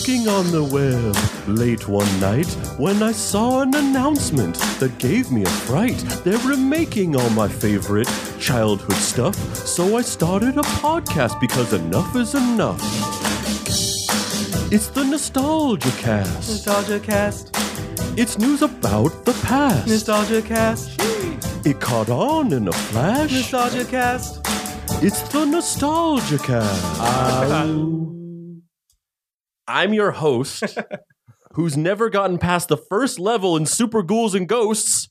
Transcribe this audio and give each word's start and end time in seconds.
looking 0.00 0.28
on 0.28 0.50
the 0.50 0.64
web 0.64 1.14
late 1.46 1.86
one 1.86 2.08
night 2.20 2.46
when 2.78 3.02
I 3.02 3.12
saw 3.12 3.60
an 3.60 3.74
announcement 3.74 4.54
that 4.78 4.96
gave 4.98 5.30
me 5.30 5.42
a 5.42 5.48
fright. 5.68 5.98
They're 6.24 6.38
remaking 6.38 7.16
all 7.16 7.28
my 7.30 7.46
favorite 7.48 8.08
childhood 8.38 8.96
stuff, 8.96 9.34
so 9.54 9.98
I 9.98 10.00
started 10.00 10.56
a 10.56 10.62
podcast 10.80 11.38
because 11.38 11.74
enough 11.74 12.16
is 12.16 12.34
enough. 12.34 12.80
It's 14.72 14.86
the 14.88 15.04
Nostalgia 15.04 15.90
Cast. 15.98 16.48
Nostalgia 16.48 16.98
cast, 17.00 17.54
It's 18.16 18.38
news 18.38 18.62
about 18.62 19.26
the 19.26 19.34
past. 19.42 19.86
nostalgia 19.86 20.40
cast, 20.40 20.98
It 21.66 21.78
caught 21.78 22.08
on 22.08 22.54
in 22.54 22.68
a 22.68 22.72
flash. 22.72 23.32
nostalgia 23.32 23.84
cast. 23.84 24.40
It's 25.02 25.20
the 25.28 25.44
Nostalgia 25.44 26.38
Cast. 26.38 26.84
Ah. 27.00 28.19
I'm 29.70 29.94
your 29.94 30.10
host, 30.10 30.78
who's 31.52 31.76
never 31.76 32.10
gotten 32.10 32.38
past 32.38 32.68
the 32.68 32.76
first 32.76 33.18
level 33.18 33.56
in 33.56 33.66
Super 33.66 34.02
Ghouls 34.02 34.34
and 34.34 34.48
Ghosts, 34.48 35.08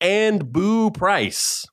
and 0.00 0.52
Boo 0.52 0.90
Price. 0.90 1.66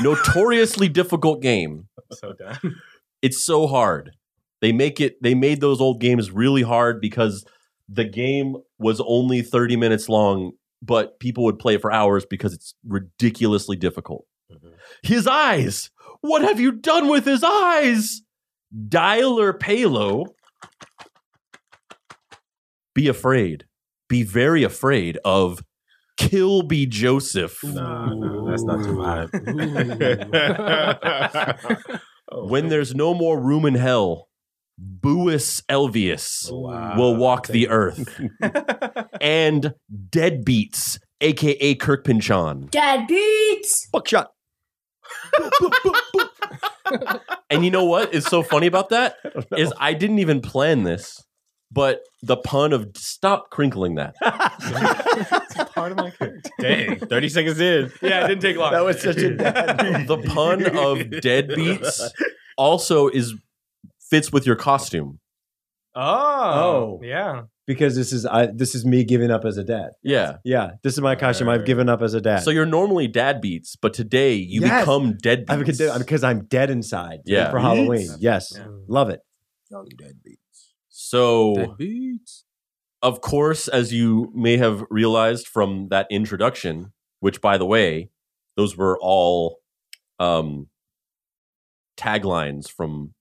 Notoriously 0.00 0.88
difficult 0.88 1.42
game. 1.42 1.88
So 2.12 2.32
done. 2.32 2.76
It's 3.20 3.44
so 3.44 3.66
hard. 3.66 4.12
They 4.60 4.72
make 4.72 5.00
it. 5.00 5.22
They 5.22 5.34
made 5.34 5.60
those 5.60 5.80
old 5.80 6.00
games 6.00 6.30
really 6.30 6.62
hard 6.62 7.00
because 7.00 7.44
the 7.88 8.04
game 8.04 8.56
was 8.78 9.00
only 9.06 9.42
30 9.42 9.76
minutes 9.76 10.08
long, 10.08 10.52
but 10.82 11.20
people 11.20 11.44
would 11.44 11.58
play 11.58 11.74
it 11.74 11.82
for 11.82 11.92
hours 11.92 12.24
because 12.24 12.52
it's 12.52 12.74
ridiculously 12.86 13.76
difficult. 13.76 14.26
Mm-hmm. 14.50 14.70
His 15.02 15.26
eyes. 15.26 15.90
What 16.20 16.42
have 16.42 16.58
you 16.58 16.72
done 16.72 17.08
with 17.08 17.24
his 17.24 17.44
eyes? 17.44 18.22
Dialer 18.88 19.58
Palo. 19.58 20.26
Be 22.98 23.06
afraid. 23.06 23.64
Be 24.08 24.24
very 24.24 24.64
afraid 24.64 25.18
of 25.24 25.62
Kelby 26.18 26.88
Joseph. 26.88 27.62
Nah, 27.62 28.12
nah, 28.12 28.44
that's 28.50 28.64
not 28.64 28.82
too 28.84 28.96
vibe. 28.96 29.30
Oh, 32.30 32.46
when 32.46 32.68
there's 32.68 32.94
no 32.96 33.14
more 33.14 33.40
room 33.40 33.64
in 33.64 33.74
hell, 33.76 34.28
Buus 35.00 35.62
Elveus 35.70 36.50
Wow. 36.52 36.94
will 36.98 37.14
walk 37.16 37.46
the 37.46 37.68
earth. 37.68 38.20
and 39.20 39.72
Deadbeats, 40.10 40.98
aka 41.20 41.74
Kirk 41.76 42.04
Pynchon. 42.04 42.66
Dad 42.72 43.06
beats. 43.06 43.86
Buckshot. 43.92 44.32
And 47.50 47.64
you 47.64 47.70
know 47.70 47.84
what 47.84 48.12
is 48.12 48.24
so 48.26 48.42
funny 48.42 48.66
about 48.66 48.88
that? 48.90 49.16
Is 49.56 49.72
I 49.78 49.94
didn't 49.94 50.18
even 50.18 50.40
plan 50.42 50.82
this, 50.82 51.22
but 51.70 52.00
the 52.22 52.36
pun 52.36 52.72
of 52.72 52.90
stop 52.96 53.50
crinkling 53.50 53.96
that. 53.96 54.14
Part 55.74 55.92
of 55.92 55.98
my 55.98 56.10
character. 56.10 56.50
Dang, 56.60 56.98
30 56.98 57.28
seconds 57.28 57.60
in. 57.60 57.92
Yeah, 58.02 58.24
it 58.24 58.28
didn't 58.28 58.42
take 58.42 58.56
long. 58.56 58.72
That 58.72 58.84
was 58.84 59.00
such 59.00 59.18
a 59.18 59.30
bad. 59.34 60.06
The 60.08 60.18
pun 60.18 60.64
of 60.66 60.98
deadbeats 61.22 62.10
also 62.56 63.08
is 63.08 63.34
fits 64.10 64.32
with 64.32 64.46
your 64.46 64.56
costume. 64.56 65.20
Oh, 65.94 66.00
Oh. 66.04 67.00
yeah. 67.02 67.42
because 67.66 67.96
this 67.96 68.12
is 68.12 68.24
I, 68.24 68.46
this 68.46 68.74
is 68.74 68.84
me 68.84 69.04
giving 69.04 69.30
up 69.30 69.44
as 69.44 69.56
a 69.58 69.64
dad. 69.64 69.90
Yeah. 70.02 70.36
Yeah, 70.44 70.72
this 70.82 70.94
is 70.94 71.00
my 71.00 71.16
costume. 71.16 71.48
I've 71.48 71.64
given 71.66 71.88
up 71.88 72.02
as 72.02 72.14
a 72.14 72.20
dad. 72.20 72.38
So 72.40 72.50
you're 72.50 72.66
normally 72.66 73.08
dad 73.08 73.40
beats, 73.40 73.74
but 73.76 73.92
today 73.94 74.34
you 74.34 74.60
Yes. 74.62 74.82
become 74.82 75.14
deadbeats. 75.14 75.44
I'm 75.50 75.58
because, 75.58 75.98
because 75.98 76.24
I'm 76.24 76.44
dead 76.46 76.70
inside. 76.70 77.20
Yeah. 77.26 77.50
for 77.50 77.58
Halloween. 77.58 78.08
Yes, 78.20 78.52
Yeah. 78.56 78.66
love 78.86 79.10
it. 79.10 79.20
So 81.08 81.76
of 83.00 83.20
course, 83.20 83.68
as 83.68 83.92
you 83.92 84.30
may 84.34 84.56
have 84.56 84.84
realized 84.90 85.46
from 85.46 85.88
that 85.88 86.06
introduction, 86.10 86.92
which 87.20 87.40
by 87.40 87.56
the 87.56 87.64
way, 87.66 88.10
those 88.56 88.76
were 88.76 88.98
all 89.00 89.60
um, 90.18 90.68
taglines 91.96 92.70
from 92.70 93.14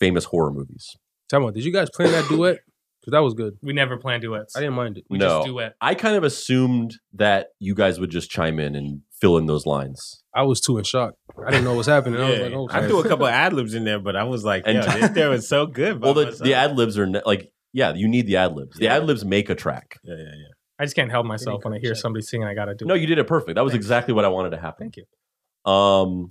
famous 0.00 0.24
horror 0.24 0.52
movies. 0.52 0.96
Tell 1.28 1.40
me, 1.40 1.52
did 1.52 1.64
you 1.64 1.72
guys 1.72 1.88
plan 1.90 2.12
that 2.12 2.28
duet? 2.28 2.58
Because 3.00 3.18
that 3.18 3.22
was 3.22 3.34
good. 3.34 3.56
We 3.62 3.72
never 3.72 3.98
plan 3.98 4.20
duets. 4.20 4.56
I 4.56 4.60
didn't 4.60 4.74
mind 4.74 4.98
it. 4.98 5.04
we 5.08 5.18
No. 5.18 5.28
just 5.38 5.46
duet. 5.46 5.76
I 5.80 5.94
kind 5.94 6.16
of 6.16 6.24
assumed 6.24 6.96
that 7.12 7.50
you 7.60 7.72
guys 7.76 8.00
would 8.00 8.10
just 8.10 8.30
chime 8.30 8.58
in 8.58 8.74
and 8.74 9.02
fill 9.20 9.36
in 9.38 9.46
those 9.46 9.66
lines. 9.66 10.22
I 10.34 10.42
was 10.42 10.60
too 10.60 10.78
in 10.78 10.84
shock. 10.84 11.14
I 11.46 11.50
didn't 11.50 11.64
know 11.64 11.70
what 11.70 11.78
was 11.78 11.86
happening. 11.86 12.20
I 12.20 12.30
was 12.30 12.38
like, 12.40 12.52
oh, 12.52 12.68
I 12.70 12.86
threw 12.86 13.00
a 13.00 13.08
couple 13.08 13.26
of 13.26 13.32
ad 13.32 13.52
libs 13.52 13.74
in 13.74 13.84
there, 13.84 13.98
but 13.98 14.16
I 14.16 14.24
was 14.24 14.44
like, 14.44 14.64
And- 14.66 14.76
yo, 14.76 14.82
this 15.00 15.10
there 15.10 15.30
was 15.30 15.48
so 15.48 15.66
good. 15.66 16.00
Well, 16.02 16.14
the, 16.14 16.24
myself. 16.26 16.42
the 16.42 16.54
ad 16.54 16.76
libs 16.76 16.98
are 16.98 17.06
ne- 17.06 17.22
like, 17.24 17.50
yeah, 17.72 17.92
you 17.94 18.08
need 18.08 18.26
the 18.26 18.36
ad 18.36 18.54
libs. 18.54 18.76
The 18.76 18.84
Yeah. 18.84 18.96
ad 18.96 19.06
libs 19.06 19.24
make 19.24 19.48
a 19.50 19.54
track. 19.54 19.98
Yeah, 20.04 20.14
yeah, 20.16 20.22
yeah. 20.24 20.46
I 20.78 20.84
just 20.84 20.94
can't 20.96 21.10
help 21.10 21.24
myself 21.26 21.64
when 21.64 21.72
I 21.72 21.78
hear 21.78 21.92
check. 21.92 22.00
somebody 22.02 22.22
singing. 22.22 22.46
I 22.46 22.54
gotta 22.54 22.74
do 22.74 22.84
No, 22.84 22.94
it. 22.94 23.00
you 23.00 23.06
did 23.06 23.18
it 23.18 23.26
perfect. 23.26 23.54
That 23.54 23.64
was 23.64 23.72
Thanks. 23.72 23.84
exactly 23.86 24.12
what 24.12 24.24
I 24.24 24.28
wanted 24.28 24.50
to 24.50 24.58
happen. 24.58 24.90
Thank 24.90 24.96
you. 24.98 25.70
Um, 25.72 26.28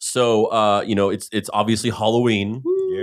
so 0.00 0.46
uh, 0.46 0.82
you 0.82 0.94
know, 0.94 1.10
it's 1.10 1.28
it's 1.32 1.50
obviously 1.52 1.90
Halloween. 1.90 2.62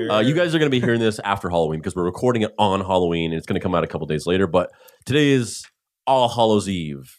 Uh, 0.09 0.19
you 0.19 0.33
guys 0.33 0.53
are 0.53 0.59
going 0.59 0.69
to 0.69 0.77
be 0.77 0.81
hearing 0.81 0.99
this 0.99 1.19
after 1.19 1.49
Halloween 1.49 1.79
because 1.79 1.95
we're 1.95 2.03
recording 2.03 2.41
it 2.41 2.51
on 2.59 2.81
Halloween 2.81 3.31
and 3.31 3.37
it's 3.37 3.45
going 3.47 3.59
to 3.59 3.63
come 3.63 3.73
out 3.73 3.83
a 3.83 3.87
couple 3.87 4.05
days 4.07 4.25
later. 4.27 4.45
But 4.45 4.69
today 5.05 5.29
is 5.29 5.63
All 6.05 6.27
Hallows 6.27 6.67
Eve, 6.67 7.15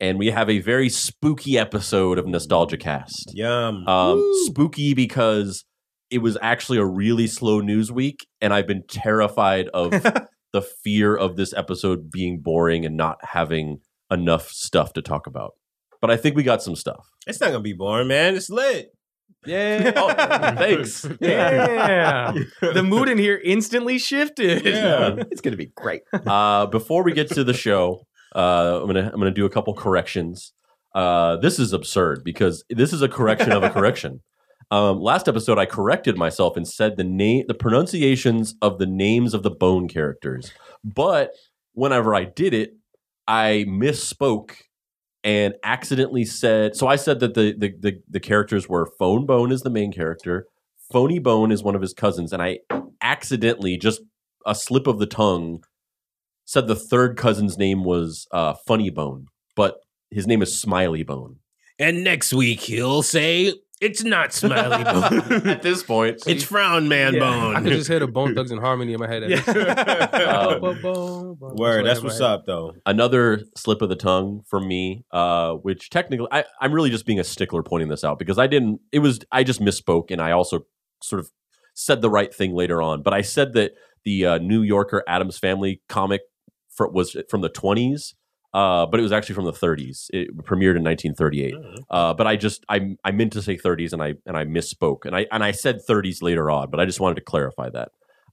and 0.00 0.18
we 0.18 0.28
have 0.30 0.50
a 0.50 0.58
very 0.60 0.88
spooky 0.88 1.58
episode 1.58 2.18
of 2.18 2.26
Nostalgia 2.26 2.76
Cast. 2.76 3.30
Yum. 3.34 3.86
Um, 3.86 4.22
spooky 4.46 4.94
because 4.94 5.64
it 6.10 6.18
was 6.18 6.36
actually 6.42 6.78
a 6.78 6.84
really 6.84 7.26
slow 7.26 7.60
news 7.60 7.90
week, 7.90 8.26
and 8.40 8.52
I've 8.52 8.66
been 8.66 8.82
terrified 8.88 9.68
of 9.68 9.90
the 10.52 10.62
fear 10.62 11.16
of 11.16 11.36
this 11.36 11.52
episode 11.54 12.10
being 12.10 12.40
boring 12.40 12.84
and 12.84 12.96
not 12.96 13.18
having 13.22 13.78
enough 14.10 14.48
stuff 14.50 14.92
to 14.94 15.02
talk 15.02 15.26
about. 15.26 15.52
But 16.00 16.10
I 16.10 16.16
think 16.16 16.36
we 16.36 16.42
got 16.42 16.62
some 16.62 16.76
stuff. 16.76 17.06
it's 17.26 17.40
not 17.40 17.48
gonna 17.48 17.60
be 17.60 17.72
boring, 17.72 18.08
man. 18.08 18.36
It's 18.36 18.50
lit. 18.50 18.90
Yeah. 19.46 19.92
Oh, 19.96 20.08
thanks. 20.56 21.06
Yeah. 21.20 22.32
the 22.60 22.82
mood 22.82 23.08
in 23.08 23.18
here 23.18 23.40
instantly 23.44 23.98
shifted. 23.98 24.64
Yeah. 24.64 25.16
It's 25.30 25.40
gonna 25.40 25.56
be 25.56 25.72
great. 25.74 26.02
uh, 26.12 26.66
before 26.66 27.02
we 27.02 27.12
get 27.12 27.28
to 27.32 27.44
the 27.44 27.54
show, 27.54 28.06
uh, 28.34 28.80
I'm 28.80 28.86
gonna 28.86 29.10
I'm 29.12 29.20
gonna 29.20 29.30
do 29.30 29.46
a 29.46 29.50
couple 29.50 29.74
corrections. 29.74 30.52
Uh, 30.94 31.36
this 31.36 31.58
is 31.58 31.72
absurd 31.72 32.22
because 32.24 32.64
this 32.70 32.92
is 32.92 33.02
a 33.02 33.08
correction 33.08 33.52
of 33.52 33.62
a 33.62 33.70
correction. 33.78 34.22
Um, 34.70 35.00
last 35.00 35.28
episode, 35.28 35.58
I 35.58 35.66
corrected 35.66 36.16
myself 36.16 36.56
and 36.56 36.66
said 36.66 36.96
the 36.96 37.04
name, 37.04 37.44
the 37.48 37.54
pronunciations 37.54 38.54
of 38.62 38.78
the 38.78 38.86
names 38.86 39.34
of 39.34 39.42
the 39.42 39.50
Bone 39.50 39.88
characters. 39.88 40.52
But 40.82 41.32
whenever 41.72 42.14
I 42.14 42.24
did 42.24 42.54
it, 42.54 42.76
I 43.26 43.66
misspoke 43.68 44.52
and 45.22 45.54
accidentally 45.62 46.24
said. 46.24 46.76
So 46.76 46.86
I 46.86 46.96
said 46.96 47.20
that 47.20 47.34
the 47.34 47.54
the 47.56 47.74
the, 47.78 48.00
the 48.08 48.20
characters 48.20 48.68
were 48.68 48.86
Phone 48.98 49.26
Bone 49.26 49.52
is 49.52 49.62
the 49.62 49.70
main 49.70 49.92
character, 49.92 50.46
Phony 50.90 51.18
Bone 51.18 51.50
is 51.50 51.62
one 51.62 51.74
of 51.74 51.82
his 51.82 51.94
cousins, 51.94 52.32
and 52.32 52.42
I 52.42 52.60
accidentally 53.00 53.76
just 53.76 54.00
a 54.46 54.54
slip 54.54 54.86
of 54.86 54.98
the 54.98 55.06
tongue 55.06 55.64
said 56.44 56.66
the 56.66 56.76
third 56.76 57.16
cousin's 57.16 57.58
name 57.58 57.84
was 57.84 58.26
uh, 58.32 58.54
Funny 58.66 58.90
Bone, 58.90 59.26
but 59.56 59.76
his 60.10 60.26
name 60.26 60.42
is 60.42 60.58
Smiley 60.58 61.02
Bone. 61.02 61.36
And 61.78 62.04
next 62.04 62.32
week 62.32 62.60
he'll 62.60 63.02
say 63.02 63.54
it's 63.80 64.04
not 64.04 64.32
Smiley 64.32 64.84
Bone. 65.30 65.48
At 65.48 65.62
this 65.62 65.82
point, 65.82 66.22
it's 66.26 66.44
Frown 66.44 66.88
Man 66.88 67.18
Bone. 67.18 67.56
I 67.56 67.60
could 67.60 67.72
just 67.72 67.88
hear 67.88 67.98
the 67.98 68.06
Bone 68.06 68.34
Thugs 68.34 68.50
in 68.50 68.58
Harmony 68.58 68.92
in 68.92 69.00
my 69.00 69.08
head. 69.08 69.24
Um. 70.14 71.36
Word, 71.40 71.84
that's 71.84 72.02
what's 72.02 72.20
up 72.20 72.46
though. 72.46 72.74
another 72.86 73.42
slip 73.56 73.82
of 73.82 73.88
the 73.88 73.96
tongue 73.96 74.42
from 74.46 74.66
me, 74.66 75.04
uh, 75.10 75.54
which 75.54 75.90
technically 75.90 76.28
I, 76.30 76.44
I'm 76.60 76.72
really 76.72 76.90
just 76.90 77.06
being 77.06 77.20
a 77.20 77.24
stickler 77.24 77.62
pointing 77.62 77.88
this 77.88 78.04
out 78.04 78.18
because 78.18 78.38
I 78.38 78.46
didn't. 78.46 78.80
It 78.92 79.00
was 79.00 79.20
I 79.32 79.44
just 79.44 79.60
misspoke 79.60 80.10
and 80.10 80.20
I 80.20 80.30
also 80.32 80.66
sort 81.02 81.20
of 81.20 81.30
said 81.74 82.00
the 82.00 82.10
right 82.10 82.32
thing 82.34 82.54
later 82.54 82.80
on. 82.80 83.02
But 83.02 83.12
I 83.14 83.22
said 83.22 83.52
that 83.54 83.72
the 84.04 84.26
uh, 84.26 84.38
New 84.38 84.62
Yorker 84.62 85.02
Addams 85.06 85.38
Family 85.38 85.82
comic 85.88 86.22
for, 86.74 86.88
was 86.90 87.16
from 87.28 87.40
the 87.40 87.50
20s. 87.50 88.14
Uh, 88.52 88.86
but 88.86 89.00
it 89.00 89.02
was 89.02 89.10
actually 89.10 89.34
from 89.34 89.46
the 89.46 89.52
30s. 89.52 90.06
It 90.10 90.28
premiered 90.38 90.76
in 90.76 90.84
1938. 90.84 91.54
Uh, 91.90 92.14
but 92.14 92.28
I 92.28 92.36
just 92.36 92.64
I 92.68 92.94
I 93.04 93.10
meant 93.10 93.32
to 93.32 93.42
say 93.42 93.56
30s 93.56 93.92
and 93.92 94.00
I 94.00 94.14
and 94.26 94.36
I 94.36 94.44
misspoke 94.44 95.06
and 95.06 95.16
I 95.16 95.26
and 95.32 95.42
I 95.42 95.50
said 95.50 95.80
30s 95.88 96.22
later 96.22 96.52
on. 96.52 96.70
But 96.70 96.78
I 96.78 96.84
just 96.84 97.00
wanted 97.00 97.16
to 97.16 97.22
clarify 97.22 97.68
that. 97.70 97.88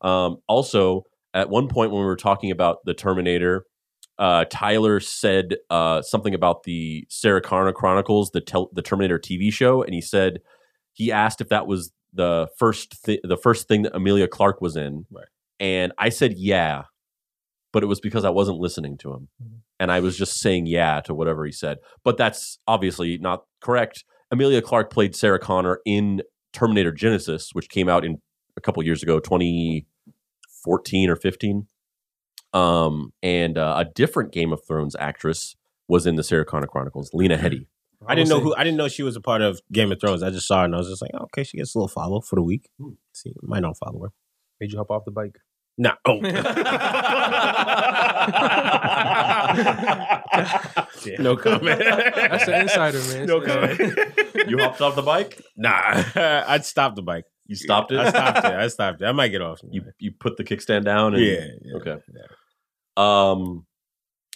Um, 0.08 0.38
also, 0.48 1.06
at 1.34 1.50
one 1.50 1.68
point 1.68 1.92
when 1.92 2.02
we 2.02 2.06
were 2.06 2.16
talking 2.16 2.52
about 2.52 2.78
the 2.86 2.94
Terminator, 2.94 3.66
uh, 4.20 4.46
Tyler 4.52 5.00
said 5.00 5.56
uh, 5.72 6.04
something 6.04 6.36
about 6.36 6.64
the 6.64 7.04
Sarah 7.10 7.42
Connor 7.42 7.74
Chronicles, 7.74 8.30
the 8.32 8.42
tel- 8.42 8.70
the 8.74 8.84
Terminator 8.84 9.18
TV 9.18 9.52
show, 9.52 9.82
and 9.82 9.92
he 9.96 10.02
said 10.02 10.38
he 10.94 11.12
asked 11.12 11.42
if 11.42 11.50
that 11.50 11.66
was 11.66 11.92
the 12.14 12.48
first 12.60 12.94
thi- 13.04 13.22
the 13.24 13.38
first 13.38 13.68
thing 13.68 13.82
that 13.84 13.96
Emilia 13.96 14.28
Clarke 14.28 14.62
was 14.62 14.76
in, 14.76 15.08
Right. 15.10 15.26
and 15.60 15.94
I 15.98 16.10
said 16.10 16.34
yeah, 16.38 16.84
but 17.72 17.84
it 17.84 17.88
was 17.88 18.00
because 18.00 18.26
I 18.26 18.30
wasn't 18.30 18.60
listening 18.60 18.98
to 19.00 19.14
him, 19.14 19.28
and 19.80 19.92
I 19.92 20.00
was 20.00 20.18
just 20.18 20.40
saying 20.40 20.66
yeah 20.68 21.02
to 21.02 21.14
whatever 21.14 21.46
he 21.46 21.52
said. 21.52 21.78
But 22.04 22.18
that's 22.18 22.60
obviously 22.68 23.18
not 23.18 23.46
correct. 23.62 24.04
Emilia 24.32 24.62
Clarke 24.62 24.92
played 24.92 25.16
Sarah 25.16 25.40
Connor 25.40 25.80
in 25.86 26.22
Terminator 26.54 26.92
Genisys, 26.92 27.48
which 27.54 27.70
came 27.70 27.90
out 27.90 28.06
in 28.06 28.18
a 28.58 28.62
couple 28.62 28.84
years 28.84 29.04
ago, 29.04 29.20
2014 29.20 31.10
or 31.10 31.16
15. 31.16 31.68
Um, 32.54 33.14
and 33.24 33.58
uh, 33.58 33.76
a 33.78 33.86
different 33.86 34.34
Game 34.34 34.52
of 34.52 34.62
Thrones 34.68 34.96
actress 35.00 35.56
was 35.88 36.06
in 36.06 36.16
the 36.16 36.24
Sarah 36.24 36.46
Connor 36.46 36.68
Chronicles, 36.68 37.12
Lena 37.14 37.38
Headey. 37.38 37.68
I 38.08 38.16
didn't 38.16 38.30
know 38.30 38.40
who. 38.40 38.56
I 38.56 38.64
didn't 38.64 38.78
know 38.78 38.88
she 38.88 39.04
was 39.04 39.16
a 39.16 39.22
part 39.22 39.42
of 39.42 39.62
Game 39.72 39.92
of 39.92 40.02
Thrones. 40.02 40.24
I 40.24 40.32
just 40.32 40.48
saw 40.48 40.60
her 40.60 40.66
and 40.66 40.74
I 40.74 40.80
was 40.80 40.90
just 40.90 41.02
like, 41.02 41.12
oh, 41.14 41.26
okay, 41.26 41.44
she 41.44 41.58
gets 41.58 41.76
a 41.76 41.78
little 41.78 41.88
follow 41.88 42.20
for 42.20 42.36
the 42.36 42.42
week. 42.42 42.70
See, 43.14 43.32
might 43.44 43.62
not 43.62 43.78
follow 43.78 44.02
her. 44.02 44.10
Made 44.60 44.72
you 44.72 44.80
hop 44.80 44.90
off 44.90 45.06
the 45.06 45.12
bike. 45.12 45.38
Nah. 45.78 45.94
Oh. 46.06 46.20
no 51.20 51.38
comment. 51.38 51.80
That's 51.80 52.46
the 52.46 52.60
insider, 52.62 53.00
man. 53.00 53.26
No 53.26 53.42
comment. 53.42 53.80
You 54.48 54.60
hopped 54.60 54.82
off 54.82 54.96
the 54.96 55.02
bike? 55.02 55.42
Nah, 55.58 56.04
I'd 56.48 56.66
stop 56.66 56.96
the 56.96 57.02
bike. 57.02 57.26
You 57.48 57.56
stopped 57.56 57.92
it? 57.92 58.00
I 58.00 58.10
stopped 58.10 58.38
it. 58.40 58.46
I 58.46 58.68
stopped 58.68 59.02
it. 59.02 59.06
I 59.06 59.12
might 59.12 59.30
get 59.30 59.42
off. 59.42 59.60
You 59.70 59.84
you 60.00 60.12
put 60.18 60.38
the 60.38 60.44
kickstand 60.44 60.86
down 60.86 61.16
and 61.16 61.24
yeah, 61.24 61.46
yeah. 61.64 61.78
Okay. 61.78 61.98
yeah. 62.14 62.28
Um, 62.98 63.66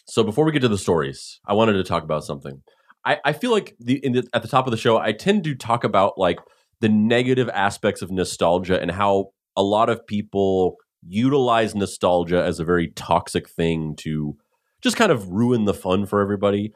so 0.08 0.24
before 0.24 0.46
we 0.46 0.52
get 0.52 0.62
to 0.62 0.68
the 0.68 0.78
stories, 0.78 1.40
I 1.46 1.54
wanted 1.54 1.74
to 1.74 1.84
talk 1.84 2.04
about 2.04 2.24
something. 2.24 2.62
I, 3.06 3.20
I 3.24 3.34
feel 3.34 3.52
like 3.52 3.76
the, 3.80 4.04
in 4.04 4.14
the 4.14 4.28
at 4.34 4.42
the 4.42 4.48
top 4.48 4.68
of 4.68 4.72
the 4.72 4.78
show, 4.78 4.98
I 4.98 5.12
tend 5.12 5.44
to 5.46 5.56
talk 5.56 5.84
about 5.84 6.18
like 6.18 6.40
the 6.82 6.90
negative 6.90 7.50
aspects 7.50 8.02
of 8.02 8.12
nostalgia 8.12 8.82
and 8.82 8.92
how 8.92 9.30
a 9.56 9.64
lot 9.64 9.90
of 9.90 10.06
people 10.06 10.76
utilize 11.08 11.76
nostalgia 11.76 12.44
as 12.44 12.60
a 12.60 12.66
very 12.66 12.90
toxic 12.90 13.50
thing 13.50 13.96
to 13.98 14.36
just 14.82 14.98
kind 14.98 15.12
of 15.12 15.30
ruin 15.30 15.66
the 15.66 15.74
fun 15.74 16.06
for 16.06 16.22
everybody. 16.22 16.74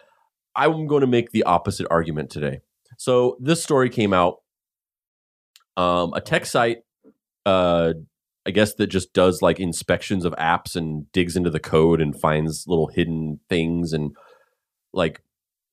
I'm 0.56 0.88
going 0.88 1.02
to 1.02 1.08
make 1.08 1.32
the 1.32 1.44
opposite 1.44 1.88
argument 1.90 2.30
today. 2.30 2.62
So 2.98 3.38
this 3.40 3.64
story 3.64 3.90
came 3.90 4.14
out. 4.14 4.38
Um, 5.78 6.14
a 6.14 6.20
tech 6.20 6.46
site, 6.46 6.80
uh, 7.46 7.94
I 8.46 8.52
guess 8.52 8.74
that 8.76 8.88
just 8.88 9.14
does 9.14 9.42
like 9.42 9.60
inspections 9.60 10.26
of 10.26 10.34
apps 10.34 10.76
and 10.76 11.10
digs 11.12 11.36
into 11.36 11.50
the 11.50 11.60
code 11.60 12.02
and 12.02 12.20
finds 12.20 12.66
little 12.68 12.88
hidden 12.88 13.40
things 13.48 13.94
and 13.94 14.12
like 14.94 15.22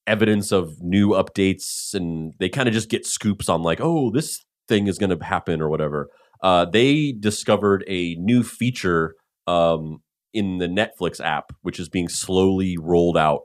evidence 0.07 0.53
of 0.53 0.81
new 0.81 1.09
updates 1.11 1.95
and 1.95 2.35
they 2.39 2.49
kind 2.49 2.69
of 2.69 2.75
just 2.75 2.89
get 2.89 3.07
scoops 3.07 3.49
on 3.49 3.63
like 3.63 3.81
oh 3.81 4.11
this 4.11 4.45
thing 4.69 4.87
is 4.87 4.99
going 4.99 5.17
to 5.17 5.25
happen 5.25 5.61
or 5.61 5.69
whatever 5.69 6.11
uh, 6.43 6.65
they 6.65 7.13
discovered 7.13 7.85
a 7.89 8.15
new 8.17 8.43
feature 8.43 9.15
um, 9.47 9.99
in 10.33 10.59
the 10.59 10.67
netflix 10.67 11.21
app 11.21 11.53
which 11.63 11.79
is 11.79 11.89
being 11.89 12.09
slowly 12.09 12.77
rolled 12.79 13.17
out. 13.17 13.43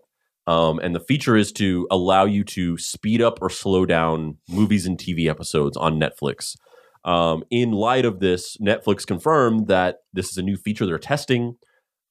Um, 0.47 0.79
and 0.79 0.95
the 0.95 0.99
feature 0.99 1.37
is 1.37 1.51
to 1.53 1.87
allow 1.91 2.25
you 2.25 2.43
to 2.45 2.77
speed 2.77 3.21
up 3.21 3.37
or 3.41 3.49
slow 3.49 3.85
down 3.85 4.37
movies 4.49 4.85
and 4.85 4.97
tv 4.97 5.29
episodes 5.29 5.77
on 5.77 5.99
netflix. 5.99 6.55
Um, 7.03 7.43
in 7.49 7.71
light 7.71 8.05
of 8.05 8.19
this, 8.19 8.57
Netflix 8.57 9.05
confirmed 9.05 9.67
that 9.67 9.97
this 10.13 10.29
is 10.29 10.37
a 10.37 10.43
new 10.43 10.55
feature 10.55 10.85
they're 10.85 10.99
testing, 10.99 11.55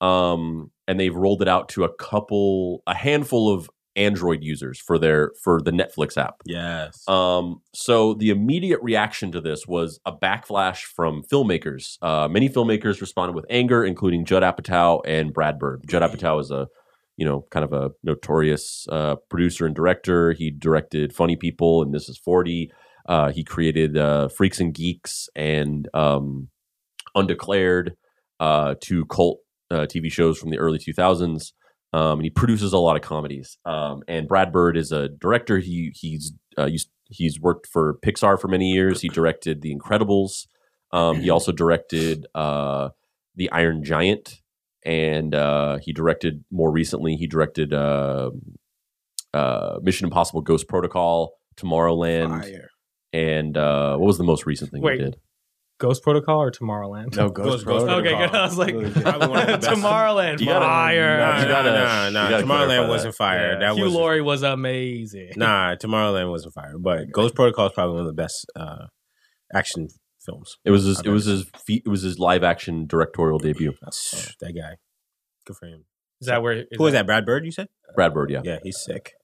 um, 0.00 0.70
and 0.88 0.98
they've 0.98 1.14
rolled 1.14 1.42
it 1.42 1.48
out 1.48 1.68
to 1.70 1.84
a 1.84 1.94
couple, 1.94 2.82
a 2.86 2.94
handful 2.94 3.52
of 3.52 3.68
Android 3.96 4.42
users 4.42 4.80
for 4.80 4.98
their 4.98 5.32
for 5.42 5.60
the 5.60 5.70
Netflix 5.70 6.16
app. 6.16 6.42
Yes. 6.46 7.06
Um, 7.08 7.60
so 7.74 8.14
the 8.14 8.30
immediate 8.30 8.80
reaction 8.82 9.32
to 9.32 9.40
this 9.40 9.66
was 9.66 10.00
a 10.06 10.12
backlash 10.12 10.82
from 10.82 11.22
filmmakers. 11.22 11.98
Uh, 12.00 12.28
many 12.28 12.48
filmmakers 12.48 13.00
responded 13.00 13.34
with 13.34 13.46
anger, 13.50 13.84
including 13.84 14.24
Judd 14.24 14.42
Apatow 14.42 15.00
and 15.04 15.32
Brad 15.32 15.58
Bird. 15.58 15.82
Judd 15.88 16.02
Apatow 16.02 16.40
is 16.40 16.50
a 16.50 16.68
you 17.16 17.26
know 17.26 17.46
kind 17.50 17.64
of 17.64 17.72
a 17.72 17.90
notorious 18.02 18.86
uh, 18.90 19.16
producer 19.28 19.66
and 19.66 19.74
director. 19.74 20.32
He 20.32 20.50
directed 20.50 21.12
Funny 21.12 21.36
People 21.36 21.82
and 21.82 21.92
This 21.92 22.08
Is 22.08 22.18
Forty. 22.18 22.70
Uh, 23.06 23.32
he 23.32 23.42
created 23.42 23.96
uh, 23.96 24.28
Freaks 24.28 24.60
and 24.60 24.72
Geeks 24.72 25.28
and 25.34 25.88
um, 25.94 26.48
Undeclared, 27.14 27.96
uh, 28.38 28.76
two 28.80 29.04
cult 29.06 29.40
uh, 29.70 29.86
TV 29.86 30.12
shows 30.12 30.38
from 30.38 30.50
the 30.50 30.58
early 30.58 30.78
2000s. 30.78 31.52
Um, 31.92 32.20
and 32.20 32.22
he 32.22 32.30
produces 32.30 32.72
a 32.72 32.78
lot 32.78 32.96
of 32.96 33.02
comedies. 33.02 33.58
Um, 33.64 34.02
and 34.06 34.28
Brad 34.28 34.52
Bird 34.52 34.76
is 34.76 34.92
a 34.92 35.08
director. 35.08 35.58
He 35.58 35.92
he's 35.94 36.32
uh, 36.56 36.66
used, 36.66 36.88
he's 37.06 37.40
worked 37.40 37.66
for 37.66 37.98
Pixar 38.04 38.40
for 38.40 38.48
many 38.48 38.70
years. 38.70 39.00
He 39.00 39.08
directed 39.08 39.62
The 39.62 39.74
Incredibles. 39.74 40.46
Um, 40.92 41.20
he 41.20 41.30
also 41.30 41.52
directed 41.52 42.26
uh, 42.34 42.90
The 43.36 43.50
Iron 43.50 43.84
Giant, 43.84 44.40
and 44.84 45.34
uh, 45.34 45.78
he 45.78 45.92
directed 45.92 46.44
more 46.50 46.70
recently. 46.70 47.16
He 47.16 47.26
directed 47.26 47.72
uh, 47.72 48.30
uh, 49.34 49.78
Mission 49.82 50.06
Impossible: 50.06 50.42
Ghost 50.42 50.68
Protocol, 50.68 51.34
Tomorrowland, 51.56 52.42
Fire. 52.42 52.70
and 53.12 53.56
uh, 53.56 53.96
what 53.96 54.06
was 54.06 54.18
the 54.18 54.24
most 54.24 54.46
recent 54.46 54.70
thing 54.70 54.82
Wait. 54.82 54.98
he 54.98 55.04
did? 55.04 55.16
Ghost 55.80 56.02
Protocol 56.04 56.40
or 56.40 56.50
Tomorrowland? 56.52 57.16
No, 57.16 57.28
Ghost- 57.30 57.64
Ghost, 57.64 57.66
Ghost 57.66 57.86
Protocol. 57.86 57.98
Okay, 57.98 58.26
good. 58.26 58.36
I 58.36 58.44
was 58.44 58.56
like, 58.58 58.74
Probably 59.02 59.28
one 59.28 59.40
of 59.40 59.46
the 59.60 59.66
best. 59.66 59.68
Tomorrowland, 59.68 60.38
You 60.40 60.46
gotta- 60.46 60.64
fire. 60.64 61.18
Nah, 61.18 61.40
You 61.42 61.48
gotta- 61.48 61.70
nah, 61.72 62.10
nah, 62.10 62.24
you 62.24 62.30
gotta 62.30 62.46
clarify 62.46 62.64
Tomorrowland 62.64 62.82
that. 62.84 62.88
wasn't 62.88 63.14
fire. 63.16 63.52
Yeah. 63.54 63.58
That 63.58 63.74
Hugh 63.74 63.84
was 63.84 63.94
Laurie 63.94 64.22
was 64.22 64.42
amazing. 64.44 65.32
Nah, 65.36 65.74
Tomorrowland 65.74 66.30
wasn't 66.30 66.54
fire. 66.54 66.74
But 66.78 67.10
Ghost 67.10 67.34
Protocol 67.34 67.66
is 67.66 67.72
probably 67.72 67.94
one 67.94 68.02
of 68.02 68.06
the 68.06 68.12
best 68.22 68.46
uh, 68.54 68.86
action 69.52 69.88
films. 70.24 70.58
It 70.64 70.70
was 70.70 70.84
his. 70.84 71.00
It 71.00 71.08
was 71.08 71.24
his. 71.24 71.44
Fe- 71.66 71.82
it 71.84 71.88
was 71.88 72.02
his 72.02 72.18
live 72.18 72.44
action 72.44 72.86
directorial 72.86 73.38
debut. 73.38 73.72
That's 73.82 74.34
that 74.40 74.52
guy. 74.52 74.76
Good 75.46 75.56
for 75.56 75.66
him. 75.66 75.84
Is 76.20 76.26
that 76.28 76.42
where? 76.42 76.52
Is 76.52 76.66
Who 76.76 76.84
was 76.84 76.92
that? 76.92 77.06
Brad 77.06 77.24
Bird? 77.24 77.44
You 77.46 77.50
said? 77.52 77.68
Brad 77.96 78.12
Bird, 78.12 78.30
yeah. 78.30 78.42
Yeah, 78.44 78.58
he's 78.62 78.78
sick. 78.84 79.14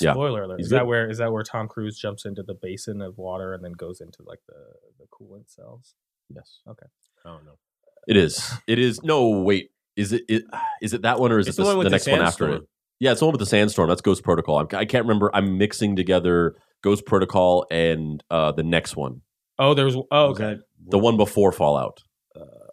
Yeah. 0.00 0.12
Spoiler 0.12 0.42
alert. 0.42 0.58
He's 0.58 0.66
Is 0.66 0.72
good. 0.72 0.78
that 0.80 0.86
where? 0.86 1.08
Is 1.10 1.18
that 1.18 1.32
where 1.32 1.42
Tom 1.42 1.68
Cruise 1.68 1.98
jumps 1.98 2.24
into 2.24 2.42
the 2.42 2.54
basin 2.54 3.00
of 3.00 3.18
water 3.18 3.54
and 3.54 3.64
then 3.64 3.72
goes 3.72 4.00
into 4.00 4.22
like 4.24 4.40
the 4.48 4.54
the 4.98 5.06
coolant 5.06 5.48
cells? 5.48 5.94
Yes, 6.28 6.60
Okay. 6.68 6.86
I 7.24 7.28
don't 7.30 7.44
know. 7.44 7.58
it 8.08 8.16
is. 8.16 8.52
It 8.66 8.78
is. 8.78 9.02
No, 9.02 9.28
wait. 9.30 9.70
Is 9.96 10.12
it? 10.12 10.22
it 10.28 10.44
is 10.82 10.92
it 10.92 11.02
that 11.02 11.20
one 11.20 11.30
or 11.32 11.38
is 11.38 11.46
It's 11.48 11.56
it 11.56 11.62
the 11.62 11.64
the, 11.64 11.68
one 11.76 11.78
with 11.78 11.84
the 11.86 11.90
the 11.90 11.94
next 11.94 12.06
one 12.08 12.20
after 12.20 12.44
sandstorm. 12.44 12.52
it? 12.62 12.68
Yeah, 12.98 13.10
it's 13.12 13.20
the 13.20 13.26
one 13.26 13.32
with 13.32 13.40
the 13.40 13.46
sandstorm. 13.46 13.88
That's 13.88 14.00
Ghost 14.00 14.22
Protocol. 14.24 14.58
I'm, 14.58 14.68
I 14.72 14.84
can't 14.86 15.04
remember. 15.04 15.30
I'm 15.34 15.56
mixing 15.58 15.96
together 15.96 16.56
Ghost 16.82 17.04
Protocol 17.06 17.66
and 17.70 18.22
uh, 18.30 18.52
the 18.52 18.62
next 18.62 18.96
one, 18.96 19.20
Oh, 19.58 19.74
there 19.74 19.84
was. 19.84 19.96
Oh, 19.96 20.28
Was 20.30 20.40
okay. 20.40 20.60
the 20.88 20.98
one 20.98 21.16
before 21.16 21.52
Fallout, 21.52 22.02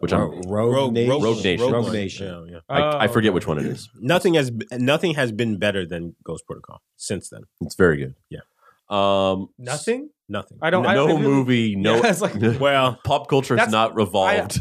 which 0.03 0.13
uh, 0.13 0.17
I'm. 0.17 0.41
Ro- 0.43 0.69
Rogue, 0.71 0.93
Nation? 0.93 1.09
Rogue 1.21 1.43
Nation. 1.43 1.71
Rogue 1.71 1.83
One. 1.85 1.93
Nation. 1.93 2.45
Yeah, 2.47 2.53
yeah. 2.53 2.59
I, 2.69 2.79
I 2.81 3.07
Oh, 3.07 3.11
forget 3.11 3.29
okay. 3.29 3.35
which 3.35 3.47
one 3.47 3.57
it 3.57 3.65
is. 3.65 3.89
Nothing 3.99 4.35
has 4.35 4.51
nothing 4.71 5.15
has 5.15 5.31
been 5.31 5.57
better 5.57 5.85
than 5.85 6.15
Ghost 6.23 6.45
Protocol 6.45 6.81
since 6.97 7.29
then. 7.29 7.41
It's 7.61 7.75
very 7.75 7.97
good. 7.97 8.15
Yeah. 8.29 8.39
Um, 8.89 9.47
Nothing. 9.57 10.09
Nothing. 10.29 10.59
I 10.61 10.69
don't. 10.69 10.85
I, 10.85 10.93
no 10.93 11.05
I 11.07 11.11
really- 11.11 11.21
movie. 11.21 11.75
No. 11.87 11.95
Yeah, 11.97 12.07
it's 12.09 12.21
like- 12.21 12.35
Well, 12.59 12.99
pop 13.03 13.27
culture 13.27 13.57
has 13.57 13.71
not 13.71 13.95
revolved. 13.95 14.59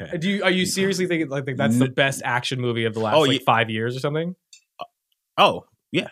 Uh, 0.00 0.16
do 0.18 0.28
you 0.28 0.42
are 0.42 0.50
you 0.50 0.66
seriously 0.66 1.06
thinking 1.06 1.28
like 1.28 1.44
that's 1.56 1.78
the 1.78 1.88
best 1.88 2.22
action 2.24 2.60
movie 2.60 2.84
of 2.84 2.94
the 2.94 3.00
last 3.00 3.14
Oh, 3.14 3.20
like 3.20 3.40
yeah. 3.40 3.44
five 3.46 3.70
years 3.70 3.96
or 3.96 4.00
something? 4.00 4.34
Uh, 4.80 4.84
oh 5.38 5.64
yeah. 5.90 6.08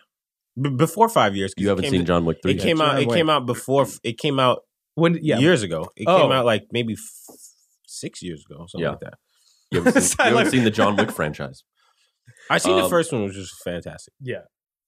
B- 0.60 0.70
before 0.70 1.08
five 1.08 1.34
years. 1.36 1.52
you 1.56 1.66
it 1.66 1.70
haven't 1.70 1.84
came- 1.84 1.90
seen 1.92 2.04
John 2.06 2.24
Wick 2.24 2.38
three. 2.42 2.52
It 2.52 2.56
yet. 2.58 2.62
came 2.64 2.80
out. 2.80 2.98
It 3.00 3.04
John 3.06 3.14
came 3.14 3.30
out 3.30 3.46
before. 3.46 3.86
It 4.02 4.16
came 4.18 4.38
out 4.40 4.62
When 4.94 5.18
yeah, 5.22 5.38
years 5.38 5.62
ago. 5.62 5.90
It 5.96 6.06
Oh. 6.08 6.20
came 6.22 6.32
out 6.32 6.44
like 6.44 6.66
maybe 6.72 6.94
f- 6.94 7.36
six 8.00 8.22
years 8.22 8.44
ago, 8.48 8.66
something 8.66 8.80
Yeah. 8.84 8.90
like 8.90 9.00
that. 9.00 9.14
You 9.70 9.82
haven't 9.82 10.02
seen, 10.02 10.26
you 10.26 10.36
haven't 10.36 10.50
seen 10.50 10.64
the 10.64 10.70
John 10.70 10.96
Wick 10.96 11.10
franchise. 11.20 11.62
I 12.48 12.58
seen 12.58 12.76
the 12.76 12.84
Um, 12.84 12.90
first 12.90 13.12
one, 13.12 13.24
which 13.24 13.36
was 13.36 13.52
fantastic. 13.64 14.14
yeah. 14.20 14.42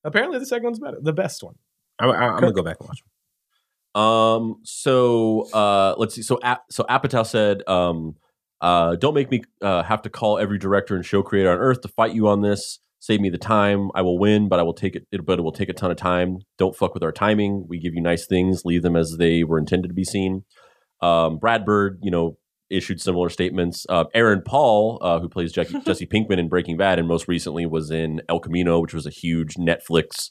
Apparently, 0.05 0.39
the 0.41 0.47
second 0.47 0.65
one's 0.65 0.81
better. 0.81 0.99
The 1.01 1.13
best 1.13 1.45
one. 1.45 1.55
I, 2.01 2.07
I, 2.07 2.27
I'm 2.35 2.41
gonna 2.41 2.53
go 2.53 2.63
back 2.65 2.79
and 2.81 2.89
watch. 2.89 2.99
it. 3.05 4.01
Um. 4.01 4.57
So, 4.65 5.49
uh, 5.53 5.95
let's 5.99 6.15
see. 6.15 6.23
So, 6.23 6.39
Ap- 6.43 6.65
so 6.71 6.83
Apatow 6.85 7.25
said, 7.27 7.63
um, 7.69 8.17
uh, 8.61 8.97
"Don't 8.97 9.15
make 9.15 9.31
me 9.31 9.43
uh, 9.61 9.83
have 9.85 10.03
to 10.03 10.11
call 10.11 10.39
every 10.39 10.59
director 10.59 10.97
and 10.97 11.05
show 11.05 11.23
creator 11.23 11.53
on 11.53 11.59
earth 11.59 11.83
to 11.83 11.89
fight 11.89 12.15
you 12.15 12.27
on 12.29 12.41
this. 12.41 12.79
Save 13.01 13.21
me 13.21 13.29
the 13.31 13.39
time. 13.39 13.91
I 13.95 14.03
will 14.03 14.19
win, 14.19 14.49
but 14.49 14.59
I 14.59 14.63
will 14.63 14.75
take 14.75 14.97
it. 14.97 15.07
it 15.13 15.25
but 15.27 15.39
it 15.39 15.43
will 15.43 15.53
take 15.53 15.69
a 15.69 15.73
ton 15.75 15.91
of 15.91 15.97
time. 15.99 16.39
Don't 16.59 16.75
fuck 16.75 16.95
with 16.95 17.03
our 17.03 17.13
timing. 17.13 17.67
We 17.69 17.79
give 17.79 17.95
you 17.95 18.01
nice 18.01 18.27
things. 18.27 18.63
Leave 18.65 18.83
them 18.83 18.97
as 18.97 19.17
they 19.19 19.45
were 19.45 19.59
intended 19.59 19.89
to 19.89 19.95
be 19.95 20.05
seen." 20.05 20.45
Um, 21.03 21.39
Brad 21.39 21.65
Bird, 21.65 21.99
you 22.03 22.11
know, 22.11 22.39
issued 22.73 23.01
similar 23.01 23.29
statements. 23.29 23.87
Uh, 23.89 24.05
Aaron 24.15 24.43
Paul, 24.45 24.99
uh, 25.03 25.21
who 25.21 25.29
plays 25.29 25.53
Jesse, 25.53 25.79
Jesse 25.87 26.07
Pinkman 26.07 26.39
in 26.39 26.49
Breaking 26.49 26.77
Bad, 26.77 26.99
and 26.99 27.07
most 27.07 27.29
recently 27.29 27.67
was 27.67 27.91
in 27.91 28.21
El 28.29 28.41
Camino, 28.41 28.81
which 28.81 28.95
was 28.95 29.07
a 29.07 29.11
huge 29.11 29.55
Netflix 29.55 30.31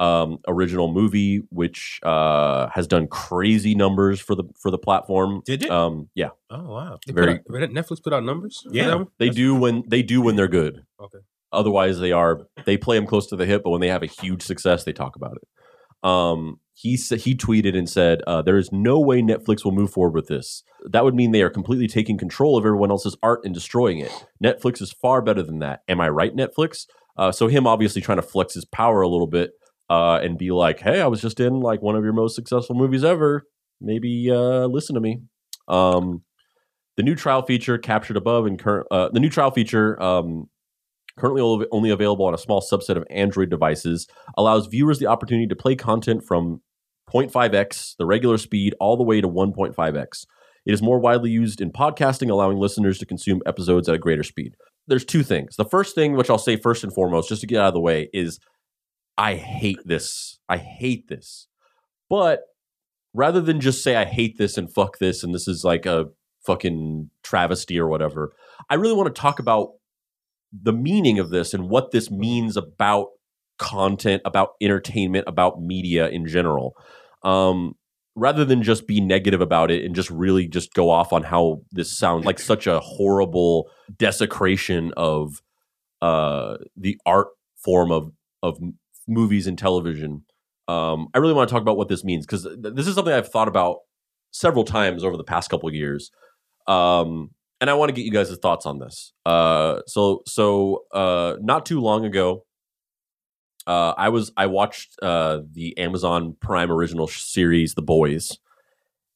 um, 0.00 0.38
original 0.48 0.92
movie, 0.92 1.42
which 1.50 2.00
uh, 2.02 2.68
has 2.74 2.86
done 2.88 3.06
crazy 3.06 3.74
numbers 3.76 4.20
for 4.20 4.34
the 4.34 4.44
for 4.60 4.70
the 4.72 4.78
platform. 4.78 5.42
Did 5.44 5.64
it? 5.64 5.70
Um, 5.70 6.08
yeah, 6.16 6.30
Oh 6.50 6.64
wow. 6.74 6.98
They 7.06 7.12
Very- 7.12 7.38
put 7.38 7.62
out, 7.62 7.70
Netflix 7.70 8.02
put 8.02 8.12
out 8.12 8.24
numbers. 8.24 8.62
for 8.62 8.74
Yeah. 8.74 9.04
they 9.18 9.26
That's- 9.26 9.36
do 9.36 9.54
when 9.54 9.84
they 9.86 10.02
do 10.02 10.20
when 10.20 10.34
they're 10.36 10.48
good. 10.48 10.82
Okay. 11.00 11.18
Otherwise, 11.52 12.00
they 12.00 12.10
are 12.10 12.48
they 12.64 12.76
play 12.76 12.96
them 12.98 13.06
close 13.06 13.28
to 13.28 13.36
the 13.36 13.46
hip. 13.46 13.62
But 13.62 13.70
when 13.70 13.80
they 13.80 13.88
have 13.88 14.02
a 14.02 14.06
huge 14.06 14.42
success, 14.42 14.82
they 14.82 14.92
talk 14.92 15.14
about 15.14 15.36
it. 15.36 16.08
Um, 16.08 16.58
he 16.74 16.96
sa- 16.96 17.16
he 17.16 17.34
tweeted 17.34 17.76
and 17.76 17.88
said, 17.88 18.20
uh, 18.26 18.42
"There 18.42 18.58
is 18.58 18.70
no 18.72 19.00
way 19.00 19.22
Netflix 19.22 19.64
will 19.64 19.72
move 19.72 19.90
forward 19.90 20.14
with 20.14 20.26
this. 20.26 20.62
That 20.90 21.04
would 21.04 21.14
mean 21.14 21.30
they 21.32 21.42
are 21.42 21.50
completely 21.50 21.86
taking 21.86 22.18
control 22.18 22.58
of 22.58 22.66
everyone 22.66 22.90
else's 22.90 23.16
art 23.22 23.40
and 23.44 23.54
destroying 23.54 23.98
it. 24.00 24.12
Netflix 24.42 24.82
is 24.82 24.92
far 24.92 25.22
better 25.22 25.42
than 25.42 25.60
that. 25.60 25.80
Am 25.88 26.00
I 26.00 26.08
right, 26.08 26.34
Netflix?" 26.34 26.86
Uh, 27.16 27.30
so 27.30 27.46
him 27.46 27.66
obviously 27.66 28.02
trying 28.02 28.18
to 28.18 28.22
flex 28.22 28.54
his 28.54 28.64
power 28.64 29.00
a 29.02 29.08
little 29.08 29.28
bit 29.28 29.52
uh, 29.88 30.18
and 30.22 30.36
be 30.36 30.50
like, 30.50 30.80
"Hey, 30.80 31.00
I 31.00 31.06
was 31.06 31.20
just 31.20 31.38
in 31.38 31.60
like 31.60 31.80
one 31.80 31.94
of 31.94 32.02
your 32.02 32.12
most 32.12 32.34
successful 32.34 32.74
movies 32.74 33.04
ever. 33.04 33.44
Maybe 33.80 34.30
uh, 34.30 34.66
listen 34.66 34.94
to 34.94 35.00
me." 35.00 35.20
Um, 35.68 36.22
The 36.96 37.02
new 37.02 37.14
trial 37.14 37.42
feature 37.42 37.78
captured 37.78 38.16
above 38.16 38.46
and 38.46 38.58
current 38.58 38.86
uh, 38.90 39.08
the 39.12 39.20
new 39.20 39.30
trial 39.30 39.50
feature 39.50 40.00
um, 40.02 40.48
currently 41.16 41.66
only- 41.70 41.90
available 41.90 42.26
on 42.26 42.34
a 42.34 42.38
small 42.38 42.60
subset 42.60 42.96
of 42.96 43.04
Android 43.10 43.50
devices 43.50 44.06
allows 44.36 44.66
viewers 44.66 44.98
the 44.98 45.06
opportunity 45.06 45.46
to 45.46 45.56
play 45.56 45.76
content 45.76 46.24
from 46.26 46.60
0.5x, 47.12 47.96
the 47.98 48.06
regular 48.06 48.38
speed, 48.38 48.74
all 48.80 48.96
the 48.96 49.04
way 49.04 49.20
to 49.20 49.28
1.5x. 49.28 50.26
It 50.66 50.72
is 50.72 50.82
more 50.82 50.98
widely 50.98 51.30
used 51.30 51.60
in 51.60 51.70
podcasting, 51.70 52.30
allowing 52.30 52.58
listeners 52.58 52.98
to 52.98 53.06
consume 53.06 53.42
episodes 53.46 53.88
at 53.88 53.94
a 53.94 53.98
greater 53.98 54.22
speed. 54.22 54.56
There's 54.86 55.04
two 55.04 55.22
things. 55.22 55.56
The 55.56 55.64
first 55.64 55.94
thing, 55.94 56.14
which 56.14 56.30
I'll 56.30 56.38
say 56.38 56.56
first 56.56 56.84
and 56.84 56.92
foremost, 56.92 57.28
just 57.28 57.42
to 57.42 57.46
get 57.46 57.60
out 57.60 57.68
of 57.68 57.74
the 57.74 57.80
way, 57.80 58.08
is 58.12 58.40
I 59.16 59.34
hate 59.36 59.78
this. 59.84 60.38
I 60.48 60.56
hate 60.56 61.08
this. 61.08 61.46
But 62.10 62.40
rather 63.12 63.40
than 63.40 63.60
just 63.60 63.82
say 63.82 63.96
I 63.96 64.04
hate 64.04 64.38
this 64.38 64.58
and 64.58 64.72
fuck 64.72 64.98
this 64.98 65.22
and 65.22 65.34
this 65.34 65.46
is 65.46 65.64
like 65.64 65.86
a 65.86 66.06
fucking 66.46 67.10
travesty 67.22 67.78
or 67.78 67.88
whatever, 67.88 68.32
I 68.68 68.74
really 68.74 68.94
want 68.94 69.14
to 69.14 69.20
talk 69.20 69.38
about 69.38 69.74
the 70.62 70.72
meaning 70.72 71.18
of 71.18 71.30
this 71.30 71.54
and 71.54 71.68
what 71.68 71.90
this 71.90 72.10
means 72.10 72.56
about 72.56 73.08
content, 73.58 74.22
about 74.24 74.50
entertainment, 74.60 75.24
about 75.26 75.60
media 75.60 76.08
in 76.08 76.26
general. 76.26 76.74
Um, 77.22 77.74
rather 78.16 78.44
than 78.44 78.62
just 78.62 78.86
be 78.86 79.00
negative 79.00 79.40
about 79.40 79.70
it 79.70 79.84
and 79.84 79.94
just 79.94 80.08
really 80.10 80.46
just 80.46 80.72
go 80.72 80.88
off 80.88 81.12
on 81.12 81.24
how 81.24 81.62
this 81.72 81.96
sounds 81.96 82.24
like 82.24 82.38
such 82.38 82.66
a 82.66 82.80
horrible 82.80 83.68
desecration 83.96 84.92
of 84.96 85.42
uh, 86.02 86.56
the 86.76 86.98
art 87.06 87.28
form 87.56 87.90
of 87.90 88.12
of 88.42 88.58
movies 89.08 89.46
and 89.46 89.58
television. 89.58 90.24
Um, 90.68 91.08
I 91.14 91.18
really 91.18 91.34
want 91.34 91.48
to 91.48 91.52
talk 91.52 91.62
about 91.62 91.76
what 91.76 91.88
this 91.88 92.04
means 92.04 92.26
because 92.26 92.44
th- 92.44 92.74
this 92.74 92.86
is 92.86 92.94
something 92.94 93.12
I've 93.12 93.30
thought 93.30 93.48
about 93.48 93.78
several 94.30 94.64
times 94.64 95.04
over 95.04 95.16
the 95.16 95.24
past 95.24 95.50
couple 95.50 95.68
of 95.68 95.74
years. 95.74 96.10
Um, 96.66 97.30
and 97.60 97.70
I 97.70 97.74
want 97.74 97.88
to 97.88 97.94
get 97.94 98.04
you 98.04 98.10
guys' 98.10 98.36
thoughts 98.36 98.66
on 98.66 98.78
this. 98.78 99.12
Uh, 99.24 99.80
so, 99.86 100.22
so 100.26 100.84
uh, 100.92 101.36
not 101.40 101.66
too 101.66 101.80
long 101.80 102.04
ago, 102.04 102.44
uh, 103.66 103.94
I 103.96 104.10
was 104.10 104.32
I 104.36 104.46
watched 104.46 104.96
uh, 105.00 105.40
the 105.50 105.76
Amazon 105.78 106.36
Prime 106.40 106.70
original 106.70 107.06
sh- 107.06 107.22
series, 107.22 107.74
The 107.74 107.82
Boys, 107.82 108.38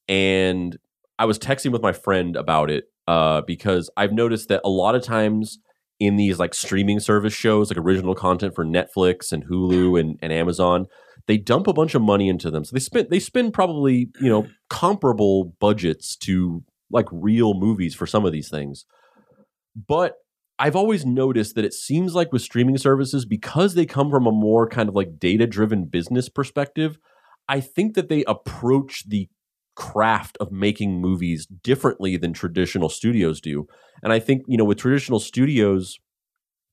and 0.07 0.77
I 1.19 1.25
was 1.25 1.37
texting 1.37 1.71
with 1.71 1.81
my 1.81 1.91
friend 1.91 2.35
about 2.35 2.71
it 2.71 2.85
uh, 3.07 3.41
because 3.41 3.89
I've 3.95 4.13
noticed 4.13 4.49
that 4.49 4.61
a 4.63 4.69
lot 4.69 4.95
of 4.95 5.03
times 5.03 5.59
in 5.99 6.15
these 6.15 6.39
like 6.39 6.53
streaming 6.53 6.99
service 6.99 7.33
shows, 7.33 7.69
like 7.69 7.77
original 7.77 8.15
content 8.15 8.55
for 8.55 8.65
Netflix 8.65 9.31
and 9.31 9.45
Hulu 9.45 9.99
and, 9.99 10.17
and 10.21 10.31
Amazon, 10.31 10.87
they 11.27 11.37
dump 11.37 11.67
a 11.67 11.73
bunch 11.73 11.93
of 11.93 12.01
money 12.01 12.29
into 12.29 12.49
them. 12.49 12.63
So 12.63 12.71
they 12.73 12.79
spend 12.79 13.09
they 13.09 13.19
spend 13.19 13.53
probably 13.53 14.09
you 14.19 14.29
know 14.29 14.47
comparable 14.69 15.53
budgets 15.59 16.15
to 16.17 16.63
like 16.91 17.07
real 17.11 17.53
movies 17.53 17.95
for 17.95 18.07
some 18.07 18.25
of 18.25 18.31
these 18.31 18.49
things, 18.49 18.85
but 19.87 20.15
I've 20.61 20.75
always 20.75 21.05
noticed 21.05 21.55
that 21.55 21.63
it 21.63 21.73
seems 21.73 22.15
like 22.15 22.33
with 22.33 22.41
streaming 22.41 22.77
services, 22.77 23.25
because 23.25 23.75
they 23.75 23.85
come 23.85 24.09
from 24.09 24.27
a 24.27 24.31
more 24.31 24.67
kind 24.67 24.89
of 24.89 24.95
like 24.95 25.17
data 25.17 25.47
driven 25.47 25.85
business 25.85 26.27
perspective, 26.27 26.97
I 27.47 27.61
think 27.61 27.95
that 27.95 28.09
they 28.09 28.25
approach 28.25 29.07
the 29.07 29.29
craft 29.75 30.37
of 30.41 30.51
making 30.51 30.99
movies 30.99 31.47
differently 31.63 32.17
than 32.17 32.33
traditional 32.33 32.89
studios 32.89 33.39
do. 33.39 33.67
And 34.03 34.11
I 34.11 34.19
think, 34.19 34.43
you 34.47 34.57
know, 34.57 34.65
with 34.65 34.79
traditional 34.79 35.19
studios, 35.19 35.97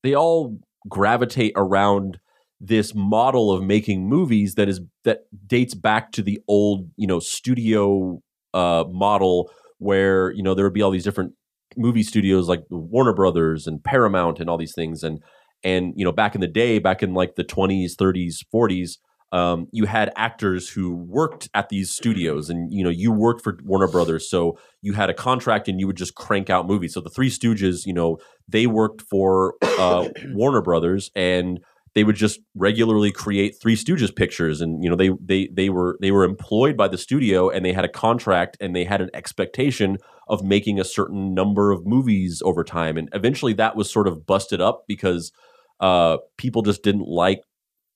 they 0.03 0.13
all 0.13 0.59
gravitate 0.89 1.53
around 1.55 2.19
this 2.59 2.93
model 2.93 3.51
of 3.51 3.63
making 3.63 4.09
movies 4.09 4.55
that 4.55 4.67
is 4.67 4.81
that 5.05 5.21
dates 5.45 5.75
back 5.75 6.11
to 6.11 6.21
the 6.21 6.41
old, 6.49 6.89
you 6.97 7.07
know, 7.07 7.19
studio 7.19 8.21
uh 8.53 8.83
model 8.89 9.49
where, 9.79 10.31
you 10.31 10.43
know, 10.43 10.53
there 10.53 10.65
would 10.65 10.73
be 10.73 10.81
all 10.81 10.91
these 10.91 11.03
different 11.03 11.33
movie 11.75 12.03
studios 12.03 12.47
like 12.47 12.63
Warner 12.69 13.13
Brothers 13.13 13.67
and 13.67 13.83
Paramount 13.83 14.39
and 14.39 14.49
all 14.49 14.57
these 14.57 14.73
things. 14.75 15.03
And 15.03 15.21
and 15.63 15.93
you 15.95 16.05
know 16.05 16.11
back 16.11 16.35
in 16.35 16.41
the 16.41 16.47
day 16.47 16.77
back 16.79 17.01
in 17.01 17.15
like 17.15 17.35
the 17.35 17.43
20s 17.43 17.95
30s 17.95 18.45
40s 18.53 18.97
um, 19.33 19.67
you 19.71 19.85
had 19.85 20.11
actors 20.15 20.69
who 20.69 20.95
worked 20.95 21.49
at 21.53 21.67
these 21.67 21.91
studios 21.91 22.49
and 22.49 22.71
you 22.71 22.83
know 22.83 22.89
you 22.89 23.11
worked 23.11 23.43
for 23.43 23.57
Warner 23.65 23.87
Brothers. 23.87 24.29
So 24.29 24.57
you 24.81 24.93
had 24.93 25.09
a 25.09 25.13
contract 25.13 25.67
and 25.67 25.81
you 25.81 25.87
would 25.87 25.97
just 25.97 26.15
crank 26.15 26.49
out 26.49 26.65
movies. 26.65 26.93
So 26.93 27.01
the 27.01 27.09
three 27.09 27.29
stooges 27.29 27.85
you 27.85 27.93
know 27.93 28.19
they 28.47 28.67
worked 28.67 29.01
for 29.01 29.55
uh, 29.61 30.07
Warner 30.27 30.61
Brothers 30.61 31.11
and 31.13 31.59
they 31.97 32.03
would 32.03 32.15
just 32.15 32.39
regularly 32.53 33.11
create 33.11 33.59
three 33.59 33.75
stooges 33.75 34.15
pictures. 34.15 34.61
And 34.61 34.83
you 34.83 34.89
know 34.89 34.95
they 34.95 35.09
they 35.19 35.47
they 35.51 35.69
were 35.69 35.97
they 35.99 36.11
were 36.11 36.23
employed 36.23 36.77
by 36.77 36.87
the 36.87 36.97
studio 36.97 37.49
and 37.49 37.65
they 37.65 37.73
had 37.73 37.85
a 37.85 37.89
contract 37.89 38.55
and 38.61 38.75
they 38.75 38.85
had 38.85 39.01
an 39.01 39.09
expectation 39.15 39.97
of 40.27 40.43
making 40.43 40.79
a 40.79 40.83
certain 40.83 41.33
number 41.33 41.71
of 41.71 41.87
movies 41.87 42.39
over 42.45 42.63
time. 42.63 42.97
And 42.97 43.09
eventually 43.13 43.53
that 43.53 43.75
was 43.75 43.91
sort 43.91 44.07
of 44.07 44.27
busted 44.27 44.61
up 44.61 44.83
because 44.87 45.31
uh, 45.79 46.17
people 46.37 46.61
just 46.61 46.83
didn't 46.83 47.07
like 47.07 47.41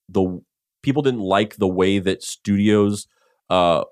the 0.08 0.40
people 0.82 1.02
didn't 1.02 1.20
like 1.20 1.54
the 1.58 1.68
way 1.68 2.00
that 2.00 2.24
studios 2.24 3.06
uh, 3.50 3.84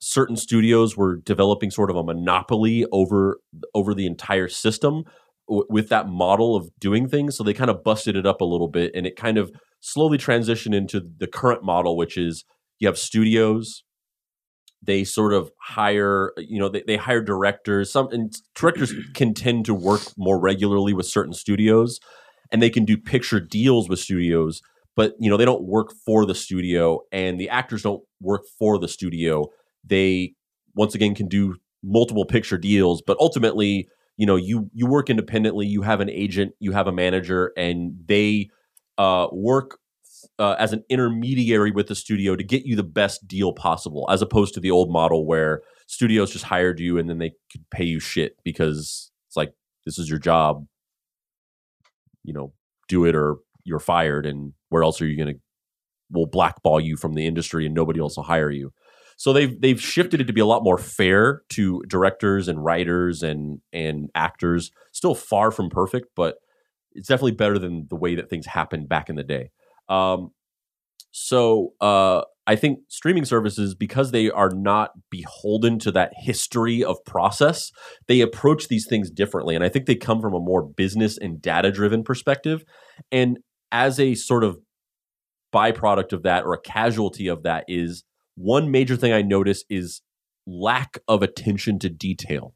certain 0.00 0.36
studios 0.36 0.96
were 0.96 1.16
developing 1.16 1.70
sort 1.70 1.90
of 1.90 1.96
a 1.96 2.02
monopoly 2.02 2.86
over 2.92 3.40
over 3.74 3.92
the 3.92 4.06
entire 4.06 4.48
system 4.48 5.04
w- 5.50 5.66
with 5.68 5.90
that 5.90 6.08
model 6.08 6.56
of 6.56 6.70
doing 6.78 7.08
things 7.08 7.36
so 7.36 7.44
they 7.44 7.52
kind 7.52 7.70
of 7.70 7.84
busted 7.84 8.16
it 8.16 8.24
up 8.24 8.40
a 8.40 8.46
little 8.46 8.68
bit 8.68 8.90
and 8.94 9.06
it 9.06 9.16
kind 9.16 9.36
of 9.36 9.52
slowly 9.80 10.16
transitioned 10.16 10.74
into 10.74 11.02
the 11.18 11.26
current 11.26 11.62
model 11.62 11.96
which 11.96 12.16
is 12.16 12.44
you 12.80 12.88
have 12.88 12.98
studios. 12.98 13.84
They 14.82 15.04
sort 15.04 15.34
of 15.34 15.52
hire 15.60 16.32
you 16.38 16.58
know 16.58 16.68
they, 16.68 16.82
they 16.86 16.96
hire 16.96 17.22
directors. 17.22 17.92
Some 17.92 18.08
and 18.10 18.32
directors 18.56 18.92
can 19.14 19.34
tend 19.34 19.66
to 19.66 19.74
work 19.74 20.00
more 20.16 20.40
regularly 20.40 20.92
with 20.92 21.06
certain 21.06 21.34
studios 21.34 22.00
and 22.50 22.60
they 22.60 22.70
can 22.70 22.84
do 22.84 22.96
picture 22.96 23.38
deals 23.38 23.88
with 23.88 24.00
studios 24.00 24.60
but 24.96 25.14
you 25.20 25.30
know 25.30 25.36
they 25.36 25.44
don't 25.44 25.62
work 25.62 25.92
for 26.04 26.26
the 26.26 26.34
studio 26.34 27.00
and 27.12 27.38
the 27.38 27.48
actors 27.48 27.82
don't 27.82 28.02
work 28.20 28.42
for 28.58 28.78
the 28.78 28.88
studio. 28.88 29.46
They 29.84 30.34
once 30.74 30.94
again 30.94 31.14
can 31.14 31.28
do 31.28 31.56
multiple 31.82 32.24
picture 32.24 32.58
deals 32.58 33.02
but 33.06 33.16
ultimately 33.20 33.88
you 34.20 34.26
know 34.26 34.36
you 34.36 34.70
you 34.74 34.86
work 34.86 35.08
independently 35.08 35.66
you 35.66 35.80
have 35.80 36.00
an 36.00 36.10
agent 36.10 36.52
you 36.60 36.72
have 36.72 36.86
a 36.86 36.92
manager 36.92 37.54
and 37.56 37.94
they 38.04 38.50
uh, 38.98 39.26
work 39.32 39.78
uh, 40.38 40.56
as 40.58 40.74
an 40.74 40.84
intermediary 40.90 41.70
with 41.70 41.86
the 41.86 41.94
studio 41.94 42.36
to 42.36 42.44
get 42.44 42.66
you 42.66 42.76
the 42.76 42.82
best 42.82 43.26
deal 43.26 43.54
possible 43.54 44.06
as 44.10 44.20
opposed 44.20 44.52
to 44.52 44.60
the 44.60 44.70
old 44.70 44.92
model 44.92 45.26
where 45.26 45.62
studios 45.86 46.30
just 46.30 46.44
hired 46.44 46.78
you 46.78 46.98
and 46.98 47.08
then 47.08 47.16
they 47.16 47.32
could 47.50 47.64
pay 47.70 47.84
you 47.84 47.98
shit 47.98 48.36
because 48.44 49.10
it's 49.26 49.38
like 49.38 49.54
this 49.86 49.98
is 49.98 50.10
your 50.10 50.18
job. 50.18 50.66
You 52.22 52.34
know 52.34 52.52
do 52.88 53.06
it 53.06 53.16
or 53.16 53.36
you're 53.64 53.78
fired 53.78 54.26
and 54.26 54.52
where 54.68 54.82
else 54.82 55.00
are 55.00 55.06
you 55.06 55.16
going 55.16 55.34
to 55.34 55.40
will 56.10 56.26
blackball 56.26 56.78
you 56.78 56.94
from 56.94 57.14
the 57.14 57.26
industry 57.26 57.64
and 57.64 57.74
nobody 57.74 58.00
else 58.00 58.16
will 58.16 58.24
hire 58.24 58.50
you 58.50 58.70
so 59.20 59.34
they've 59.34 59.60
they've 59.60 59.80
shifted 59.80 60.22
it 60.22 60.24
to 60.24 60.32
be 60.32 60.40
a 60.40 60.46
lot 60.46 60.64
more 60.64 60.78
fair 60.78 61.42
to 61.50 61.82
directors 61.86 62.48
and 62.48 62.64
writers 62.64 63.22
and 63.22 63.60
and 63.70 64.08
actors 64.14 64.70
still 64.92 65.14
far 65.14 65.50
from 65.50 65.68
perfect 65.68 66.06
but 66.16 66.36
it's 66.92 67.06
definitely 67.06 67.32
better 67.32 67.58
than 67.58 67.86
the 67.90 67.96
way 67.96 68.14
that 68.14 68.30
things 68.30 68.46
happened 68.46 68.88
back 68.88 69.10
in 69.10 69.16
the 69.16 69.22
day 69.22 69.50
um, 69.90 70.30
so 71.10 71.74
uh, 71.80 72.22
I 72.46 72.56
think 72.56 72.80
streaming 72.88 73.24
services, 73.24 73.74
because 73.74 74.12
they 74.12 74.30
are 74.30 74.50
not 74.50 74.92
beholden 75.10 75.78
to 75.80 75.92
that 75.92 76.12
history 76.16 76.82
of 76.82 77.04
process, 77.04 77.70
they 78.06 78.20
approach 78.20 78.68
these 78.68 78.86
things 78.86 79.10
differently. 79.10 79.54
And 79.54 79.64
I 79.64 79.68
think 79.68 79.86
they 79.86 79.96
come 79.96 80.20
from 80.20 80.34
a 80.34 80.40
more 80.40 80.62
business 80.62 81.18
and 81.18 81.42
data 81.42 81.70
driven 81.72 82.04
perspective. 82.04 82.64
And 83.10 83.38
as 83.72 83.98
a 83.98 84.14
sort 84.14 84.44
of 84.44 84.58
byproduct 85.52 86.12
of 86.12 86.22
that 86.22 86.44
or 86.44 86.54
a 86.54 86.60
casualty 86.60 87.26
of 87.26 87.42
that 87.42 87.64
is 87.66 88.04
one 88.40 88.70
major 88.70 88.96
thing 88.96 89.12
I 89.12 89.22
notice 89.22 89.64
is 89.68 90.02
lack 90.46 90.98
of 91.06 91.22
attention 91.22 91.78
to 91.80 91.88
detail. 91.88 92.54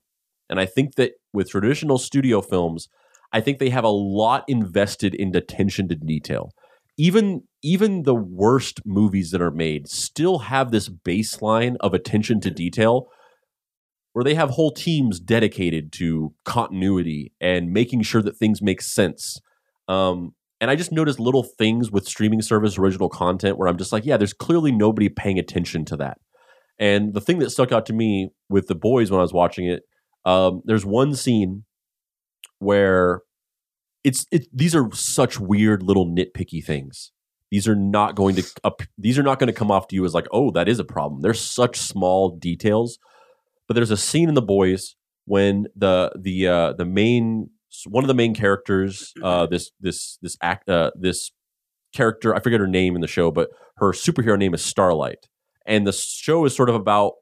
And 0.48 0.58
I 0.58 0.66
think 0.66 0.94
that 0.96 1.12
with 1.32 1.50
traditional 1.50 1.98
studio 1.98 2.40
films, 2.40 2.88
I 3.32 3.40
think 3.40 3.58
they 3.58 3.70
have 3.70 3.84
a 3.84 3.88
lot 3.88 4.44
invested 4.48 5.14
in 5.14 5.34
attention 5.34 5.88
to 5.88 5.94
detail 5.94 6.52
even 6.96 7.42
even 7.62 8.02
the 8.02 8.14
worst 8.14 8.80
movies 8.84 9.30
that 9.30 9.42
are 9.42 9.50
made 9.50 9.88
still 9.88 10.40
have 10.40 10.70
this 10.70 10.88
baseline 10.88 11.76
of 11.80 11.94
attention 11.94 12.40
to 12.40 12.50
detail 12.50 13.08
where 14.12 14.24
they 14.24 14.34
have 14.34 14.50
whole 14.50 14.70
teams 14.70 15.18
dedicated 15.18 15.92
to 15.92 16.34
continuity 16.44 17.32
and 17.40 17.72
making 17.72 18.02
sure 18.02 18.22
that 18.22 18.36
things 18.36 18.62
make 18.62 18.80
sense 18.80 19.40
um, 19.88 20.34
and 20.64 20.70
i 20.70 20.76
just 20.76 20.90
noticed 20.90 21.20
little 21.20 21.42
things 21.42 21.90
with 21.90 22.06
streaming 22.06 22.42
service 22.42 22.78
original 22.78 23.08
content 23.08 23.58
where 23.58 23.68
i'm 23.68 23.76
just 23.76 23.92
like 23.92 24.04
yeah 24.04 24.16
there's 24.16 24.32
clearly 24.32 24.72
nobody 24.72 25.08
paying 25.08 25.38
attention 25.38 25.84
to 25.84 25.96
that 25.96 26.18
and 26.78 27.14
the 27.14 27.20
thing 27.20 27.38
that 27.38 27.50
stuck 27.50 27.70
out 27.70 27.86
to 27.86 27.92
me 27.92 28.30
with 28.48 28.66
the 28.66 28.74
boys 28.74 29.10
when 29.10 29.20
i 29.20 29.22
was 29.22 29.32
watching 29.32 29.66
it 29.66 29.82
um, 30.24 30.62
there's 30.64 30.86
one 30.86 31.14
scene 31.14 31.64
where 32.58 33.20
it's 34.02 34.26
it, 34.30 34.46
these 34.52 34.74
are 34.74 34.88
such 34.92 35.38
weird 35.38 35.82
little 35.82 36.06
nitpicky 36.06 36.64
things. 36.64 37.12
These 37.50 37.68
are 37.68 37.76
not 37.76 38.16
going 38.16 38.34
to 38.36 38.44
up, 38.64 38.82
these 38.98 39.18
are 39.18 39.22
not 39.22 39.38
going 39.38 39.48
to 39.48 39.52
come 39.52 39.70
off 39.70 39.88
to 39.88 39.96
you 39.96 40.04
as 40.04 40.14
like, 40.14 40.26
oh, 40.32 40.50
that 40.52 40.68
is 40.68 40.78
a 40.78 40.84
problem. 40.84 41.22
They're 41.22 41.34
such 41.34 41.78
small 41.78 42.36
details. 42.36 42.98
But 43.68 43.74
there's 43.74 43.90
a 43.90 43.96
scene 43.96 44.28
in 44.28 44.34
the 44.34 44.42
boys 44.42 44.96
when 45.24 45.66
the 45.74 46.12
the 46.18 46.48
uh, 46.48 46.72
the 46.74 46.84
main 46.84 47.50
one 47.88 48.04
of 48.04 48.08
the 48.08 48.14
main 48.14 48.34
characters, 48.34 49.12
uh, 49.22 49.46
this 49.46 49.70
this 49.80 50.18
this 50.22 50.36
act 50.42 50.68
uh, 50.68 50.90
this 50.94 51.30
character, 51.94 52.34
I 52.34 52.40
forget 52.40 52.60
her 52.60 52.66
name 52.66 52.94
in 52.94 53.00
the 53.00 53.06
show, 53.06 53.30
but 53.30 53.50
her 53.76 53.92
superhero 53.92 54.38
name 54.38 54.54
is 54.54 54.64
Starlight, 54.64 55.28
and 55.66 55.86
the 55.86 55.92
show 55.92 56.44
is 56.44 56.54
sort 56.54 56.68
of 56.68 56.74
about 56.74 57.14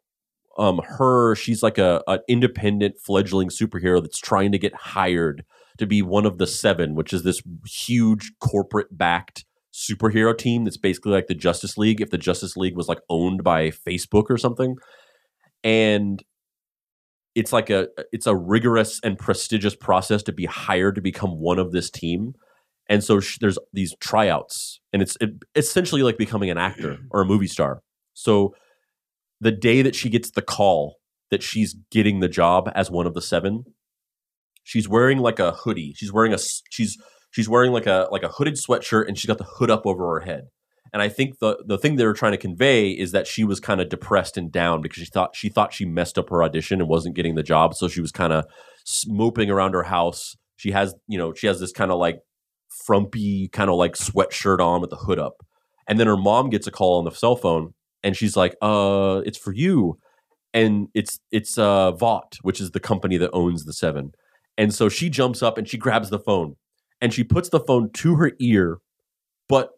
um 0.59 0.80
her. 0.85 1.35
She's 1.35 1.62
like 1.62 1.78
a 1.78 2.02
an 2.06 2.21
independent 2.28 2.97
fledgling 3.04 3.49
superhero 3.49 4.00
that's 4.02 4.18
trying 4.18 4.52
to 4.52 4.59
get 4.59 4.75
hired 4.75 5.44
to 5.78 5.87
be 5.87 6.02
one 6.02 6.26
of 6.26 6.38
the 6.38 6.47
seven, 6.47 6.94
which 6.94 7.12
is 7.12 7.23
this 7.23 7.42
huge 7.66 8.32
corporate 8.40 8.97
backed 8.97 9.44
superhero 9.73 10.37
team 10.37 10.64
that's 10.64 10.76
basically 10.76 11.12
like 11.12 11.28
the 11.28 11.35
Justice 11.35 11.78
League 11.78 12.00
if 12.00 12.11
the 12.11 12.18
Justice 12.18 12.56
League 12.56 12.76
was 12.76 12.88
like 12.88 13.00
owned 13.09 13.42
by 13.42 13.71
Facebook 13.71 14.25
or 14.28 14.37
something. 14.37 14.76
And 15.64 16.23
it's 17.35 17.53
like 17.53 17.71
a 17.71 17.89
it's 18.12 18.27
a 18.27 18.37
rigorous 18.37 19.01
and 19.03 19.19
prestigious 19.19 19.75
process 19.75 20.23
to 20.25 20.33
be 20.33 20.47
hired 20.47 20.95
to 20.97 21.01
become 21.01 21.39
one 21.41 21.59
of 21.59 21.73
this 21.73 21.91
team. 21.91 22.35
And 22.89 23.03
so 23.03 23.21
sh- 23.21 23.39
there's 23.41 23.59
these 23.73 23.95
tryouts 24.01 24.81
and 24.93 25.03
it's 25.03 25.17
it, 25.21 25.31
essentially 25.55 26.03
like 26.03 26.19
becoming 26.19 26.51
an 26.51 26.59
actor 26.59 26.99
or 27.11 27.23
a 27.23 27.27
movie 27.27 27.47
star. 27.47 27.83
So 28.15 28.55
the 29.41 29.53
day 29.53 29.83
that 29.83 29.95
she 29.95 30.11
gets 30.11 30.31
the 30.31 30.43
call 30.43 30.97
that 31.31 31.43
she's 31.43 31.75
getting 31.91 32.21
the 32.21 32.29
job 32.29 32.71
as 32.75 32.91
one 32.91 33.07
of 33.07 33.15
the 33.15 33.23
seven, 33.23 33.65
she's 34.62 34.89
wearing 34.89 35.19
like 35.19 35.39
a 35.39 35.53
hoodie. 35.53 35.95
She's 35.97 36.12
wearing 36.12 36.35
a 36.35 36.39
she's 36.71 36.99
she's 37.31 37.49
wearing 37.49 37.73
like 37.73 37.87
a 37.87 38.09
like 38.12 38.23
a 38.23 38.29
hooded 38.29 38.55
sweatshirt 38.55 39.09
and 39.09 39.19
she's 39.19 39.29
got 39.29 39.39
the 39.39 39.45
hood 39.45 39.71
up 39.71 39.87
over 39.87 40.07
her 40.15 40.27
head. 40.27 40.49
And 40.93 41.01
I 41.01 41.09
think 41.09 41.39
the 41.39 41.63
the 41.65 41.79
thing 41.79 41.97
they 41.97 42.05
were 42.05 42.13
trying 42.13 42.33
to 42.33 42.39
convey 42.39 42.91
is 42.91 43.13
that 43.13 43.27
she 43.27 43.45
was 43.45 43.61
kind 43.61 43.81
of 43.81 43.89
depressed 43.89 44.37
and 44.37 44.53
down 44.53 44.83
because 44.83 45.03
she 45.03 45.07
thought 45.07 45.35
she 45.35 45.49
thought 45.49 45.73
she 45.73 45.85
messed 45.85 46.19
up 46.19 46.29
her 46.31 46.43
audition 46.43 46.81
and 46.81 46.89
wasn't 46.89 47.17
getting 47.17 47.35
the 47.35 47.43
job, 47.43 47.75
so 47.75 47.89
she 47.89 48.01
was 48.01 48.13
kind 48.13 48.33
of 48.33 48.45
moping 49.07 49.51
around 49.51 49.73
her 49.75 49.85
house. 49.85 50.37
She 50.57 50.71
has, 50.73 50.95
you 51.09 51.19
know, 51.19 51.33
she 51.35 51.47
has 51.47 51.61
this 51.61 51.73
kind 51.73 51.91
of 51.91 51.99
like 51.99 52.21
frumpy 52.69 53.49
kind 53.49 53.71
of 53.71 53.77
like 53.77 53.95
sweatshirt 53.95 54.61
on 54.61 54.81
with 54.81 54.91
the 54.91 54.97
hood 54.97 55.19
up. 55.19 55.43
And 55.89 55.99
then 55.99 56.07
her 56.07 56.17
mom 56.17 56.51
gets 56.51 56.67
a 56.67 56.71
call 56.71 56.99
on 56.99 57.05
the 57.05 57.11
cell 57.11 57.37
phone 57.37 57.75
and 58.03 58.17
she's 58.17 58.37
like, 58.37 58.55
"Uh, 58.63 59.23
it's 59.25 59.39
for 59.39 59.53
you." 59.53 59.99
And 60.55 60.89
it's 60.95 61.19
it's 61.31 61.57
uh 61.59 61.93
Vought, 61.93 62.37
which 62.43 62.61
is 62.61 62.73
the 62.73 62.81
company 62.81 63.17
that 63.19 63.31
owns 63.33 63.65
the 63.65 63.73
7. 63.73 64.13
And 64.59 64.75
so 64.75 64.89
she 64.91 65.09
jumps 65.09 65.43
up 65.43 65.57
and 65.59 65.67
she 65.67 65.79
grabs 65.79 66.11
the 66.11 66.19
phone 66.19 66.57
and 67.01 67.15
she 67.15 67.25
puts 67.25 67.49
the 67.49 67.61
phone 67.61 67.91
to 67.95 68.17
her 68.17 68.33
ear 68.39 68.79
but 69.49 69.71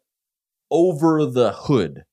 over 0.71 1.25
the 1.25 1.53
hood. 1.53 2.05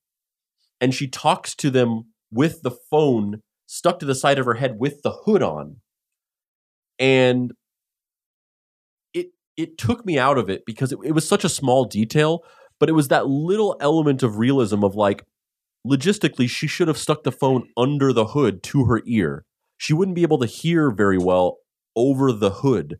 And 0.79 0.93
she 0.93 1.07
talks 1.07 1.55
to 1.55 1.69
them 1.69 2.05
with 2.31 2.61
the 2.63 2.71
phone 2.71 3.41
stuck 3.67 3.99
to 3.99 4.05
the 4.05 4.15
side 4.15 4.39
of 4.39 4.45
her 4.45 4.55
head 4.55 4.75
with 4.79 5.01
the 5.03 5.13
hood 5.25 5.43
on. 5.43 5.77
And 6.99 7.51
it 9.13 9.27
it 9.57 9.77
took 9.77 10.05
me 10.05 10.17
out 10.17 10.37
of 10.37 10.49
it 10.49 10.63
because 10.65 10.91
it, 10.91 10.99
it 11.03 11.11
was 11.11 11.27
such 11.27 11.43
a 11.43 11.49
small 11.49 11.85
detail 11.85 12.43
but 12.81 12.89
it 12.89 12.93
was 12.93 13.09
that 13.09 13.27
little 13.27 13.77
element 13.79 14.23
of 14.23 14.39
realism 14.39 14.83
of 14.83 14.95
like 14.95 15.23
logistically 15.87 16.49
she 16.49 16.65
should 16.65 16.87
have 16.87 16.97
stuck 16.97 17.21
the 17.21 17.31
phone 17.31 17.69
under 17.77 18.11
the 18.11 18.25
hood 18.25 18.63
to 18.63 18.85
her 18.85 19.03
ear. 19.05 19.45
She 19.77 19.93
wouldn't 19.93 20.15
be 20.15 20.23
able 20.23 20.39
to 20.39 20.47
hear 20.47 20.89
very 20.89 21.19
well 21.19 21.57
over 21.95 22.31
the 22.31 22.49
hood. 22.49 22.97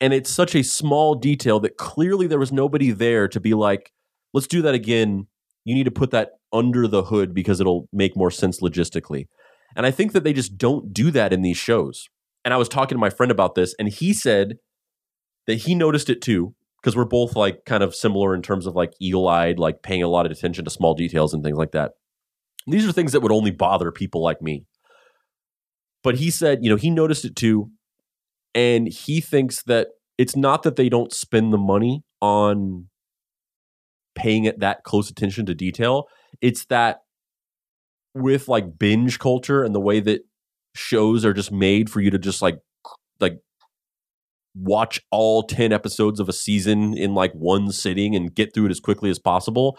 And 0.00 0.12
it's 0.12 0.30
such 0.30 0.56
a 0.56 0.64
small 0.64 1.14
detail 1.14 1.60
that 1.60 1.76
clearly 1.76 2.26
there 2.26 2.40
was 2.40 2.50
nobody 2.50 2.90
there 2.90 3.28
to 3.28 3.38
be 3.38 3.54
like 3.54 3.92
let's 4.34 4.48
do 4.48 4.60
that 4.62 4.74
again. 4.74 5.28
You 5.64 5.74
need 5.74 5.84
to 5.84 5.90
put 5.90 6.10
that 6.10 6.32
under 6.52 6.86
the 6.86 7.04
hood 7.04 7.32
because 7.32 7.60
it'll 7.60 7.88
make 7.92 8.16
more 8.16 8.30
sense 8.30 8.60
logistically. 8.60 9.28
And 9.76 9.86
i 9.86 9.90
think 9.90 10.12
that 10.12 10.24
they 10.24 10.32
just 10.32 10.58
don't 10.58 10.92
do 10.92 11.10
that 11.12 11.32
in 11.32 11.40
these 11.40 11.56
shows. 11.56 12.08
And 12.44 12.52
i 12.52 12.58
was 12.58 12.68
talking 12.68 12.96
to 12.96 13.00
my 13.00 13.10
friend 13.10 13.32
about 13.32 13.54
this 13.54 13.74
and 13.78 13.88
he 13.88 14.12
said 14.12 14.56
that 15.46 15.56
he 15.56 15.74
noticed 15.74 16.10
it 16.10 16.20
too 16.20 16.54
because 16.80 16.96
we're 16.96 17.06
both 17.06 17.34
like 17.34 17.64
kind 17.64 17.82
of 17.82 17.94
similar 17.94 18.34
in 18.34 18.42
terms 18.42 18.66
of 18.66 18.74
like 18.74 18.92
eagle-eyed 19.00 19.58
like 19.58 19.82
paying 19.82 20.02
a 20.02 20.08
lot 20.08 20.26
of 20.26 20.32
attention 20.32 20.64
to 20.64 20.70
small 20.70 20.94
details 20.94 21.32
and 21.32 21.42
things 21.42 21.56
like 21.56 21.72
that. 21.72 21.92
These 22.66 22.86
are 22.86 22.92
things 22.92 23.12
that 23.12 23.20
would 23.20 23.32
only 23.32 23.50
bother 23.50 23.90
people 23.90 24.22
like 24.22 24.40
me. 24.42 24.64
But 26.02 26.16
he 26.16 26.30
said 26.30 26.58
you 26.62 26.70
know 26.70 26.76
he 26.76 26.90
noticed 26.90 27.24
it 27.24 27.36
too 27.36 27.70
and 28.54 28.88
he 28.88 29.20
thinks 29.20 29.62
that 29.64 29.88
it's 30.18 30.36
not 30.36 30.62
that 30.62 30.76
they 30.76 30.88
don't 30.88 31.12
spend 31.12 31.52
the 31.52 31.58
money 31.58 32.04
on 32.20 32.88
paying 34.14 34.44
it 34.44 34.60
that 34.60 34.84
close 34.84 35.10
attention 35.10 35.46
to 35.46 35.54
detail 35.54 36.06
it's 36.40 36.64
that 36.66 37.02
with 38.14 38.48
like 38.48 38.78
binge 38.78 39.18
culture 39.18 39.64
and 39.64 39.74
the 39.74 39.80
way 39.80 40.00
that 40.00 40.22
shows 40.74 41.24
are 41.24 41.32
just 41.32 41.52
made 41.52 41.90
for 41.90 42.00
you 42.00 42.10
to 42.10 42.18
just 42.18 42.42
like 42.42 42.58
like 43.20 43.38
watch 44.54 45.00
all 45.10 45.42
10 45.42 45.72
episodes 45.72 46.20
of 46.20 46.28
a 46.28 46.32
season 46.32 46.96
in 46.96 47.14
like 47.14 47.32
one 47.32 47.72
sitting 47.72 48.14
and 48.14 48.34
get 48.34 48.54
through 48.54 48.66
it 48.66 48.70
as 48.70 48.80
quickly 48.80 49.10
as 49.10 49.18
possible 49.18 49.78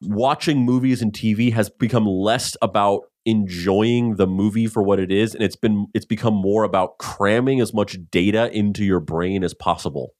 watching 0.00 0.58
movies 0.58 1.02
and 1.02 1.12
TV 1.12 1.52
has 1.52 1.70
become 1.70 2.06
less 2.06 2.56
about 2.60 3.02
enjoying 3.24 4.16
the 4.16 4.26
movie 4.26 4.66
for 4.66 4.82
what 4.82 5.00
it 5.00 5.10
is 5.10 5.34
and 5.34 5.42
it's 5.42 5.56
been 5.56 5.86
it's 5.94 6.04
become 6.04 6.34
more 6.34 6.62
about 6.62 6.98
cramming 6.98 7.60
as 7.60 7.72
much 7.72 7.96
data 8.10 8.50
into 8.52 8.84
your 8.84 9.00
brain 9.00 9.42
as 9.42 9.54
possible 9.54 10.10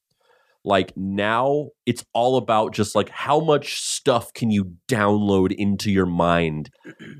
like 0.64 0.92
now 0.96 1.68
it's 1.84 2.04
all 2.14 2.36
about 2.36 2.72
just 2.72 2.94
like 2.94 3.10
how 3.10 3.38
much 3.38 3.80
stuff 3.80 4.32
can 4.32 4.50
you 4.50 4.72
download 4.88 5.52
into 5.52 5.90
your 5.90 6.06
mind? 6.06 6.70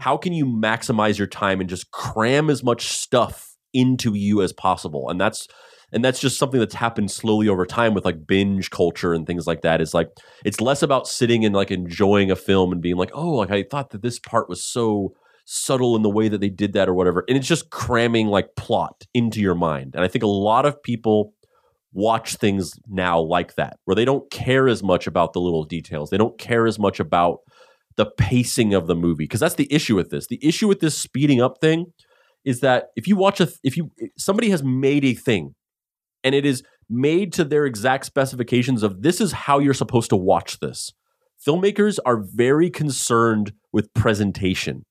How 0.01 0.17
can 0.17 0.33
you 0.33 0.47
maximize 0.47 1.19
your 1.19 1.27
time 1.27 1.61
and 1.61 1.69
just 1.69 1.91
cram 1.91 2.49
as 2.49 2.65
much 2.65 2.87
stuff 2.89 3.55
into 3.73 4.15
you 4.15 4.43
as 4.43 4.53
possible? 4.53 5.11
And 5.11 5.21
that's 5.21 5.47
and 5.93 6.05
that's 6.05 6.21
just 6.21 6.39
something 6.39 6.59
that's 6.59 6.75
happened 6.75 7.11
slowly 7.11 7.49
over 7.49 7.67
time 7.67 7.95
with 7.95 8.05
like 8.05 8.27
binge 8.27 8.71
culture 8.71 9.13
and 9.13 9.27
things 9.27 9.47
like 9.47 9.61
that 9.61 9.81
is 9.81 9.95
like 9.95 10.09
it's 10.45 10.61
less 10.61 10.83
about 10.83 11.07
sitting 11.07 11.45
and 11.45 11.55
like 11.55 11.71
enjoying 11.71 12.31
a 12.31 12.37
film 12.37 12.73
and 12.73 12.83
being 12.83 12.97
like 12.97 13.11
oh 13.15 13.31
like 13.31 13.51
i 13.51 13.63
thought 13.63 13.91
that 13.91 14.03
this 14.03 14.19
part 14.19 14.49
was 14.49 14.65
so 14.65 15.15
subtle 15.47 15.95
in 15.95 16.03
the 16.03 16.11
way 16.11 16.29
that 16.29 16.41
they 16.41 16.49
did 16.49 16.73
that 16.73 16.89
or 16.89 16.95
whatever. 16.95 17.23
And 17.29 17.37
it's 17.37 17.47
just 17.47 17.69
cramming 17.69 18.29
like 18.29 18.57
plot 18.57 19.05
into 19.13 19.41
your 19.41 19.55
mind. 19.55 19.95
And 19.95 20.05
i 20.05 20.09
think 20.09 20.25
a 20.25 20.29
lot 20.29 20.67
of 20.67 20.83
people 20.83 21.35
watch 21.95 22.37
things 22.37 22.73
now 22.89 23.21
like 23.21 23.55
that 23.55 23.79
where 23.85 23.95
they 23.95 24.05
don't 24.05 24.31
care 24.31 24.69
as 24.69 24.83
much 24.83 25.07
about 25.07 25.33
the 25.33 25.41
little 25.41 25.65
details. 25.65 26.11
They 26.11 26.19
don't 26.19 26.37
care 26.37 26.67
as 26.67 26.79
much 26.79 27.01
about 27.01 27.39
the 27.97 28.07
pacing 28.19 28.75
of 28.75 28.89
the 28.89 28.97
movie 28.97 29.25
because 29.25 29.41
that's 29.41 29.55
the 29.55 29.73
issue 29.73 29.95
with 29.95 30.11
this. 30.11 30.27
The 30.27 30.45
issue 30.45 30.69
with 30.69 30.81
this 30.81 30.99
speeding 30.99 31.41
up 31.41 31.59
thing 31.61 31.87
is 32.45 32.61
that 32.61 32.89
if 32.97 33.07
you 33.07 33.17
watch 33.17 33.41
a 33.41 33.49
if 33.63 33.77
you 33.77 33.91
somebody 34.19 34.51
has 34.51 34.63
made 34.63 35.05
a 35.05 35.15
thing 35.15 35.55
and 36.25 36.35
it 36.35 36.45
is 36.45 36.63
made 36.91 37.33
to 37.35 37.45
their 37.45 37.65
exact 37.65 38.05
specifications 38.05 38.83
of 38.83 39.03
this 39.03 39.21
is 39.21 39.33
how 39.33 39.59
you're 39.59 39.73
supposed 39.73 40.11
to 40.11 40.17
watch 40.17 40.59
this. 40.59 40.93
Filmmakers 41.47 41.99
are 42.05 42.23
very 42.23 42.71
concerned 42.71 43.53
with 43.73 43.93
presentation. 43.95 44.85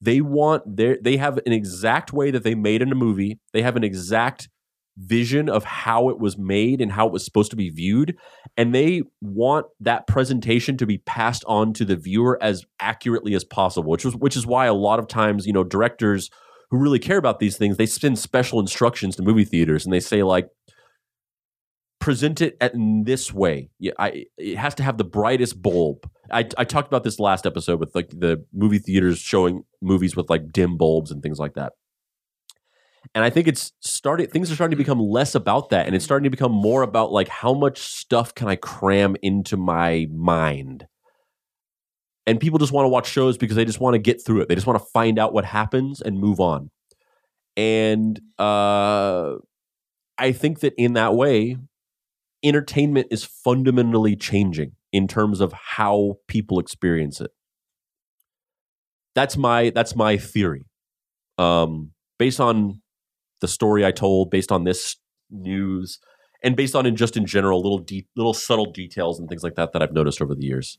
They 0.00 0.20
want 0.20 0.76
their 0.76 0.98
they 1.02 1.16
have 1.16 1.38
an 1.38 1.52
exact 1.52 2.12
way 2.12 2.30
that 2.30 2.44
they 2.44 2.54
made 2.54 2.82
in 2.82 2.92
a 2.92 2.96
movie. 2.96 3.40
They 3.52 3.62
have 3.62 3.76
an 3.76 3.84
exact 3.84 4.48
vision 4.96 5.48
of 5.48 5.64
how 5.64 6.08
it 6.08 6.18
was 6.18 6.38
made 6.38 6.80
and 6.80 6.92
how 6.92 7.06
it 7.06 7.12
was 7.12 7.24
supposed 7.24 7.50
to 7.50 7.56
be 7.56 7.70
viewed. 7.70 8.16
And 8.56 8.74
they 8.74 9.02
want 9.20 9.66
that 9.80 10.06
presentation 10.06 10.76
to 10.78 10.86
be 10.86 10.98
passed 10.98 11.44
on 11.46 11.72
to 11.74 11.84
the 11.84 11.96
viewer 11.96 12.38
as 12.42 12.64
accurately 12.80 13.34
as 13.34 13.44
possible 13.44 13.90
which 13.90 14.04
was 14.04 14.16
which 14.16 14.36
is 14.36 14.46
why 14.46 14.66
a 14.66 14.74
lot 14.74 14.98
of 14.98 15.08
times 15.08 15.46
you 15.46 15.52
know 15.52 15.64
directors 15.64 16.30
who 16.70 16.78
really 16.78 16.98
care 16.98 17.18
about 17.18 17.40
these 17.40 17.56
things 17.56 17.76
they 17.76 17.86
send 17.86 18.18
special 18.18 18.60
instructions 18.60 19.16
to 19.16 19.22
movie 19.22 19.44
theaters 19.44 19.84
and 19.84 19.92
they 19.92 20.00
say 20.00 20.22
like 20.22 20.48
present 22.06 22.40
it 22.40 22.56
at, 22.60 22.72
in 22.74 23.04
this 23.04 23.32
way. 23.32 23.68
Yeah, 23.78 23.92
I, 23.98 24.26
it 24.38 24.56
has 24.56 24.74
to 24.76 24.82
have 24.82 24.96
the 24.96 25.04
brightest 25.04 25.60
bulb. 25.60 26.08
I, 26.30 26.48
I 26.56 26.64
talked 26.64 26.86
about 26.86 27.02
this 27.02 27.18
last 27.18 27.46
episode 27.46 27.80
with 27.80 27.94
like 27.94 28.10
the 28.10 28.44
movie 28.52 28.78
theaters 28.78 29.18
showing 29.18 29.64
movies 29.82 30.14
with 30.14 30.30
like 30.30 30.52
dim 30.52 30.76
bulbs 30.76 31.10
and 31.10 31.22
things 31.22 31.38
like 31.38 31.54
that 31.54 31.72
and 33.14 33.24
i 33.24 33.30
think 33.30 33.46
it's 33.48 33.72
started 33.80 34.30
things 34.30 34.50
are 34.50 34.54
starting 34.54 34.76
to 34.76 34.82
become 34.82 35.00
less 35.00 35.34
about 35.34 35.70
that 35.70 35.86
and 35.86 35.94
it's 35.94 36.04
starting 36.04 36.24
to 36.24 36.30
become 36.30 36.52
more 36.52 36.82
about 36.82 37.12
like 37.12 37.28
how 37.28 37.54
much 37.54 37.78
stuff 37.78 38.34
can 38.34 38.48
i 38.48 38.56
cram 38.56 39.16
into 39.22 39.56
my 39.56 40.06
mind? 40.12 40.86
And 42.26 42.40
people 42.40 42.58
just 42.58 42.72
want 42.72 42.84
to 42.84 42.88
watch 42.88 43.06
shows 43.08 43.38
because 43.38 43.56
they 43.56 43.64
just 43.64 43.78
want 43.78 43.94
to 43.94 43.98
get 43.98 44.24
through 44.24 44.40
it. 44.40 44.48
They 44.48 44.56
just 44.56 44.66
want 44.66 44.80
to 44.80 44.86
find 44.92 45.16
out 45.18 45.32
what 45.32 45.44
happens 45.44 46.00
and 46.00 46.18
move 46.18 46.40
on. 46.40 46.70
And 47.56 48.20
uh 48.38 49.36
i 50.18 50.32
think 50.32 50.60
that 50.60 50.74
in 50.76 50.94
that 50.94 51.14
way 51.14 51.56
entertainment 52.42 53.06
is 53.10 53.24
fundamentally 53.24 54.16
changing 54.16 54.72
in 54.92 55.08
terms 55.08 55.40
of 55.40 55.52
how 55.52 56.16
people 56.28 56.58
experience 56.58 57.20
it. 57.20 57.30
That's 59.14 59.36
my 59.36 59.70
that's 59.70 59.96
my 59.96 60.16
theory. 60.16 60.66
Um 61.38 61.92
based 62.18 62.40
on 62.40 62.82
the 63.40 63.48
story 63.48 63.84
i 63.84 63.90
told 63.90 64.30
based 64.30 64.52
on 64.52 64.64
this 64.64 64.96
news 65.30 65.98
and 66.42 66.56
based 66.56 66.74
on 66.74 66.86
in 66.86 66.96
just 66.96 67.16
in 67.16 67.26
general 67.26 67.60
little 67.60 67.78
de- 67.78 68.06
little 68.16 68.34
subtle 68.34 68.70
details 68.70 69.18
and 69.18 69.28
things 69.28 69.42
like 69.42 69.54
that 69.54 69.72
that 69.72 69.82
i've 69.82 69.92
noticed 69.92 70.20
over 70.20 70.34
the 70.34 70.44
years 70.44 70.78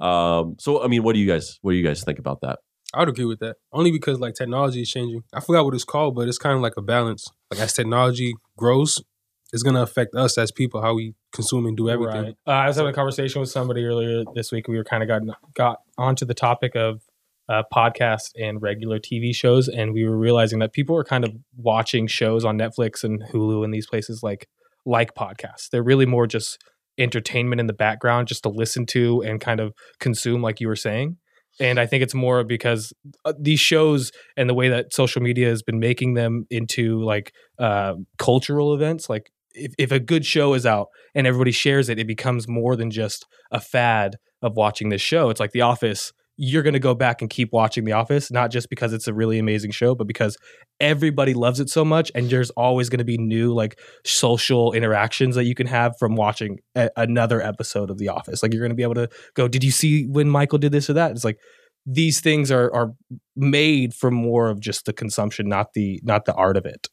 um 0.00 0.56
so 0.58 0.82
i 0.82 0.86
mean 0.86 1.02
what 1.02 1.14
do 1.14 1.18
you 1.18 1.26
guys 1.26 1.58
what 1.62 1.72
do 1.72 1.76
you 1.76 1.84
guys 1.84 2.02
think 2.04 2.18
about 2.18 2.40
that 2.40 2.58
I 2.94 3.00
would 3.00 3.08
agree 3.08 3.24
with 3.24 3.40
that. 3.40 3.56
Only 3.72 3.90
because 3.90 4.20
like 4.20 4.34
technology 4.34 4.82
is 4.82 4.90
changing. 4.90 5.22
I 5.34 5.40
forgot 5.40 5.64
what 5.64 5.74
it's 5.74 5.84
called, 5.84 6.14
but 6.14 6.28
it's 6.28 6.38
kind 6.38 6.54
of 6.54 6.62
like 6.62 6.74
a 6.76 6.82
balance. 6.82 7.26
Like 7.50 7.60
as 7.60 7.72
technology 7.72 8.34
grows, 8.56 9.02
it's 9.52 9.62
gonna 9.62 9.82
affect 9.82 10.14
us 10.14 10.38
as 10.38 10.50
people 10.50 10.82
how 10.82 10.94
we 10.94 11.14
consume 11.32 11.66
and 11.66 11.76
do 11.76 11.90
everything. 11.90 12.22
Right. 12.22 12.36
Uh, 12.46 12.50
I 12.50 12.66
was 12.68 12.76
having 12.76 12.90
a 12.90 12.94
conversation 12.94 13.40
with 13.40 13.50
somebody 13.50 13.84
earlier 13.84 14.24
this 14.34 14.52
week. 14.52 14.68
We 14.68 14.76
were 14.76 14.84
kind 14.84 15.02
of 15.02 15.08
got 15.08 15.22
got 15.54 15.80
onto 15.98 16.24
the 16.24 16.34
topic 16.34 16.74
of 16.74 17.02
uh, 17.48 17.62
podcasts 17.72 18.30
and 18.36 18.60
regular 18.60 18.98
TV 18.98 19.34
shows, 19.34 19.68
and 19.68 19.92
we 19.92 20.04
were 20.04 20.18
realizing 20.18 20.58
that 20.58 20.72
people 20.72 20.96
are 20.96 21.04
kind 21.04 21.24
of 21.24 21.32
watching 21.56 22.06
shows 22.06 22.44
on 22.44 22.58
Netflix 22.58 23.04
and 23.04 23.22
Hulu 23.32 23.64
and 23.64 23.72
these 23.72 23.86
places 23.86 24.22
like 24.22 24.48
like 24.84 25.14
podcasts. 25.14 25.68
They're 25.70 25.82
really 25.82 26.06
more 26.06 26.26
just 26.26 26.58
entertainment 26.98 27.60
in 27.60 27.66
the 27.66 27.72
background, 27.72 28.28
just 28.28 28.42
to 28.44 28.48
listen 28.48 28.86
to 28.86 29.22
and 29.22 29.40
kind 29.40 29.60
of 29.60 29.74
consume, 30.00 30.42
like 30.42 30.60
you 30.60 30.68
were 30.68 30.76
saying. 30.76 31.18
And 31.58 31.80
I 31.80 31.86
think 31.86 32.02
it's 32.02 32.14
more 32.14 32.44
because 32.44 32.92
uh, 33.24 33.32
these 33.38 33.60
shows 33.60 34.12
and 34.36 34.48
the 34.48 34.54
way 34.54 34.68
that 34.68 34.92
social 34.92 35.22
media 35.22 35.48
has 35.48 35.62
been 35.62 35.78
making 35.78 36.14
them 36.14 36.46
into 36.50 37.02
like 37.02 37.32
uh, 37.58 37.94
cultural 38.18 38.74
events, 38.74 39.08
like 39.08 39.30
if, 39.52 39.72
if 39.78 39.90
a 39.90 39.98
good 39.98 40.26
show 40.26 40.54
is 40.54 40.66
out 40.66 40.88
and 41.14 41.26
everybody 41.26 41.52
shares 41.52 41.88
it, 41.88 41.98
it 41.98 42.06
becomes 42.06 42.46
more 42.46 42.76
than 42.76 42.90
just 42.90 43.26
a 43.50 43.60
fad 43.60 44.16
of 44.42 44.54
watching 44.54 44.90
this 44.90 45.00
show. 45.00 45.30
It's 45.30 45.40
like 45.40 45.52
The 45.52 45.62
Office. 45.62 46.12
You're 46.36 46.62
going 46.62 46.74
to 46.74 46.78
go 46.78 46.94
back 46.94 47.22
and 47.22 47.30
keep 47.30 47.52
watching 47.52 47.84
The 47.84 47.92
Office, 47.92 48.30
not 48.30 48.50
just 48.50 48.68
because 48.68 48.92
it's 48.92 49.08
a 49.08 49.14
really 49.14 49.38
amazing 49.38 49.70
show, 49.70 49.94
but 49.94 50.06
because 50.06 50.36
everybody 50.80 51.32
loves 51.32 51.60
it 51.60 51.70
so 51.70 51.84
much. 51.84 52.12
And 52.14 52.28
there's 52.28 52.50
always 52.50 52.88
going 52.88 52.98
to 52.98 53.04
be 53.04 53.16
new, 53.16 53.54
like, 53.54 53.78
social 54.04 54.72
interactions 54.72 55.34
that 55.36 55.44
you 55.44 55.54
can 55.54 55.66
have 55.66 55.94
from 55.98 56.14
watching 56.14 56.58
a- 56.74 56.90
another 56.96 57.40
episode 57.40 57.90
of 57.90 57.98
The 57.98 58.08
Office. 58.08 58.42
Like, 58.42 58.52
you're 58.52 58.62
going 58.62 58.70
to 58.70 58.76
be 58.76 58.82
able 58.82 58.94
to 58.94 59.08
go, 59.34 59.48
Did 59.48 59.64
you 59.64 59.70
see 59.70 60.06
when 60.06 60.28
Michael 60.28 60.58
did 60.58 60.72
this 60.72 60.90
or 60.90 60.94
that? 60.94 61.12
It's 61.12 61.24
like, 61.24 61.38
these 61.86 62.20
things 62.20 62.50
are 62.50 62.72
are 62.74 62.92
made 63.36 63.94
for 63.94 64.10
more 64.10 64.48
of 64.50 64.60
just 64.60 64.86
the 64.86 64.92
consumption, 64.92 65.48
not 65.48 65.72
the 65.74 66.00
not 66.02 66.24
the 66.24 66.34
art 66.34 66.56
of 66.56 66.66
it. 66.66 66.88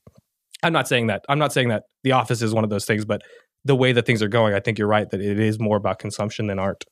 I'm 0.62 0.71
not 0.71 0.88
saying 0.88 1.08
that. 1.08 1.25
I'm 1.27 1.39
not 1.39 1.51
saying 1.51 1.69
that 1.69 1.84
The 2.03 2.13
Office 2.13 2.41
is 2.41 2.53
one 2.53 2.63
of 2.63 2.69
those 2.69 2.86
things, 2.86 3.03
but 3.03 3.21
the 3.65 3.75
way 3.75 3.91
that 3.91 4.06
things 4.06 4.21
are 4.21 4.27
going, 4.27 4.53
I 4.53 4.60
think 4.60 4.77
you're 4.77 4.88
right 4.88 5.10
that 5.10 5.21
it 5.21 5.39
is 5.39 5.60
more 5.60 5.77
about 5.77 5.99
consumption 5.99 6.47
than 6.47 6.60
art. 6.60 6.86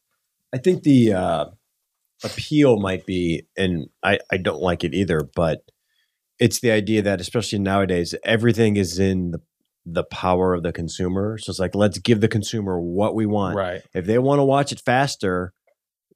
I 0.53 0.57
think 0.57 0.83
the 0.83 1.13
uh, 1.13 1.45
appeal 2.23 2.79
might 2.79 3.05
be, 3.05 3.47
and 3.57 3.87
I, 4.03 4.19
I 4.31 4.37
don't 4.37 4.61
like 4.61 4.83
it 4.83 4.93
either, 4.93 5.21
but 5.35 5.63
it's 6.39 6.59
the 6.59 6.71
idea 6.71 7.01
that 7.03 7.21
especially 7.21 7.59
nowadays, 7.59 8.15
everything 8.23 8.77
is 8.77 8.99
in 8.99 9.31
the 9.31 9.41
the 9.85 10.03
power 10.03 10.53
of 10.53 10.63
the 10.63 10.71
consumer. 10.71 11.37
So 11.37 11.49
it's 11.49 11.59
like 11.59 11.75
let's 11.75 11.97
give 11.97 12.21
the 12.21 12.27
consumer 12.27 12.79
what 12.79 13.15
we 13.15 13.25
want. 13.25 13.55
Right. 13.55 13.81
If 13.93 14.05
they 14.05 14.19
want 14.19 14.39
to 14.39 14.43
watch 14.43 14.71
it 14.71 14.79
faster, 14.79 15.53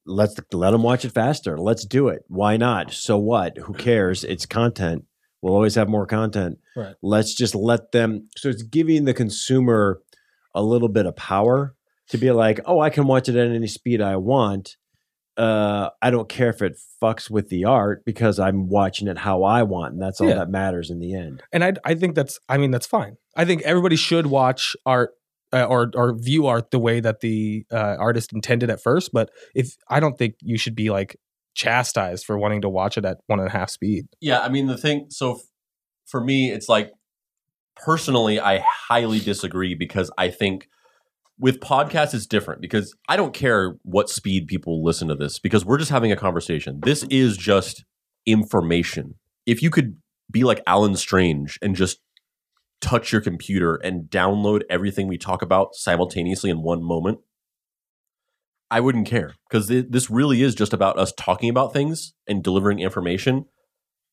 let's 0.05 0.39
let 0.53 0.71
them 0.71 0.83
watch 0.83 1.05
it 1.05 1.11
faster. 1.11 1.57
Let's 1.57 1.85
do 1.85 2.07
it. 2.09 2.23
Why 2.27 2.57
not? 2.57 2.93
So 2.93 3.17
what? 3.17 3.57
Who 3.57 3.73
cares? 3.73 4.23
It's 4.23 4.45
content. 4.45 5.05
We'll 5.41 5.53
always 5.53 5.75
have 5.75 5.89
more 5.89 6.05
content. 6.05 6.59
Right. 6.75 6.95
Let's 7.01 7.33
just 7.33 7.55
let 7.55 7.91
them. 7.91 8.29
So 8.37 8.49
it's 8.49 8.63
giving 8.63 9.05
the 9.05 9.13
consumer 9.13 10.01
a 10.53 10.63
little 10.63 10.89
bit 10.89 11.05
of 11.05 11.15
power 11.15 11.75
to 12.09 12.17
be 12.17 12.31
like, 12.31 12.59
oh, 12.65 12.79
I 12.79 12.89
can 12.89 13.07
watch 13.07 13.29
it 13.29 13.35
at 13.35 13.51
any 13.51 13.67
speed 13.67 14.01
I 14.01 14.15
want. 14.15 14.77
Uh, 15.37 15.89
I 16.01 16.11
don't 16.11 16.29
care 16.29 16.49
if 16.49 16.61
it 16.61 16.77
fucks 17.01 17.29
with 17.29 17.49
the 17.49 17.65
art 17.65 18.05
because 18.05 18.39
I'm 18.39 18.69
watching 18.69 19.07
it 19.07 19.17
how 19.17 19.43
I 19.43 19.63
want, 19.63 19.93
and 19.93 20.01
that's 20.01 20.21
all 20.21 20.29
Yeah. 20.29 20.35
that 20.35 20.49
matters 20.49 20.89
in 20.89 20.99
the 20.99 21.13
end. 21.13 21.43
And 21.51 21.63
I 21.63 21.73
I 21.83 21.95
think 21.95 22.15
that's 22.15 22.39
I 22.47 22.57
mean 22.57 22.71
that's 22.71 22.85
fine. 22.87 23.17
I 23.35 23.43
think 23.45 23.61
everybody 23.63 23.95
should 23.97 24.27
watch 24.27 24.75
art 24.85 25.11
uh, 25.51 25.65
or 25.65 25.91
or 25.93 26.15
view 26.17 26.47
art 26.47 26.71
the 26.71 26.79
way 26.79 26.99
that 27.01 27.19
the 27.19 27.65
uh, 27.71 27.95
artist 27.99 28.31
intended 28.33 28.69
at 28.69 28.81
first. 28.81 29.11
But 29.11 29.29
if 29.53 29.75
I 29.89 29.99
don't 29.99 30.17
think 30.17 30.35
you 30.41 30.57
should 30.57 30.75
be 30.75 30.89
like 30.89 31.17
chastised 31.53 32.25
for 32.25 32.37
wanting 32.37 32.61
to 32.61 32.69
watch 32.69 32.97
it 32.97 33.05
at 33.05 33.17
one 33.27 33.39
and 33.39 33.47
a 33.47 33.51
half 33.51 33.69
speed. 33.69 34.05
Yeah, 34.21 34.39
I 34.39 34.49
mean 34.49 34.67
the 34.67 34.77
thing. 34.77 35.07
So 35.09 35.35
f- 35.35 35.41
for 36.05 36.21
me, 36.21 36.51
it's 36.51 36.69
like 36.69 36.91
personally, 37.75 38.39
I 38.39 38.63
highly 38.65 39.19
disagree 39.19 39.75
because 39.75 40.11
I 40.17 40.29
think 40.29 40.67
with 41.37 41.59
podcasts 41.59 42.13
it's 42.13 42.25
different 42.25 42.61
because 42.61 42.95
I 43.09 43.17
don't 43.17 43.33
care 43.33 43.75
what 43.83 44.09
speed 44.09 44.47
people 44.47 44.83
listen 44.83 45.07
to 45.09 45.15
this 45.15 45.39
because 45.39 45.65
we're 45.65 45.77
just 45.77 45.91
having 45.91 46.11
a 46.11 46.15
conversation. 46.15 46.79
This 46.83 47.03
is 47.09 47.37
just 47.37 47.83
information. 48.25 49.15
If 49.45 49.61
you 49.61 49.69
could 49.69 49.97
be 50.31 50.43
like 50.43 50.61
Alan 50.65 50.95
Strange 50.95 51.59
and 51.61 51.75
just 51.75 51.99
touch 52.81 53.11
your 53.11 53.21
computer 53.21 53.75
and 53.75 54.09
download 54.09 54.61
everything 54.69 55.07
we 55.07 55.17
talk 55.17 55.41
about 55.41 55.75
simultaneously 55.75 56.49
in 56.49 56.61
one 56.61 56.83
moment, 56.83 57.19
I 58.71 58.79
wouldn't 58.79 59.07
care 59.07 59.35
because 59.49 59.67
this 59.67 60.09
really 60.09 60.41
is 60.41 60.55
just 60.55 60.73
about 60.73 60.97
us 60.97 61.13
talking 61.15 61.49
about 61.49 61.73
things 61.73 62.13
and 62.27 62.43
delivering 62.43 62.79
information. 62.79 63.45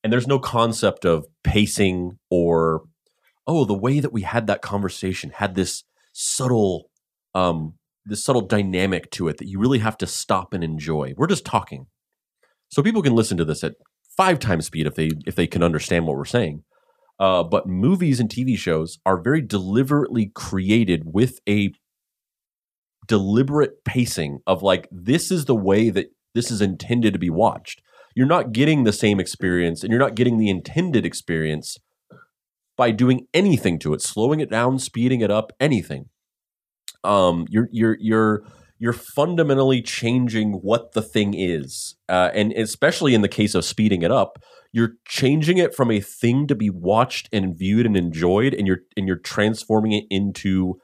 And 0.05 0.13
there's 0.13 0.27
no 0.27 0.39
concept 0.39 1.05
of 1.05 1.27
pacing 1.43 2.19
or, 2.31 2.83
oh, 3.47 3.65
the 3.65 3.75
way 3.75 4.01
that 4.01 4.13
we 4.13 4.23
had 4.23 4.47
that 4.49 4.63
conversation 4.63 5.31
had 5.31 5.55
this 5.55 5.85
subtle, 6.13 6.91
um, 7.35 7.75
this 8.05 8.25
subtle 8.25 8.43
dynamic 8.43 9.11
to 9.13 9.29
it 9.29 9.39
that 9.39 9.49
you 9.49 9.59
really 9.59 9.79
have 9.79 9.97
to 9.99 10.07
stop 10.07 10.53
and 10.53 10.65
enjoy. 10.65 11.15
We're 11.17 11.27
just 11.27 11.45
talking, 11.45 11.87
so 12.69 12.83
people 12.83 13.03
can 13.03 13.15
listen 13.15 13.37
to 13.37 13.45
this 13.45 13.63
at 13.65 13.75
five 14.17 14.39
times 14.39 14.67
speed 14.67 14.87
if 14.87 14.95
they 14.95 15.11
if 15.27 15.35
they 15.35 15.47
can 15.47 15.63
understand 15.63 16.07
what 16.07 16.17
we're 16.17 16.25
saying. 16.25 16.65
Uh, 17.19 17.43
but 17.43 17.69
movies 17.69 18.19
and 18.19 18.29
TV 18.29 18.57
shows 18.57 18.99
are 19.07 19.21
very 19.21 19.41
deliberately 19.41 20.33
created 20.35 21.03
with 21.05 21.39
a 21.49 21.71
deliberate 23.07 23.85
pacing 23.85 24.41
of 24.47 24.63
like 24.63 24.89
this 24.91 25.31
is 25.31 25.45
the 25.45 25.55
way 25.55 25.91
that 25.91 26.07
this 26.35 26.51
is 26.51 26.61
intended 26.61 27.13
to 27.13 27.19
be 27.19 27.31
watched. 27.31 27.83
You're 28.15 28.27
not 28.27 28.53
getting 28.53 28.85
the 28.85 28.93
same 28.93 29.21
experience 29.21 29.83
and 29.83 29.91
you're 29.91 30.01
not 30.01 30.15
getting 30.15 30.39
the 30.39 30.51
intended 30.51 31.07
experience 31.07 31.79
by 32.77 32.91
doing 32.91 33.27
anything 33.33 33.79
to 33.81 33.95
it, 33.95 34.03
slowing 34.03 34.41
it 34.41 34.51
down, 34.51 34.79
speeding 34.79 35.21
it 35.21 35.31
up, 35.31 35.53
anything. 35.61 36.09
Um, 37.05 37.47
you're 37.51 37.69
you're 37.73 37.97
you're 38.01 38.45
you're 38.79 38.93
fundamentally 38.93 39.81
changing 39.83 40.55
what 40.55 40.93
the 40.93 41.03
thing 41.03 41.35
is, 41.35 41.97
uh, 42.09 42.31
and 42.35 42.53
especially 42.53 43.15
in 43.15 43.23
the 43.23 43.29
case 43.29 43.55
of 43.55 43.65
speeding 43.65 44.03
it 44.03 44.11
up, 44.11 44.43
you're 44.73 44.95
changing 45.07 45.59
it 45.59 45.75
from 45.75 45.91
a 45.91 46.01
thing 46.01 46.47
to 46.49 46.55
be 46.55 46.71
watched 46.71 47.29
and 47.33 47.57
viewed 47.57 47.87
and 47.87 47.97
enjoyed, 47.97 48.55
and 48.55 48.67
you're 48.67 48.81
and 48.97 49.07
you're 49.07 49.17
transforming 49.19 49.93
it 49.93 50.05
into 50.11 50.81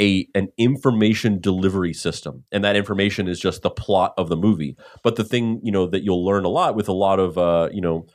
a 0.00 0.28
an 0.34 0.48
information 0.58 1.40
delivery 1.40 1.92
system. 1.92 2.44
And 2.52 2.64
that 2.64 2.76
information 2.76 3.28
is 3.28 3.40
just 3.40 3.62
the 3.62 3.70
plot 3.70 4.12
of 4.18 4.28
the 4.28 4.36
movie. 4.36 4.76
But 5.02 5.16
the 5.16 5.24
thing 5.24 5.60
you 5.62 5.72
know 5.72 5.86
that 5.86 6.02
you'll 6.02 6.24
learn 6.24 6.44
a 6.44 6.48
lot 6.48 6.76
with 6.76 6.88
a 6.88 6.92
lot 6.92 7.18
of 7.18 7.38
uh 7.38 7.68
you 7.72 7.80
know 7.80 8.06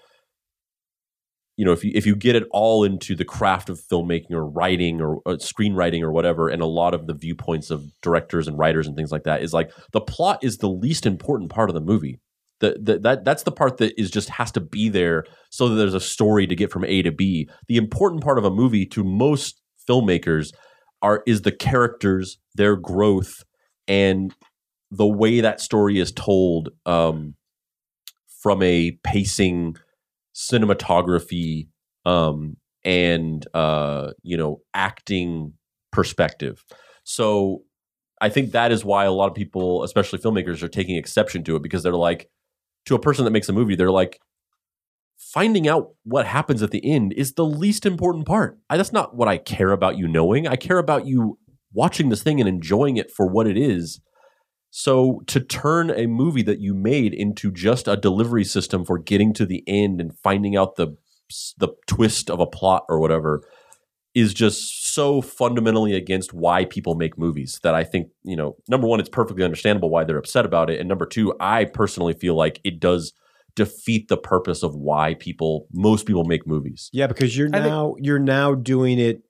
you 1.61 1.65
know 1.65 1.73
if 1.73 1.83
you 1.83 1.91
if 1.93 2.07
you 2.07 2.15
get 2.15 2.35
it 2.35 2.47
all 2.49 2.83
into 2.83 3.15
the 3.15 3.23
craft 3.23 3.69
of 3.69 3.79
filmmaking 3.79 4.31
or 4.31 4.43
writing 4.43 4.99
or, 4.99 5.17
or 5.27 5.35
screenwriting 5.35 6.01
or 6.01 6.11
whatever 6.11 6.49
and 6.49 6.59
a 6.59 6.65
lot 6.65 6.95
of 6.95 7.05
the 7.05 7.13
viewpoints 7.13 7.69
of 7.69 7.85
directors 8.01 8.47
and 8.47 8.57
writers 8.57 8.87
and 8.87 8.95
things 8.95 9.11
like 9.11 9.25
that 9.25 9.43
is 9.43 9.53
like 9.53 9.71
the 9.91 10.01
plot 10.01 10.43
is 10.43 10.57
the 10.57 10.67
least 10.67 11.05
important 11.05 11.51
part 11.51 11.69
of 11.69 11.75
the 11.75 11.79
movie 11.79 12.19
the, 12.61 12.79
the, 12.81 12.97
that 12.97 13.25
that's 13.25 13.43
the 13.43 13.51
part 13.51 13.77
that 13.77 13.99
is 14.01 14.09
just 14.09 14.29
has 14.29 14.51
to 14.53 14.59
be 14.59 14.89
there 14.89 15.23
so 15.51 15.69
that 15.69 15.75
there's 15.75 15.93
a 15.93 15.99
story 15.99 16.47
to 16.47 16.55
get 16.55 16.71
from 16.71 16.85
A 16.85 17.01
to 17.03 17.11
B. 17.11 17.49
The 17.67 17.77
important 17.77 18.23
part 18.23 18.37
of 18.37 18.45
a 18.45 18.51
movie 18.51 18.85
to 18.87 19.03
most 19.03 19.59
filmmakers 19.87 20.53
are 21.01 21.23
is 21.27 21.41
the 21.41 21.51
characters, 21.51 22.37
their 22.55 22.75
growth, 22.75 23.43
and 23.87 24.33
the 24.91 25.07
way 25.07 25.41
that 25.41 25.59
story 25.59 25.99
is 25.99 26.11
told 26.11 26.69
um, 26.85 27.35
from 28.41 28.61
a 28.61 28.91
pacing, 29.03 29.75
cinematography, 30.49 31.67
um, 32.05 32.57
and 32.83 33.45
uh, 33.53 34.11
you 34.23 34.37
know 34.37 34.61
acting 34.73 35.53
perspective. 35.91 36.63
So 37.03 37.63
I 38.21 38.29
think 38.29 38.51
that 38.51 38.71
is 38.71 38.85
why 38.85 39.05
a 39.05 39.11
lot 39.11 39.29
of 39.29 39.35
people, 39.35 39.83
especially 39.83 40.19
filmmakers, 40.19 40.61
are 40.63 40.67
taking 40.67 40.95
exception 40.95 41.43
to 41.45 41.55
it 41.55 41.63
because 41.63 41.83
they're 41.83 41.93
like, 41.93 42.29
to 42.85 42.95
a 42.95 42.99
person 42.99 43.25
that 43.25 43.31
makes 43.31 43.49
a 43.49 43.53
movie, 43.53 43.75
they're 43.75 43.91
like, 43.91 44.19
finding 45.17 45.67
out 45.67 45.89
what 46.03 46.25
happens 46.25 46.63
at 46.63 46.71
the 46.71 46.83
end 46.83 47.13
is 47.13 47.33
the 47.33 47.45
least 47.45 47.85
important 47.85 48.25
part. 48.25 48.57
I, 48.69 48.77
that's 48.77 48.91
not 48.91 49.15
what 49.15 49.27
I 49.27 49.37
care 49.37 49.71
about 49.71 49.97
you 49.97 50.07
knowing. 50.07 50.47
I 50.47 50.55
care 50.55 50.79
about 50.79 51.05
you 51.05 51.37
watching 51.73 52.09
this 52.09 52.23
thing 52.23 52.39
and 52.39 52.49
enjoying 52.49 52.97
it 52.97 53.11
for 53.11 53.27
what 53.27 53.47
it 53.47 53.57
is. 53.57 54.01
So 54.71 55.21
to 55.27 55.41
turn 55.41 55.91
a 55.91 56.07
movie 56.07 56.43
that 56.43 56.61
you 56.61 56.73
made 56.73 57.13
into 57.13 57.51
just 57.51 57.87
a 57.87 57.97
delivery 57.97 58.45
system 58.45 58.85
for 58.85 58.97
getting 58.97 59.33
to 59.33 59.45
the 59.45 59.63
end 59.67 59.99
and 60.01 60.17
finding 60.17 60.55
out 60.55 60.77
the 60.77 60.95
the 61.57 61.69
twist 61.87 62.29
of 62.29 62.39
a 62.39 62.45
plot 62.45 62.83
or 62.89 62.99
whatever 62.99 63.41
is 64.13 64.33
just 64.33 64.93
so 64.93 65.21
fundamentally 65.21 65.93
against 65.93 66.33
why 66.33 66.65
people 66.65 66.95
make 66.95 67.17
movies 67.17 67.59
that 67.63 67.73
I 67.73 67.85
think, 67.85 68.09
you 68.23 68.35
know, 68.35 68.57
number 68.67 68.85
one, 68.85 68.99
it's 68.99 69.07
perfectly 69.07 69.43
understandable 69.43 69.89
why 69.89 70.03
they're 70.03 70.17
upset 70.17 70.45
about 70.45 70.69
it. 70.69 70.79
And 70.81 70.89
number 70.89 71.05
two, 71.05 71.33
I 71.39 71.63
personally 71.63 72.13
feel 72.13 72.35
like 72.35 72.59
it 72.65 72.81
does 72.81 73.13
defeat 73.55 74.09
the 74.09 74.17
purpose 74.17 74.63
of 74.63 74.75
why 74.75 75.13
people 75.13 75.67
most 75.71 76.05
people 76.05 76.25
make 76.25 76.45
movies. 76.47 76.89
Yeah, 76.91 77.07
because 77.07 77.37
you're 77.37 77.49
I 77.49 77.59
think- 77.59 77.65
now 77.65 77.95
you're 77.99 78.19
now 78.19 78.55
doing 78.55 78.99
it 78.99 79.21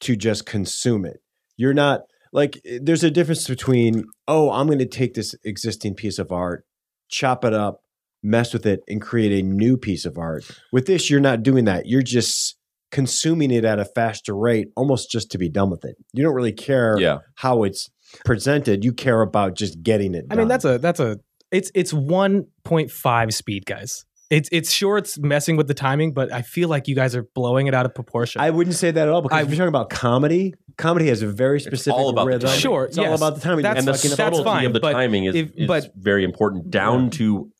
to 0.00 0.16
just 0.16 0.46
consume 0.46 1.04
it. 1.04 1.20
You're 1.56 1.74
not 1.74 2.02
like 2.32 2.60
eh, 2.64 2.78
there's 2.82 3.04
a 3.04 3.10
difference 3.10 3.46
between 3.48 4.04
oh, 4.28 4.50
I'm 4.50 4.66
going 4.66 4.78
to 4.78 4.86
take 4.86 5.14
this 5.14 5.34
existing 5.44 5.94
piece 5.94 6.18
of 6.18 6.32
art, 6.32 6.64
chop 7.08 7.44
it 7.44 7.52
up, 7.54 7.82
mess 8.22 8.52
with 8.52 8.66
it 8.66 8.80
and 8.88 9.00
create 9.00 9.32
a 9.32 9.46
new 9.46 9.76
piece 9.76 10.04
of 10.04 10.16
art. 10.18 10.44
With 10.72 10.86
this, 10.86 11.10
you're 11.10 11.20
not 11.20 11.42
doing 11.42 11.64
that. 11.66 11.86
You're 11.86 12.02
just 12.02 12.56
consuming 12.90 13.50
it 13.50 13.64
at 13.64 13.78
a 13.80 13.84
faster 13.84 14.34
rate, 14.36 14.68
almost 14.76 15.10
just 15.10 15.30
to 15.30 15.38
be 15.38 15.48
done 15.48 15.70
with 15.70 15.84
it. 15.84 15.96
You 16.12 16.22
don't 16.22 16.34
really 16.34 16.52
care 16.52 16.98
Yeah. 16.98 17.18
how 17.36 17.62
it's 17.64 17.88
presented. 18.24 18.84
You 18.84 18.92
care 18.92 19.22
about 19.22 19.56
just 19.56 19.82
getting 19.82 20.14
it. 20.14 20.26
I 20.30 20.34
mean, 20.36 20.48
that's 20.48 20.64
a 20.64 20.78
that's 20.78 21.00
a 21.00 21.18
it's 21.50 21.70
it's 21.74 21.92
1.5 21.92 23.32
speed, 23.32 23.66
guys. 23.66 24.04
It's 24.32 24.48
it's 24.50 24.72
sure 24.72 24.96
it's 24.96 25.18
messing 25.18 25.56
with 25.58 25.68
the 25.68 25.74
timing, 25.74 26.14
but 26.14 26.32
I 26.32 26.40
feel 26.40 26.70
like 26.70 26.88
you 26.88 26.94
guys 26.94 27.14
are 27.14 27.24
blowing 27.34 27.66
it 27.66 27.74
out 27.74 27.84
of 27.84 27.94
proportion. 27.94 28.40
I 28.40 28.48
wouldn't 28.48 28.76
say 28.76 28.90
that 28.90 29.06
at 29.06 29.12
all 29.12 29.20
because 29.20 29.38
I- 29.38 29.42
if 29.42 29.48
you're 29.48 29.56
talking 29.58 29.68
about 29.68 29.90
comedy, 29.90 30.54
comedy 30.78 31.08
has 31.08 31.20
a 31.20 31.26
very 31.26 31.60
specific 31.60 31.92
all 31.92 32.08
about 32.08 32.22
the 32.24 32.28
rhythm. 32.28 32.46
timing. 32.48 32.60
Sure, 32.60 32.84
it's 32.86 32.96
all 32.96 33.04
yes. 33.04 33.18
about 33.20 33.34
the 33.34 33.40
timing. 33.42 33.62
That's- 33.62 33.80
and 33.84 33.88
the 33.88 33.92
Fucking- 33.92 34.10
that's 34.10 34.16
subtlety 34.16 34.44
fine, 34.44 34.64
of 34.66 34.72
the 34.72 34.80
but 34.80 34.92
timing 34.92 35.24
is, 35.26 35.34
if- 35.34 35.50
is 35.54 35.66
but- 35.66 35.92
very 35.96 36.24
important 36.24 36.70
down 36.70 37.10
to 37.10 37.50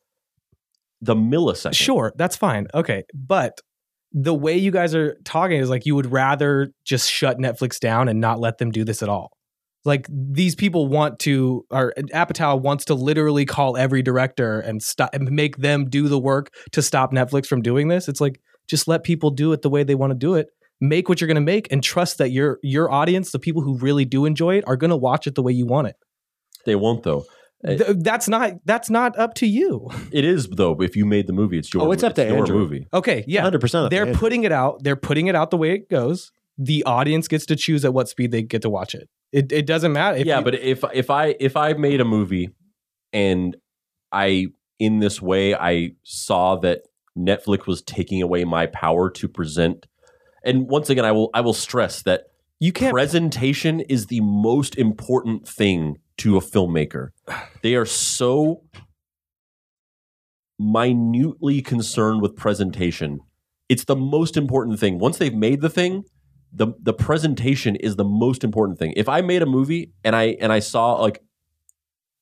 the 0.99 1.13
millisecond. 1.15 1.75
Sure, 1.75 2.11
that's 2.15 2.35
fine. 2.35 2.65
Okay, 2.73 3.03
but 3.13 3.59
the 4.11 4.33
way 4.33 4.57
you 4.57 4.71
guys 4.71 4.95
are 4.95 5.15
talking 5.25 5.59
is 5.59 5.69
like 5.69 5.85
you 5.85 5.93
would 5.95 6.11
rather 6.11 6.71
just 6.85 7.07
shut 7.11 7.37
Netflix 7.37 7.79
down 7.79 8.07
and 8.07 8.19
not 8.19 8.39
let 8.39 8.57
them 8.57 8.71
do 8.71 8.83
this 8.83 9.03
at 9.03 9.09
all. 9.09 9.31
Like 9.85 10.07
these 10.09 10.55
people 10.55 10.87
want 10.87 11.19
to, 11.19 11.65
or 11.69 11.93
Apatow 11.97 12.61
wants 12.61 12.85
to 12.85 12.93
literally 12.93 13.45
call 13.45 13.75
every 13.75 14.01
director 14.01 14.59
and 14.61 14.81
stop 14.81 15.13
and 15.13 15.29
make 15.29 15.57
them 15.57 15.89
do 15.89 16.07
the 16.07 16.19
work 16.19 16.53
to 16.71 16.81
stop 16.81 17.11
Netflix 17.11 17.47
from 17.47 17.61
doing 17.61 17.89
this. 17.89 18.07
It's 18.07 18.21
like 18.21 18.39
just 18.67 18.87
let 18.87 19.03
people 19.03 19.29
do 19.29 19.51
it 19.51 19.61
the 19.61 19.69
way 19.69 19.83
they 19.83 19.95
want 19.95 20.11
to 20.11 20.17
do 20.17 20.35
it. 20.35 20.47
Make 20.79 21.09
what 21.09 21.21
you're 21.21 21.27
going 21.27 21.35
to 21.35 21.41
make, 21.41 21.71
and 21.71 21.81
trust 21.83 22.17
that 22.17 22.31
your 22.31 22.59
your 22.61 22.91
audience, 22.91 23.31
the 23.31 23.39
people 23.39 23.61
who 23.61 23.77
really 23.77 24.05
do 24.05 24.25
enjoy 24.25 24.57
it, 24.57 24.63
are 24.67 24.75
going 24.75 24.89
to 24.89 24.97
watch 24.97 25.27
it 25.27 25.35
the 25.35 25.43
way 25.43 25.51
you 25.53 25.65
want 25.65 25.87
it. 25.87 25.95
They 26.65 26.75
won't 26.75 27.03
though. 27.03 27.25
Th- 27.65 27.81
eh, 27.81 27.93
that's 27.97 28.27
not 28.27 28.53
that's 28.65 28.89
not 28.89 29.17
up 29.17 29.33
to 29.35 29.47
you. 29.47 29.89
It 30.11 30.25
is 30.25 30.47
though. 30.47 30.81
If 30.81 30.95
you 30.95 31.05
made 31.05 31.27
the 31.27 31.33
movie, 31.33 31.57
it's 31.57 31.73
your. 31.73 31.83
Oh, 31.83 31.91
it's 31.91 32.03
up 32.03 32.15
to 32.15 32.25
your 32.25 32.37
Andrew. 32.37 32.57
movie. 32.57 32.87
Okay, 32.93 33.23
yeah, 33.27 33.49
100%. 33.49 33.89
they're 33.89 34.13
putting 34.13 34.43
it 34.43 34.51
out. 34.51 34.83
They're 34.83 34.95
putting 34.95 35.27
it 35.27 35.35
out 35.35 35.51
the 35.51 35.57
way 35.57 35.73
it 35.73 35.89
goes. 35.89 36.31
The 36.57 36.83
audience 36.83 37.27
gets 37.27 37.45
to 37.47 37.55
choose 37.55 37.85
at 37.85 37.93
what 37.93 38.09
speed 38.09 38.31
they 38.31 38.43
get 38.43 38.61
to 38.63 38.69
watch 38.69 38.93
it. 38.93 39.09
It, 39.33 39.51
it 39.51 39.65
doesn't 39.65 39.91
matter. 39.91 40.17
If 40.17 40.25
yeah, 40.27 40.37
you- 40.37 40.43
but 40.45 40.55
if 40.55 40.83
if 40.93 41.09
I 41.09 41.35
if 41.39 41.57
I 41.57 41.73
made 41.73 41.99
a 41.99 42.05
movie 42.05 42.49
and 43.11 43.57
I 44.11 44.47
in 44.79 44.99
this 44.99 45.21
way 45.21 45.55
I 45.55 45.91
saw 46.03 46.55
that 46.57 46.83
Netflix 47.17 47.65
was 47.67 47.81
taking 47.81 48.21
away 48.21 48.43
my 48.45 48.67
power 48.67 49.09
to 49.09 49.27
present, 49.27 49.85
and 50.45 50.67
once 50.69 50.89
again 50.89 51.03
I 51.05 51.11
will 51.11 51.29
I 51.33 51.41
will 51.41 51.53
stress 51.53 52.03
that 52.03 52.25
you 52.59 52.71
can't. 52.71 52.93
presentation 52.93 53.79
is 53.81 54.05
the 54.07 54.21
most 54.21 54.77
important 54.77 55.47
thing 55.47 55.97
to 56.17 56.37
a 56.37 56.41
filmmaker. 56.41 57.09
They 57.63 57.75
are 57.75 57.85
so 57.85 58.61
minutely 60.59 61.61
concerned 61.61 62.21
with 62.21 62.35
presentation. 62.35 63.19
It's 63.69 63.85
the 63.85 63.95
most 63.95 64.37
important 64.37 64.79
thing. 64.79 64.99
Once 64.99 65.17
they've 65.17 65.33
made 65.33 65.61
the 65.61 65.69
thing, 65.69 66.03
the 66.53 66.73
the 66.81 66.93
presentation 66.93 67.75
is 67.75 67.95
the 67.95 68.05
most 68.05 68.43
important 68.43 68.79
thing. 68.79 68.93
If 68.95 69.09
I 69.09 69.21
made 69.21 69.41
a 69.41 69.45
movie 69.45 69.91
and 70.03 70.15
I 70.15 70.37
and 70.39 70.51
I 70.51 70.59
saw 70.59 70.93
like 70.93 71.21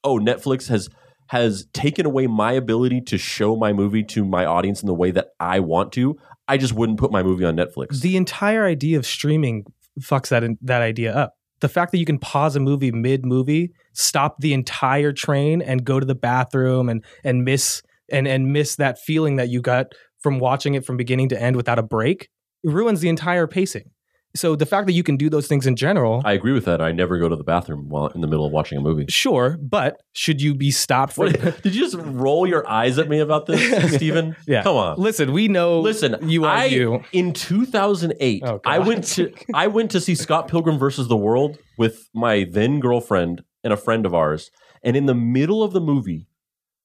oh, 0.04 0.20
Netflix 0.20 0.68
has 0.68 0.90
has 1.28 1.66
taken 1.74 2.06
away 2.06 2.28
my 2.28 2.52
ability 2.52 3.02
to 3.02 3.18
show 3.18 3.56
my 3.56 3.72
movie 3.72 4.04
to 4.04 4.26
my 4.26 4.46
audience 4.46 4.82
in 4.82 4.88
the 4.88 4.94
way 4.94 5.12
that 5.12 5.30
I 5.40 5.62
want 5.62 5.94
to, 5.94 6.18
I 6.48 6.58
just 6.58 6.74
wouldn't 6.74 7.00
put 7.00 7.12
my 7.12 7.24
movie 7.24 7.46
on 7.46 7.56
Netflix. 7.56 8.02
the 8.02 8.18
entire 8.18 8.66
idea 8.66 8.98
of 8.98 9.06
streaming 9.06 9.64
fucks 10.02 10.30
that 10.30 10.44
in, 10.44 10.58
that 10.62 10.82
idea 10.82 11.14
up. 11.14 11.36
The 11.62 11.70
fact 11.70 11.92
that 11.92 12.00
you 12.00 12.06
can 12.06 12.18
pause 12.18 12.56
a 12.56 12.60
movie 12.60 12.92
mid 12.92 13.26
movie, 13.26 13.72
stop 13.94 14.38
the 14.40 14.54
entire 14.54 15.14
train, 15.14 15.62
and 15.62 15.86
go 15.86 16.00
to 16.00 16.06
the 16.06 16.16
bathroom 16.16 16.90
and 16.90 17.04
and 17.24 17.44
miss 17.44 17.82
and 18.12 18.28
and 18.28 18.52
miss 18.52 18.76
that 18.78 19.00
feeling 19.00 19.36
that 19.36 19.50
you 19.50 19.62
got 19.62 19.88
from 20.20 20.40
watching 20.40 20.74
it 20.74 20.86
from 20.86 20.98
beginning 20.98 21.30
to 21.30 21.42
end 21.42 21.56
without 21.56 21.80
a 21.80 21.84
break, 21.84 22.30
it 22.64 22.72
ruins 22.72 23.02
the 23.02 23.10
entire 23.10 23.48
pacing. 23.48 23.91
So 24.34 24.56
the 24.56 24.66
fact 24.66 24.88
that 24.88 24.94
you 24.94 25.04
can 25.04 25.18
do 25.18 25.30
those 25.30 25.48
things 25.48 25.68
in 25.68 25.76
general, 25.76 26.22
I 26.24 26.32
agree 26.34 26.54
with 26.54 26.66
that. 26.66 26.80
I 26.82 26.92
never 26.94 27.18
go 27.18 27.28
to 27.28 27.36
the 27.36 27.44
bathroom 27.44 27.90
while 27.90 28.08
in 28.08 28.22
the 28.22 28.28
middle 28.28 28.46
of 28.46 28.52
watching 28.54 28.78
a 28.78 28.82
movie. 28.82 29.06
sure, 29.10 29.58
but 29.62 30.02
should 30.14 30.42
you 30.42 30.56
be 30.56 30.72
stopped 30.72 31.14
from? 31.14 31.34
What, 31.34 31.62
did 31.64 31.76
you 31.76 31.82
just 31.82 31.96
roll 31.98 32.48
your 32.48 32.68
eyes 32.70 32.98
at 32.98 33.10
me 33.10 33.20
about 33.20 33.46
this, 33.46 33.94
Steven? 33.96 34.36
Yeah. 34.48 34.64
Come 34.64 34.78
on. 34.78 34.98
Listen, 34.98 35.34
we 35.34 35.48
know. 35.50 35.82
Listen, 35.82 36.30
you 36.30 36.46
are 36.46 36.56
I, 36.56 36.66
you. 36.66 37.04
In 37.12 37.34
2008, 37.34 38.44
Oh, 38.46 38.62
I 38.66 38.80
went 38.80 39.04
to 39.16 39.34
I 39.54 39.68
went 39.68 39.92
to 39.92 40.00
see 40.00 40.16
Scott 40.16 40.48
Pilgrim 40.48 40.78
versus 40.78 41.08
the 41.10 41.18
World 41.18 41.58
with 41.78 42.08
my 42.14 42.46
then 42.50 42.80
girlfriend 42.80 43.44
and 43.64 43.74
a 43.74 43.78
friend 43.78 44.06
of 44.06 44.14
ours. 44.14 44.50
And 44.84 44.96
in 44.96 45.06
the 45.06 45.14
middle 45.14 45.62
of 45.62 45.74
the 45.74 45.82
movie, 45.82 46.28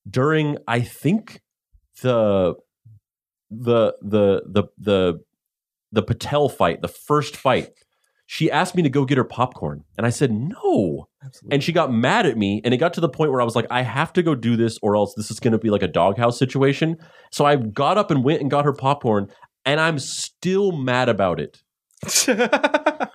during 0.08 0.58
I 0.66 0.80
think 0.80 1.40
the 2.02 2.54
the 3.50 3.94
the 4.02 4.42
the 4.46 4.64
the 4.78 5.20
the 5.96 6.02
Patel 6.02 6.48
fight, 6.48 6.82
the 6.82 6.88
first 6.88 7.36
fight, 7.36 7.70
she 8.26 8.50
asked 8.50 8.74
me 8.74 8.82
to 8.82 8.88
go 8.88 9.04
get 9.04 9.18
her 9.18 9.24
popcorn, 9.24 9.82
and 9.96 10.06
I 10.06 10.10
said 10.10 10.30
no. 10.30 11.08
And 11.50 11.62
she 11.62 11.72
got 11.72 11.92
mad 11.92 12.26
at 12.26 12.36
me, 12.36 12.60
and 12.64 12.74
it 12.74 12.76
got 12.76 12.92
to 12.94 13.00
the 13.00 13.08
point 13.08 13.32
where 13.32 13.40
I 13.40 13.44
was 13.44 13.56
like, 13.56 13.66
I 13.70 13.82
have 13.82 14.12
to 14.12 14.22
go 14.22 14.34
do 14.34 14.56
this, 14.56 14.78
or 14.82 14.94
else 14.96 15.14
this 15.16 15.30
is 15.30 15.40
going 15.40 15.52
to 15.52 15.58
be 15.58 15.70
like 15.70 15.82
a 15.82 15.88
doghouse 15.88 16.38
situation. 16.38 16.96
So 17.32 17.44
I 17.44 17.56
got 17.56 17.98
up 17.98 18.10
and 18.10 18.22
went 18.22 18.42
and 18.42 18.50
got 18.50 18.64
her 18.64 18.72
popcorn, 18.72 19.28
and 19.64 19.80
I'm 19.80 19.98
still 19.98 20.72
mad 20.72 21.08
about 21.08 21.40
it. 21.40 21.62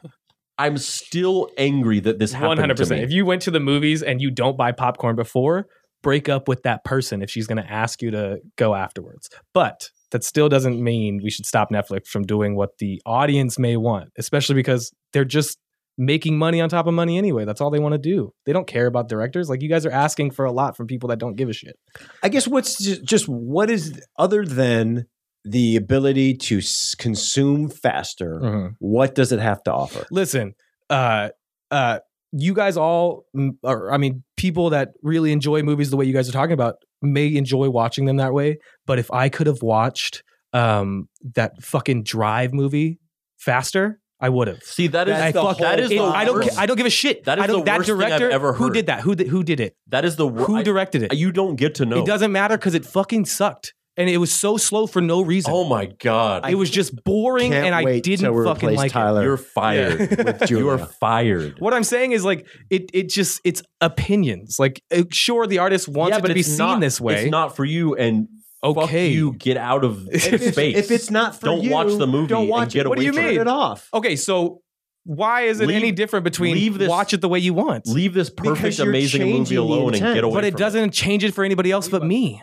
I'm 0.57 0.77
still 0.77 1.49
angry 1.57 1.99
that 2.01 2.19
this 2.19 2.33
happened. 2.33 2.49
One 2.49 2.57
hundred 2.57 2.77
to 2.77 2.83
percent. 2.83 2.99
me. 2.99 3.05
If 3.05 3.11
you 3.11 3.25
went 3.25 3.41
to 3.43 3.51
the 3.51 3.59
movies 3.59 4.01
and 4.01 4.21
you 4.21 4.31
don't 4.31 4.57
buy 4.57 4.71
popcorn 4.71 5.15
before, 5.15 5.67
break 6.01 6.29
up 6.29 6.47
with 6.47 6.63
that 6.63 6.83
person 6.83 7.21
if 7.21 7.29
she's 7.29 7.47
going 7.47 7.61
to 7.61 7.71
ask 7.71 8.01
you 8.01 8.11
to 8.11 8.39
go 8.57 8.75
afterwards. 8.75 9.29
But 9.53 9.89
that 10.11 10.23
still 10.23 10.49
doesn't 10.49 10.81
mean 10.81 11.19
we 11.23 11.29
should 11.29 11.45
stop 11.45 11.71
Netflix 11.71 12.07
from 12.07 12.23
doing 12.23 12.55
what 12.55 12.77
the 12.79 13.01
audience 13.05 13.57
may 13.57 13.77
want, 13.77 14.09
especially 14.17 14.55
because 14.55 14.91
they're 15.13 15.25
just 15.25 15.57
making 15.97 16.37
money 16.37 16.59
on 16.61 16.69
top 16.69 16.87
of 16.87 16.93
money 16.93 17.17
anyway. 17.17 17.45
That's 17.45 17.61
all 17.61 17.69
they 17.69 17.79
want 17.79 17.93
to 17.93 17.97
do. 17.99 18.31
They 18.45 18.53
don't 18.53 18.67
care 18.67 18.87
about 18.87 19.09
directors. 19.09 19.49
Like 19.49 19.61
you 19.61 19.69
guys 19.69 19.85
are 19.85 19.91
asking 19.91 20.31
for 20.31 20.45
a 20.45 20.51
lot 20.51 20.75
from 20.77 20.87
people 20.87 21.09
that 21.09 21.19
don't 21.19 21.35
give 21.35 21.49
a 21.49 21.53
shit. 21.53 21.75
I 22.23 22.29
guess 22.29 22.47
what's 22.47 22.77
just, 22.77 23.03
just 23.03 23.25
what 23.27 23.69
is 23.69 24.01
other 24.17 24.45
than 24.45 25.05
the 25.43 25.75
ability 25.75 26.35
to 26.35 26.59
s- 26.59 26.95
consume 26.95 27.69
faster? 27.69 28.73
What 28.79 29.15
does 29.15 29.31
it 29.31 29.39
have 29.39 29.61
to 29.63 29.73
offer? 29.73 30.05
listen 30.11 30.53
uh 30.89 31.29
uh 31.71 31.99
you 32.33 32.53
guys 32.53 32.75
all 32.77 33.25
or 33.63 33.91
i 33.93 33.97
mean 33.97 34.23
people 34.37 34.69
that 34.71 34.89
really 35.03 35.31
enjoy 35.31 35.61
movies 35.63 35.89
the 35.89 35.97
way 35.97 36.05
you 36.05 36.13
guys 36.13 36.27
are 36.27 36.33
talking 36.33 36.53
about 36.53 36.75
may 37.01 37.35
enjoy 37.35 37.69
watching 37.69 38.05
them 38.05 38.17
that 38.17 38.33
way 38.33 38.57
but 38.85 38.99
if 38.99 39.09
i 39.11 39.27
could 39.29 39.47
have 39.47 39.61
watched 39.61 40.23
um 40.53 41.07
that 41.35 41.61
fucking 41.61 42.03
drive 42.03 42.53
movie 42.53 42.99
faster 43.37 43.99
i 44.19 44.29
would 44.29 44.47
have 44.47 44.61
See, 44.63 44.87
that 44.87 45.09
is 45.09 45.15
I 45.15 45.31
the 45.31 45.41
fuck- 45.41 45.57
whole 45.57 45.65
that 45.65 45.79
is 45.79 45.89
it- 45.91 45.97
the 45.97 46.03
I 46.03 46.25
don't. 46.25 46.35
worst- 46.35 46.57
I 46.59 46.65
don't 46.67 46.77
give 46.77 46.85
a 46.85 46.91
shit. 46.91 47.23
That 47.25 47.39
is 47.39 47.43
I 47.45 47.47
the 47.47 47.63
that 47.63 47.77
worst 47.79 47.89
thing 47.89 48.01
I've 48.01 48.07
director. 48.19 48.29
ever 48.29 48.53
Who 48.53 48.69
did 48.69 48.85
that? 48.85 48.99
Who 49.01 49.15
did? 49.15 49.27
Who 49.29 49.43
did 49.43 49.59
it? 49.59 49.75
that 49.87 50.05
is 50.05 50.15
the 50.15 50.27
wor- 50.27 50.45
Who 50.45 50.61
directed 50.63 51.01
it? 51.03 51.13
You 51.15 51.31
don't 51.31 51.55
get 51.55 51.73
to 51.75 51.85
know. 51.87 51.97
It 51.97 52.05
doesn't 52.05 52.31
matter 52.31 52.55
because 52.55 52.75
it 52.75 52.85
fucking 52.85 53.25
sucked, 53.25 53.73
and 54.01 54.09
it 54.09 54.17
was 54.17 54.31
so 54.33 54.57
slow 54.57 54.87
for 54.87 55.01
no 55.01 55.21
reason. 55.21 55.51
Oh 55.53 55.63
my 55.63 55.85
god! 55.85 56.49
it 56.49 56.55
was 56.55 56.69
just 56.69 57.03
boring, 57.03 57.51
Can't 57.51 57.67
and 57.67 57.75
I 57.75 57.83
wait 57.83 58.03
till 58.03 58.15
didn't 58.15 58.33
we 58.35 58.43
fucking 58.43 58.69
replace 58.69 58.77
like 58.77 58.91
it. 58.91 58.93
Tyler 58.93 59.23
You're 59.23 59.37
fired. 59.37 59.99
with 60.09 60.49
you 60.49 60.69
are 60.69 60.77
Julia. 60.77 60.85
fired. 60.99 61.55
What 61.59 61.73
I'm 61.73 61.83
saying 61.83 62.11
is 62.13 62.25
like 62.25 62.45
it. 62.69 62.89
It 62.93 63.09
just 63.09 63.41
it's 63.43 63.61
opinions. 63.79 64.57
Like 64.59 64.81
uh, 64.91 65.03
sure, 65.11 65.47
the 65.47 65.59
artist 65.59 65.87
wants 65.87 66.17
it 66.17 66.21
to 66.21 66.33
be 66.33 66.39
it's 66.39 66.49
seen 66.49 66.57
not- 66.57 66.79
this 66.81 66.99
way. 66.99 67.23
It's 67.23 67.31
not 67.31 67.55
for 67.55 67.65
you. 67.65 67.95
And 67.95 68.27
fuck 68.63 68.77
Okay. 68.77 69.09
you. 69.09 69.33
Get 69.33 69.57
out 69.57 69.83
of 69.83 70.07
If, 70.11 70.21
space. 70.53 70.77
if 70.77 70.91
it's 70.91 71.09
not 71.09 71.39
for 71.39 71.47
you, 71.47 71.51
Don't 71.55 71.63
you, 71.63 71.71
watch 71.71 71.93
the 71.97 72.07
movie 72.07 72.27
Don't 72.27 72.41
and 72.41 72.49
watch 72.49 72.73
get 72.73 72.85
it. 72.85 72.89
What 72.89 72.97
do 72.97 73.03
you 73.03 73.13
from 73.13 73.23
mean? 73.25 73.33
Turn 73.35 73.47
it 73.47 73.49
off. 73.49 73.89
okay, 73.93 74.15
so 74.15 74.61
why 75.03 75.41
is 75.43 75.59
it 75.61 75.67
Leave- 75.67 75.77
any 75.77 75.91
different 75.91 76.23
between 76.23 76.53
leave 76.53 76.77
this- 76.77 76.87
watch 76.89 77.11
it 77.13 77.21
the 77.21 77.27
way 77.29 77.39
you 77.39 77.55
want? 77.55 77.87
Leave 77.87 78.13
this 78.13 78.29
Because 78.29 78.57
perfect, 78.59 78.77
you're 78.77 78.89
amazing 78.89 79.21
movie 79.21 79.31
changing 79.33 79.55
the 79.57 79.61
alone 79.63 79.87
and 79.87 79.95
intent. 79.95 80.13
get 80.15 80.23
away. 80.23 80.35
With 80.35 80.37
it. 80.37 80.41
But 80.41 80.45
it 80.47 80.51
from 80.51 80.59
doesn't 80.59 80.91
change 80.93 81.23
it 81.23 81.33
for 81.33 81.43
anybody 81.43 81.71
else 81.71 81.87
but 81.89 82.03
me. 82.03 82.41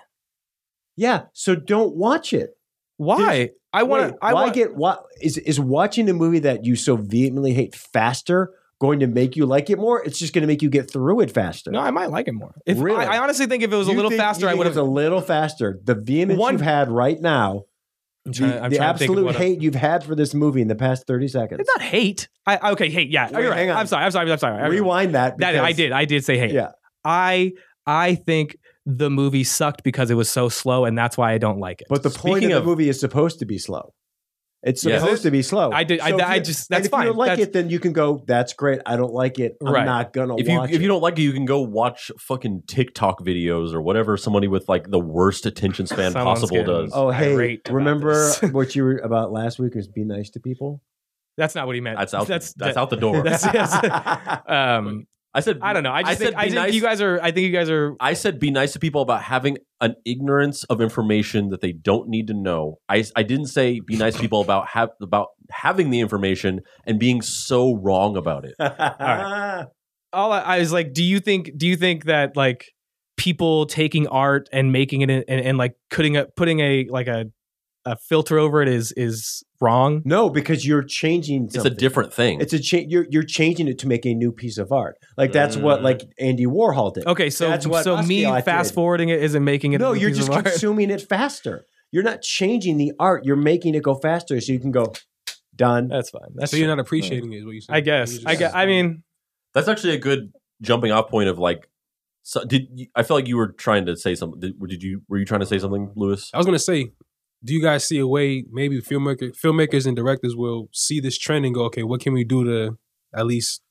Yeah, 0.98 1.26
so 1.32 1.54
don't 1.54 1.94
watch 1.94 2.32
it. 2.32 2.50
Why? 2.96 3.50
I 3.72 3.84
want 3.84 4.12
to. 4.12 4.18
I 4.20 4.34
why 4.34 4.50
get 4.50 4.74
what 4.74 5.04
is 5.22 5.38
is 5.38 5.61
watching 5.61 6.08
a 6.11 6.12
movie 6.12 6.40
that 6.40 6.64
you 6.64 6.74
so 6.74 6.96
vehemently 6.96 7.52
hate 7.54 7.74
faster 7.76 8.52
going 8.80 8.98
to 9.00 9.06
make 9.06 9.37
you 9.37 9.46
like 9.46 9.70
it 9.70 9.78
more? 9.78 10.02
It's 10.02 10.18
just 10.18 10.32
going 10.34 10.42
to 10.42 10.48
make 10.48 10.61
you 10.61 10.68
get 10.70 10.90
through 10.90 11.20
it 11.20 11.30
faster. 11.30 11.70
no, 11.70 11.78
I 11.80 11.92
might 11.92 12.11
like 12.11 12.26
it 12.26 12.32
more. 12.32 12.54
If 12.66 12.80
Really? 12.80 13.04
I, 13.04 13.14
I 13.14 13.18
honestly 13.18 13.46
think 13.46 13.62
if 13.62 13.72
it 13.72 13.76
was 13.76 13.87
a 13.87 13.92
little 13.92 14.11
think- 14.11 14.20
faster, 14.20 14.48
I 14.48 14.54
would 14.54 14.66
have. 14.66 14.76
a 14.76 14.82
little 14.82 15.20
faster. 15.20 15.78
The 15.84 15.94
vehemence 15.94 16.40
One- 16.40 16.54
you've 16.54 16.62
had 16.62 16.90
right 16.90 17.20
now, 17.20 17.64
I'm 18.26 18.32
the, 18.32 18.44
I'm 18.64 18.70
the 18.70 18.76
trying 18.78 18.94
to 18.94 18.98
think 18.98 19.11
of 19.11 19.18
absolute 19.18 19.37
hate 19.37 19.62
you've 19.62 19.74
had 19.76 20.02
for 20.02 20.16
this 20.16 20.34
movie 20.34 20.61
in 20.62 20.68
the 20.68 20.74
past 20.74 21.06
thirty 21.06 21.28
seconds. 21.28 21.61
It's 21.61 21.70
not 21.76 21.82
hate. 21.82 22.28
I 22.46 22.72
okay. 22.72 22.90
Hate. 22.90 23.11
Yeah. 23.11 23.30
Wait, 23.30 23.40
you're 23.42 23.50
right. 23.50 23.58
hang 23.58 23.70
on. 23.70 23.76
I'm 23.76 23.87
sorry. 23.87 24.04
I'm 24.04 24.11
sorry. 24.11 24.32
I'm 24.32 24.38
sorry. 24.38 24.54
I'm 24.54 24.61
sorry. 24.62 24.70
Rewind 24.80 25.14
that. 25.14 25.38
That 25.38 25.54
I 25.56 25.72
did. 25.72 25.92
I 25.92 26.04
did 26.04 26.24
say 26.24 26.37
hate. 26.38 26.52
Yeah. 26.52 26.72
I 27.04 27.52
I 27.87 28.16
think 28.16 28.56
the 28.90 29.11
movie 29.11 29.44
sucked 29.44 29.83
because 29.85 30.11
it 30.11 30.14
was 30.14 30.31
so 30.31 30.48
slow, 30.48 30.87
and 30.87 30.96
that's 30.96 31.18
why 31.18 31.33
I 31.33 31.38
don't 31.38 31.61
like 31.61 31.83
it. 31.83 31.88
But 31.90 32.03
the 32.03 32.09
point 32.11 32.37
of 32.38 32.42
Speaking 32.44 32.55
the 32.57 32.62
movie 32.64 32.88
is 32.88 32.98
supposed 32.98 33.38
to 33.40 33.44
be 33.44 33.59
slow. 33.59 33.92
It's 34.62 34.83
Yeah. 34.85 34.98
supposed 34.98 35.22
to 35.24 35.31
be 35.31 35.42
slow. 35.42 35.70
I 35.72 35.85
did- 35.85 36.01
I- 36.01 36.09
if 36.09 36.20
I 36.20 36.35
you- 36.37 36.40
just- 36.40 36.68
and 36.70 36.77
that's 36.79 36.87
if 36.87 36.92
you 36.92 36.96
fine. 36.98 37.07
don't 37.07 37.16
like 37.16 37.29
That's- 37.29 37.46
it, 37.48 37.53
then 37.53 37.68
you 37.70 37.79
can 37.79 37.92
go. 37.92 38.24
That's 38.27 38.55
great. 38.55 38.81
I 38.87 38.96
don't 38.96 39.12
like 39.12 39.38
it. 39.38 39.57
I'm 39.64 39.72
Right. 39.72 39.85
not 39.87 40.12
gonna 40.12 40.37
if 40.37 40.48
you 40.48 40.59
watch 40.59 40.70
if 40.70 40.77
it. 40.77 40.83
you 40.83 40.88
don't 40.88 41.01
like 41.03 41.16
it, 41.18 41.22
you 41.22 41.33
can 41.33 41.44
go 41.44 41.61
watch 41.61 42.11
fucking 42.18 42.62
TikTok 42.66 43.20
videos 43.20 43.72
or 43.72 43.81
whatever 43.83 44.16
somebody 44.16 44.48
with 44.48 44.68
like 44.68 44.90
the 44.90 44.98
worst 44.98 45.46
attention 45.46 45.87
span 45.87 46.12
possible 46.14 46.57
getting- 46.57 46.66
does. 46.66 46.90
Oh, 46.92 47.11
hey, 47.11 47.35
irate 47.35 47.68
remember 47.70 48.33
what 48.51 48.74
you 48.74 48.83
were 48.83 48.96
about 48.96 49.31
last 49.33 49.61
week? 49.61 49.74
Was 49.77 49.87
be 49.87 50.03
nice 50.03 50.31
to 50.31 50.40
people. 50.40 50.83
That's 51.37 51.55
not 51.55 51.66
what 51.66 51.77
he 51.77 51.81
meant. 51.81 51.98
That's 51.98 52.12
out. 52.14 52.27
That's 52.27 52.53
That's, 52.55 52.74
that- 52.74 52.81
out 52.81 52.90
the 52.90 52.96
door. 52.96 53.22
That's, 53.22 53.42
that's- 53.44 54.40
um, 54.48 55.07
I 55.38 55.40
said. 55.40 55.59
I 55.62 55.72
don't 55.72 55.83
know. 55.83 55.92
I 55.92 56.03
just 56.03 56.12
I 56.12 56.14
think, 56.16 56.31
said 56.31 56.35
I 56.38 56.42
think 56.42 56.55
nice- 56.55 56.74
you 56.74 56.81
guys 56.81 57.01
are. 57.01 57.20
I 57.22 57.31
think 57.31 57.46
you 57.46 57.53
guys 57.53 57.70
are. 57.70 57.96
I 58.01 58.12
said 58.12 58.38
be 58.38 58.51
nice 58.51 58.72
to 58.74 58.79
people 58.79 59.03
about 59.03 59.22
having 59.22 59.59
an 59.81 59.94
ignorance 60.05 60.64
of 60.64 60.81
information 60.81 61.48
that 61.51 61.61
they 61.61 61.72
don't 61.72 62.09
need 62.09 62.27
to 62.27 62.35
know. 62.35 62.79
I, 62.88 63.05
I 63.16 63.22
didn't 63.22 63.46
say 63.46 63.81
be 63.81 63.96
nice 63.96 64.14
to 64.14 64.20
people 64.20 64.40
about 64.40 64.68
have 64.68 64.90
about 65.01 65.29
having 65.51 65.90
the 65.90 66.01
information 66.01 66.61
and 66.87 66.98
being 66.98 67.22
so 67.22 67.74
wrong 67.77 68.16
about 68.16 68.44
it. 68.44 68.55
All 70.12 70.33
I, 70.33 70.40
I 70.40 70.59
was 70.59 70.72
like, 70.72 70.92
do 70.92 71.03
you 71.05 71.20
think? 71.20 71.53
Do 71.57 71.66
you 71.66 71.77
think 71.77 72.05
that 72.05 72.37
like 72.37 72.72
people 73.16 73.66
taking 73.66 74.07
art 74.07 74.48
and 74.53 74.72
making 74.72 75.03
it 75.03 75.11
in, 75.11 75.24
and, 75.29 75.40
and 75.40 75.59
like 75.59 75.74
putting 75.90 76.16
a 76.16 76.27
putting 76.37 76.61
a 76.61 76.87
like 76.88 77.09
a 77.09 77.27
a 77.85 77.96
filter 77.96 78.38
over 78.38 78.62
it 78.62 78.68
is 78.68 78.92
is 78.96 79.42
wrong? 79.61 80.03
No, 80.05 80.31
because 80.31 80.66
you're 80.66 80.83
changing. 80.83 81.47
It's 81.47 81.57
a 81.64 81.71
different 81.71 82.12
thing. 82.12 82.40
It's 82.40 82.53
a 82.53 82.59
cha- 82.59 82.85
you're 82.87 83.07
you're 83.11 83.23
changing 83.25 83.68
it 83.68 83.79
to 83.81 83.88
make 83.88 84.07
a 84.07 84.14
new 84.14 84.33
piece 84.33 84.59
of 84.59 84.73
art. 84.73 84.97
Like 85.16 85.33
that's 85.33 85.57
what 85.57 85.81
Mm. 85.81 85.85
like 85.85 86.03
Andy 86.18 86.47
Warhol 86.47 86.94
did. 86.94 87.07
Okay, 87.07 87.31
so 87.31 87.49
That's 87.49 87.66
what 87.66 87.85
so 87.85 88.03
me 88.03 88.25
fast 88.42 88.75
forwarding 88.75 89.09
it 89.09 89.23
isn't 89.23 89.42
making 89.44 89.73
it. 89.73 89.79
no, 89.81 89.92
a 89.92 89.99
you're 89.99 90.11
piece 90.11 90.18
just 90.18 90.29
of 90.31 90.37
art. 90.37 90.44
consuming 90.47 90.90
it 90.90 91.03
faster. 91.03 91.64
You're 91.90 92.03
not 92.03 92.21
changing 92.23 92.77
the 92.77 92.92
art. 93.01 93.25
You're 93.25 93.37
making 93.37 93.75
it 93.75 93.83
go 93.83 93.94
faster, 93.94 94.40
so 94.40 94.53
you 94.53 94.61
can 94.61 94.71
go 94.71 94.92
done. 95.57 95.88
That's 95.88 96.11
fine. 96.11 96.29
That's 96.35 96.51
so 96.51 96.57
you're 96.57 96.68
not 96.68 96.79
appreciating 96.79 97.33
it, 97.33 97.38
is 97.38 97.44
what 97.44 97.53
you 97.55 97.61
saying? 97.62 97.77
I 97.77 97.81
guess. 97.81 98.18
I 98.27 98.35
guess. 98.37 98.53
I 98.55 98.66
mean, 98.66 99.03
That's 99.55 99.68
actually 99.68 99.94
a 99.94 99.99
good 99.99 100.33
jumping 100.62 100.92
off 100.92 101.09
point 101.09 101.29
of 101.29 101.38
like. 101.38 101.68
So 102.23 102.44
did 102.44 102.68
you, 102.75 102.87
I 102.94 103.05
feel 103.05 103.16
like 103.16 103.27
you 103.27 103.38
were 103.38 103.49
trying 103.53 103.87
to 103.87 103.97
say 103.97 104.14
something? 104.14 104.38
Did, 104.38 104.61
did 104.68 104.83
you 104.83 105.01
were 105.09 105.16
you 105.16 105.25
trying 105.25 105.40
to 105.40 105.47
say 105.47 105.59
something, 105.59 105.90
Louis? 105.97 106.31
I 106.35 106.37
was 106.37 106.44
gonna 106.44 106.59
say, 106.59 106.92
do 107.44 107.55
you 107.55 107.62
guys 107.62 107.87
see 107.87 107.98
a 107.98 108.07
way 108.07 108.44
maybe 108.51 108.81
filmmaker, 108.81 109.31
filmmakers 109.37 109.87
and 109.87 109.96
directors 109.96 110.35
will 110.37 110.68
see 110.72 111.01
this 111.01 111.18
trend 111.18 111.44
and 111.46 111.55
go, 111.55 111.64
okay, 111.64 111.83
what 111.83 112.01
can 112.01 112.12
we 112.12 112.24
do 112.24 112.44
to 112.44 112.79
at 113.14 113.27
least 113.27 113.62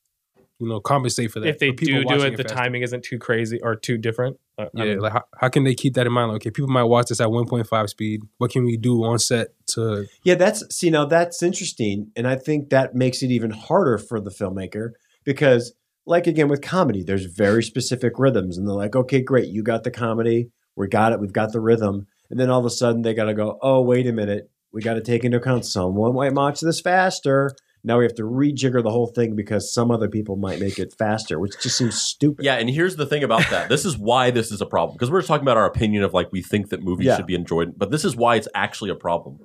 you 0.59 0.67
know 0.67 0.79
compensate 0.79 1.31
for 1.31 1.39
that? 1.39 1.49
if 1.49 1.59
they 1.59 1.71
do 1.71 1.85
do 1.85 2.05
watching 2.05 2.33
it, 2.33 2.37
the 2.37 2.43
faster? 2.43 2.55
timing 2.55 2.81
isn't 2.81 3.03
too 3.03 3.19
crazy 3.19 3.59
or 3.61 3.75
too 3.75 3.97
different. 3.97 4.37
Uh, 4.57 4.65
I 4.75 4.85
Yeah, 4.85 4.85
mean, 4.85 4.99
like 4.99 5.13
how, 5.13 5.23
how 5.39 5.49
can 5.49 5.63
they 5.65 5.75
keep 5.75 5.93
that 5.95 6.07
in 6.07 6.13
mind? 6.13 6.31
Like, 6.31 6.41
okay, 6.41 6.51
people 6.51 6.69
might 6.69 6.83
watch 6.83 7.07
this 7.07 7.19
at 7.19 7.27
1.5 7.27 7.89
speed. 7.89 8.21
What 8.37 8.51
can 8.51 8.63
we 8.63 8.77
do 8.77 9.03
on 9.03 9.19
set 9.19 9.49
to? 9.73 10.07
Yeah, 10.23 10.35
that's 10.35 10.63
see 10.75 10.89
now 10.89 11.05
that's 11.05 11.43
interesting, 11.43 12.11
and 12.15 12.27
I 12.27 12.35
think 12.35 12.69
that 12.69 12.95
makes 12.95 13.21
it 13.21 13.31
even 13.31 13.51
harder 13.51 13.97
for 13.97 14.19
the 14.19 14.31
filmmaker 14.31 14.91
because, 15.23 15.73
like 16.05 16.25
again 16.25 16.47
with 16.47 16.61
comedy, 16.61 17.03
there's 17.03 17.25
very 17.25 17.63
specific 17.63 18.13
rhythms, 18.17 18.57
and 18.57 18.67
they're 18.67 18.75
like, 18.75 18.95
okay, 18.95 19.21
great, 19.21 19.49
you 19.49 19.61
got 19.61 19.83
the 19.83 19.91
comedy, 19.91 20.49
we 20.75 20.87
got 20.87 21.11
it, 21.11 21.19
we've 21.19 21.33
got 21.33 21.51
the 21.51 21.59
rhythm, 21.59 22.07
and 22.29 22.39
then 22.39 22.49
all 22.49 22.59
of 22.59 22.65
a 22.65 22.69
sudden 22.69 23.01
they 23.01 23.13
got 23.13 23.25
to 23.25 23.33
go, 23.33 23.57
oh 23.61 23.81
wait 23.81 24.07
a 24.07 24.11
minute, 24.13 24.49
we 24.73 24.81
got 24.81 24.95
to 24.95 25.01
take 25.01 25.23
into 25.23 25.37
account 25.37 25.65
someone 25.65 26.13
might 26.15 26.33
watch 26.33 26.59
this 26.61 26.81
faster. 26.81 27.51
Now 27.83 27.99
we 27.99 28.03
have 28.03 28.15
to 28.15 28.23
rejigger 28.23 28.83
the 28.83 28.89
whole 28.89 29.07
thing 29.07 29.35
because 29.35 29.71
some 29.73 29.91
other 29.91 30.09
people 30.09 30.35
might 30.35 30.59
make 30.59 30.77
it 30.77 30.93
faster, 30.97 31.39
which 31.39 31.53
just 31.61 31.77
seems 31.77 32.01
stupid. 32.01 32.43
Yeah, 32.43 32.55
and 32.55 32.69
here's 32.69 32.95
the 32.97 33.05
thing 33.05 33.23
about 33.23 33.49
that. 33.49 33.69
This 33.69 33.85
is 33.85 33.97
why 33.97 34.29
this 34.31 34.51
is 34.51 34.59
a 34.61 34.65
problem 34.65 34.95
because 34.95 35.09
we're 35.11 35.21
talking 35.21 35.43
about 35.43 35.57
our 35.57 35.65
opinion 35.67 36.03
of 36.03 36.13
like 36.13 36.31
we 36.31 36.41
think 36.41 36.69
that 36.69 36.83
movies 36.83 37.07
Yeah. 37.07 37.15
should 37.17 37.27
be 37.27 37.35
enjoyed, 37.35 37.73
but 37.77 37.91
this 37.91 38.03
is 38.03 38.15
why 38.15 38.35
it's 38.35 38.47
actually 38.53 38.89
a 38.89 38.95
problem. 38.95 39.37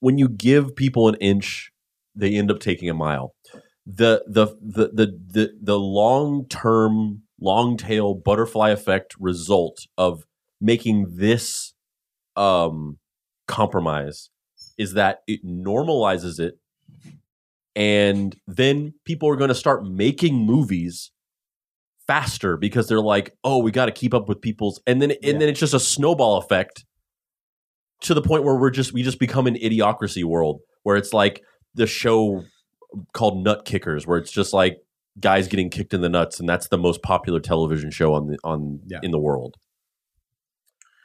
When 0.00 0.16
you 0.16 0.28
give 0.28 0.74
people 0.74 1.08
an 1.08 1.16
inch, 1.16 1.70
they 2.14 2.34
end 2.34 2.50
up 2.50 2.60
taking 2.60 2.88
a 2.88 2.94
mile. 2.94 3.34
The 3.84 4.24
the 4.26 4.46
the 4.60 4.88
the 4.94 5.18
the, 5.32 5.50
the 5.60 5.78
long 5.78 6.46
term, 6.48 7.22
long 7.40 7.76
tail 7.76 8.14
butterfly 8.14 8.70
effect 8.70 9.14
result 9.18 9.78
of 9.98 10.24
making 10.60 11.06
this 11.16 11.71
um, 12.36 12.98
compromise 13.48 14.30
is 14.78 14.94
that 14.94 15.20
it 15.26 15.44
normalizes 15.44 16.38
it, 16.40 16.58
and 17.74 18.36
then 18.46 18.94
people 19.04 19.28
are 19.28 19.36
going 19.36 19.48
to 19.48 19.54
start 19.54 19.84
making 19.86 20.34
movies 20.36 21.10
faster 22.06 22.56
because 22.56 22.88
they're 22.88 23.00
like, 23.00 23.34
oh, 23.44 23.58
we 23.58 23.70
got 23.70 23.86
to 23.86 23.92
keep 23.92 24.12
up 24.14 24.28
with 24.28 24.40
people's, 24.40 24.80
and 24.86 25.00
then 25.00 25.10
and 25.12 25.18
Yeah. 25.22 25.32
then 25.38 25.48
it's 25.48 25.60
just 25.60 25.74
a 25.74 25.80
snowball 25.80 26.36
effect 26.38 26.84
to 28.02 28.14
the 28.14 28.22
point 28.22 28.44
where 28.44 28.56
we're 28.56 28.70
just 28.70 28.92
we 28.92 29.02
just 29.02 29.18
become 29.20 29.46
an 29.46 29.54
idiocracy 29.54 30.24
world 30.24 30.60
where 30.82 30.96
it's 30.96 31.12
like 31.12 31.42
the 31.74 31.86
show 31.86 32.42
called 33.14 33.42
Nut 33.42 33.64
Kickers, 33.64 34.06
where 34.06 34.18
it's 34.18 34.32
just 34.32 34.52
like 34.52 34.78
guys 35.20 35.46
getting 35.48 35.70
kicked 35.70 35.94
in 35.94 36.00
the 36.00 36.08
nuts, 36.08 36.40
and 36.40 36.48
that's 36.48 36.68
the 36.68 36.78
most 36.78 37.02
popular 37.02 37.38
television 37.40 37.90
show 37.90 38.14
on 38.14 38.26
the 38.26 38.38
on 38.44 38.80
Yeah. 38.86 38.98
in 39.02 39.10
the 39.12 39.18
world. 39.20 39.56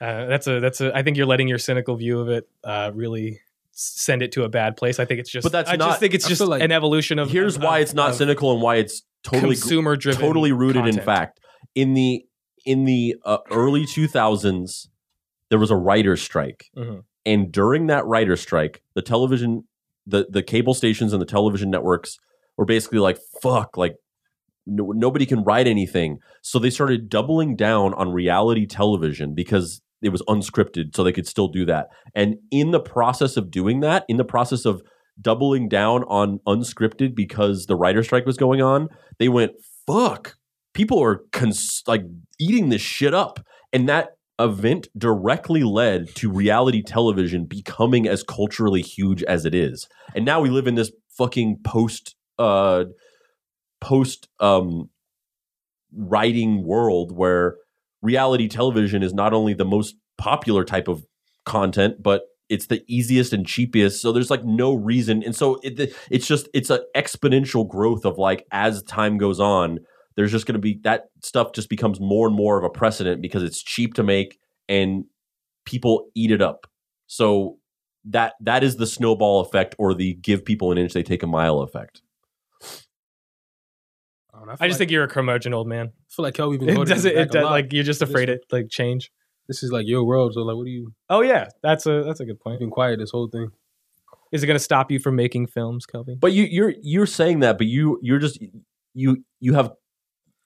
Uh, 0.02 0.26
that's 0.28 0.48
a 0.48 0.60
that's 0.60 0.82
a. 0.82 0.96
I 0.96 1.04
think 1.04 1.18
you're 1.18 1.26
letting 1.26 1.48
your 1.48 1.58
cynical 1.58 1.96
view 1.96 2.20
of 2.20 2.30
it 2.30 2.48
uh, 2.64 2.92
really 2.94 3.40
send 3.72 4.22
it 4.24 4.32
to 4.34 4.44
a 4.44 4.50
bad 4.50 4.76
place. 4.78 5.00
I 5.00 5.06
think 5.06 5.20
it's 5.20 5.30
just. 5.30 5.44
But 5.44 5.52
that's 5.52 5.70
I 5.70 5.76
not- 5.76 5.90
just 5.90 6.00
think 6.00 6.14
it's 6.14 6.28
just 6.28 6.42
like- 6.42 6.62
an 6.62 6.72
evolution 6.72 7.20
of. 7.20 7.30
Here's 7.32 7.56
of- 7.58 7.64
why 7.64 7.80
it's 7.80 7.94
not 7.94 8.12
of 8.12 8.16
cynical 8.16 8.52
and 8.54 8.62
why 8.62 8.76
it's 8.76 9.04
totally 9.24 9.56
consumer 9.56 9.96
driven, 9.96 10.22
totally 10.22 10.52
rooted 10.52 10.86
in 10.88 11.00
fact. 11.00 11.40
In 11.76 11.94
the 11.94 12.24
in 12.66 12.86
the 12.86 13.16
uh, 13.26 13.38
early 13.52 13.86
2000s, 13.86 14.88
there 15.50 15.60
was 15.60 15.72
a 15.72 15.76
writer's 15.76 16.22
strike, 16.22 16.66
Mhm. 16.76 17.04
and 17.26 17.52
during 17.52 17.88
that 17.88 18.06
writer's 18.06 18.42
strike, 18.42 18.84
the 18.94 19.02
television, 19.02 19.64
the 20.06 20.28
the 20.30 20.44
cable 20.44 20.74
stations 20.74 21.14
and 21.14 21.22
the 21.22 21.26
television 21.26 21.70
networks 21.70 22.18
were 22.58 22.66
basically 22.66 23.00
like, 23.00 23.18
"Fuck!" 23.42 23.78
Like 23.78 23.96
no, 24.66 24.92
nobody 24.92 25.26
can 25.26 25.44
write 25.44 25.66
anything, 25.68 26.20
so 26.42 26.60
they 26.60 26.70
started 26.70 27.10
doubling 27.10 27.56
down 27.56 27.94
on 27.94 28.12
reality 28.12 28.66
television 28.66 29.34
because 29.34 29.82
it 30.02 30.10
was 30.10 30.22
unscripted, 30.24 30.96
so 30.96 31.04
they 31.04 31.12
could 31.12 31.28
still 31.28 31.48
do 31.48 31.66
that. 31.66 31.88
And 32.16 32.38
in 32.52 32.72
the 32.72 32.80
process 32.80 33.38
of 33.38 33.52
doing 33.52 33.80
that, 33.82 34.06
in 34.08 34.18
the 34.18 34.24
process 34.24 34.66
of 34.66 34.82
doubling 35.20 35.68
down 35.68 36.04
on 36.04 36.40
unscripted 36.48 37.16
because 37.16 37.66
the 37.66 37.76
writer 37.76 38.04
strike 38.04 38.26
was 38.26 38.38
going 38.38 38.62
on, 38.62 38.90
they 39.20 39.30
went, 39.30 39.54
"Fuck." 39.86 40.36
People 40.74 41.02
are 41.02 41.24
cons- 41.32 41.82
like 41.88 42.04
eating 42.40 42.70
this 42.70 42.82
shit 42.82 43.14
up. 43.14 43.40
And 43.74 43.90
that 43.90 44.10
event 44.40 44.88
directly 44.98 45.64
led 45.64 46.14
to 46.16 46.32
reality 46.32 46.84
television 46.84 47.46
becoming 47.46 48.08
as 48.08 48.24
culturally 48.24 48.82
huge 48.82 49.24
as 49.24 49.46
it 49.46 49.56
is. 49.56 49.88
And 50.16 50.26
now 50.26 50.40
we 50.40 50.50
live 50.50 50.68
in 50.68 50.76
this 50.76 50.92
fucking 51.18 51.58
post 51.64 52.16
uh 52.38 52.86
post 53.82 54.28
um 54.40 54.90
writing 55.96 56.64
world 56.64 57.12
where 57.16 57.56
reality 58.02 58.48
television 58.48 59.04
is 59.04 59.14
not 59.14 59.34
only 59.34 59.54
the 59.54 59.66
most 59.66 59.96
popular 60.18 60.64
type 60.64 60.88
of 60.88 61.04
content 61.46 62.02
but 62.02 62.24
it's 62.50 62.68
the 62.68 62.82
easiest 62.88 63.34
and 63.34 63.46
cheapest. 63.46 64.02
So 64.02 64.14
there's 64.14 64.32
like 64.32 64.46
no 64.46 64.74
reason. 64.74 65.22
And 65.22 65.36
so 65.36 65.60
it, 65.64 65.94
it's 66.10 66.26
just 66.26 66.48
it's 66.54 66.70
an 66.70 66.80
exponential 66.96 67.68
growth 67.68 68.06
of 68.06 68.18
like 68.18 68.46
as 68.52 68.84
time 68.84 69.18
goes 69.18 69.40
on 69.40 69.80
there's 70.18 70.32
just 70.32 70.48
going 70.48 70.54
to 70.54 70.60
be 70.60 70.80
that 70.84 71.06
stuff 71.24 71.54
just 71.54 71.70
becomes 71.70 72.02
more 72.02 72.28
and 72.28 72.36
more 72.36 72.58
of 72.58 72.64
a 72.64 72.70
precedent 72.70 73.22
because 73.22 73.44
it's 73.44 73.62
cheap 73.62 73.94
to 73.94 74.04
make 74.04 74.40
and 74.68 75.06
people 75.64 76.10
eat 76.16 76.32
it 76.32 76.42
up. 76.42 76.66
So 77.06 77.60
that 78.04 78.34
that 78.42 78.64
is 78.64 78.78
the 78.78 78.88
snowball 78.88 79.42
effect 79.42 79.76
or 79.78 79.94
the 79.94 80.16
give 80.16 80.44
people 80.44 80.72
an 80.72 80.78
inch 80.78 80.94
they 80.94 81.04
take 81.04 81.24
a 81.24 81.28
mile 81.28 81.60
effect 81.60 82.02
I, 84.50 84.54
I 84.54 84.56
just 84.56 84.62
like, 84.62 84.78
think 84.78 84.92
you're 84.92 85.04
a 85.04 85.08
curmudgeon 85.08 85.54
old 85.54 85.68
man. 85.68 85.88
I 85.88 85.92
feel 86.10 86.24
like 86.24 86.34
Kelby 86.34 86.60
been 86.60 86.70
It 86.70 86.88
does 86.88 87.04
this 87.04 87.06
it, 87.06 87.18
it 87.18 87.32
does, 87.32 87.44
like 87.44 87.72
you're 87.74 87.84
just 87.84 88.02
afraid 88.02 88.30
one. 88.30 88.38
it 88.38 88.46
like 88.52 88.70
change. 88.70 89.12
This 89.48 89.64
is 89.64 89.72
like 89.72 89.86
your 89.88 90.04
world. 90.04 90.34
So 90.34 90.42
like, 90.42 90.56
what 90.56 90.66
do 90.66 90.72
you? 90.72 90.94
Oh 91.10 91.22
yeah, 91.22 91.48
that's 91.64 91.86
a 91.86 92.04
that's 92.04 92.20
a 92.20 92.26
good 92.26 92.32
You've 92.32 92.40
point. 92.42 92.60
been 92.60 92.70
quiet 92.70 93.00
this 93.00 93.12
whole 93.12 93.28
thing. 93.30 93.50
Is 94.32 94.44
it 94.44 94.48
going 94.48 94.58
to 94.58 94.64
stop 94.64 94.92
you 94.92 95.00
from 95.00 95.16
making 95.16 95.48
films, 95.48 95.86
Kelby? 95.86 96.20
But 96.20 96.34
you, 96.34 96.44
you're 96.44 96.74
you're 96.82 97.06
saying 97.06 97.40
that, 97.40 97.58
but 97.58 97.68
you 97.68 98.00
you're 98.02 98.20
just 98.20 98.40
you 98.94 99.24
you 99.40 99.54
have 99.54 99.72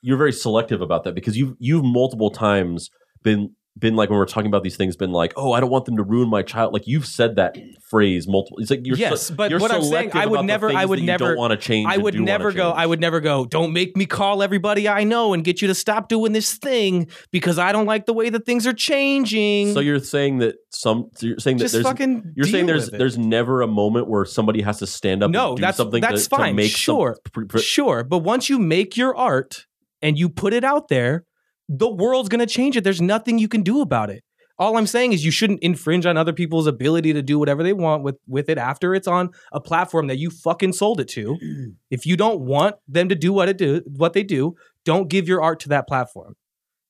you're 0.02 0.18
very 0.18 0.34
selective 0.34 0.82
about 0.82 1.04
that 1.06 1.16
because 1.16 1.38
you've 1.38 1.56
you've 1.60 1.84
multiple 1.84 2.30
times 2.30 2.90
been 3.24 3.56
been 3.80 3.96
like 3.96 4.10
when 4.10 4.20
we're 4.20 4.26
talking 4.26 4.48
about 4.48 4.64
these 4.64 4.76
things, 4.76 4.96
been 4.98 5.14
like, 5.14 5.34
oh, 5.38 5.54
I 5.54 5.62
don't 5.62 5.70
want 5.70 5.86
them 5.86 5.96
to 5.98 6.04
ruin 6.04 6.30
my 6.30 6.42
child. 6.42 6.74
Like 6.74 6.88
you've 6.88 7.06
said 7.06 7.38
that 7.38 7.58
phrase 7.90 8.28
multiple. 8.28 8.60
It's 8.60 8.70
like 8.70 8.82
you're 8.84 8.98
Yes, 8.98 9.28
se- 9.28 9.34
but 9.36 9.50
you're 9.50 9.60
what 9.62 9.72
I'm 9.72 9.82
saying, 9.82 10.12
I 10.14 10.26
would 10.26 10.44
never- 10.46 10.70
I 10.70 10.84
would 10.84 11.02
never- 11.02 11.36
want 11.38 11.52
to 11.52 11.58
change. 11.58 11.88
I 11.90 11.98
would 11.98 12.16
never 12.20 12.52
go. 12.52 12.72
I 12.72 12.86
would 12.86 13.00
never 13.00 13.22
go. 13.22 13.46
Don't 13.46 13.72
make 13.72 13.96
me 13.96 14.06
call 14.06 14.44
everybody 14.44 14.90
I 14.90 15.06
know 15.06 15.34
and 15.34 15.44
get 15.44 15.62
you 15.62 15.68
to 15.70 15.74
stop 15.76 16.10
doing 16.10 16.34
this 16.34 16.54
thing 16.56 17.08
because 17.32 17.58
I 17.58 17.72
don't 17.72 17.86
like 17.86 18.06
the 18.08 18.14
way 18.14 18.30
that 18.30 18.46
things 18.46 18.68
are 18.68 18.74
changing. 18.74 19.74
So 19.74 19.80
you're 19.80 20.00
saying 20.00 20.40
that 20.40 20.56
some 20.70 21.10
so 21.16 21.28
you're 21.28 21.40
saying 21.40 21.58
that 21.58 21.64
just 21.64 21.74
there's 21.74 21.86
fucking. 21.86 22.34
you're 22.36 22.48
saying 22.48 22.66
there's 22.66 22.90
there's 22.90 23.18
never 23.18 23.62
a 23.62 23.68
moment 23.68 24.08
where 24.10 24.26
somebody 24.26 24.62
has 24.62 24.80
to 24.80 24.88
stand 24.88 25.24
up 25.24 25.32
No, 25.32 25.50
and 25.50 25.58
do 25.58 25.62
that's- 25.62 25.78
something 25.78 26.02
that's 26.02 26.24
to, 26.26 26.30
to 26.30 26.36
fine. 26.36 26.56
make 26.56 26.72
some- 26.72 26.78
Sure. 26.78 27.18
pr- 27.32 27.46
pr- 27.46 27.58
sure, 27.60 28.04
but 28.04 28.20
once 28.20 28.50
you 28.50 28.60
make 28.60 28.98
your 28.98 29.16
art 29.16 29.66
and 30.02 30.18
you 30.18 30.30
put 30.30 30.54
it 30.54 30.64
out 30.64 30.88
there, 30.90 31.24
the 31.72 31.90
world's 31.90 32.28
going 32.28 32.40
to 32.40 32.46
change 32.46 32.76
it. 32.76 32.84
There's 32.84 33.02
nothing 33.02 33.40
you 33.40 33.48
can 33.48 33.64
do 33.64 33.82
about 33.82 34.10
it. 34.10 34.24
All 34.60 34.78
I'm 34.78 34.86
saying 34.86 35.14
is 35.14 35.24
you 35.24 35.32
shouldn't 35.32 35.64
infringe 35.64 36.06
on 36.06 36.18
other 36.18 36.34
people's 36.34 36.68
ability 36.68 37.14
to 37.14 37.22
do 37.22 37.40
whatever 37.40 37.64
they 37.64 37.74
want 37.74 38.04
with 38.04 38.18
with 38.28 38.50
it 38.50 38.58
after 38.58 38.94
it's 38.94 39.08
on 39.08 39.30
a 39.52 39.62
platform 39.62 40.08
that 40.08 40.18
you 40.18 40.30
fucking 40.30 40.74
sold 40.74 41.00
it 41.00 41.08
to. 41.10 41.38
if 41.90 42.06
you 42.06 42.18
don't 42.18 42.42
want 42.42 42.76
them 42.88 43.10
to 43.10 43.16
do 43.16 43.32
what 43.34 43.50
it 43.50 43.58
do 43.58 43.82
what 43.86 44.14
they 44.14 44.24
do, 44.24 44.56
don't 44.86 45.08
give 45.08 45.28
your 45.28 45.42
art 45.42 45.62
to 45.62 45.70
that 45.70 45.88
platform. 45.88 46.36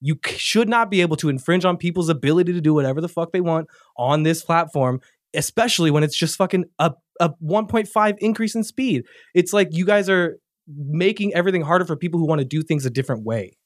You 0.02 0.18
c- 0.26 0.38
should 0.38 0.68
not 0.68 0.90
be 0.90 1.02
able 1.02 1.16
to 1.18 1.30
infringe 1.30 1.64
on 1.64 1.78
people's 1.78 2.10
ability 2.10 2.52
to 2.54 2.62
do 2.62 2.74
whatever 2.74 3.00
the 3.00 3.08
fuck 3.08 3.32
they 3.32 3.40
want 3.40 3.68
on 3.96 4.24
this 4.24 4.44
platform, 4.44 5.00
especially 5.36 5.92
when 5.92 6.04
it's 6.04 6.18
just 6.18 6.36
fucking 6.38 6.66
a 6.80 6.94
a 7.20 7.30
1.5 7.42 8.16
increase 8.18 8.56
in 8.56 8.64
speed. 8.64 9.04
It's 9.36 9.54
like 9.54 9.70
you 9.72 9.86
guys 9.86 10.10
are 10.10 10.40
making 10.68 11.36
everything 11.36 11.62
harder 11.62 11.86
for 11.86 11.96
people 11.96 12.20
who 12.20 12.26
want 12.26 12.40
to 12.40 12.46
do 12.46 12.64
things 12.64 12.86
a 12.86 12.90
different 12.90 13.24
way. 13.24 13.58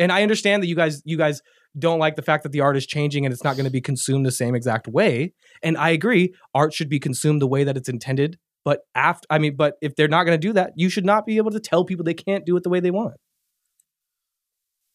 And 0.00 0.10
I 0.10 0.22
understand 0.22 0.62
that 0.62 0.66
you 0.66 0.74
guys 0.74 1.02
you 1.04 1.16
guys 1.16 1.40
don't 1.78 2.00
like 2.00 2.16
the 2.16 2.22
fact 2.22 2.42
that 2.42 2.52
the 2.52 2.60
art 2.60 2.76
is 2.76 2.86
changing 2.86 3.24
and 3.24 3.32
it's 3.32 3.44
not 3.44 3.54
going 3.54 3.64
to 3.64 3.70
be 3.70 3.80
consumed 3.80 4.26
the 4.26 4.32
same 4.32 4.56
exact 4.56 4.88
way. 4.88 5.32
And 5.62 5.76
I 5.76 5.90
agree, 5.90 6.34
art 6.52 6.72
should 6.72 6.88
be 6.88 6.98
consumed 6.98 7.40
the 7.40 7.46
way 7.46 7.62
that 7.62 7.76
it's 7.76 7.88
intended. 7.88 8.38
But 8.64 8.80
after, 8.94 9.26
I 9.30 9.38
mean, 9.38 9.56
but 9.56 9.74
if 9.80 9.94
they're 9.94 10.08
not 10.08 10.24
going 10.24 10.38
to 10.38 10.46
do 10.46 10.52
that, 10.54 10.72
you 10.74 10.90
should 10.90 11.04
not 11.04 11.26
be 11.26 11.36
able 11.36 11.52
to 11.52 11.60
tell 11.60 11.84
people 11.84 12.04
they 12.04 12.14
can't 12.14 12.44
do 12.44 12.56
it 12.56 12.64
the 12.64 12.68
way 12.70 12.80
they 12.80 12.90
want. 12.90 13.14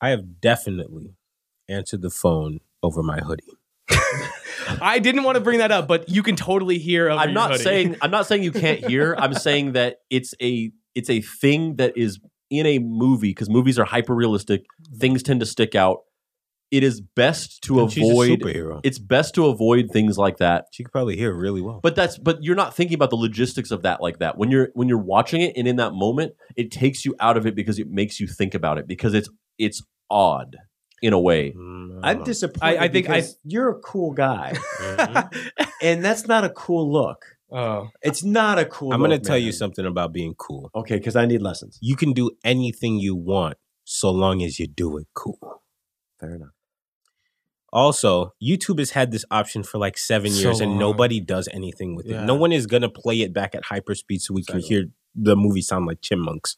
I 0.02 0.10
have 0.10 0.42
definitely 0.42 1.16
answered 1.70 2.02
the 2.02 2.10
phone 2.10 2.60
over 2.84 3.02
my 3.02 3.20
hoodie. 3.20 3.54
I 4.82 5.00
didn't 5.00 5.24
want 5.24 5.36
to 5.36 5.42
bring 5.42 5.60
that 5.60 5.72
up, 5.72 5.88
but 5.88 6.10
you 6.10 6.22
can 6.24 6.36
totally 6.36 6.78
hear. 6.78 7.10
Over 7.10 7.22
I'm 7.22 7.30
your 7.30 7.34
not 7.34 7.52
hoodie. 7.52 7.64
saying 7.64 7.96
I'm 8.02 8.12
not 8.12 8.28
saying 8.28 8.44
you 8.44 8.52
can't 8.52 8.86
hear. 8.86 9.16
I'm 9.20 9.34
saying 9.34 9.74
that 9.74 9.98
it's 10.10 10.34
a 10.42 10.72
it's 10.94 11.10
a 11.10 11.22
thing 11.22 11.76
that 11.76 11.98
is 11.98 12.20
in 12.50 12.66
a 12.66 12.80
movie 12.80 13.30
because 13.30 13.50
movies 13.50 13.78
are 13.80 13.86
hyper 13.86 14.14
realistic. 14.16 14.66
Things 14.98 15.24
tend 15.24 15.40
to 15.42 15.46
stick 15.46 15.76
out. 15.76 16.00
It 16.72 16.84
is 16.84 17.00
best 17.00 17.62
to 17.64 17.80
And 17.80 17.92
she's 17.92 18.08
a 18.08 18.12
avoid. 18.12 18.42
superhero. 18.42 18.82
It's 18.84 18.98
best 19.00 19.36
to 19.36 19.46
avoid 19.46 19.92
things 19.92 20.18
like 20.18 20.38
that. 20.38 20.66
She 20.72 20.84
could 20.84 20.92
probably 20.92 21.16
hear 21.16 21.34
really 21.34 21.62
well. 21.62 21.80
But 21.82 21.96
that's 21.96 22.18
but 22.18 22.44
you're 22.44 22.56
not 22.56 22.76
thinking 22.76 22.96
about 22.96 23.12
the 23.12 23.16
logistics 23.18 23.70
of 23.72 23.84
that 23.84 24.02
like 24.02 24.18
that. 24.20 24.38
When 24.38 24.50
you're 24.52 24.70
when 24.74 24.90
you're 24.90 24.98
watching 24.98 25.42
it 25.42 25.54
and 25.56 25.68
in 25.68 25.76
that 25.78 25.94
moment, 25.94 26.34
it 26.56 26.72
takes 26.72 27.06
you 27.06 27.16
out 27.20 27.38
of 27.38 27.46
it 27.46 27.56
because 27.56 27.78
it 27.80 27.90
makes 27.90 28.20
you 28.20 28.28
think 28.28 28.56
about 28.56 28.78
it 28.80 28.88
because 28.88 29.14
it's 29.14 29.30
it's 29.60 29.82
odd 30.10 30.58
in 31.04 31.14
a 31.14 31.20
way. 31.20 31.52
Mm, 31.56 32.00
I'm 32.04 32.24
disappointed. 32.24 32.80
I 32.80 32.88
think 32.88 33.10
I- 33.10 33.24
you're 33.44 33.70
a 33.70 33.80
cool 33.80 34.12
guy, 34.12 34.54
mhm. 34.80 35.30
and 35.84 36.04
that's 36.04 36.28
not 36.28 36.44
a 36.44 36.50
cool 36.50 36.92
look. 36.92 37.35
Oh, 37.58 37.90
It's 38.02 38.24
not 38.24 38.60
a 38.60 38.66
cool. 38.66 38.92
I'm 38.94 39.00
going 39.00 39.12
to 39.12 39.20
tell 39.20 39.38
you 39.38 39.52
something 39.52 39.86
about 39.86 40.12
being 40.12 40.36
cool. 40.38 40.70
Okay, 40.76 40.98
because 40.98 41.16
I 41.16 41.26
need 41.26 41.42
lessons. 41.42 41.78
You 41.82 41.96
can 41.96 42.12
do 42.14 42.32
anything 42.44 43.00
you 43.00 43.16
want 43.16 43.58
so 43.86 44.12
long 44.12 44.44
as 44.44 44.60
you 44.60 44.68
do 44.68 44.98
it 44.98 45.08
cool. 45.14 45.62
Fair 46.20 46.36
enough. 46.36 46.50
Also, 47.74 48.34
YouTube 48.42 48.80
has 48.80 48.92
had 48.92 49.12
this 49.12 49.26
option 49.32 49.62
for 49.64 49.78
like 49.78 49.98
seven 49.98 50.32
So 50.32 50.42
years 50.42 50.62
and 50.62 50.72
long. 50.72 50.80
nobody 50.80 51.20
does 51.20 51.50
anything 51.52 51.96
with 51.96 52.06
Yeah. 52.06 52.24
it. 52.24 52.26
No 52.26 52.36
one 52.36 52.52
is 52.52 52.68
going 52.68 52.84
to 52.84 52.90
play 52.90 53.22
it 53.22 53.34
back 53.34 53.54
at 53.54 53.64
hyperspeed 53.66 54.22
so 54.22 54.34
we 54.34 54.44
can 54.44 54.60
hear 54.60 54.86
the 55.14 55.36
movie 55.36 55.62
sound 55.62 55.86
like 55.86 56.02
chipmunks. 56.02 56.56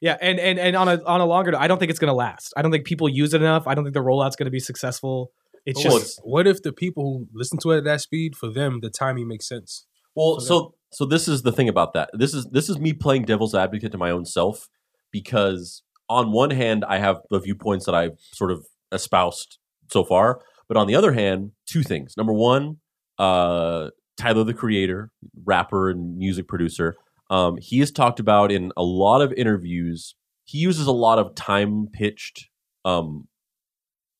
yeah, 0.00 0.16
and 0.20 0.38
and 0.38 0.58
and 0.58 0.76
on 0.76 0.88
a 0.88 1.02
on 1.04 1.20
a 1.20 1.26
longer, 1.26 1.56
I 1.56 1.66
don't 1.66 1.78
think 1.78 1.90
it's 1.90 1.98
going 1.98 2.10
to 2.10 2.14
last. 2.14 2.52
I 2.56 2.62
don't 2.62 2.70
think 2.70 2.84
people 2.86 3.08
use 3.08 3.34
it 3.34 3.40
enough. 3.42 3.66
I 3.66 3.74
don't 3.74 3.84
think 3.84 3.94
the 3.94 4.00
rollout's 4.02 4.36
going 4.36 4.46
to 4.46 4.50
be 4.50 4.60
successful. 4.60 5.32
It's 5.66 5.84
Well, 5.84 5.98
just 5.98 6.20
what 6.24 6.46
if 6.46 6.62
the 6.62 6.72
people 6.72 7.04
who 7.04 7.28
listen 7.32 7.58
to 7.60 7.72
it 7.72 7.78
at 7.78 7.84
that 7.84 8.00
speed, 8.00 8.36
for 8.36 8.48
them, 8.48 8.78
the 8.80 8.90
timing 8.90 9.26
makes 9.28 9.48
sense? 9.48 9.86
Well, 10.18 10.40
So 10.40 10.74
so 10.90 11.04
this 11.04 11.28
is 11.28 11.42
the 11.42 11.52
thing 11.52 11.68
about 11.68 11.92
that. 11.92 12.10
This 12.12 12.34
is 12.34 12.46
this 12.50 12.68
is 12.68 12.78
me 12.78 12.92
playing 12.92 13.24
devil's 13.24 13.54
advocate 13.54 13.92
to 13.92 13.98
my 13.98 14.10
own 14.10 14.24
self 14.24 14.68
because 15.12 15.82
on 16.08 16.32
one 16.32 16.50
hand 16.50 16.84
I 16.88 16.98
have 16.98 17.18
the 17.30 17.38
viewpoints 17.38 17.86
that 17.86 17.94
I've 17.94 18.18
sort 18.32 18.50
of 18.50 18.66
espoused 18.90 19.58
so 19.92 20.02
far, 20.04 20.40
but 20.66 20.76
on 20.76 20.88
the 20.88 20.96
other 20.96 21.12
hand, 21.12 21.52
two 21.66 21.82
things. 21.84 22.16
Number 22.16 22.32
one, 22.32 22.78
uh, 23.18 23.90
Tyler 24.16 24.42
the 24.42 24.54
Creator, 24.54 25.12
rapper 25.44 25.88
and 25.88 26.16
music 26.16 26.48
producer, 26.48 26.96
um, 27.30 27.56
he 27.60 27.78
has 27.78 27.92
talked 27.92 28.18
about 28.18 28.50
in 28.50 28.72
a 28.76 28.82
lot 28.82 29.20
of 29.20 29.32
interviews. 29.34 30.16
He 30.44 30.58
uses 30.58 30.86
a 30.86 30.92
lot 30.92 31.18
of 31.20 31.34
time 31.36 31.86
pitched 31.92 32.48
um, 32.84 33.28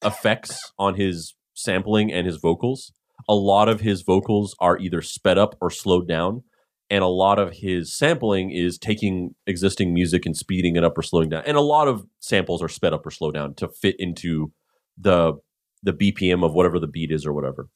effects 0.05 0.72
on 0.78 0.94
his 0.94 1.34
sampling 1.55 2.12
and 2.12 2.24
his 2.24 2.36
vocals 2.36 2.92
a 3.29 3.35
lot 3.35 3.68
of 3.68 3.81
his 3.81 4.03
vocals 4.03 4.57
are 4.59 4.79
either 4.79 5.03
sped 5.03 5.39
up 5.39 5.57
or 5.61 5.70
slowed 5.70 6.09
down 6.09 6.43
and 6.91 7.05
a 7.05 7.09
lot 7.09 7.39
of 7.39 7.53
his 7.53 7.93
sampling 7.93 8.51
is 8.51 8.79
taking 8.79 9.35
existing 9.47 9.93
music 9.93 10.24
and 10.24 10.37
speeding 10.37 10.76
it 10.76 10.85
up 10.85 10.97
or 10.97 11.03
slowing 11.03 11.29
down 11.29 11.43
and 11.47 11.57
a 11.57 11.62
lot 11.62 11.89
of 11.89 12.07
samples 12.20 12.62
are 12.62 12.68
sped 12.68 12.93
up 12.93 13.07
or 13.07 13.11
slowed 13.11 13.35
down 13.35 13.55
to 13.55 13.68
fit 13.68 13.97
into 13.99 14.53
the 14.97 15.35
the 15.83 15.93
bpm 15.93 16.45
of 16.45 16.55
whatever 16.55 16.79
the 16.79 16.89
beat 16.89 17.11
is 17.11 17.26
or 17.26 17.33
whatever. 17.33 17.68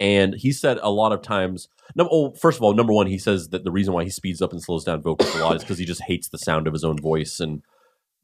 And 0.00 0.34
he 0.34 0.50
said 0.50 0.78
a 0.82 0.90
lot 0.90 1.12
of 1.12 1.22
times 1.22 1.68
no, 1.94 2.08
oh, 2.10 2.34
first 2.34 2.58
of 2.58 2.62
all 2.62 2.74
number 2.74 2.92
one 2.92 3.06
he 3.06 3.18
says 3.18 3.48
that 3.50 3.64
the 3.64 3.70
reason 3.70 3.94
why 3.94 4.04
he 4.04 4.10
speeds 4.10 4.42
up 4.42 4.52
and 4.52 4.62
slows 4.62 4.84
down 4.84 5.02
vocals 5.02 5.34
a 5.34 5.38
lot 5.38 5.56
is 5.56 5.62
because 5.62 5.78
he 5.78 5.84
just 5.84 6.02
hates 6.02 6.28
the 6.28 6.38
sound 6.38 6.66
of 6.66 6.72
his 6.72 6.84
own 6.84 6.98
voice 6.98 7.38
and 7.38 7.62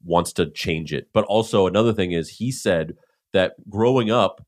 wants 0.03 0.33
to 0.33 0.49
change 0.49 0.91
it. 0.91 1.07
But 1.13 1.25
also 1.25 1.67
another 1.67 1.93
thing 1.93 2.11
is 2.11 2.37
he 2.37 2.51
said 2.51 2.95
that 3.33 3.53
growing 3.69 4.11
up 4.11 4.45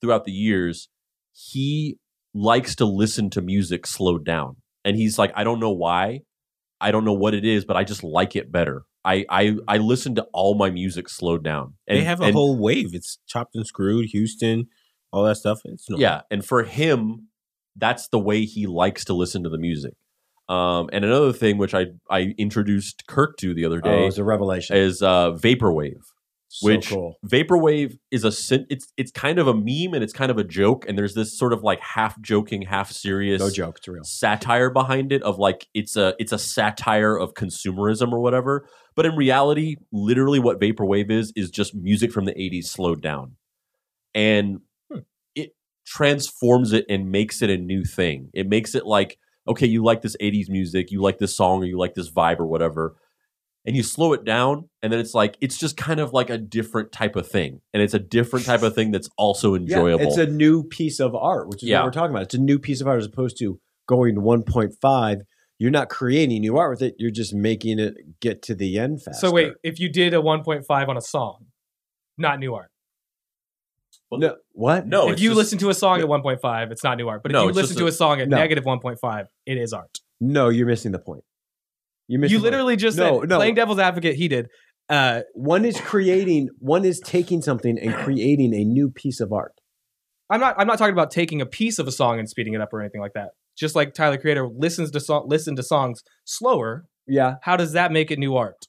throughout 0.00 0.24
the 0.24 0.32
years 0.32 0.88
he 1.36 1.98
likes 2.34 2.74
to 2.76 2.84
listen 2.84 3.30
to 3.30 3.40
music 3.42 3.86
slowed 3.86 4.24
down 4.24 4.56
and 4.84 4.96
he's 4.96 5.18
like 5.18 5.32
i 5.34 5.44
don't 5.44 5.60
know 5.60 5.70
why 5.70 6.20
i 6.80 6.90
don't 6.90 7.04
know 7.04 7.12
what 7.12 7.34
it 7.34 7.44
is 7.44 7.64
but 7.64 7.76
i 7.76 7.84
just 7.84 8.02
like 8.04 8.34
it 8.36 8.50
better 8.52 8.82
i 9.04 9.24
i, 9.30 9.56
I 9.68 9.76
listen 9.78 10.14
to 10.16 10.26
all 10.32 10.54
my 10.54 10.70
music 10.70 11.08
slowed 11.08 11.42
down 11.44 11.74
and 11.86 11.98
they 11.98 12.04
have 12.04 12.20
a 12.20 12.24
and- 12.24 12.34
whole 12.34 12.58
wave. 12.58 12.94
It's 12.94 13.18
chopped 13.26 13.54
and 13.54 13.66
screwed, 13.66 14.06
Houston, 14.12 14.66
all 15.12 15.24
that 15.24 15.36
stuff. 15.36 15.60
It's 15.64 15.88
no, 15.88 15.96
yeah 15.98 16.22
and 16.30 16.44
for 16.44 16.62
him 16.64 17.28
that's 17.76 18.08
the 18.08 18.18
way 18.18 18.44
he 18.44 18.66
likes 18.66 19.04
to 19.06 19.14
listen 19.14 19.42
to 19.44 19.48
the 19.50 19.58
music 19.58 19.94
um 20.48 20.88
and 20.92 21.04
another 21.04 21.32
thing 21.32 21.58
which 21.58 21.74
i 21.74 21.86
i 22.10 22.34
introduced 22.38 23.04
kirk 23.08 23.36
to 23.38 23.52
the 23.54 23.64
other 23.64 23.80
Oh, 23.82 23.90
day 23.90 24.02
it 24.02 24.06
was 24.06 24.18
a 24.18 24.24
revelation. 24.24 24.76
is 24.76 25.02
uh 25.02 25.32
vaporwave 25.32 26.02
so 26.48 26.66
which 26.68 26.90
cool. 26.90 27.18
vaporwave 27.26 27.98
is 28.10 28.24
a 28.24 28.28
it's 28.70 28.92
it's 28.96 29.10
kind 29.10 29.38
of 29.38 29.48
a 29.48 29.54
meme 29.54 29.94
and 29.94 30.04
it's 30.04 30.12
kind 30.12 30.30
of 30.30 30.38
a 30.38 30.44
joke 30.44 30.84
and 30.88 30.96
there's 30.96 31.14
this 31.14 31.36
sort 31.36 31.52
of 31.52 31.62
like 31.62 31.80
half 31.80 32.20
joking 32.20 32.62
half 32.62 32.90
serious 32.92 33.40
No 33.40 33.50
joke. 33.50 33.78
It's 33.78 33.88
real. 33.88 34.04
satire 34.04 34.70
behind 34.70 35.12
it 35.12 35.22
of 35.22 35.38
like 35.38 35.66
it's 35.74 35.96
a 35.96 36.14
it's 36.18 36.32
a 36.32 36.38
satire 36.38 37.16
of 37.16 37.34
consumerism 37.34 38.12
or 38.12 38.20
whatever 38.20 38.68
but 38.94 39.04
in 39.04 39.16
reality 39.16 39.76
literally 39.92 40.38
what 40.38 40.60
vaporwave 40.60 41.10
is 41.10 41.32
is 41.34 41.50
just 41.50 41.74
music 41.74 42.12
from 42.12 42.26
the 42.26 42.34
80s 42.34 42.66
slowed 42.66 43.02
down 43.02 43.36
and 44.14 44.60
hmm. 44.90 45.00
it 45.34 45.56
transforms 45.84 46.72
it 46.72 46.84
and 46.88 47.10
makes 47.10 47.42
it 47.42 47.50
a 47.50 47.58
new 47.58 47.84
thing 47.84 48.30
it 48.32 48.48
makes 48.48 48.76
it 48.76 48.86
like 48.86 49.18
okay 49.48 49.66
you 49.66 49.82
like 49.82 50.02
this 50.02 50.16
80s 50.22 50.48
music 50.48 50.92
you 50.92 51.02
like 51.02 51.18
this 51.18 51.36
song 51.36 51.62
or 51.62 51.66
you 51.66 51.76
like 51.76 51.94
this 51.94 52.10
vibe 52.10 52.38
or 52.38 52.46
whatever 52.46 52.94
and 53.66 53.74
you 53.76 53.82
slow 53.82 54.12
it 54.12 54.24
down 54.24 54.68
and 54.82 54.92
then 54.92 55.00
it's 55.00 55.12
like 55.14 55.36
it's 55.40 55.58
just 55.58 55.76
kind 55.76 55.98
of 56.00 56.12
like 56.12 56.30
a 56.30 56.38
different 56.38 56.92
type 56.92 57.16
of 57.16 57.28
thing 57.28 57.60
and 57.74 57.82
it's 57.82 57.94
a 57.94 57.98
different 57.98 58.46
type 58.46 58.62
of 58.62 58.74
thing 58.74 58.92
that's 58.92 59.10
also 59.18 59.54
enjoyable 59.54 60.00
Yeah, 60.04 60.06
it's 60.08 60.16
a 60.18 60.26
new 60.26 60.62
piece 60.64 61.00
of 61.00 61.14
art, 61.14 61.48
which 61.48 61.62
is 61.62 61.68
Yeah. 61.68 61.78
what 61.80 61.86
we're 61.86 61.90
talking 61.92 62.10
about. 62.10 62.22
It's 62.22 62.34
a 62.34 62.38
new 62.38 62.58
piece 62.58 62.80
of 62.80 62.86
art 62.86 62.98
as 63.00 63.06
opposed 63.06 63.36
to 63.40 63.58
going 63.88 64.14
to 64.14 64.20
1.5. 64.20 65.20
You're 65.58 65.70
not 65.70 65.88
creating 65.88 66.40
new 66.42 66.56
art 66.58 66.70
with 66.70 66.82
it. 66.82 66.94
You're 66.98 67.10
just 67.10 67.34
making 67.34 67.78
it 67.78 67.94
get 68.20 68.42
to 68.42 68.54
the 68.54 68.78
end 68.78 69.02
faster. 69.02 69.26
so. 69.28 69.32
Wait, 69.32 69.52
if 69.62 69.80
you 69.80 69.88
did 69.90 70.12
a 70.14 70.18
1.5 70.18 70.88
on 70.88 70.96
a 70.96 71.00
song, 71.00 71.46
not 72.18 72.38
new 72.38 72.54
art. 72.54 72.70
no, 74.12 74.36
what? 74.52 74.86
no 74.86 75.10
if 75.10 75.18
you 75.20 75.30
just- 75.30 75.36
listen 75.38 75.58
to 75.58 75.70
a 75.70 75.74
song 75.74 76.00
at 76.00 76.06
1.5, 76.06 76.70
it's 76.70 76.84
not 76.84 76.96
new 76.98 77.08
art. 77.08 77.22
But 77.22 77.32
if 77.32 77.34
No, 77.34 77.42
you 77.44 77.52
listen 77.52 77.68
just 77.70 77.78
to 77.78 77.84
a- 77.86 77.88
a 77.88 77.92
song 77.92 78.20
at 78.20 78.28
No. 78.28 78.36
negative 78.36 78.64
1.5, 78.64 79.26
it 79.46 79.58
is 79.58 79.72
art. 79.72 79.98
No, 80.20 80.48
you're 80.50 80.66
missing 80.66 80.92
the 80.92 80.98
point. 80.98 81.24
You 82.08 82.20
You 82.26 82.38
literally 82.38 82.76
just 82.76 82.96
No, 82.98 83.20
said 83.20 83.28
no. 83.30 83.36
playing 83.36 83.54
devil's 83.54 83.78
advocate. 83.78 84.16
He 84.16 84.28
did. 84.28 84.48
Uh, 84.88 85.22
one 85.34 85.64
is 85.64 85.80
creating, 85.80 86.48
one 86.58 86.84
is 86.84 87.00
taking 87.00 87.42
something 87.42 87.76
and 87.78 87.92
creating 87.94 88.54
a 88.54 88.64
new 88.64 88.88
piece 88.90 89.18
of 89.20 89.32
art. 89.32 89.52
I'm 90.30 90.40
not. 90.40 90.54
I'm 90.58 90.66
not 90.66 90.78
talking 90.78 90.92
about 90.92 91.10
taking 91.10 91.40
a 91.40 91.46
piece 91.46 91.78
of 91.78 91.86
a 91.88 91.92
song 91.92 92.18
and 92.18 92.28
speeding 92.28 92.54
it 92.54 92.60
up 92.60 92.72
or 92.72 92.80
anything 92.80 93.00
like 93.00 93.12
that. 93.14 93.30
Just 93.56 93.74
like 93.74 93.94
Tyler 93.94 94.18
Creator 94.18 94.48
listens 94.48 94.90
to 94.92 95.00
song, 95.00 95.24
listen 95.28 95.56
to 95.56 95.62
songs 95.62 96.02
slower. 96.24 96.84
Yeah, 97.08 97.36
How 97.42 97.56
does 97.56 97.72
that 97.72 97.92
make 97.92 98.10
it 98.10 98.18
new 98.18 98.34
art? 98.36 98.66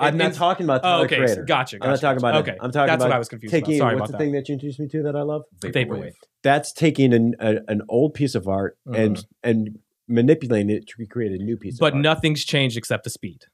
I'm 0.00 0.16
not 0.16 0.34
talking 0.34 0.64
about 0.64 0.80
Oh, 0.82 0.88
Tyler 0.88 1.04
okay. 1.06 1.16
Creator. 1.16 1.44
Gotcha. 1.44 1.76
I'm 1.76 1.80
not 1.90 1.94
gotcha, 1.94 2.02
talking 2.02 2.18
about 2.18 2.32
gotcha. 2.34 2.38
it. 2.38 2.52
Okay, 2.54 2.58
I'm 2.60 2.70
talking 2.72 2.86
that's 2.88 2.96
about 3.02 3.08
what 3.10 3.14
I 3.14 3.18
was 3.18 3.28
confused. 3.28 3.54
about. 3.54 3.66
taking 3.66 3.78
Sorry 3.78 3.94
what's 3.96 4.10
about 4.10 4.18
the 4.18 4.24
that. 4.24 4.24
thing 4.24 4.32
that 4.34 4.48
you 4.48 4.52
introduced 4.54 4.80
me 4.80 4.88
to 4.88 5.02
that 5.04 5.16
I 5.16 5.22
love? 5.22 5.42
Vaporwave. 5.60 6.12
That's 6.42 6.72
taking 6.72 7.12
an 7.12 7.34
a, 7.40 7.56
an 7.68 7.82
old 7.88 8.14
piece 8.14 8.34
of 8.34 8.46
art 8.48 8.76
and 8.92 9.24
and 9.42 9.78
manipulating 10.08 10.70
it 10.70 10.86
to 10.88 11.06
create 11.06 11.32
a 11.38 11.42
new 11.42 11.56
piece. 11.56 11.78
But 11.78 11.88
of 11.88 11.94
art. 11.96 12.02
nothing's 12.02 12.44
changed 12.44 12.76
except 12.76 13.04
the 13.04 13.10
speed 13.10 13.44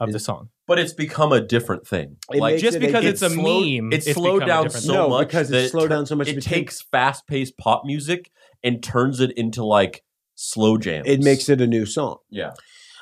of 0.00 0.12
the 0.12 0.18
song. 0.18 0.48
but 0.66 0.78
it's 0.78 0.92
become 0.92 1.32
a 1.32 1.40
different 1.40 1.86
thing 1.86 2.16
It 2.32 2.40
like 2.40 2.54
makes 2.54 2.62
Just 2.62 2.76
it 2.76 2.82
a- 2.82 2.86
because 2.86 3.04
it 3.04 3.08
it's 3.10 3.22
a 3.22 3.30
slowed- 3.30 3.64
meme, 3.82 3.92
It's, 3.92 4.06
it's 4.08 4.14
slowed 4.16 4.40
become 4.40 4.42
a 4.42 4.46
down 4.52 4.62
different 4.64 4.84
so 4.86 4.92
No, 4.94 5.08
much 5.08 5.28
because 5.28 5.48
that 5.50 5.62
it's 5.62 5.70
slowed 5.70 5.88
down 5.90 6.04
so 6.06 6.16
much 6.16 6.28
It 6.28 6.38
it 6.38 6.40
takes 6.42 6.82
fast-paced 6.82 7.56
pop 7.58 7.82
music 7.86 8.30
and 8.64 8.82
turns 8.82 9.20
it 9.20 9.30
into 9.38 9.64
like 9.64 10.02
slow 10.34 10.76
jams. 10.78 11.06
it 11.08 11.20
makes 11.22 11.48
it 11.48 11.60
a 11.60 11.66
new 11.66 11.86
song. 11.86 12.16
yeah. 12.28 12.52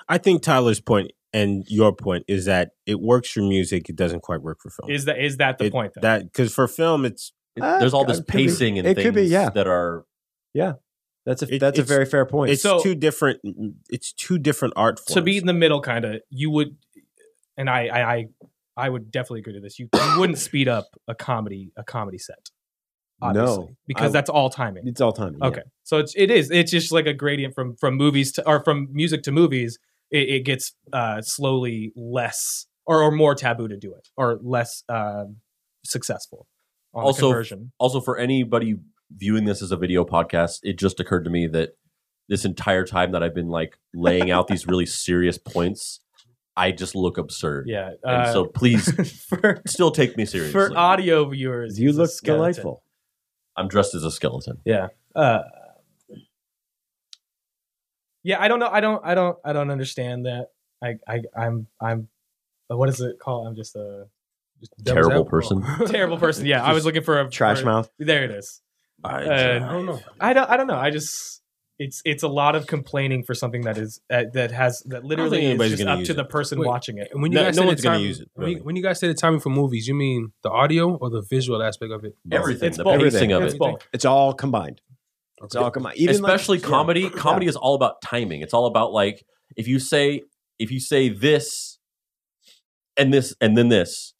I 0.08 0.18
think 0.18 0.42
Tyler's 0.42 0.80
point 0.80 1.12
and 1.32 1.64
your 1.66 1.94
point 1.94 2.24
is 2.28 2.44
that 2.44 2.72
it 2.84 3.00
works 3.00 3.30
for 3.30 3.40
music, 3.40 3.88
it 3.88 3.96
doesn't 3.96 4.20
quite 4.20 4.42
work 4.42 4.58
for 4.60 4.68
film. 4.68 4.90
Is 4.90 5.06
that 5.06 5.18
is 5.18 5.38
that 5.38 5.56
the 5.56 5.64
It- 5.66 5.72
point? 5.72 5.94
Then? 5.94 6.02
That 6.02 6.24
because 6.24 6.52
for 6.54 6.68
film, 6.68 7.04
it's 7.06 7.32
It- 7.56 7.62
Uh, 7.62 7.78
there's 7.78 7.94
all 7.94 8.04
this 8.04 8.18
it 8.18 8.26
could 8.26 8.36
be. 8.36 8.46
pacing 8.48 8.78
and 8.78 8.86
It 8.86 8.94
could 8.96 9.14
things 9.14 9.28
be, 9.28 9.32
yeah. 9.32 9.48
that 9.50 9.66
are 9.66 10.04
That's 11.24 11.42
a 11.42 11.54
It- 11.54 11.58
that's 11.60 11.78
a 11.78 11.82
very 11.84 12.04
fair 12.06 12.26
point. 12.26 12.50
It's 12.50 12.62
So- 12.62 12.82
two 12.82 12.94
different. 12.94 13.40
It's 13.88 14.12
two 14.12 14.38
different 14.38 14.74
art 14.76 14.98
forms. 14.98 15.14
to 15.14 15.22
be 15.22 15.36
in 15.38 15.46
the 15.46 15.52
middle, 15.52 15.80
kind 15.80 16.04
of, 16.04 16.20
you 16.30 16.50
would, 16.50 16.76
and 17.56 17.70
I, 17.70 17.86
I, 17.86 18.14
I, 18.14 18.26
I 18.76 18.88
would 18.88 19.10
definitely 19.10 19.40
agree 19.40 19.52
to 19.52 19.60
this. 19.60 19.78
You, 19.78 19.88
you 19.94 20.18
wouldn't 20.18 20.38
speed 20.38 20.66
up 20.68 20.86
a 21.06 21.14
comedy, 21.14 21.70
a 21.76 21.84
comedy 21.84 22.18
set, 22.18 22.50
obviously, 23.20 23.56
no, 23.64 23.70
because 23.86 24.10
I- 24.10 24.12
that's 24.12 24.30
all 24.30 24.50
timing. 24.50 24.88
it's 24.88 25.00
all 25.00 25.12
time. 25.12 25.36
yeah. 25.40 25.46
Okay, 25.48 25.62
so 25.84 25.98
it's 25.98 26.12
it 26.16 26.30
is 26.30 26.50
it's 26.50 26.70
just 26.72 26.90
like 26.90 27.06
a 27.06 27.12
gradient 27.14 27.54
from 27.54 27.76
from 27.76 27.94
movies 27.96 28.32
to 28.32 28.48
or 28.48 28.64
from 28.64 28.88
music 28.90 29.22
to 29.24 29.32
movies. 29.32 29.78
It, 30.10 30.28
it 30.28 30.40
gets 30.44 30.74
uh, 30.92 31.22
slowly 31.22 31.92
less 31.96 32.66
or, 32.84 33.02
or 33.02 33.10
more 33.12 33.34
taboo 33.34 33.68
to 33.68 33.76
do 33.76 33.94
it, 33.94 34.08
or 34.16 34.38
less 34.42 34.82
uh, 34.88 35.24
successful 35.84 36.46
on 36.94 37.04
Also- 37.04 37.28
conversion. 37.28 37.72
also 37.78 38.00
for 38.00 38.18
anybody 38.18 38.74
viewing 39.16 39.44
this 39.44 39.62
as 39.62 39.70
a 39.72 39.76
video 39.76 40.04
podcast. 40.04 40.60
It 40.62 40.78
just 40.78 41.00
occurred 41.00 41.24
to 41.24 41.30
me 41.30 41.46
that 41.48 41.76
this 42.28 42.44
entire 42.44 42.84
time 42.84 43.12
that 43.12 43.22
I've 43.22 43.34
been 43.34 43.48
like 43.48 43.78
laying 43.94 44.30
out 44.30 44.48
these 44.48 44.66
really 44.66 44.86
serious 44.86 45.38
points, 45.38 46.00
I 46.56 46.70
just 46.72 46.94
look 46.94 47.18
absurd. 47.18 47.66
Yeah, 47.68 47.90
And 48.02 48.22
uh, 48.22 48.32
so 48.32 48.44
please 48.46 48.90
for 49.28 49.60
still 49.66 49.90
take 49.90 50.16
me 50.16 50.24
seriously. 50.24 50.52
for 50.52 50.76
audio 50.76 51.24
viewers, 51.28 51.78
You 51.78 51.92
look 51.92 52.10
delightful. 52.22 52.82
I'm 53.56 53.68
dressed 53.68 53.94
as 53.94 54.04
a 54.04 54.10
skeleton. 54.10 54.58
Yeah. 54.64 54.88
Uh, 55.14 55.40
yeah, 58.22 58.40
I 58.40 58.48
don't 58.48 58.60
know. 58.60 58.68
I 58.68 58.80
don't. 58.80 59.04
I 59.04 59.14
don't. 59.14 59.36
I 59.44 59.52
don't 59.52 59.70
understand 59.70 60.26
that. 60.26 60.48
I. 60.82 60.94
I. 61.08 61.22
I'm. 61.36 61.66
I'm. 61.80 62.08
uh, 62.70 62.76
What 62.76 62.88
is 62.88 63.00
it 63.00 63.18
called? 63.18 63.48
I'm 63.48 63.56
just 63.56 63.74
a 63.74 64.06
Devil's 64.80 65.08
Terrible 65.08 65.26
advocate. 65.26 65.30
person. 65.30 65.86
terrible 65.88 66.18
person. 66.18 66.46
Yeah, 66.46 66.62
I 66.62 66.72
was 66.72 66.84
looking 66.84 67.02
for 67.02 67.20
a 67.20 67.28
Trash 67.28 67.60
for- 67.60 67.66
mouth. 67.66 67.90
There 67.98 68.22
it 68.24 68.30
is. 68.30 68.60
I, 69.04 69.56
I 69.56 69.58
don't 69.58 69.86
know. 69.86 70.00
I 70.20 70.32
don't. 70.32 70.50
I 70.50 70.56
don't 70.56 70.66
know. 70.66 70.76
I 70.78 70.90
just. 70.90 71.40
It's 71.78 72.00
it's 72.04 72.22
a 72.22 72.28
lot 72.28 72.54
of 72.54 72.66
complaining 72.68 73.24
for 73.24 73.34
something 73.34 73.62
that 73.62 73.76
is 73.78 74.00
uh, 74.12 74.24
that 74.34 74.52
has 74.52 74.82
that 74.86 75.04
literally 75.04 75.46
is 75.46 75.58
just 75.70 75.84
up 75.86 76.04
to 76.04 76.12
it. 76.12 76.14
the 76.14 76.24
person 76.24 76.60
Wait, 76.60 76.66
watching 76.68 76.98
it. 76.98 77.08
And 77.10 77.20
when 77.22 77.32
you 77.32 77.38
No- 77.38 77.44
guys 77.44 77.56
no 77.56 77.62
say 77.62 77.66
one's 77.66 77.80
the 77.80 77.82
gonna 77.84 77.94
timing, 77.96 78.06
use 78.08 78.20
it, 78.20 78.28
when, 78.34 78.48
you, 78.50 78.56
when 78.58 78.76
you 78.76 78.82
guys 78.82 79.00
say 79.00 79.08
the 79.08 79.14
timing 79.14 79.40
for 79.40 79.48
movies, 79.48 79.88
you 79.88 79.94
mean 79.94 80.32
the 80.44 80.50
audio 80.50 80.94
or 80.96 81.10
the 81.10 81.22
visual 81.28 81.60
aspect 81.62 81.90
of 81.90 82.04
it? 82.04 82.14
Everything, 82.30 82.68
It's 82.68 82.76
the 82.76 82.84
both. 82.84 83.00
pacing 83.00 83.32
of 83.32 83.42
It's 83.42 83.54
it. 83.54 83.58
both. 83.58 83.88
It's 83.92 84.04
all 84.04 84.32
combined. 84.34 84.80
It's 85.42 85.56
all 85.56 85.70
combined. 85.72 85.96
Even 85.96 86.20
like- 86.22 86.34
especially 86.34 86.58
yeah. 86.58 86.66
comedy 86.66 87.10
comedy 87.10 87.46
is 87.46 87.56
all 87.56 87.74
about 87.74 88.00
timing 88.02 88.42
it's 88.42 88.54
all 88.54 88.66
about 88.66 88.92
like 88.92 89.24
if 89.56 89.66
you 89.66 89.80
say 89.80 90.22
if 90.60 90.70
you 90.70 90.78
say 90.78 91.08
this 91.08 91.78
and 92.96 93.12
this 93.12 93.34
and 93.40 93.56
then 93.56 93.70
this 93.70 94.14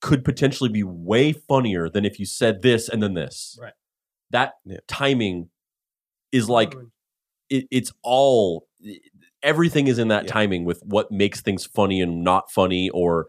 could 0.00 0.24
potentially 0.24 0.70
be 0.70 0.84
way 0.84 1.32
funnier 1.32 1.90
than 1.90 2.04
if 2.06 2.18
you 2.18 2.24
said 2.24 2.62
this 2.62 2.88
and 2.88 3.02
then 3.02 3.12
this 3.14 3.58
Right. 3.60 3.72
That 4.30 4.54
Yeah. 4.64 4.78
timing 4.88 5.48
is 6.32 6.48
like 6.48 6.74
it, 7.50 7.66
it's 7.70 7.92
all 8.02 8.66
everything 9.42 9.86
is 9.86 9.98
in 9.98 10.08
that 10.08 10.24
Yeah. 10.24 10.32
timing 10.32 10.64
with 10.64 10.82
what 10.84 11.10
makes 11.10 11.40
things 11.40 11.64
funny 11.64 12.00
and 12.00 12.22
not 12.24 12.50
funny 12.50 12.90
or 12.90 13.28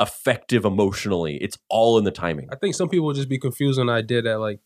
effective 0.00 0.64
emotionally 0.64 1.36
it's 1.40 1.56
all 1.68 1.96
in 1.98 2.04
the 2.04 2.10
timing 2.10 2.48
I 2.50 2.56
think 2.56 2.74
some 2.74 2.88
people 2.88 3.06
will 3.06 3.14
just 3.14 3.28
be 3.28 3.38
confused 3.38 3.78
on 3.78 3.86
the 3.86 3.92
idea 3.92 4.22
that 4.22 4.38
like, 4.40 4.58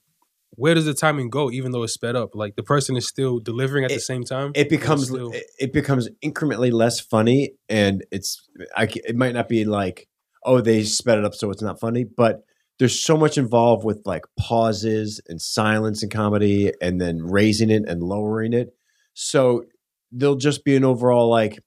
where 0.53 0.75
does 0.75 0.87
the 0.87 0.95
timing 0.95 1.29
go, 1.29 1.51
even 1.51 1.73
though 1.73 1.83
it's 1.83 1.93
sped 1.93 2.17
up? 2.17 2.35
Like 2.35 2.57
the 2.57 2.63
person 2.63 2.97
is 2.97 3.07
still 3.07 3.41
delivering 3.41 3.85
at 3.85 3.91
the 3.91 3.99
same 4.01 4.25
time. 4.25 4.53
it 4.55 4.71
becomes 4.71 5.09
still- 5.09 5.33
it, 5.33 5.45
it 5.59 5.73
becomes 5.75 6.09
incrementally 6.25 6.73
less 6.73 6.99
funny 7.01 7.53
and 7.69 8.05
it's 8.11 8.49
I, 8.75 8.85
it 9.05 9.17
might 9.17 9.35
not 9.35 9.49
be 9.49 9.65
like 9.67 10.09
oh 10.45 10.61
they 10.63 10.85
sped 10.85 11.19
it 11.19 11.25
up 11.27 11.35
so 11.35 11.51
it's 11.51 11.61
not 11.63 11.79
funny 11.81 12.05
but 12.05 12.43
there's 12.79 12.99
so 12.99 13.17
much 13.17 13.39
involved 13.39 13.85
with 13.85 14.03
like 14.05 14.25
pauses 14.39 15.21
and 15.29 15.41
silence 15.41 16.03
in 16.03 16.11
comedy 16.11 16.73
and 16.81 17.01
then 17.01 17.19
raising 17.23 17.71
it 17.71 17.83
and 17.89 18.03
lowering 18.03 18.53
it. 18.53 18.69
So 19.15 19.65
there'll 20.13 20.37
just 20.37 20.65
be 20.65 20.77
an 20.77 20.85
overall 20.85 21.29
like 21.31 21.59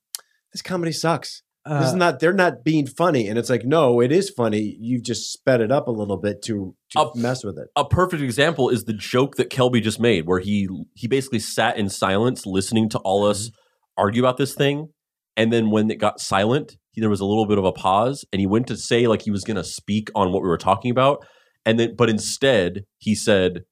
this 0.54 0.62
comedy 0.62 0.92
sucks. 0.92 1.42
This 1.66 1.88
is 1.90 1.94
Uh, 1.94 1.98
not 1.98 2.20
they're 2.20 2.34
not 2.34 2.64
being 2.64 2.88
funny. 2.88 3.28
And 3.28 3.38
it's 3.38 3.50
like 3.50 3.66
no 3.66 4.02
it 4.02 4.12
is 4.12 4.30
funny. 4.30 4.78
You've 4.80 5.04
just 5.04 5.32
sped 5.34 5.62
it 5.62 5.72
up 5.72 5.88
a 5.88 5.92
little 5.92 6.18
bit 6.18 6.42
to 6.44 6.76
to 6.92 7.00
Up- 7.00 7.16
mess 7.16 7.44
with 7.44 7.58
it. 7.58 7.68
a 7.76 7.86
perfect 7.86 8.22
example 8.24 8.70
is 8.70 8.86
the 8.86 8.94
joke 8.94 9.36
that 9.36 9.50
Kelby 9.50 9.82
just 9.82 10.00
made, 10.00 10.26
where 10.28 10.40
he 10.40 10.68
he 10.96 11.08
basically 11.08 11.40
sat 11.40 11.78
in 11.78 11.90
silence 11.90 12.46
listening 12.46 12.90
to 12.90 12.98
all 13.00 13.26
us 13.26 13.52
argue 13.98 14.22
about 14.24 14.38
this 14.38 14.54
thing, 14.56 14.90
and 15.36 15.52
then 15.52 15.70
when 15.70 15.90
it 15.90 16.00
got 16.00 16.20
silent, 16.20 16.78
he, 16.92 17.02
there 17.02 17.10
was 17.10 17.20
a 17.20 17.26
little 17.26 17.46
bit 17.46 17.58
of 17.58 17.66
a 17.66 17.72
pause, 17.72 18.26
and 18.32 18.40
he 18.40 18.48
went 18.48 18.68
to 18.68 18.78
say 18.78 19.08
like 19.08 19.22
he 19.22 19.32
was 19.32 19.44
going 19.44 19.58
to 19.58 19.64
speak 19.64 20.10
on 20.16 20.32
what 20.32 20.42
we 20.42 20.50
were 20.50 20.58
talking 20.58 20.92
about, 20.92 21.26
and 21.66 21.80
then 21.80 21.96
but 21.96 22.10
instead 22.10 22.86
he 22.98 23.16
said, 23.16 23.64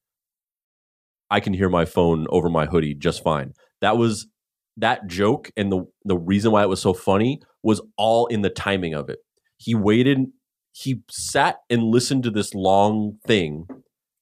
"I 1.30 1.40
can 1.40 1.54
hear 1.54 1.68
my 1.68 1.84
phone 1.84 2.26
over 2.30 2.48
my 2.48 2.66
hoodie 2.66 2.94
just 2.94 3.22
fine." 3.22 3.52
That 3.80 3.96
was 3.96 4.28
that 4.76 5.06
joke, 5.06 5.50
and 5.56 5.70
the 5.72 5.84
the 6.04 6.18
reason 6.18 6.52
why 6.52 6.62
it 6.62 6.68
was 6.68 6.82
so 6.82 6.94
funny 6.94 7.40
was 7.62 7.80
all 7.96 8.26
in 8.26 8.42
the 8.42 8.50
timing 8.50 8.94
of 8.94 9.08
it. 9.08 9.18
He 9.56 9.74
waited. 9.74 10.18
He 10.72 11.02
sat 11.10 11.56
and 11.68 11.82
listened 11.82 12.22
to 12.22 12.30
this 12.30 12.54
long 12.54 13.18
thing 13.26 13.66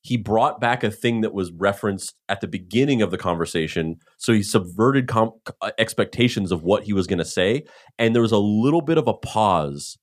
he 0.06 0.16
brought 0.16 0.60
back 0.60 0.84
a 0.84 0.90
thing 0.90 1.20
that 1.22 1.34
was 1.34 1.50
referenced 1.52 2.14
at 2.28 2.40
the 2.40 2.46
beginning 2.48 3.02
of 3.02 3.10
the 3.10 3.18
conversation. 3.18 3.96
So 4.18 4.32
he 4.32 4.42
subverted 4.42 5.08
com- 5.08 5.32
uh, 5.60 5.70
expectations 5.78 6.52
of 6.52 6.62
what 6.62 6.84
he 6.84 6.92
was 6.92 7.06
going 7.06 7.18
to 7.18 7.24
say. 7.24 7.64
And 7.98 8.14
there 8.14 8.22
was 8.22 8.32
a 8.32 8.38
little 8.38 8.82
bit 8.82 8.98
of 8.98 9.08
a 9.08 9.14
pause 9.14 9.98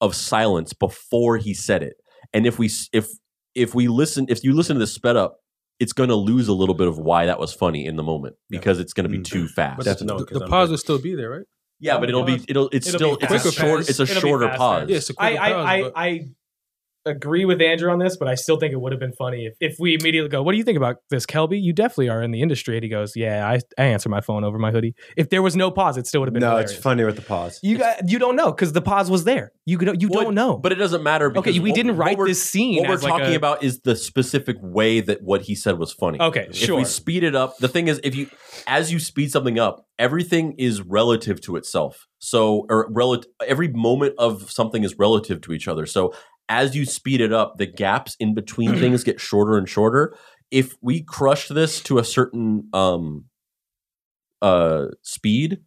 of 0.00 0.14
silence 0.14 0.72
before 0.72 1.36
he 1.36 1.54
said 1.54 1.82
it. 1.82 1.94
And 2.32 2.46
if 2.46 2.58
we, 2.58 2.70
if, 2.92 3.08
if 3.54 3.74
we 3.74 3.88
listen, 3.88 4.26
if 4.28 4.42
you 4.42 4.54
listen 4.54 4.76
to 4.76 4.80
this 4.80 4.94
sped 4.94 5.16
up, 5.16 5.36
it's 5.80 5.92
going 5.92 6.08
to 6.08 6.14
lose 6.16 6.48
a 6.48 6.52
little 6.52 6.74
bit 6.74 6.88
of 6.88 6.98
why 6.98 7.26
that 7.26 7.38
was 7.40 7.52
funny 7.52 7.86
in 7.86 7.96
the 7.96 8.02
moment 8.02 8.36
because 8.48 8.78
it's 8.78 8.92
going 8.92 9.04
to 9.04 9.10
be 9.10 9.18
Mm. 9.18 9.24
too 9.24 9.48
fast. 9.48 9.78
But 9.78 9.84
Definitely. 9.84 10.26
the, 10.30 10.38
the 10.40 10.46
pause 10.46 10.70
will 10.70 10.78
still 10.78 10.98
be 11.00 11.14
there, 11.14 11.30
right? 11.30 11.46
yeah, 11.80 11.98
but 11.98 12.08
it'll 12.08 12.22
be, 12.22 12.40
it'll, 12.48 12.68
it's 12.72 12.86
It'll 12.86 12.98
still, 12.98 13.14
it's 13.14 13.24
a 13.24 13.28
faster. 13.28 13.50
short, 13.52 13.80
it's 13.88 13.98
a 13.98 14.04
It'll 14.04 14.20
shorter 14.20 14.48
pause. 14.56 14.88
Yeah, 14.88 14.98
it's 14.98 15.10
a 15.10 15.14
I 15.18 15.30
quicker 15.30 15.42
I, 15.42 15.50
pause, 15.52 15.66
I, 15.66 15.82
but- 15.82 15.92
I 15.96 16.20
agree 17.06 17.44
with 17.44 17.60
Andrew 17.60 17.90
on 17.90 17.98
this, 17.98 18.16
but 18.16 18.28
I 18.28 18.34
still 18.34 18.56
think 18.58 18.72
it 18.72 18.80
would 18.80 18.92
have 18.92 19.00
been 19.00 19.12
funny 19.12 19.46
if, 19.46 19.54
if 19.60 19.76
we 19.78 19.94
immediately 19.94 20.28
go, 20.28 20.42
"What 20.42 20.52
do 20.52 20.58
you 20.58 20.64
think 20.64 20.76
about 20.76 20.96
this, 21.10 21.26
Kelby? 21.26 21.60
You 21.62 21.72
definitely 21.72 22.08
are 22.08 22.22
in 22.22 22.30
the 22.30 22.40
industry." 22.42 22.76
And 22.76 22.84
he 22.84 22.88
goes, 22.88 23.12
"Yeah, 23.16 23.46
I, 23.48 23.60
I 23.76 23.84
answer 23.86 24.08
my 24.08 24.20
phone 24.20 24.44
over 24.44 24.58
my 24.58 24.70
hoodie." 24.70 24.94
If 25.16 25.30
there 25.30 25.42
was 25.42 25.56
no 25.56 25.70
pause, 25.70 25.96
it 25.96 26.06
still 26.06 26.20
would 26.20 26.28
have 26.28 26.34
been. 26.34 26.40
no 26.42 26.48
hilarious. 26.50 26.72
it's 26.72 26.80
funny 26.82 27.04
with 27.04 27.16
the 27.16 27.22
pause 27.22 27.58
You 27.62 27.78
got, 27.78 28.08
you 28.08 28.18
don't 28.18 28.36
know 28.36 28.52
because 28.52 28.72
the 28.72 28.82
pause 28.82 29.10
was 29.10 29.24
there. 29.24 29.52
You 29.66 29.78
could- 29.78 30.00
you 30.02 30.08
Well, 30.08 30.24
don't 30.24 30.34
know. 30.34 30.56
But 30.56 30.72
it 30.72 30.76
doesn't 30.76 31.02
matter. 31.02 31.32
okay, 31.36 31.52
we 31.58 31.70
what- 31.70 31.74
didn't 31.76 31.96
what 31.96 32.06
write 32.06 32.18
we're- 32.18 32.30
this 32.30 32.42
scene. 32.42 32.78
What 32.80 32.88
we're 32.88 32.94
as 32.94 33.02
like 33.04 33.10
talking 33.12 33.34
a- 33.34 33.36
about 33.36 33.62
is 33.62 33.80
the 33.80 33.94
specific 33.96 34.56
way 34.60 35.00
that 35.00 35.22
what 35.22 35.42
he 35.42 35.54
said 35.54 35.78
was 35.78 35.92
funny. 35.92 36.20
Okay, 36.20 36.46
If 36.50 36.56
sure. 36.56 36.76
we 36.76 36.84
speed 36.84 37.22
it 37.24 37.34
up, 37.34 37.56
the 37.58 37.68
thing 37.68 37.88
is, 37.88 38.00
if 38.04 38.14
you 38.14 38.28
as 38.66 38.92
you 38.92 38.98
speed 38.98 39.30
something 39.32 39.58
up, 39.58 39.86
everything 39.98 40.54
is 40.58 40.82
relative 40.82 41.40
to 41.42 41.56
itself. 41.56 42.06
So, 42.18 42.66
or 42.68 42.88
relative, 42.90 43.30
every 43.46 43.68
moment 43.68 44.14
of 44.18 44.50
something 44.50 44.84
is 44.84 44.96
relative 44.98 45.40
to 45.42 45.52
each 45.52 45.66
other. 45.66 45.86
So, 45.86 46.12
as 46.52 46.76
you 46.76 46.84
speed 46.84 47.22
it 47.22 47.32
up, 47.32 47.56
the 47.56 47.64
gaps 47.64 48.14
in 48.20 48.34
between 48.34 48.76
things 48.76 49.02
get 49.02 49.18
shorter 49.18 49.56
and 49.56 49.66
shorter. 49.66 50.14
If 50.50 50.76
we 50.82 51.02
crush 51.02 51.48
this 51.48 51.80
to 51.84 51.96
a 51.98 52.04
certain 52.04 52.68
um, 52.74 53.24
uh, 54.42 54.88
speed, 55.00 55.62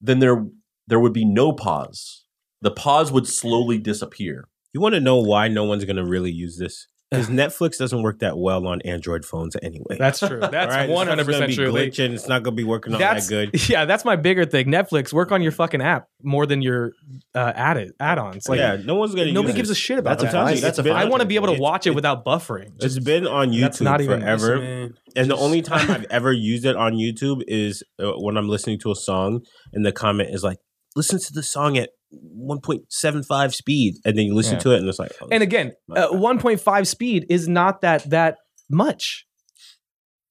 then 0.00 0.20
there 0.20 0.46
there 0.86 0.98
would 0.98 1.12
be 1.12 1.26
no 1.26 1.52
pause. 1.52 2.24
The 2.62 2.70
pause 2.70 3.12
would 3.12 3.26
slowly 3.26 3.76
disappear. 3.76 4.48
You 4.72 4.80
want 4.80 4.94
to 4.94 5.00
know 5.00 5.16
why 5.16 5.48
no 5.48 5.64
one's 5.64 5.84
going 5.84 5.96
to 5.96 6.04
really 6.04 6.32
use 6.32 6.56
this? 6.56 6.86
Because 7.10 7.28
Netflix 7.30 7.78
doesn't 7.78 8.02
work 8.02 8.18
that 8.20 8.36
well 8.36 8.66
on 8.66 8.80
Android 8.82 9.24
phones 9.24 9.56
anyway. 9.62 9.96
That's 9.98 10.18
true. 10.18 10.40
That's 10.50 10.90
one 10.90 11.06
hundred 11.06 11.26
percent 11.26 11.52
true. 11.52 11.72
Glitching. 11.72 12.10
It's 12.14 12.26
not 12.28 12.42
going 12.42 12.56
to 12.56 12.60
be 12.60 12.64
working 12.64 12.94
on 12.94 12.98
That's 12.98 13.28
that 13.28 13.52
good. 13.52 13.68
yeah. 13.68 13.84
That's 13.84 14.04
my 14.04 14.16
bigger 14.16 14.44
thing. 14.44 14.66
Netflix, 14.66 15.12
work 15.12 15.30
on 15.32 15.40
your 15.42 15.52
fucking 15.52 15.80
app 15.80 16.08
more 16.22 16.46
than 16.46 16.62
your 16.62 16.92
uh, 17.34 17.52
add 17.54 17.90
add-ons. 18.00 18.48
Like 18.48 18.58
yeah, 18.58 18.76
no 18.84 18.96
one's 18.96 19.14
going 19.14 19.28
to. 19.28 19.32
nobody 19.32 19.54
gives 19.54 19.70
it. 19.70 19.74
a 19.74 19.76
shit 19.76 19.98
about 19.98 20.18
That's 20.18 20.32
a 20.32 20.36
that. 20.36 20.44
fine- 20.44 20.60
that's 20.60 20.64
a 20.64 20.66
It's 20.68 20.76
been- 20.82 20.92
fine 20.94 21.06
I 21.06 21.08
want 21.08 21.20
to 21.22 21.28
be 21.28 21.36
able 21.36 21.54
to 21.54 21.60
watch 21.60 21.86
it 21.86 21.90
it- 21.90 21.94
without 21.94 22.24
buffering. 22.24 22.72
It's 22.80 22.98
been 22.98 23.26
on 23.26 23.50
YouTube 23.50 23.82
not 23.82 24.02
forever. 24.02 24.90
And 25.14 25.30
the 25.30 25.36
only 25.36 25.62
time 25.62 25.90
I've 25.90 26.04
ever 26.10 26.32
used 26.32 26.64
it 26.64 26.76
on 26.76 26.94
YouTube 26.94 27.42
is 27.46 27.82
uh, 28.02 28.12
when 28.18 28.36
I'm 28.36 28.48
listening 28.48 28.78
to 28.80 28.90
a 28.90 28.94
song 28.96 29.40
and 29.72 29.86
the 29.86 29.92
comment 29.92 30.30
is 30.34 30.42
like, 30.42 30.58
listen 30.94 31.18
to 31.20 31.32
the 31.32 31.42
song 31.42 31.78
at 31.78 31.90
1.75 32.14 33.54
speed. 33.54 33.94
And 34.04 34.16
then 34.16 34.26
you 34.26 34.34
listen 34.34 34.54
Yeah. 34.54 34.60
to 34.60 34.70
it 34.74 34.78
and 34.80 34.88
it's 34.88 34.98
like, 34.98 35.12
oh, 35.20 35.28
and 35.30 35.42
again, 35.42 35.72
uh, 35.94 36.08
1.5 36.08 36.86
speed 36.86 37.26
is 37.28 37.48
not 37.48 37.80
that 37.80 38.08
that 38.10 38.38
much. 38.70 39.26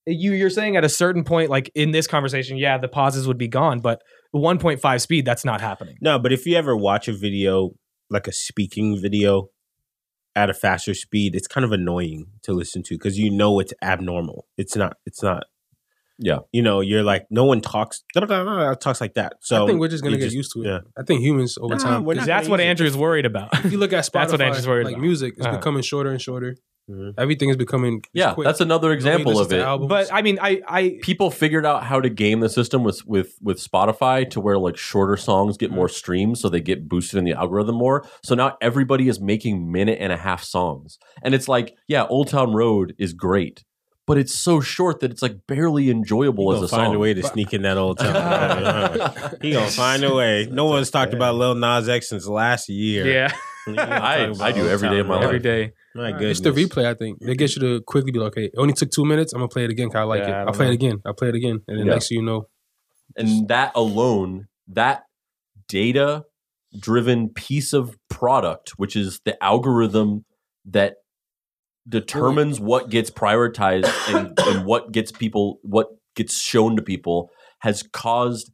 You 0.06 0.32
you're 0.32 0.50
saying 0.50 0.76
at 0.76 0.84
a 0.84 0.88
certain 0.88 1.24
point, 1.24 1.50
like 1.50 1.70
in 1.74 1.90
this 1.90 2.06
conversation, 2.06 2.56
yeah, 2.56 2.78
the 2.78 2.88
pauses 2.88 3.26
would 3.26 3.38
be 3.38 3.48
gone, 3.48 3.80
but 3.80 4.02
1.5 4.34 5.00
speed, 5.00 5.24
that's 5.24 5.44
not 5.44 5.60
happening. 5.60 5.96
no, 6.00 6.18
but 6.18 6.32
if 6.32 6.46
you 6.46 6.56
ever 6.56 6.76
watch 6.76 7.08
a 7.08 7.12
video, 7.12 7.70
like 8.10 8.26
a 8.28 8.32
speaking 8.32 9.00
video 9.00 9.48
at 10.36 10.50
a 10.50 10.54
faster 10.54 10.94
speed, 10.94 11.34
it's 11.34 11.46
kind 11.48 11.64
of 11.64 11.72
annoying 11.72 12.26
to 12.42 12.52
listen 12.52 12.82
to 12.84 12.94
because 12.94 13.18
you 13.18 13.30
know 13.30 13.58
it's 13.58 13.72
abnormal. 13.82 14.46
It's 14.56 14.76
not, 14.76 14.96
it's 15.06 15.22
not, 15.22 15.44
Yeah. 16.18 16.38
you 16.52 16.62
know, 16.62 16.80
you're 16.80 17.02
like 17.02 17.26
no 17.30 17.44
one 17.44 17.60
talks 17.60 18.02
talks 18.14 19.00
like 19.00 19.14
that. 19.14 19.34
So 19.40 19.64
I 19.64 19.66
think 19.66 19.80
we're 19.80 19.88
just 19.88 20.02
gonna 20.02 20.16
you 20.16 20.22
get 20.22 20.32
used 20.32 20.52
to 20.54 20.62
it. 20.62 20.66
yeah. 20.66 20.78
I 20.98 21.02
think 21.02 21.20
humans 21.20 21.58
over 21.60 21.74
Nah, 21.74 21.82
time. 21.82 22.04
we're 22.04 22.14
'cause 22.14 22.26
not 22.26 22.34
That's 22.36 22.48
what 22.48 22.60
use 22.60 22.64
it. 22.66 22.68
Andrew's 22.70 22.96
worried 22.96 23.26
about. 23.26 23.48
If 23.64 23.72
you 23.72 23.78
look 23.78 23.92
at 23.92 24.04
Spotify, 24.04 24.12
That's 24.12 24.32
what 24.32 24.40
Andrew's 24.40 24.66
worried 24.66 24.84
like 24.86 24.94
about. 24.94 25.02
music, 25.02 25.34
is 25.38 25.46
Uh-huh. 25.46 25.56
becoming 25.56 25.82
shorter 25.82 26.10
and 26.10 26.20
shorter. 26.20 26.56
Mhm. 26.90 27.14
Everything 27.18 27.48
is 27.50 27.56
becoming 27.56 28.00
Yeah, 28.14 28.34
quick. 28.34 28.44
that's 28.44 28.60
another 28.60 28.92
example 28.92 29.40
of 29.40 29.52
it. 29.52 29.88
But 29.88 30.08
I 30.12 30.22
mean, 30.22 30.38
I, 30.40 30.62
I, 30.68 30.98
people 31.02 31.32
figured 31.32 31.66
out 31.66 31.82
how 31.82 32.00
to 32.00 32.08
game 32.08 32.38
the 32.38 32.48
system 32.48 32.84
with 32.84 33.04
with 33.06 33.34
with 33.42 33.58
Spotify 33.60 34.30
to 34.30 34.40
where 34.40 34.56
like 34.56 34.76
shorter 34.76 35.16
songs 35.16 35.56
get 35.56 35.72
more 35.72 35.88
streams, 35.88 36.40
so 36.40 36.48
they 36.48 36.60
get 36.60 36.88
boosted 36.88 37.18
in 37.18 37.24
the 37.24 37.32
algorithm 37.32 37.74
more. 37.74 38.04
So 38.22 38.36
now 38.36 38.56
everybody 38.62 39.08
is 39.08 39.20
making 39.20 39.70
minute 39.72 39.98
and 40.00 40.12
a 40.12 40.16
half 40.16 40.44
songs, 40.44 40.96
and 41.24 41.34
it's 41.34 41.48
like, 41.48 41.74
yeah, 41.88 42.06
Old 42.06 42.28
Town 42.28 42.52
Road 42.54 42.94
is 42.98 43.12
great, 43.12 43.64
but 44.06 44.18
it's 44.18 44.34
so 44.34 44.60
short 44.60 45.00
that 45.00 45.10
it's 45.10 45.22
like 45.22 45.36
barely 45.48 45.90
enjoyable 45.90 46.50
He 46.50 46.56
as 46.56 46.58
gonna 46.60 46.66
a 46.66 46.68
find 46.68 46.86
song. 46.88 46.94
a 46.96 46.98
way 46.98 47.14
to 47.14 47.22
sneak 47.22 47.52
in 47.52 47.62
that 47.62 47.76
old 47.76 47.98
time. 48.00 49.36
he 49.42 49.52
gonna 49.52 49.66
find 49.66 50.04
a 50.04 50.14
way. 50.14 50.46
No 50.50 50.64
one's 50.66 50.90
talked 50.90 51.12
about 51.14 51.34
Lil 51.34 51.54
Nas 51.54 51.88
X 51.88 52.08
since 52.08 52.26
last 52.26 52.68
year. 52.68 53.06
yeah, 53.06 53.32
He 53.66 53.72
gonna 53.76 53.86
talk 53.90 54.02
I- 54.02 54.46
I 54.48 54.52
do 54.52 54.68
every 54.68 54.88
day 54.88 54.98
of 55.00 55.06
my 55.06 55.16
life. 55.16 55.24
every 55.24 55.38
day. 55.40 55.72
My 55.94 56.10
It's 56.20 56.40
the 56.40 56.50
replay, 56.52 56.84
I 56.84 56.92
think. 56.94 57.20
They 57.20 57.34
get 57.34 57.56
you 57.56 57.62
to 57.62 57.80
quickly 57.82 58.12
be 58.12 58.18
like, 58.18 58.32
okay, 58.32 58.44
it 58.46 58.52
only 58.58 58.74
took 58.74 58.90
two 58.90 59.04
minutes. 59.06 59.32
I'm 59.32 59.38
gonna 59.40 59.48
play 59.48 59.64
it 59.64 59.70
again 59.70 59.88
'cause 59.88 59.96
I 59.96 60.02
like 60.02 60.20
Yeah, 60.20 60.26
it. 60.26 60.30
don't 60.44 60.48
I'll 60.48 60.52
play 60.54 60.66
know. 60.66 60.72
it 60.72 60.74
again. 60.74 60.98
I'll 61.06 61.14
play 61.14 61.28
it 61.30 61.34
again. 61.34 61.60
And 61.66 61.78
then 61.78 61.86
Yeah. 61.86 61.92
next 61.94 62.08
thing 62.08 62.18
you 62.18 62.24
know, 62.24 62.48
and 63.16 63.48
that 63.48 63.72
alone, 63.74 64.46
that 64.68 65.04
data 65.68 66.24
driven 66.78 67.30
piece 67.30 67.72
of 67.72 67.96
product, 68.10 68.70
which 68.76 68.94
is 68.94 69.20
the 69.24 69.42
algorithm 69.42 70.24
that 70.66 70.96
determines 71.88 72.58
what 72.60 72.90
gets 72.90 73.10
prioritized 73.10 73.90
and, 74.14 74.38
and 74.40 74.64
what 74.66 74.92
gets 74.92 75.12
people, 75.12 75.58
what 75.62 75.88
gets 76.14 76.40
shown 76.40 76.76
to 76.76 76.82
people, 76.82 77.30
has 77.60 77.82
caused 77.82 78.50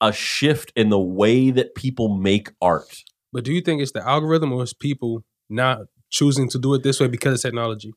a 0.00 0.12
shift 0.12 0.72
in 0.76 0.90
the 0.90 0.98
way 1.00 1.50
that 1.50 1.74
people 1.74 2.08
make 2.16 2.50
art. 2.60 3.02
but 3.32 3.44
do 3.44 3.52
you 3.52 3.60
think 3.60 3.80
it's 3.80 3.92
the 3.92 4.06
algorithm 4.06 4.52
or 4.52 4.62
is 4.62 4.74
people 4.74 5.24
not 5.48 5.78
choosing 6.10 6.48
to 6.50 6.58
do 6.58 6.74
it 6.74 6.82
this 6.82 7.00
way 7.00 7.08
because 7.08 7.34
of 7.34 7.40
technology? 7.42 7.92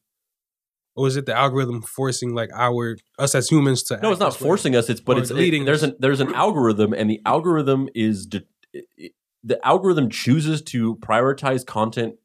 Or 0.95 1.07
is 1.07 1.15
it 1.17 1.25
the 1.25 1.33
algorithm 1.35 1.81
forcing 1.81 2.33
like 2.33 2.49
our 2.53 2.97
us 3.17 3.35
as 3.35 3.47
humans 3.49 3.83
to 3.83 3.99
No, 4.01 4.11
it's 4.11 4.19
not 4.19 4.31
this 4.33 4.41
way? 4.41 4.45
forcing 4.47 4.75
us. 4.75 4.89
It's 4.89 4.99
but 5.01 5.17
Or 5.17 5.21
it's 5.21 5.31
leading 5.31 5.63
it, 5.63 5.65
there's 5.65 5.83
an 5.83 5.95
there's 5.99 6.19
an 6.19 6.33
algorithm, 6.33 6.93
and 6.93 7.09
the 7.09 7.21
algorithm 7.25 7.87
is 7.93 8.25
de- 8.25 8.43
it- 8.73 9.13
the 9.43 9.65
algorithm 9.65 10.09
chooses 10.09 10.61
to 10.63 10.95
prioritize 10.97 11.65
content 11.65 12.15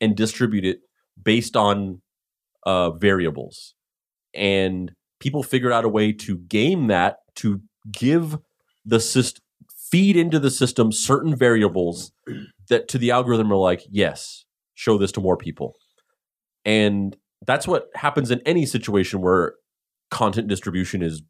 and 0.00 0.16
distribute 0.16 0.64
it 0.64 0.80
based 1.22 1.56
on 1.56 2.00
uh, 2.66 2.90
variables, 2.90 3.74
and 4.34 4.92
people 5.20 5.42
figured 5.42 5.72
out 5.72 5.84
a 5.84 5.88
way 5.88 6.12
to 6.12 6.38
game 6.38 6.88
that 6.88 7.18
to 7.36 7.60
give 7.90 8.38
the 8.84 9.00
system 9.00 9.42
feed 9.90 10.16
into 10.16 10.38
the 10.38 10.50
system 10.50 10.92
certain 10.92 11.34
variables 11.34 12.12
that 12.68 12.88
to 12.88 12.98
the 12.98 13.10
algorithm 13.10 13.50
are 13.50 13.56
like 13.56 13.80
yes 13.90 14.44
show 14.74 14.98
this 14.98 15.10
to 15.10 15.18
more 15.18 15.36
people 15.36 15.74
and 16.66 17.16
that's 17.46 17.66
what 17.66 17.88
happens 17.94 18.30
in 18.30 18.42
any 18.44 18.66
situation 18.66 19.22
where 19.22 19.54
content 20.10 20.48
distribution 20.48 21.02
is 21.02 21.22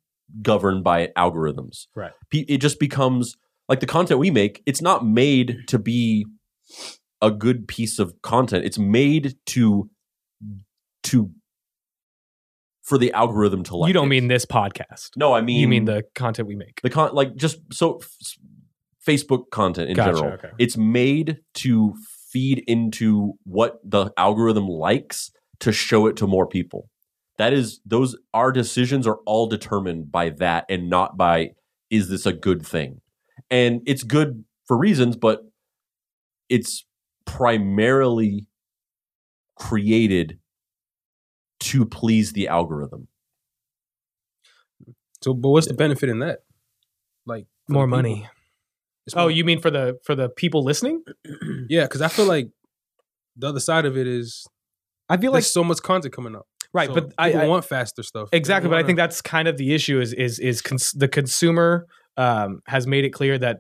governed 0.43 0.84
by 0.84 1.09
algorithms. 1.16 1.86
Right. 1.95 2.12
It 2.32 2.59
just 2.59 2.78
becomes 2.78 3.36
like 3.68 3.80
the 3.80 3.86
content 3.86 4.20
we 4.20 4.30
make, 4.30 4.62
it's 4.66 4.82
not 4.82 5.07
made 5.07 5.59
to 5.68 5.78
be 5.78 6.26
a 7.21 7.31
good 7.31 7.66
piece 7.69 7.99
of 7.99 8.14
content. 8.23 8.64
It's 8.64 8.79
made 8.79 9.35
to 9.47 9.91
to 11.05 11.31
for 12.83 12.97
the 12.99 13.12
algorithm 13.12 13.62
to 13.64 13.77
like 13.77 13.89
you 13.89 13.93
don't 13.95 14.07
it. 14.07 14.11
mean 14.11 14.29
this 14.29 14.47
podcast. 14.47 15.11
No, 15.16 15.35
I 15.35 15.41
mean 15.43 15.61
you 15.61 15.69
mean 15.69 15.85
the 15.85 16.05
content 16.14 16.49
we 16.49 16.57
make. 16.57 16.81
the 16.83 16.91
con 16.91 17.14
like 17.14 17.37
just 17.37 17.59
so 17.73 17.99
f- 17.99 18.09
Facebook 19.07 19.51
content 19.51 19.91
in 19.91 19.97
Gotcha, 19.97 20.12
general. 20.14 20.33
okay. 20.35 20.51
It's 20.59 20.77
made 20.77 21.39
to 21.55 21.95
feed 22.31 22.62
into 22.66 23.35
what 23.45 23.79
the 23.85 24.11
algorithm 24.16 24.66
likes 24.69 25.31
to 25.61 25.73
show 25.73 26.07
it 26.07 26.16
to 26.16 26.27
more 26.27 26.47
people. 26.47 26.89
That 27.39 27.53
is 27.53 27.81
those 27.87 28.16
our 28.35 28.53
decisions 28.53 29.07
are 29.07 29.19
all 29.27 29.47
determined 29.47 30.11
by 30.11 30.31
that 30.39 30.64
and 30.69 30.89
not 30.91 31.16
by 31.16 31.51
is 31.91 32.09
this 32.09 32.27
a 32.27 32.33
good 32.33 32.66
thing. 32.66 33.01
And 33.51 33.81
it's 33.87 34.03
good 34.03 34.45
for 34.66 34.77
reasons 34.79 35.16
but 35.16 35.41
it's 36.49 36.85
primarily 37.29 38.47
created 39.57 40.39
to 41.61 41.85
please 41.85 42.33
the 42.33 42.49
algorithm. 42.49 43.07
So 45.22 45.35
but 45.35 45.51
what's 45.51 45.66
the 45.68 45.74
benefit 45.74 46.09
in 46.09 46.20
that? 46.20 46.41
Like 47.26 47.47
More 47.68 47.87
money. 47.87 48.26
It's 49.07 49.14
Oh, 49.16 49.22
more- 49.22 49.31
you 49.31 49.45
mean 49.45 49.61
for 49.61 49.70
the 49.70 49.99
for 50.05 50.14
the 50.14 50.29
people 50.29 50.64
listening? 50.64 51.03
Yeah, 51.68 51.83
because 51.83 52.01
I 52.01 52.09
feel 52.09 52.24
like 52.24 52.49
the 53.37 53.49
other 53.49 53.61
side 53.61 53.85
of 53.85 53.97
it 53.99 54.07
is 54.07 54.47
I 55.11 55.16
feel 55.18 55.33
like 55.33 55.45
so 55.45 55.62
much 55.62 55.83
content 55.83 56.14
coming 56.14 56.35
up. 56.35 56.47
right, 56.72 56.89
So 56.89 56.95
but 56.95 57.12
I, 57.18 57.33
I 57.33 57.47
want 57.47 57.64
faster 57.66 58.03
stuff. 58.03 58.29
exactly. 58.33 58.68
They 58.68 58.76
But 58.76 58.85
I 58.85 58.87
think 58.87 58.97
that's 58.97 59.20
kind 59.20 59.49
of 59.49 59.59
the 59.59 59.74
issue. 59.74 60.01
Is 60.01 60.14
is 60.14 60.39
is 60.39 60.62
cons- 60.62 60.93
the 60.93 61.09
consumer 61.09 61.87
um, 62.16 62.62
has 62.66 62.87
made 62.87 63.05
it 63.05 63.11
clear 63.11 63.37
that 63.39 63.59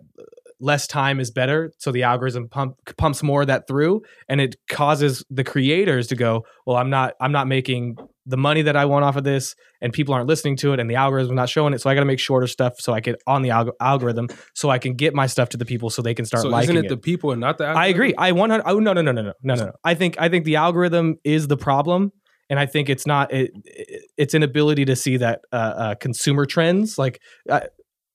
less 0.60 0.86
time 0.86 1.20
is 1.20 1.30
better, 1.30 1.70
so 1.78 1.92
the 1.92 2.02
algorithm 2.02 2.48
pump, 2.48 2.74
pumps 2.96 3.22
more 3.22 3.42
of 3.42 3.46
that 3.46 3.66
through, 3.68 4.02
and 4.28 4.40
it 4.40 4.56
causes 4.70 5.24
the 5.30 5.44
creators 5.44 6.06
to 6.08 6.16
go, 6.16 6.44
"Well, 6.66 6.76
I'm 6.76 6.90
not 6.90 7.14
I'm 7.20 7.32
not 7.32 7.46
making 7.46 7.96
the 8.26 8.36
money 8.36 8.60
that 8.62 8.76
I 8.76 8.84
want 8.84 9.04
off 9.04 9.16
of 9.16 9.24
this, 9.24 9.54
and 9.80 9.92
people 9.92 10.12
aren't 10.14 10.26
listening 10.28 10.56
to 10.58 10.72
it, 10.74 10.80
and 10.80 10.90
the 10.90 10.96
algorithm's 10.96 11.34
not 11.34 11.48
showing 11.48 11.72
it, 11.74 11.80
so 11.80 11.88
I 11.88 11.94
got 11.94 12.00
to 12.00 12.06
make 12.06 12.18
shorter 12.20 12.46
stuff 12.46 12.74
so 12.78 12.92
I 12.92 13.00
get 13.00 13.16
on 13.26 13.42
the 13.42 13.48
alg- 13.50 13.72
algorithm, 13.80 14.28
so 14.54 14.68
I 14.68 14.78
can 14.78 14.94
get 14.94 15.14
my 15.14 15.26
stuff 15.26 15.48
to 15.50 15.56
the 15.56 15.64
people, 15.64 15.88
so 15.90 16.02
they 16.02 16.12
can 16.14 16.24
start 16.26 16.42
so 16.42 16.48
liking 16.48 16.70
isn't 16.76 16.76
it, 16.76 16.84
it." 16.86 16.88
the 16.88 16.96
people 16.98 17.30
and 17.30 17.40
not 17.40 17.58
the 17.58 17.64
I 17.66 17.86
agree. 17.86 18.14
I 18.18 18.32
100. 18.32 18.64
Oh 18.66 18.78
no 18.80 18.92
no 18.92 19.00
no 19.00 19.12
no 19.12 19.22
no 19.22 19.32
no 19.42 19.54
no. 19.54 19.64
no. 19.66 19.72
I 19.84 19.94
think 19.94 20.16
I 20.20 20.28
think 20.28 20.44
the 20.44 20.56
algorithm 20.56 21.16
is 21.24 21.46
the 21.48 21.56
problem, 21.56 22.10
and 22.50 22.58
I 22.58 22.66
think 22.66 22.88
it's 22.90 23.06
not 23.06 23.32
it, 23.32 23.50
it- 23.64 24.02
its 24.18 24.34
inability 24.34 24.84
to 24.86 24.96
see 24.96 25.16
that 25.18 25.40
uh, 25.52 25.56
uh, 25.56 25.94
consumer 25.94 26.44
trends 26.44 26.98
like 26.98 27.20
uh, 27.48 27.60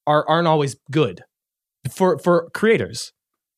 are 0.06 0.28
aren't 0.28 0.48
always 0.48 0.76
good 0.92 1.22
for 1.92 2.18
for 2.20 2.50
creators 2.54 3.12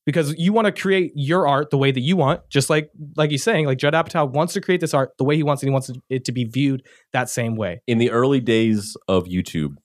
because 0.06 0.36
you 0.38 0.54
want 0.54 0.66
to 0.66 0.72
create 0.72 1.12
your 1.16 1.48
art 1.48 1.72
the 1.72 1.78
way 1.78 1.92
that 1.92 2.02
you 2.02 2.16
want, 2.16 2.42
just 2.50 2.70
like 2.70 2.90
like 3.18 3.32
he's 3.32 3.44
saying, 3.44 3.66
like 3.66 3.78
Judd 3.78 3.94
Apatow 3.94 4.32
wants 4.32 4.54
to 4.54 4.62
create 4.62 4.82
this 4.82 4.94
art 4.94 5.12
the 5.18 5.24
way 5.24 5.36
he 5.36 5.44
wants, 5.44 5.64
and 5.64 5.70
he 5.70 5.74
wants 5.74 5.92
it 6.10 6.26
to 6.26 6.32
be 6.32 6.46
viewed 6.46 6.84
that 7.14 7.30
same 7.30 7.56
way. 7.56 7.82
in 7.88 7.98
the 7.98 8.12
early 8.12 8.40
days 8.40 8.96
of 9.08 9.26
YouTube, 9.26 9.76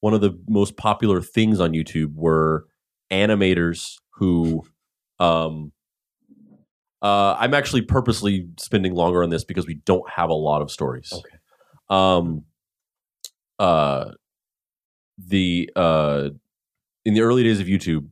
one 0.00 0.14
of 0.14 0.20
the 0.20 0.38
most 0.48 0.76
popular 0.76 1.20
things 1.20 1.60
on 1.60 1.72
YouTube 1.72 2.14
were 2.14 2.66
animators 3.10 3.96
who 4.14 4.62
um 5.18 5.72
uh 7.02 7.36
I'm 7.38 7.52
actually 7.52 7.82
purposely 7.82 8.48
spending 8.58 8.94
longer 8.94 9.22
on 9.22 9.30
this 9.30 9.44
because 9.44 9.66
we 9.66 9.74
don't 9.74 10.08
have 10.08 10.30
a 10.30 10.34
lot 10.34 10.62
of 10.62 10.70
stories. 10.70 11.12
Okay. 11.12 11.36
Um 11.90 12.44
uh 13.58 14.12
the 15.18 15.70
uh 15.76 16.30
in 17.04 17.14
the 17.14 17.22
early 17.22 17.42
days 17.42 17.60
of 17.60 17.66
YouTube, 17.66 18.08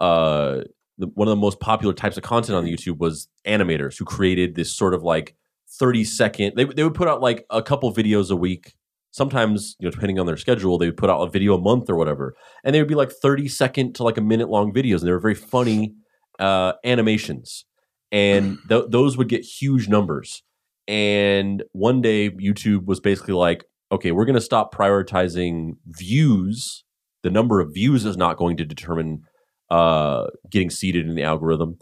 uh 0.00 0.60
the, 0.98 1.06
one 1.14 1.26
of 1.26 1.30
the 1.30 1.40
most 1.40 1.60
popular 1.60 1.92
types 1.92 2.16
of 2.16 2.22
content 2.22 2.56
on 2.56 2.64
YouTube 2.66 2.98
was 2.98 3.28
animators 3.46 3.98
who 3.98 4.04
created 4.04 4.54
this 4.54 4.72
sort 4.72 4.94
of 4.94 5.02
like 5.02 5.34
30 5.78 6.04
second 6.04 6.52
they, 6.56 6.64
they 6.64 6.84
would 6.84 6.94
put 6.94 7.08
out 7.08 7.20
like 7.20 7.44
a 7.50 7.62
couple 7.62 7.92
videos 7.92 8.30
a 8.30 8.36
week. 8.36 8.74
Sometimes 9.10 9.76
you 9.78 9.86
know 9.86 9.90
depending 9.90 10.18
on 10.18 10.26
their 10.26 10.36
schedule 10.36 10.78
they 10.78 10.86
would 10.86 10.96
put 10.96 11.10
out 11.10 11.20
a 11.20 11.30
video 11.30 11.54
a 11.54 11.60
month 11.60 11.90
or 11.90 11.96
whatever. 11.96 12.34
And 12.64 12.74
they 12.74 12.80
would 12.80 12.88
be 12.88 12.94
like 12.94 13.10
30 13.10 13.48
second 13.48 13.94
to 13.96 14.04
like 14.04 14.18
a 14.18 14.22
minute 14.22 14.48
long 14.48 14.72
videos 14.72 14.98
and 14.98 15.08
they 15.08 15.12
were 15.12 15.20
very 15.20 15.34
funny 15.34 15.94
uh 16.38 16.74
animations. 16.84 17.64
And 18.12 18.58
th- 18.68 18.86
those 18.88 19.16
would 19.16 19.28
get 19.28 19.42
huge 19.42 19.88
numbers. 19.88 20.42
And 20.86 21.62
one 21.72 22.02
day 22.02 22.30
youtube 22.30 22.84
was 22.84 23.00
basically 23.00 23.34
like 23.34 23.64
okay 23.90 24.12
we're 24.12 24.26
going 24.26 24.34
to 24.34 24.40
stop 24.40 24.74
prioritizing 24.74 25.76
views 25.86 26.84
the 27.24 27.30
number 27.30 27.58
of 27.58 27.74
views 27.74 28.04
is 28.04 28.16
not 28.16 28.36
going 28.36 28.56
to 28.58 28.64
determine 28.64 29.22
uh 29.70 30.26
getting 30.48 30.70
seated 30.70 31.08
in 31.08 31.16
the 31.16 31.24
algorithm 31.24 31.78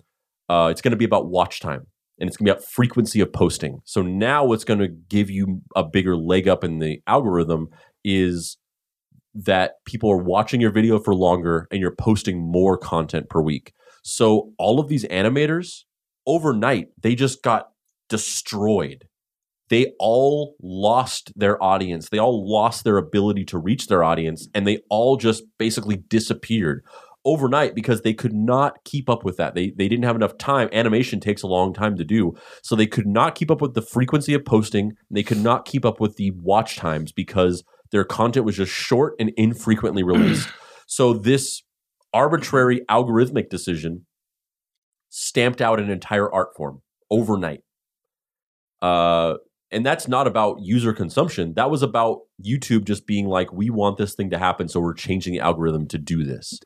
uh 0.48 0.68
it's 0.70 0.80
going 0.80 0.92
to 0.92 0.96
be 0.96 1.04
about 1.04 1.28
watch 1.28 1.60
time 1.60 1.86
and 2.22 2.28
it's 2.28 2.36
going 2.36 2.46
to 2.46 2.52
be 2.52 2.56
about 2.56 2.64
frequency 2.64 3.20
of 3.20 3.32
posting. 3.32 3.80
So 3.84 4.00
now 4.00 4.44
what's 4.44 4.62
going 4.62 4.78
to 4.78 4.86
give 4.86 5.28
you 5.28 5.60
a 5.74 5.82
bigger 5.82 6.16
leg 6.16 6.46
up 6.46 6.62
in 6.62 6.78
the 6.78 7.00
algorithm 7.08 7.68
is 8.04 8.58
that 9.34 9.84
people 9.86 10.08
are 10.08 10.22
watching 10.22 10.60
your 10.60 10.70
video 10.70 11.00
for 11.00 11.16
longer 11.16 11.66
and 11.72 11.80
you're 11.80 11.96
posting 11.96 12.38
more 12.38 12.78
content 12.78 13.28
per 13.28 13.40
week. 13.40 13.72
So 14.04 14.52
all 14.56 14.78
of 14.78 14.88
these 14.88 15.04
animators 15.06 15.84
overnight 16.24 16.88
they 17.00 17.16
just 17.16 17.42
got 17.42 17.70
destroyed. 18.08 19.08
They 19.68 19.92
all 19.98 20.56
lost 20.60 21.32
their 21.34 21.62
audience. 21.62 22.08
They 22.08 22.18
all 22.18 22.50
lost 22.50 22.84
their 22.84 22.98
ability 22.98 23.44
to 23.46 23.58
reach 23.58 23.86
their 23.86 24.04
audience 24.04 24.48
and 24.54 24.66
they 24.66 24.80
all 24.90 25.16
just 25.16 25.44
basically 25.58 25.96
disappeared 25.96 26.84
overnight 27.24 27.74
because 27.74 28.02
they 28.02 28.14
could 28.14 28.32
not 28.32 28.84
keep 28.84 29.08
up 29.08 29.24
with 29.24 29.36
that. 29.36 29.54
They 29.54 29.70
they 29.70 29.88
didn't 29.88 30.04
have 30.04 30.16
enough 30.16 30.38
time. 30.38 30.68
Animation 30.72 31.20
takes 31.20 31.42
a 31.42 31.46
long 31.46 31.72
time 31.72 31.96
to 31.96 32.04
do, 32.04 32.34
so 32.62 32.74
they 32.74 32.86
could 32.86 33.06
not 33.06 33.34
keep 33.34 33.50
up 33.50 33.60
with 33.60 33.74
the 33.74 33.82
frequency 33.82 34.34
of 34.34 34.44
posting. 34.44 34.92
They 35.10 35.22
could 35.22 35.38
not 35.38 35.64
keep 35.64 35.84
up 35.84 36.00
with 36.00 36.16
the 36.16 36.32
watch 36.32 36.76
times 36.76 37.12
because 37.12 37.62
their 37.90 38.04
content 38.04 38.46
was 38.46 38.56
just 38.56 38.72
short 38.72 39.14
and 39.18 39.30
infrequently 39.36 40.02
released. 40.02 40.48
so 40.86 41.12
this 41.12 41.62
arbitrary 42.12 42.82
algorithmic 42.90 43.48
decision 43.48 44.06
stamped 45.08 45.60
out 45.60 45.80
an 45.80 45.90
entire 45.90 46.32
art 46.32 46.56
form 46.56 46.80
overnight. 47.10 47.60
Uh, 48.80 49.34
and 49.72 49.84
that's 49.84 50.06
not 50.06 50.26
about 50.26 50.58
user 50.60 50.92
consumption. 50.92 51.54
That 51.54 51.70
was 51.70 51.82
about 51.82 52.20
YouTube 52.44 52.84
just 52.84 53.06
being 53.06 53.26
like, 53.26 53.52
we 53.52 53.70
want 53.70 53.96
this 53.96 54.14
thing 54.14 54.30
to 54.30 54.38
happen, 54.38 54.68
so 54.68 54.80
we're 54.80 54.94
changing 54.94 55.32
the 55.32 55.40
algorithm 55.40 55.88
to 55.88 55.98
do 55.98 56.24
this. 56.24 56.58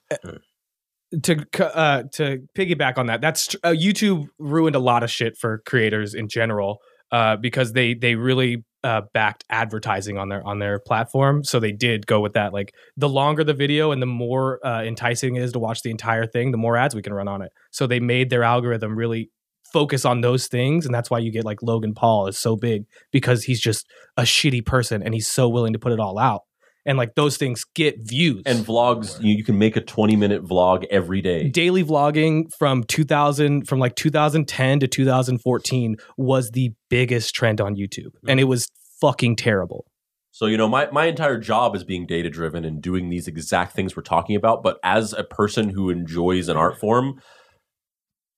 to 1.23 1.47
uh, 1.61 2.03
to 2.15 2.41
piggyback 2.57 2.99
on 2.99 3.07
that, 3.07 3.21
that's 3.21 3.55
uh, 3.63 3.71
YouTube 3.71 4.27
ruined 4.39 4.77
a 4.77 4.81
lot 4.81 5.03
of 5.03 5.11
shit 5.11 5.37
for 5.39 5.63
creators 5.65 6.15
in 6.15 6.29
general 6.29 6.79
uh, 7.13 7.37
because 7.37 7.73
they 7.73 7.95
they 7.95 8.17
really 8.17 8.65
uh, 8.83 9.03
backed 9.15 9.45
advertising 9.51 10.19
on 10.19 10.29
their 10.29 10.47
on 10.47 10.59
their 10.59 10.79
platform. 10.79 11.45
So 11.45 11.61
they 11.61 11.73
did 11.73 12.07
go 12.07 12.21
with 12.21 12.35
that. 12.35 12.53
Like 12.53 12.73
the 12.97 13.09
longer 13.09 13.45
the 13.45 13.55
video 13.55 13.93
and 13.93 14.03
the 14.03 14.07
more 14.07 14.65
uh, 14.67 14.83
enticing 14.83 15.37
it 15.37 15.43
is 15.43 15.53
to 15.53 15.59
watch 15.59 15.83
the 15.83 15.91
entire 15.91 16.27
thing, 16.27 16.51
the 16.51 16.59
more 16.59 16.77
ads 16.77 16.95
we 16.95 17.03
can 17.03 17.15
run 17.15 17.29
on 17.29 17.43
it. 17.43 17.53
So 17.71 17.87
they 17.87 18.01
made 18.01 18.31
their 18.31 18.43
algorithm 18.43 18.97
really 18.97 19.31
focus 19.73 20.05
on 20.05 20.21
those 20.21 20.47
things, 20.47 20.87
and 20.87 20.95
that's 20.95 21.11
why 21.11 21.19
you 21.19 21.31
get 21.31 21.45
like 21.45 21.63
Logan 21.63 21.95
Paul 21.95 22.27
is 22.27 22.39
so 22.39 22.57
big 22.57 22.85
because 23.13 23.45
he's 23.45 23.61
just 23.61 23.87
a 24.17 24.23
shitty 24.23 24.65
person 24.65 25.03
and 25.03 25.15
he's 25.15 25.29
so 25.29 25.49
willing 25.49 25.73
to 25.73 25.79
put 25.79 25.93
it 25.93 26.01
all 26.01 26.19
out. 26.19 26.43
And 26.87 26.97
like 26.97 27.17
those 27.17 27.37
things 27.37 27.65
get 27.75 27.97
views 27.99 28.45
And 28.47 28.65
vlogs, 28.65 29.21
you, 29.21 29.35
you 29.35 29.43
can 29.43 29.59
make 29.59 29.77
a 29.77 29.81
20 29.81 30.15
minute 30.15 30.45
vlog 30.45 30.87
every 30.89 31.21
day. 31.21 31.49
daily 31.49 31.83
vlogging 31.83 32.53
from 32.57 32.85
2000 32.85 33.67
from 33.67 33.81
like 33.81 33.97
2010 33.97 34.81
to 34.81 34.87
2014 34.87 35.97
was 36.17 36.53
the 36.53 36.73
biggest 36.89 37.35
trend 37.35 37.61
on 37.61 37.75
YouTube 37.75 38.07
mm-hmm. 38.07 38.31
and 38.31 38.39
it 38.39 38.45
was 38.45 38.69
fucking 39.01 39.35
terrible. 39.35 39.85
So, 40.31 40.47
you 40.47 40.59
know, 40.59 40.69
my, 40.69 40.89
my 40.91 41.07
entire 41.07 41.39
job 41.39 41.75
is 41.75 41.83
being 41.83 42.07
data 42.07 42.29
driven 42.29 42.65
and 42.65 42.83
doing 42.83 43.09
these 43.09 43.27
exact 43.27 43.73
things 43.73 43.97
we're 43.97 44.03
talking 44.03 44.37
about. 44.37 44.63
But 44.63 44.79
as 44.85 45.15
a 45.15 45.25
person 45.25 45.71
who 45.71 45.89
enjoys 45.89 46.49
an 46.49 46.59
art 46.59 46.79
form, 46.79 47.21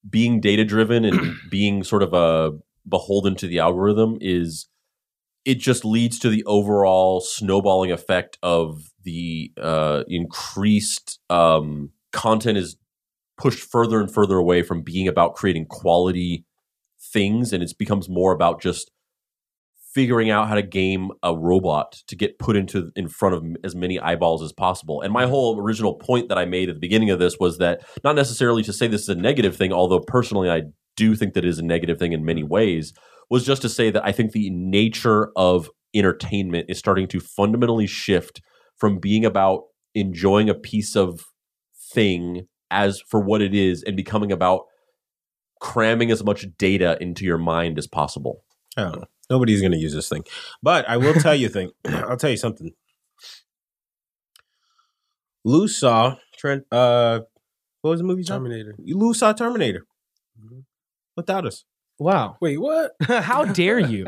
being 0.09 0.41
data 0.41 0.65
driven 0.65 1.05
and 1.05 1.37
being 1.51 1.83
sort 1.83 2.03
of 2.03 2.13
a 2.13 2.53
beholden 2.89 3.35
to 3.37 3.47
the 3.47 3.59
algorithm 3.59 4.17
is 4.21 4.69
it 5.45 5.59
just 5.59 5.85
leads 5.85 6.19
to 6.19 6.29
the 6.29 6.45
overall 6.45 7.21
snowballing 7.21 7.93
effect 7.93 8.39
of 8.43 8.91
the 9.05 9.53
uh, 9.61 10.03
increased 10.09 11.19
um, 11.31 11.91
content 12.13 12.59
is 12.59 12.77
pushed 13.39 13.61
further 13.61 14.01
and 14.01 14.13
further 14.13 14.37
away 14.37 14.63
from 14.63 14.83
being 14.83 15.07
about 15.09 15.35
creating 15.35 15.67
quality 15.67 16.45
things 17.01 17.53
and 17.53 17.63
it 17.63 17.73
becomes 17.79 18.09
more 18.09 18.33
about 18.33 18.61
just 18.61 18.91
figuring 19.99 20.31
out 20.31 20.47
how 20.47 20.55
to 20.55 20.63
game 20.63 21.11
a 21.25 21.37
robot 21.37 22.05
to 22.07 22.15
get 22.15 22.39
put 22.39 22.55
into 22.55 22.93
in 22.95 23.09
front 23.09 23.35
of 23.35 23.45
as 23.65 23.75
many 23.75 23.99
eyeballs 23.99 24.45
as 24.45 24.53
possible. 24.53 25.03
And 25.03 25.13
my 25.13 25.25
mm-hmm. 25.25 25.33
whole 25.33 25.61
original 25.61 25.97
point 25.97 26.29
that 26.29 26.39
I 26.39 26.45
made 26.45 26.69
at 26.69 26.77
the 26.77 26.81
beginning 26.81 27.11
of 27.11 27.19
this 27.19 27.37
was 27.41 27.59
that 27.59 27.85
not 28.05 28.15
necessarily 28.15 28.63
to 28.63 28.73
say 28.73 28.87
this 28.87 29.03
is 29.03 29.09
a 29.09 29.17
negative 29.17 29.57
thing, 29.57 29.73
although 29.73 29.99
personally 29.99 30.49
I 30.49 30.63
do 30.97 31.17
think 31.17 31.35
that 31.35 31.45
it 31.45 31.49
is 31.49 31.59
a 31.59 31.65
negative 31.65 31.99
thing 31.99 32.13
in 32.13 32.25
many 32.25 32.43
mm-hmm. 32.43 32.53
ways, 32.53 32.93
was 33.29 33.45
just 33.45 33.61
to 33.63 33.69
say 33.69 33.91
that 33.91 34.07
I 34.07 34.13
think 34.13 34.31
the 34.31 34.51
nature 34.51 35.33
of 35.35 35.69
entertainment 35.93 36.67
is 36.69 36.79
starting 36.79 37.09
to 37.09 37.19
fundamentally 37.19 37.89
shift 37.89 38.41
from 38.77 39.01
being 39.01 39.25
about 39.25 39.63
enjoying 39.97 40.49
a 40.49 40.55
piece 40.55 40.95
of 40.95 41.25
thing 41.93 42.47
as 42.71 43.01
for 43.01 43.19
what 43.19 43.43
it 43.43 43.53
is 43.53 43.83
and 43.83 43.97
becoming 43.97 44.31
about 44.31 44.61
cramming 45.61 46.13
as 46.13 46.23
much 46.23 46.47
data 46.57 46.97
into 47.01 47.25
your 47.25 47.39
mind 47.39 47.79
as 47.79 47.89
possible. 47.89 48.45
Know. 48.95 49.07
Nobody's 49.31 49.61
going 49.61 49.73
to 49.73 49.79
use 49.79 49.95
this 49.95 50.09
thing. 50.09 50.25
But 50.63 50.89
I 50.89 50.97
will 50.97 51.15
tell 51.15 51.35
you 51.35 51.47
a 51.47 51.51
thing. 51.51 51.71
I'll 51.87 52.17
tell 52.17 52.31
you 52.31 52.37
something. 52.37 52.73
Lou 55.45 55.69
saw 55.69 56.17
Trent. 56.37 56.65
Uh, 56.73 57.21
what 57.83 57.91
was 57.91 58.01
the 58.01 58.05
movie? 58.05 58.23
John? 58.23 58.41
Terminator. 58.41 58.75
Lou 58.79 59.15
saw 59.15 59.33
Terminator 59.33 59.87
without 61.17 61.47
us. 61.47 61.65
Wow. 61.99 62.37
Wait, 62.41 62.61
what? 62.61 62.93
How 63.03 63.45
dare 63.45 63.79
you? 63.79 64.07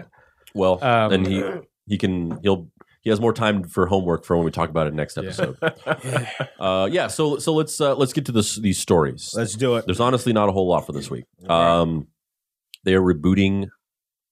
Well, 0.54 0.82
Um, 0.82 1.12
and 1.12 1.26
he 1.26 1.42
he 1.86 1.98
can 1.98 2.40
he'll 2.42 2.68
he 3.02 3.10
has 3.10 3.20
more 3.20 3.32
time 3.32 3.64
for 3.64 3.86
homework 3.86 4.24
for 4.24 4.36
when 4.36 4.44
we 4.44 4.50
talk 4.50 4.68
about 4.68 4.86
it 4.86 4.94
next 4.94 5.16
episode. 5.16 5.56
uh, 6.60 6.88
yeah, 6.90 7.06
so 7.06 7.38
so 7.38 7.54
let's 7.54 7.80
uh, 7.80 7.94
let's 7.94 8.12
get 8.12 8.26
to 8.26 8.32
this 8.32 8.56
these 8.56 8.78
stories. 8.78 9.32
Let's 9.34 9.54
do 9.54 9.76
it. 9.76 9.86
There's 9.86 10.00
honestly 10.00 10.32
not 10.32 10.48
a 10.48 10.52
whole 10.52 10.68
lot 10.68 10.86
for 10.86 10.92
this 10.92 11.10
week. 11.10 11.24
Right. 11.42 11.80
Um, 11.80 12.08
they 12.84 12.94
are 12.94 13.00
rebooting 13.00 13.68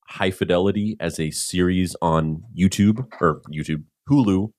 High 0.08 0.30
Fidelity 0.30 0.96
as 1.00 1.20
a 1.20 1.30
series 1.30 1.94
on 2.00 2.42
YouTube 2.58 3.06
or 3.20 3.42
YouTube 3.52 3.84
Hulu, 4.10 4.52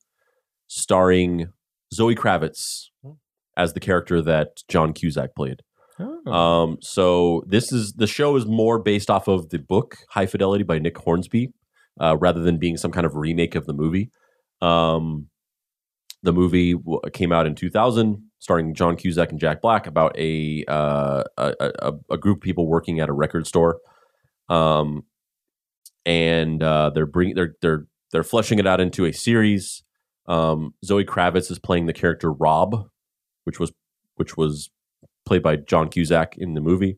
starring 0.68 1.52
Zoe 1.94 2.16
Kravitz 2.16 2.86
as 3.58 3.74
the 3.74 3.80
character 3.80 4.22
that 4.22 4.62
John 4.68 4.94
Cusack 4.94 5.36
played. 5.36 5.62
Oh. 6.00 6.32
Um, 6.32 6.78
so 6.82 7.44
this 7.48 7.74
is 7.74 7.94
the 7.94 8.08
show 8.08 8.36
is 8.36 8.46
more 8.46 8.80
based 8.80 9.10
off 9.10 9.28
of 9.28 9.50
the 9.50 9.60
book 9.60 9.98
High 10.10 10.28
Fidelity 10.28 10.64
by 10.64 10.80
Nick 10.80 10.98
Hornsby, 10.98 11.52
uh, 12.00 12.16
rather 12.18 12.42
than 12.42 12.58
being 12.58 12.78
some 12.78 12.92
kind 12.92 13.06
of 13.06 13.16
remake 13.16 13.56
of 13.56 13.66
the 13.66 13.74
movie. 13.74 14.12
Um, 14.62 15.28
the 16.24 16.32
movie 16.32 16.74
w- 16.74 17.02
came 17.12 17.32
out 17.32 17.46
in 17.46 17.56
2000, 17.56 18.22
starring 18.40 18.74
John 18.74 18.96
Cusack 18.96 19.32
and 19.32 19.40
Jack 19.40 19.62
Black, 19.62 19.88
about 19.88 20.18
a 20.18 20.64
uh, 20.68 21.24
a, 21.38 21.54
a, 21.60 21.94
a 22.12 22.18
group 22.18 22.38
of 22.38 22.44
people 22.44 22.68
working 22.68 23.00
at 23.00 23.10
a 23.10 23.14
record 23.14 23.46
store, 23.46 23.80
um, 24.48 25.04
and 26.06 26.62
uh, 26.64 26.92
they're 26.94 27.06
bringing 27.06 27.36
they're 27.36 27.56
they're 27.62 27.86
they're 28.12 28.24
fleshing 28.24 28.60
it 28.60 28.68
out 28.68 28.82
into 28.82 29.06
a 29.06 29.14
series. 29.14 29.84
Um, 30.28 30.74
Zoe 30.86 31.06
Kravitz 31.06 31.52
is 31.52 31.60
playing 31.60 31.86
the 31.86 31.94
character 31.94 32.32
Rob, 32.32 32.88
which 33.44 33.60
was 33.60 33.72
which 34.16 34.38
was 34.38 34.70
played 35.26 35.44
by 35.44 35.56
John 35.56 35.90
Cusack 35.90 36.36
in 36.38 36.54
the 36.54 36.62
movie. 36.62 36.98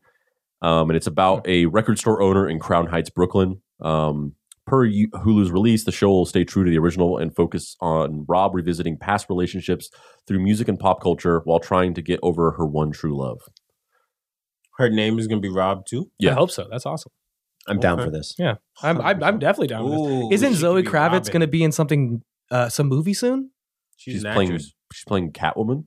Um, 0.62 0.90
and 0.90 0.98
it's 0.98 1.08
about 1.08 1.48
a 1.48 1.66
record 1.66 1.98
store 1.98 2.22
owner 2.22 2.48
in 2.48 2.60
Crown 2.60 2.88
Heights, 2.88 3.10
Brooklyn. 3.10 3.62
Um, 3.82 4.36
per 4.68 4.88
Hulu's 4.88 5.52
release, 5.52 5.84
the 5.86 5.92
show 5.92 6.10
will 6.10 6.26
stay 6.26 6.44
true 6.44 6.64
to 6.64 6.70
the 6.70 6.78
original 6.78 7.18
and 7.18 7.36
focus 7.36 7.76
on 7.82 8.26
Rob 8.28 8.54
revisiting 8.54 8.98
past 8.98 9.28
relationships 9.28 9.90
through 10.28 10.40
music 10.40 10.68
and 10.68 10.80
pop 10.80 11.02
culture 11.02 11.42
while 11.46 11.60
trying 11.60 11.94
to 11.96 12.02
get 12.02 12.20
over 12.22 12.52
her 12.52 12.66
one 12.66 12.92
true 12.92 13.18
love. 13.18 13.40
Her 14.78 14.90
name 14.90 15.20
is 15.20 15.28
going 15.28 15.42
to 15.42 15.48
be 15.48 15.54
Rob 15.54 15.86
too. 15.86 16.10
Yeah. 16.20 16.32
I 16.32 16.36
hope 16.36 16.52
so. 16.52 16.68
That's 16.70 16.86
awesome. 16.86 17.12
I'm 17.68 17.80
down 17.80 18.00
for 18.00 18.10
this. 18.10 18.36
Yeah. 18.38 18.56
I'm 18.82 19.00
I'm, 19.02 19.24
I'm 19.24 19.40
definitely 19.40 19.68
down 19.68 19.88
for 19.90 20.30
this. 20.30 20.42
Isn't 20.42 20.56
Zoe 20.56 20.84
Kravitz 20.84 21.28
going 21.32 21.42
to 21.42 21.48
be 21.48 21.64
in 21.64 21.72
something 21.72 22.22
uh 22.50 22.70
some 22.70 22.88
movie 22.88 23.14
soon? 23.14 23.52
She's, 23.98 24.16
She's 24.16 24.24
an 24.24 24.34
playing. 24.34 24.50
actress. 24.52 24.74
She's 24.94 25.06
playing 25.06 25.32
Catwoman. 25.32 25.86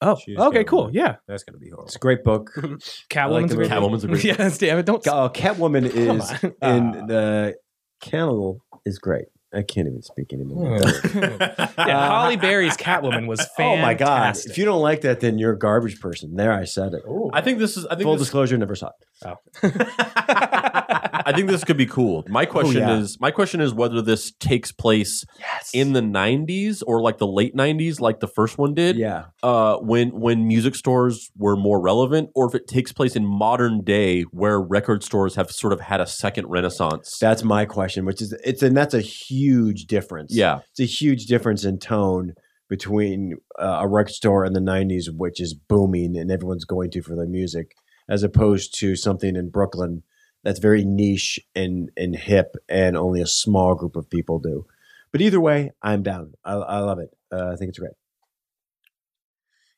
Oh, 0.00 0.16
She's 0.16 0.38
okay, 0.38 0.62
Catwoman. 0.62 0.66
cool. 0.66 0.90
Yeah. 0.92 1.16
That's 1.26 1.42
going 1.44 1.54
to 1.54 1.58
be 1.58 1.68
horrible. 1.68 1.86
It's 1.86 1.96
a 1.96 1.98
great 1.98 2.24
book. 2.24 2.50
Catwoman's 3.10 3.50
the 3.50 3.54
a 3.54 3.56
great 3.56 3.70
Catwoman's 3.70 4.04
a 4.04 4.08
great 4.08 4.24
Yes, 4.24 4.58
damn 4.58 4.78
it. 4.78 4.86
Don't 4.86 5.06
Uh, 5.06 5.28
Catwoman 5.28 5.84
is 5.86 6.30
on. 6.62 6.70
in 6.70 7.06
the 7.06 7.54
Cannibal 8.00 8.64
is 8.86 8.98
great. 8.98 9.26
I 9.52 9.62
can't 9.62 9.88
even 9.88 10.02
speak 10.02 10.32
anymore. 10.32 10.78
yeah, 11.14 12.08
Halle 12.08 12.36
Berry's 12.36 12.76
Catwoman 12.76 13.26
was 13.26 13.40
fantastic. 13.56 13.58
Oh 13.68 13.76
my 13.76 13.94
god! 13.94 14.36
If 14.36 14.58
you 14.58 14.64
don't 14.64 14.80
like 14.80 15.02
that, 15.02 15.20
then 15.20 15.38
you're 15.38 15.52
a 15.52 15.58
garbage 15.58 16.00
person. 16.00 16.36
There, 16.36 16.52
I 16.52 16.64
said 16.64 16.94
it. 16.94 17.02
I 17.32 17.40
think 17.40 17.58
this 17.58 17.76
is. 17.76 17.86
I 17.86 17.90
think 17.90 18.02
Full 18.02 18.14
this, 18.14 18.22
disclosure, 18.22 18.56
never 18.58 18.74
saw 18.74 18.88
it. 18.88 19.36
I 19.62 21.32
think 21.34 21.48
this 21.48 21.64
could 21.64 21.76
be 21.76 21.86
cool. 21.86 22.24
My 22.28 22.46
question 22.46 22.80
yeah. 22.82 22.98
is. 22.98 23.18
My 23.20 23.30
question 23.30 23.60
is 23.60 23.74
whether 23.74 24.00
this 24.02 24.32
takes 24.32 24.72
place 24.72 25.24
Yes. 25.38 25.70
in 25.72 25.92
the 25.92 26.00
'90s 26.00 26.82
or 26.86 27.00
like 27.00 27.18
the 27.18 27.26
late 27.26 27.54
'90s, 27.54 28.00
like 28.00 28.20
the 28.20 28.28
first 28.28 28.58
one 28.58 28.74
did. 28.74 28.96
yeah, 28.96 29.26
uh, 29.42 29.76
when 29.76 30.10
when 30.20 30.46
music 30.46 30.74
stores 30.74 31.30
were 31.36 31.56
more 31.56 31.80
relevant, 31.80 32.30
or 32.34 32.46
if 32.46 32.54
it 32.54 32.66
takes 32.66 32.92
place 32.92 33.16
in 33.16 33.24
modern 33.26 33.82
day 33.82 34.22
where 34.30 34.60
record 34.60 35.02
stores 35.02 35.34
have 35.36 35.50
sort 35.50 35.72
of 35.72 35.80
had 35.80 36.00
a 36.00 36.06
second 36.06 36.46
renaissance. 36.48 37.18
that's 37.18 37.42
my 37.42 37.64
question. 37.64 38.04
Which 38.04 38.20
is, 38.22 38.32
it's 38.44 38.62
and 38.62 38.76
that's 38.76 38.94
a 38.94 39.00
huge 39.00 39.37
difference. 39.86 40.34
yeah, 40.34 40.60
it's 40.70 40.80
a 40.80 40.84
huge 40.84 41.26
difference 41.26 41.64
in 41.64 41.78
tone 41.78 42.34
between 42.68 43.36
uh, 43.58 43.78
a 43.80 43.88
record 43.88 44.12
store 44.12 44.44
in 44.44 44.52
the 44.52 44.60
'90s, 44.60 45.06
which 45.14 45.40
is 45.40 45.54
booming 45.54 46.16
and 46.16 46.30
everyone's 46.30 46.64
going 46.64 46.90
to 46.90 47.02
for 47.02 47.16
their 47.16 47.26
music, 47.26 47.74
as 48.08 48.22
opposed 48.22 48.78
to 48.78 48.96
something 48.96 49.36
in 49.36 49.50
Brooklyn 49.50 50.02
that's 50.44 50.60
very 50.60 50.84
niche 50.84 51.40
and 51.54 51.90
and 51.96 52.16
hip, 52.16 52.56
and 52.68 52.96
only 52.96 53.20
a 53.20 53.26
small 53.26 53.74
group 53.74 53.96
of 53.96 54.10
people 54.10 54.38
do. 54.38 54.66
But 55.10 55.20
either 55.20 55.40
way, 55.40 55.70
I'm 55.82 56.02
down. 56.02 56.34
I, 56.44 56.54
I 56.54 56.78
love 56.80 56.98
it. 56.98 57.10
Uh, 57.32 57.52
I 57.52 57.56
think 57.56 57.70
it's 57.70 57.78
great. 57.78 57.92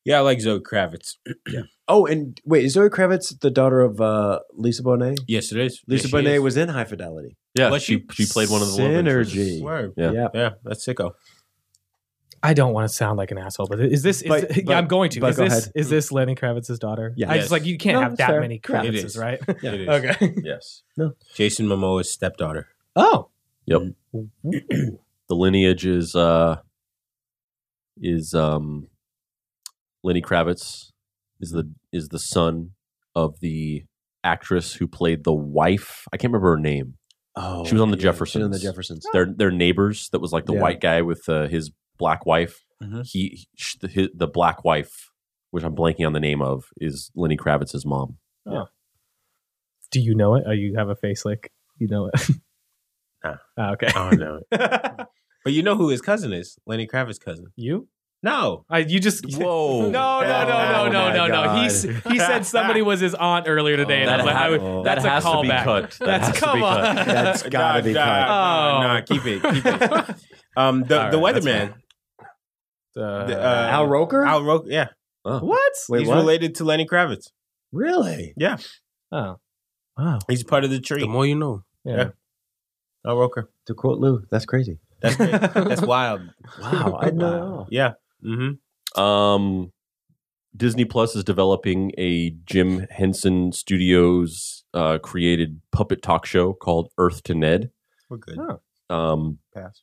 Yeah, 0.05 0.19
I 0.19 0.21
like 0.21 0.41
Zoe 0.41 0.61
Kravitz. 0.61 1.17
Oh, 1.93 2.07
and 2.07 2.41
wait, 2.45 2.65
is 2.67 2.75
Zoe 2.75 2.89
Kravitz 2.89 3.37
the 3.41 3.51
daughter 3.51 3.81
of 3.81 4.01
uh, 4.01 4.39
Lisa 4.53 4.85
Bonet? 4.85 5.19
Yes, 5.27 5.51
it 5.51 5.59
is. 5.59 5.83
Lisa 5.89 6.07
Yes, 6.07 6.15
Bonet 6.15 6.35
is. 6.37 6.41
was 6.41 6.57
in 6.57 6.69
High 6.69 6.85
Fidelity. 6.85 7.37
yeah. 7.57 7.69
Was 7.69 7.83
she 7.83 8.05
she? 8.13 8.27
she 8.27 8.33
played 8.33 8.49
one 8.49 8.63
of 8.63 8.69
the 8.71 8.81
love 8.81 8.93
interests. 8.93 9.35
Synergy. 9.35 9.61
Word. 9.61 9.95
Yeah. 9.97 10.13
Yeah. 10.13 10.29
Yeah, 10.33 10.51
that's 10.63 10.87
sicko. 10.87 11.11
I 12.45 12.55
don't 12.55 12.73
want 12.73 12.89
to 12.89 12.95
sound 12.95 13.19
like 13.19 13.33
an 13.33 13.39
asshole, 13.39 13.67
but 13.67 13.81
is 13.81 14.05
this? 14.05 14.23
Is, 14.23 14.29
But- 14.29 14.57
yeah, 14.57 14.63
but- 14.67 14.77
I'm 14.77 14.87
going 14.87 15.11
to. 15.11 15.21
but 15.21 15.31
Is 15.31 15.37
go 15.39 15.45
this 15.47 15.53
ahead. 15.65 15.73
is 15.75 15.91
this 15.91 16.13
Lenny 16.13 16.37
Kravitz's 16.37 16.79
daughter? 16.79 17.13
Yeah. 17.17 17.29
I 17.29 17.35
Yes. 17.35 17.43
just 17.43 17.51
like 17.51 17.65
you 17.67 17.77
can't 17.77 17.97
No, 17.97 18.03
have 18.03 18.17
that 18.19 18.29
fair. 18.29 18.41
many 18.41 18.61
Kravitzes, 18.61 19.05
is. 19.05 19.19
right? 19.19 19.41
Yeah. 19.61 19.73
It 19.73 19.81
is. 19.81 19.89
okay. 19.89 20.35
Yes. 20.45 20.83
No. 20.97 21.15
Jason 21.35 21.67
Momoa's 21.67 22.09
stepdaughter. 22.09 22.69
Oh, 22.95 23.31
Yep. 23.67 23.83
the 24.45 24.99
lineage 25.35 25.85
is 25.87 26.15
uh 26.15 26.59
is 28.01 28.33
um 28.33 28.87
Lenny 30.03 30.23
Kravitz 30.23 30.91
is 31.41 31.51
the 31.51 31.73
is 31.93 32.09
the 32.09 32.19
son 32.19 32.71
of 33.15 33.41
the 33.41 33.85
actress 34.25 34.75
who 34.75 34.87
played 34.87 35.25
the 35.25 35.33
wife. 35.33 36.05
I 36.13 36.17
can't 36.17 36.33
remember 36.33 36.51
her 36.57 36.61
name. 36.61 36.95
Oh, 37.37 37.65
She 37.65 37.75
was 37.75 37.83
on 37.83 37.91
the 37.91 37.97
yeah, 37.97 38.13
She 38.13 38.19
was 38.19 38.37
on 38.37 38.51
the 38.51 38.59
Jeffersons. 38.59 38.63
Jeffersons. 38.63 39.07
Their 39.13 39.27
their 39.27 39.51
neighbors 39.51 40.09
that 40.11 40.21
was 40.21 40.33
like 40.33 40.47
the 40.47 40.55
Yeah. 40.55 40.61
white 40.61 40.81
guy 40.81 41.03
with 41.03 41.29
uh, 41.29 41.47
his 41.49 41.71
black 41.99 42.27
wife. 42.27 42.59
Mhm. 42.83 43.07
He 43.07 43.47
sh- 43.57 43.77
the, 43.81 43.89
his, 43.89 44.09
the 44.15 44.27
black 44.27 44.65
wife, 44.65 45.11
which 45.51 45.65
I'm 45.65 45.75
blanking 45.77 46.07
on 46.07 46.13
the 46.13 46.21
name 46.21 46.41
of, 46.43 46.65
is 46.79 47.11
Lenny 47.15 47.37
Kravitz's 47.37 47.85
mom. 47.87 48.17
Yeah. 48.47 48.65
Do 49.91 50.01
you 50.01 50.15
know 50.15 50.35
it? 50.37 50.45
Oh, 50.47 50.53
you 50.53 50.75
have 50.77 50.89
a 50.89 50.95
face 50.97 51.25
like 51.25 51.53
you 51.79 51.89
know 51.89 52.07
it. 52.13 52.21
Nah. 53.23 53.37
Ah, 53.59 53.73
okay. 53.73 53.89
Oh 53.95 54.09
no! 54.11 54.41
but 54.51 55.53
you 55.53 55.63
know 55.63 55.77
who 55.77 55.91
his 55.91 56.01
cousin 56.01 56.33
is? 56.33 56.57
Lenny 56.65 56.87
Kravitz's 56.87 57.19
cousin. 57.19 57.49
you? 57.55 57.87
No, 58.23 58.67
I 58.69 58.81
you 58.81 59.01
just 59.01 59.25
Whoa. 59.39 59.83
No, 59.83 59.89
no, 59.91 60.21
no, 60.21 60.45
no, 60.45 60.83
Oh 60.83 60.89
no, 60.89 61.27
no, 61.27 61.27
no. 61.27 61.55
He 61.63 61.69
he 62.11 62.19
said 62.19 62.45
somebody 62.45 62.83
was 62.83 63.01
his 63.01 63.15
aunt 63.15 63.47
earlier 63.49 63.77
today, 63.79 64.03
and 64.03 64.11
I 64.11 64.17
was 64.19 64.27
like, 64.27 64.37
ha- 64.37 64.45
I 64.45 64.51
would, 64.51 64.61
oh. 64.61 64.83
that's 64.85 65.03
that 65.05 65.09
a 65.09 65.11
has 65.13 65.25
to 65.25 65.43
be 65.43 65.49
callback. 65.49 65.65
cut. 65.65 65.91
That 66.01 66.07
That's 66.07 66.27
has 66.27 66.35
to 66.35 66.41
come 66.41 66.59
be 66.59 66.61
cut. 66.63 66.87
on. 66.89 66.95
That's 67.07 67.43
gotta 67.45 67.83
be 67.83 67.93
Nah, 67.95 68.05
cut. 68.05 68.27
Nah, 68.29 68.79
Oh. 68.79 68.83
nah, 68.83 69.01
keep 69.01 69.25
it, 69.27 69.43
keep 69.43 69.67
it. 69.67 70.17
Um, 70.57 70.83
the 70.83 71.01
All 71.05 71.11
the 71.13 71.17
weatherman, 71.19 71.75
Uh, 72.97 73.25
The, 73.27 73.41
uh, 73.41 73.69
Al 73.71 73.87
Roker? 73.87 74.25
Al 74.27 74.43
Roker. 74.43 74.67
Yeah, 74.69 74.89
what? 75.23 75.73
Wait, 75.89 76.01
he's 76.01 76.09
what? 76.09 76.17
related 76.17 76.57
to 76.57 76.65
Lenny 76.65 76.87
Kravitz. 76.87 77.29
Really? 77.73 78.35
Yeah, 78.37 78.59
Oh, 79.13 79.37
wow. 79.97 80.19
he's 80.29 80.43
part 80.45 80.65
of 80.65 80.71
the 80.71 80.81
tree. 80.81 81.01
The 81.03 81.07
more 81.09 81.25
you 81.25 81.37
know. 81.37 81.63
Yeah. 81.85 82.11
Al 83.07 83.17
Roker. 83.17 83.49
To 83.67 83.75
quote 83.75 83.99
Lou, 83.99 84.25
that's 84.31 84.45
crazy. 84.45 84.79
That's 85.01 85.17
great. 85.17 85.31
that's 85.41 85.81
wild. 85.83 86.21
Wow, 86.61 86.99
I 87.01 87.11
know 87.11 87.31
that 87.31 87.37
at 87.37 87.43
all. 87.43 87.69
Yeah. 87.71 87.93
Mm-hmm. 88.25 89.01
Um, 89.01 89.73
Disney 90.57 90.85
Plus 90.85 91.15
is 91.15 91.25
developing 91.25 91.93
a 91.97 92.31
Jim 92.45 92.87
Henson 92.91 93.53
Studios 93.53 94.65
uh, 94.75 94.99
created 94.99 95.61
puppet 95.73 96.03
talk 96.03 96.27
show 96.27 96.53
called 96.53 96.91
Earth 96.99 97.23
to 97.25 97.35
Ned. 97.35 97.71
We're 98.09 98.19
good. 98.19 98.39
Oh. 98.39 98.95
Um, 98.95 99.39
Pass. 99.55 99.83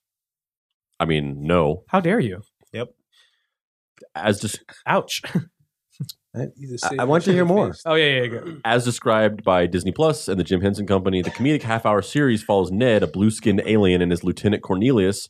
I 0.99 1.05
mean, 1.05 1.37
no, 1.41 1.83
How 1.87 1.99
dare 1.99 2.19
you? 2.19 2.41
Yep. 2.73 2.89
As 4.15 4.41
just 4.41 4.59
Ouch. 4.85 5.21
I, 6.35 6.47
I 6.99 7.03
want 7.05 7.23
to 7.23 7.33
hear 7.33 7.45
more. 7.45 7.73
Oh 7.85 7.95
yeah, 7.95 8.05
yeah, 8.05 8.21
yeah. 8.21 8.27
good. 8.27 8.61
as 8.63 8.85
described 8.85 9.43
by 9.43 9.65
Disney 9.65 9.91
Plus 9.91 10.27
and 10.27 10.39
the 10.39 10.43
Jim 10.43 10.61
Henson 10.61 10.85
Company, 10.85 11.21
the 11.21 11.31
comedic 11.31 11.63
half-hour 11.63 12.01
series 12.01 12.43
follows 12.43 12.69
Ned, 12.69 13.01
a 13.01 13.07
blue-skinned 13.07 13.63
alien, 13.65 14.01
and 14.01 14.11
his 14.11 14.23
lieutenant 14.23 14.61
Cornelius, 14.61 15.27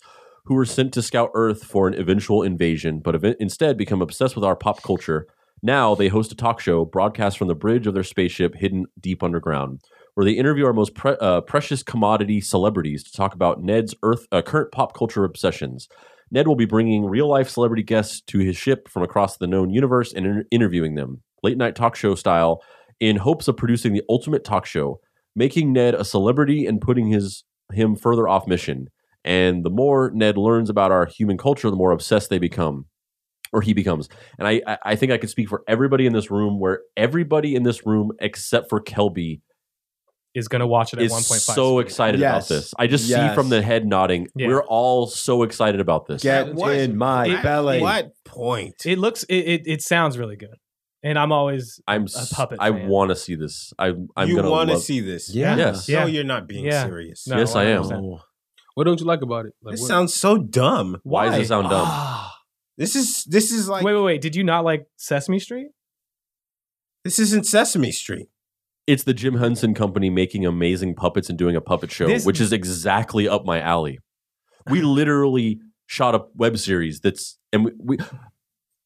who 0.48 0.56
were 0.56 0.66
sent 0.66 0.94
to 0.94 1.02
scout 1.02 1.30
Earth 1.34 1.66
for 1.66 1.90
an 1.90 1.94
eventual 1.94 2.42
invasion, 2.42 3.00
but 3.00 3.16
ev- 3.16 3.36
instead 3.38 3.78
become 3.78 4.02
obsessed 4.02 4.34
with 4.34 4.46
our 4.46 4.56
pop 4.56 4.82
culture. 4.82 5.28
Now 5.62 5.94
they 5.94 6.08
host 6.08 6.32
a 6.32 6.36
talk 6.36 6.62
show 6.62 6.86
broadcast 6.86 7.38
from 7.38 7.50
the 7.50 7.56
bridge 7.56 7.86
of 7.86 7.94
their 7.94 8.04
spaceship 8.04 8.56
hidden 8.56 8.86
deep 8.98 9.22
underground, 9.22 9.82
where 10.14 10.24
they 10.24 10.32
interview 10.32 10.66
our 10.66 10.72
most 10.72 10.96
pre- 10.96 11.18
uh, 11.20 11.42
precious 11.42 11.84
commodity 11.84 12.40
celebrities 12.40 13.04
to 13.04 13.12
talk 13.12 13.34
about 13.34 13.62
Ned's 13.62 13.94
Earth 14.04 14.26
uh, 14.32 14.42
current 14.42 14.72
pop 14.72 14.96
culture 14.96 15.26
obsessions. 15.26 15.90
Ned 16.32 16.48
will 16.48 16.56
be 16.56 16.66
bringing 16.66 17.04
real 17.04 17.28
life 17.28 17.50
celebrity 17.50 17.84
guests 17.84 18.22
to 18.28 18.40
his 18.40 18.56
ship 18.56 18.88
from 18.88 19.04
across 19.04 19.36
the 19.36 19.48
known 19.48 19.70
universe 19.70 20.14
and 20.14 20.26
inter- 20.26 20.46
interviewing 20.50 20.96
them, 20.96 21.24
late 21.44 21.58
night 21.58 21.76
talk 21.76 21.98
show 21.98 22.16
style, 22.16 22.64
in 23.02 23.18
hopes 23.18 23.50
of 23.50 23.58
producing 23.58 23.92
the 23.92 24.04
ultimate 24.08 24.46
talk 24.46 24.66
show, 24.66 25.02
making 25.36 25.74
Ned 25.74 25.94
a 25.94 26.06
celebrity 26.06 26.66
and 26.66 26.80
putting 26.80 27.08
his 27.08 27.44
him 27.74 27.98
further 27.98 28.30
off 28.30 28.48
mission. 28.48 28.88
And 29.28 29.66
the 29.66 29.70
more 29.70 30.10
Ned 30.14 30.38
learns 30.38 30.70
about 30.70 30.92
our 30.92 31.06
human 31.06 31.38
culture, 31.38 31.70
the 31.70 31.76
more 31.76 31.92
obsessed 31.92 32.30
they 32.30 32.40
become, 32.40 32.86
or 33.52 33.62
he 33.62 33.74
becomes. 33.74 34.08
And 34.40 34.48
I, 34.48 34.62
I- 34.66 34.78
I 34.86 34.96
think 34.96 35.12
I 35.12 35.18
could 35.18 35.30
speak 35.30 35.50
for 35.50 35.64
everybody 35.68 36.06
in 36.06 36.14
this 36.14 36.32
room, 36.32 36.60
where 36.62 36.80
everybody 36.96 37.54
in 37.54 37.64
this 37.64 37.86
room 37.86 38.12
except 38.20 38.70
for 38.70 38.80
Kelby 38.82 39.42
Is 40.34 40.48
gonna 40.48 40.66
watch 40.68 40.94
it 40.94 41.00
at 41.00 41.06
is 41.06 41.12
one 41.12 41.24
point 41.24 41.42
five. 41.42 41.56
so 41.56 41.80
excited 41.80 42.22
about 42.22 42.48
this. 42.48 42.74
I 42.80 42.88
just 42.88 43.10
Yes. 43.10 43.32
see 43.32 43.36
from 43.36 43.50
the 43.50 43.62
head 43.62 43.86
nodding. 43.86 44.28
Yeah. 44.36 44.48
We're 44.48 44.64
all 44.64 45.08
so 45.08 45.44
excited 45.44 45.82
about 45.82 46.06
this. 46.08 46.22
Get 46.24 46.54
What? 46.54 46.76
in 46.78 46.96
my 46.96 47.28
It- 47.28 47.44
belly. 47.44 47.82
What 47.82 48.12
point? 48.24 48.76
It 48.86 48.98
looks. 48.98 49.24
It, 49.24 49.36
it 49.36 49.62
it 49.66 49.82
sounds 49.82 50.18
really 50.18 50.36
good, 50.38 50.56
and 51.04 51.18
I'm 51.20 51.32
always. 51.34 51.82
I'm 51.88 52.06
a 52.16 52.26
puppet 52.34 52.60
I 52.62 52.70
want 52.70 53.10
to 53.10 53.16
see 53.16 53.36
this. 53.36 53.74
I, 53.78 53.88
I'm 54.16 54.30
you 54.30 54.36
gonna 54.38 54.50
want 54.52 54.70
to 54.70 54.76
love- 54.76 54.84
see 54.84 55.02
this? 55.02 55.34
Yeah. 55.36 55.58
Yes. 55.58 55.90
Yeah. 55.90 56.02
No, 56.02 56.06
you're 56.06 56.24
not 56.24 56.48
being 56.48 56.64
Yeah. 56.66 56.86
serious. 56.86 57.28
No, 57.28 57.38
Yes, 57.40 57.56
I 57.56 57.66
am. 57.66 57.84
100%. 58.78 58.80
What 58.80 58.84
don't 58.86 59.00
you 59.00 59.06
like 59.06 59.22
about 59.22 59.46
it? 59.48 59.54
Like, 59.62 59.74
This 59.74 59.82
what- 59.82 59.88
sounds 59.88 60.14
so 60.14 60.38
dumb. 60.38 60.98
Why, 61.04 61.30
does 61.30 61.40
it 61.40 61.48
sound 61.48 61.70
dumb? 61.70 61.88
Ah. 61.88 62.36
This 62.78 62.96
is 62.96 63.24
this 63.26 63.52
is 63.52 63.68
like 63.68 63.84
wait, 63.84 63.96
wait, 63.96 64.04
wait. 64.04 64.22
Did 64.22 64.36
you 64.36 64.44
not 64.44 64.64
like 64.64 64.86
Sesame 64.98 65.40
Street? 65.40 65.70
this 67.04 67.20
isn't 67.20 67.46
Sesame 67.46 67.92
Street. 67.92 68.28
It's 68.86 69.04
the 69.04 69.14
Jim 69.14 69.36
Henson 69.38 69.74
Company 69.74 70.10
making 70.10 70.46
amazing 70.46 70.94
puppets 70.96 71.30
and 71.30 71.38
doing 71.38 71.56
a 71.56 71.62
puppet 71.62 71.92
show, 71.92 72.08
This- 72.08 72.26
which 72.26 72.40
is 72.40 72.54
exactly 72.54 73.28
up 73.28 73.46
my 73.46 73.60
alley. 73.60 74.00
We 74.70 74.82
literally 74.82 75.60
shot 75.88 76.14
a 76.16 76.26
web 76.36 76.58
series 76.58 77.00
that's 77.00 77.38
and 77.54 77.66
we, 77.66 77.72
we 77.80 77.98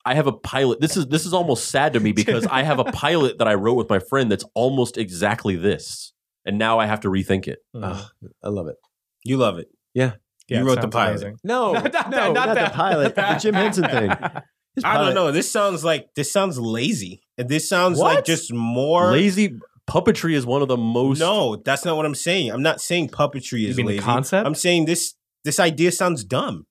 I 0.05 0.13
have 0.15 0.27
a 0.27 0.31
pilot. 0.31 0.79
This 0.79 0.95
is 0.95 1.07
this 1.07 1.25
is 1.25 1.33
almost 1.33 1.67
sad 1.67 1.93
to 1.93 1.99
me 1.99 2.11
because 2.11 2.45
I 2.47 2.63
have 2.63 2.79
a 2.79 2.83
pilot 2.93 3.39
that 3.39 3.47
I 3.47 3.55
wrote 3.55 3.73
with 3.75 3.89
my 3.89 3.99
friend 3.99 4.31
that's 4.31 4.45
almost 4.53 4.97
exactly 4.97 5.55
this. 5.55 6.13
And 6.45 6.57
now 6.57 6.79
I 6.79 6.85
have 6.85 7.01
to 7.01 7.09
rethink 7.09 7.47
it. 7.47 7.59
I 7.75 8.07
love 8.47 8.67
it. 8.67 8.77
You 9.23 9.37
love 9.37 9.57
it. 9.59 9.67
Yeah, 9.93 10.13
You 10.47 10.63
wrote 10.65 10.81
the 10.81 10.87
pilot. 10.87 11.11
amazing. 11.21 11.37
No, 11.43 11.73
Not 11.73 11.91
that- 11.91 12.09
no, 12.09 12.17
not 12.31 12.33
not, 12.47 12.55
that. 12.55 12.71
the 12.71 12.75
pilot. 12.75 13.15
The 13.15 13.37
Jim 13.41 13.53
Henson 13.55 13.83
thing. 13.85 14.09
I 14.85 14.97
don't 14.97 15.13
know. 15.13 15.31
This 15.33 15.51
sounds 15.51 15.83
like 15.83 16.07
this 16.15 16.31
sounds 16.31 16.57
lazy. 16.57 17.23
This 17.37 17.67
sounds 17.67 17.99
like 17.99 18.23
just 18.23 18.53
more 18.53 19.11
Lazy 19.11 19.59
puppetry 19.89 20.33
is 20.33 20.45
one 20.45 20.61
of 20.61 20.69
the 20.69 20.77
most 20.77 21.19
No, 21.19 21.57
that's 21.57 21.83
not 21.83 21.97
what 21.97 22.05
I'm 22.05 22.15
saying. 22.15 22.51
I'm 22.51 22.61
not 22.61 22.79
saying 22.79 23.09
puppetry 23.09 23.67
is 23.67 23.75
mean 23.75 23.87
the 23.87 23.93
lazy. 23.93 24.03
concept? 24.03 24.47
I'm 24.47 24.55
saying 24.55 24.85
this 24.85 25.13
this 25.43 25.59
idea 25.59 25.91
sounds 25.91 26.23
dumb. 26.23 26.65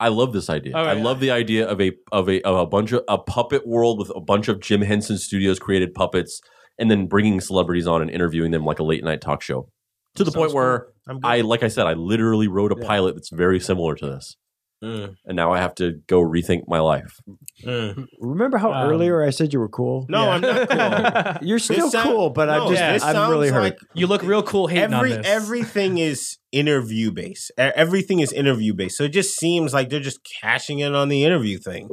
I 0.00 0.08
love 0.08 0.32
this 0.32 0.50
idea. 0.50 0.72
Oh, 0.74 0.80
I 0.82 0.94
yeah. 0.94 1.02
love 1.04 1.20
the 1.20 1.30
idea 1.30 1.64
of 1.68 1.80
a 1.80 1.92
of 2.10 2.28
a 2.28 2.42
of 2.42 2.56
a 2.56 2.66
bunch 2.66 2.90
of 2.90 3.04
a 3.08 3.18
puppet 3.18 3.64
world 3.68 4.00
with 4.00 4.10
a 4.16 4.20
bunch 4.20 4.48
of 4.48 4.58
Jim 4.60 4.82
Henson 4.82 5.16
Studios 5.16 5.60
created 5.60 5.94
puppets, 5.94 6.40
and 6.78 6.90
then 6.90 7.06
bringing 7.06 7.40
celebrities 7.40 7.86
on 7.86 8.02
and 8.02 8.10
interviewing 8.10 8.50
them 8.50 8.64
like 8.64 8.80
a 8.80 8.82
late 8.82 9.04
night 9.04 9.20
talk 9.20 9.40
show. 9.42 9.68
To 10.16 10.24
the 10.24 10.32
point 10.32 10.50
Sounds 10.50 10.54
where 10.54 10.74
I'm 10.74 10.80
good. 10.80 10.93
I, 11.22 11.42
like 11.42 11.62
I 11.62 11.68
said, 11.68 11.86
I 11.86 11.92
literally 11.94 12.48
wrote 12.48 12.72
a 12.72 12.76
Yeah. 12.80 12.86
pilot 12.86 13.14
that's 13.14 13.30
very 13.30 13.60
similar 13.60 13.94
to 13.96 14.06
this, 14.06 14.36
Mm, 14.82 15.16
and 15.24 15.36
now 15.36 15.50
I 15.52 15.60
have 15.60 15.74
to 15.76 16.00
go 16.08 16.20
rethink 16.20 16.62
my 16.68 16.80
life. 16.80 17.16
mm. 17.64 18.06
Remember 18.20 18.58
how 18.58 18.72
Um, 18.72 18.90
earlier 18.90 19.22
I 19.22 19.30
said 19.30 19.52
you 19.52 19.58
were 19.60 19.68
cool? 19.68 20.04
No, 20.10 20.28
I'm 20.30 20.40
not 20.42 20.68
cool. 20.68 21.34
You're 21.48 21.58
still 21.58 21.90
sound- 21.90 22.08
cool, 22.10 22.30
but 22.30 22.46
no, 22.46 22.52
I'm 22.66 22.68
just 22.74 22.82
this 22.82 23.02
I'm 23.02 23.14
sounds 23.14 23.30
really 23.30 23.48
hurt. 23.48 23.60
like 23.60 23.78
you 23.94 24.06
look 24.06 24.22
real 24.22 24.42
cool 24.42 24.66
hating 24.66 24.92
every 24.94 25.12
on 25.12 25.18
this. 25.22 25.26
everything 25.26 25.98
is 25.98 26.36
interview 26.52 27.10
based. 27.12 27.50
Everything 27.56 28.20
is 28.20 28.32
interview 28.32 28.74
based. 28.74 28.96
So 28.98 29.04
it 29.04 29.10
just 29.12 29.38
seems 29.38 29.72
like 29.72 29.88
they're 29.90 30.00
just 30.00 30.20
cashing 30.42 30.80
in 30.80 30.94
on 30.94 31.08
the 31.08 31.24
interview 31.24 31.56
thing. 31.58 31.88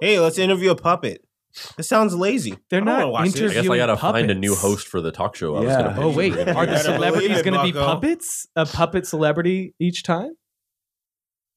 Hey, 0.00 0.18
let's 0.20 0.38
interview 0.38 0.70
a 0.70 0.76
puppet. 0.76 1.22
It 1.78 1.84
sounds 1.84 2.14
lazy. 2.14 2.58
They're 2.68 2.80
I 2.82 2.84
don't 2.84 2.86
wanna 2.86 3.04
not 3.04 3.12
watch 3.12 3.30
this. 3.32 3.50
I 3.52 3.54
guess 3.54 3.70
I 3.70 3.76
got 3.76 3.86
to 3.86 3.96
find 3.96 4.30
a 4.30 4.34
new 4.34 4.54
host 4.54 4.88
for 4.88 5.00
the 5.00 5.12
talk 5.12 5.36
show. 5.36 5.54
I 5.56 5.60
was 5.60 5.76
gonna 5.76 6.00
Oh 6.00 6.10
wait, 6.12 6.34
pitch. 6.34 6.48
are 6.48 6.66
the 6.66 6.78
celebrities 6.90 7.42
going 7.42 7.54
to 7.54 7.62
be 7.62 7.72
bucko. 7.72 7.86
puppets? 7.86 8.46
A 8.56 8.66
puppet 8.66 9.06
celebrity 9.06 9.74
each 9.78 10.02
time? 10.02 10.32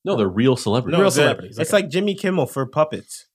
no, 0.06 0.16
they're 0.16 0.28
real 0.30 0.56
celebrities. 0.56 0.98
Real 1.00 1.10
they're- 1.10 1.24
celebrities, 1.24 1.58
It's 1.60 1.74
okay. 1.74 1.84
like 1.84 1.90
Jimmy 1.92 2.16
Kimmel 2.16 2.46
for 2.46 2.66
puppets. 2.66 3.28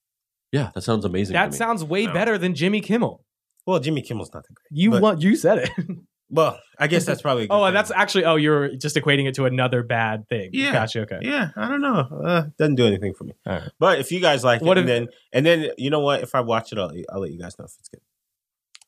Yeah, 0.52 0.70
that 0.74 0.82
sounds 0.82 1.04
amazing. 1.04 1.34
to 1.34 1.38
That 1.38 1.50
me. 1.50 1.56
sounds 1.56 1.82
way 1.84 2.06
No. 2.06 2.12
better 2.12 2.38
than 2.38 2.54
Jimmy 2.54 2.80
Kimmel. 2.80 3.24
Well, 3.66 3.78
Jimmy 3.80 4.00
Kimmel's 4.02 4.30
not 4.32 4.42
that 4.44 4.54
great. 4.54 4.66
You 4.70 4.90
But- 4.92 5.02
want 5.02 5.20
you 5.22 5.34
said 5.36 5.58
it. 5.58 5.70
Well, 6.32 6.58
I 6.78 6.86
guess 6.86 7.04
that's 7.04 7.20
probably. 7.20 7.44
A 7.44 7.46
good 7.48 7.54
oh, 7.60 7.66
thing. 7.66 7.74
that's 7.74 7.90
actually 7.90 8.24
oh, 8.24 8.36
you're 8.36 8.74
just 8.74 8.96
equating 8.96 9.28
it 9.28 9.34
to 9.34 9.44
another 9.44 9.82
bad 9.82 10.28
thing. 10.28 10.50
Yeah. 10.52 10.72
Gotcha. 10.72 11.02
Okay. 11.02 11.18
Yeah, 11.20 11.50
I 11.54 11.68
don't 11.68 11.82
know. 11.82 11.98
Uh, 12.24 12.44
doesn't 12.58 12.76
do 12.76 12.86
anything 12.86 13.12
for 13.14 13.24
me. 13.24 13.34
All 13.46 13.52
right. 13.52 13.70
But 13.78 13.98
if 14.00 14.10
you 14.10 14.18
guys 14.20 14.42
like 14.42 14.62
What 14.62 14.78
it, 14.78 14.80
and 14.80 14.88
then 14.88 15.08
and 15.32 15.46
then 15.46 15.66
you 15.76 15.90
know 15.90 16.00
what? 16.00 16.22
If 16.22 16.34
I 16.34 16.40
watch 16.40 16.72
it, 16.72 16.78
I'll, 16.78 16.90
I'll 17.12 17.20
let 17.20 17.30
you 17.30 17.38
guys 17.38 17.58
know 17.58 17.66
if 17.66 17.72
it's 17.78 17.88
good. 17.88 18.00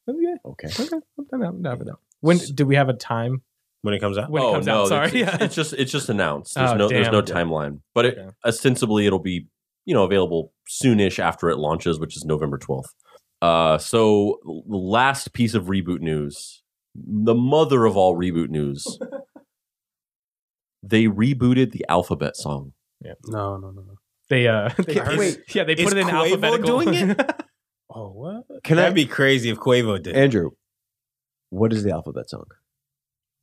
Okay. 0.08 0.36
okay. 0.44 0.68
Okay. 0.68 0.96
I'm 1.32 1.40
down, 1.40 1.66
I'm 1.66 1.78
down. 1.84 1.96
When 2.20 2.38
do 2.38 2.66
we 2.66 2.76
have 2.76 2.88
a 2.88 2.94
time? 2.94 3.42
When 3.82 3.92
it 3.92 4.00
comes 4.00 4.16
out, 4.16 4.30
When 4.30 4.42
it 4.42 4.46
oh 4.46 4.52
comes 4.54 4.66
no, 4.66 4.82
out, 4.82 4.88
sorry. 4.88 5.08
It's, 5.20 5.34
it's, 5.34 5.36
it's 5.42 5.54
just 5.54 5.72
it's 5.74 5.92
just 5.92 6.08
announced. 6.08 6.54
There's 6.54 6.70
Oh, 6.70 6.76
no 6.76 6.88
there's 6.88 7.10
no 7.10 7.20
timeline, 7.20 7.80
but 7.94 8.06
it, 8.06 8.18
Okay. 8.18 8.30
ostensibly 8.44 9.06
it'll 9.06 9.18
be 9.18 9.46
you 9.84 9.92
know 9.92 10.04
available 10.04 10.52
soonish 10.66 11.18
after 11.18 11.50
it 11.50 11.58
launches, 11.58 12.00
which 12.00 12.16
is 12.16 12.24
November 12.24 12.56
twelfth. 12.56 12.94
Uh, 13.42 13.76
so 13.76 14.38
the 14.44 14.76
last 14.76 15.34
piece 15.34 15.52
of 15.52 15.66
reboot 15.66 16.00
news, 16.00 16.62
the 16.94 17.34
mother 17.34 17.84
of 17.86 17.96
all 17.96 18.16
reboot 18.16 18.48
news, 18.48 18.98
they 20.82 21.04
rebooted 21.04 21.72
the 21.72 21.84
alphabet 21.88 22.36
song. 22.36 22.72
Yeah. 23.04 23.12
No, 23.26 23.56
no, 23.56 23.70
no, 23.70 23.82
no. 23.82 23.94
They 24.30 24.48
uh, 24.48 24.70
they 24.78 24.94
Can- 24.94 25.18
wait, 25.18 25.40
yeah, 25.54 25.64
they 25.64 25.74
put 25.76 25.92
it 25.92 25.98
in 25.98 26.06
Quavo 26.06 26.24
alphabetical. 26.30 26.80
doing 26.80 27.10
it? 27.10 27.42
oh, 27.90 28.08
what? 28.10 28.44
Can 28.64 28.76
That'd 28.76 28.92
I- 28.92 28.94
be 28.94 29.06
crazy 29.06 29.50
if 29.50 29.58
Quavo 29.58 30.02
did. 30.02 30.16
Andrew, 30.16 30.50
what 31.50 31.72
is 31.72 31.82
the 31.84 31.92
alphabet 31.92 32.28
song? 32.30 32.46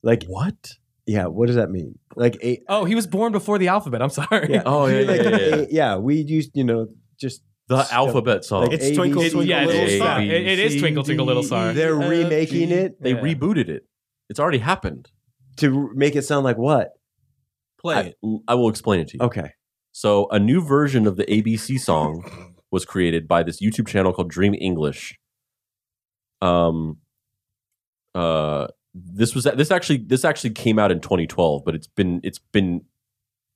Like, 0.02 0.24
What? 0.24 0.72
yeah, 1.06 1.26
what 1.26 1.46
does 1.46 1.54
that 1.56 1.70
mean? 1.70 1.98
Like, 2.16 2.36
a, 2.42 2.60
oh, 2.68 2.84
he 2.84 2.94
was 2.96 3.06
born 3.06 3.30
before 3.32 3.58
the 3.58 3.68
alphabet. 3.68 4.02
I'm 4.02 4.10
sorry. 4.10 4.48
yeah, 4.52 4.62
Oh, 4.66 4.86
yeah, 4.86 5.00
like, 5.08 5.22
yeah, 5.22 5.28
yeah, 5.30 5.36
yeah. 5.38 5.54
a- 5.54 5.66
yeah, 5.70 5.96
we 5.96 6.16
used, 6.16 6.50
you 6.54 6.64
know, 6.64 6.88
just 7.20 7.42
The 7.76 7.84
Stuff. 7.84 7.96
alphabet 7.96 8.44
song. 8.44 8.62
Like 8.64 8.72
It's 8.72 8.84
A, 8.86 8.94
Twinkle, 8.94 9.22
B, 9.22 9.28
C, 9.28 9.32
Twinkle, 9.34 9.48
yeah, 9.48 9.64
Little 9.66 9.82
is, 9.82 9.96
Star. 9.96 10.20
it- 10.20 10.30
it 10.30 10.58
is 10.58 10.80
Twinkle 10.80 11.04
Twinkle 11.04 11.26
Little 11.26 11.42
Star. 11.42 11.72
They're 11.72 12.00
F, 12.02 12.10
remaking 12.10 12.68
G. 12.68 12.74
it 12.74 13.00
they 13.02 13.10
Yeah. 13.12 13.20
rebooted 13.20 13.68
it. 13.68 13.86
It's 14.28 14.40
already 14.40 14.58
happened. 14.58 15.10
to 15.58 15.90
make 15.94 16.16
it 16.16 16.22
sound 16.22 16.44
like 16.44 16.56
what? 16.56 16.92
Play 17.78 17.94
I, 17.96 18.00
it. 18.00 18.16
I 18.48 18.54
will 18.54 18.70
explain 18.70 19.00
it 19.00 19.08
to 19.08 19.18
you. 19.18 19.24
Okay. 19.24 19.50
So, 19.92 20.26
a 20.30 20.38
new 20.38 20.62
version 20.62 21.06
of 21.06 21.16
the 21.16 21.24
ABC 21.26 21.78
song 21.78 22.54
was 22.70 22.86
created 22.86 23.28
by 23.28 23.42
this 23.42 23.60
YouTube 23.60 23.86
channel 23.86 24.14
called 24.14 24.30
Dream 24.30 24.54
English. 24.54 25.18
Um, 26.40 26.98
uh, 28.14 28.68
this 28.94 29.34
was 29.34 29.44
this 29.44 29.70
actually 29.70 29.98
this 30.06 30.24
actually 30.24 30.50
came 30.50 30.78
out 30.78 30.90
in 30.90 31.00
2012, 31.00 31.62
but 31.66 31.74
it's 31.74 31.86
been 31.86 32.20
it's 32.24 32.38
been 32.38 32.82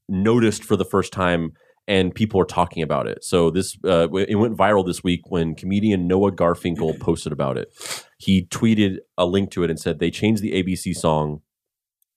noticed 0.09 0.63
for 0.65 0.77
the 0.77 0.85
first 0.85 1.13
time, 1.13 1.53
and 1.89 2.15
people 2.15 2.41
are 2.41 2.47
talking 2.47 2.83
about 2.83 3.07
it. 3.07 3.23
So 3.23 3.51
this 3.51 3.77
uh, 3.85 4.09
it 4.13 4.37
went 4.37 4.57
viral 4.57 4.85
this 4.85 5.05
week 5.05 5.23
when 5.29 5.55
comedian 5.55 6.07
Noah 6.07 6.33
Garfinkel 6.33 6.99
posted 7.01 7.33
about 7.33 7.57
it. 7.57 7.73
He 8.19 8.47
tweeted 8.47 8.97
a 9.17 9.27
link 9.27 9.51
to 9.53 9.63
it 9.63 9.71
and 9.71 9.79
said 9.79 9.99
they 9.99 10.11
changed 10.11 10.43
the 10.43 10.53
ABC 10.53 10.95
song. 10.95 11.43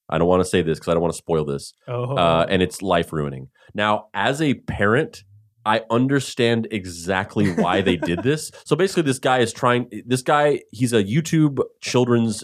I 0.08 0.18
don't 0.18 0.26
want 0.26 0.42
to 0.42 0.48
say 0.48 0.62
this 0.62 0.78
because 0.78 0.88
I 0.88 0.94
don't 0.94 1.02
want 1.02 1.14
to 1.14 1.18
spoil 1.18 1.44
this 1.44 1.72
Oh, 1.86 2.16
uh, 2.16 2.46
and 2.48 2.62
it's 2.62 2.82
life 2.82 3.12
ruining. 3.12 3.48
Now, 3.74 4.08
as 4.12 4.42
a 4.42 4.54
parent, 4.54 5.22
I 5.64 5.82
understand 5.90 6.66
exactly 6.70 7.52
why 7.52 7.80
they 7.80 7.96
did 7.96 8.22
this. 8.24 8.50
So 8.64 8.74
basically, 8.74 9.04
this 9.04 9.18
guy 9.18 9.38
is 9.38 9.52
trying. 9.52 9.88
This 10.06 10.22
guy, 10.22 10.62
he's 10.72 10.92
a 10.92 11.04
YouTube 11.04 11.60
children's 11.80 12.42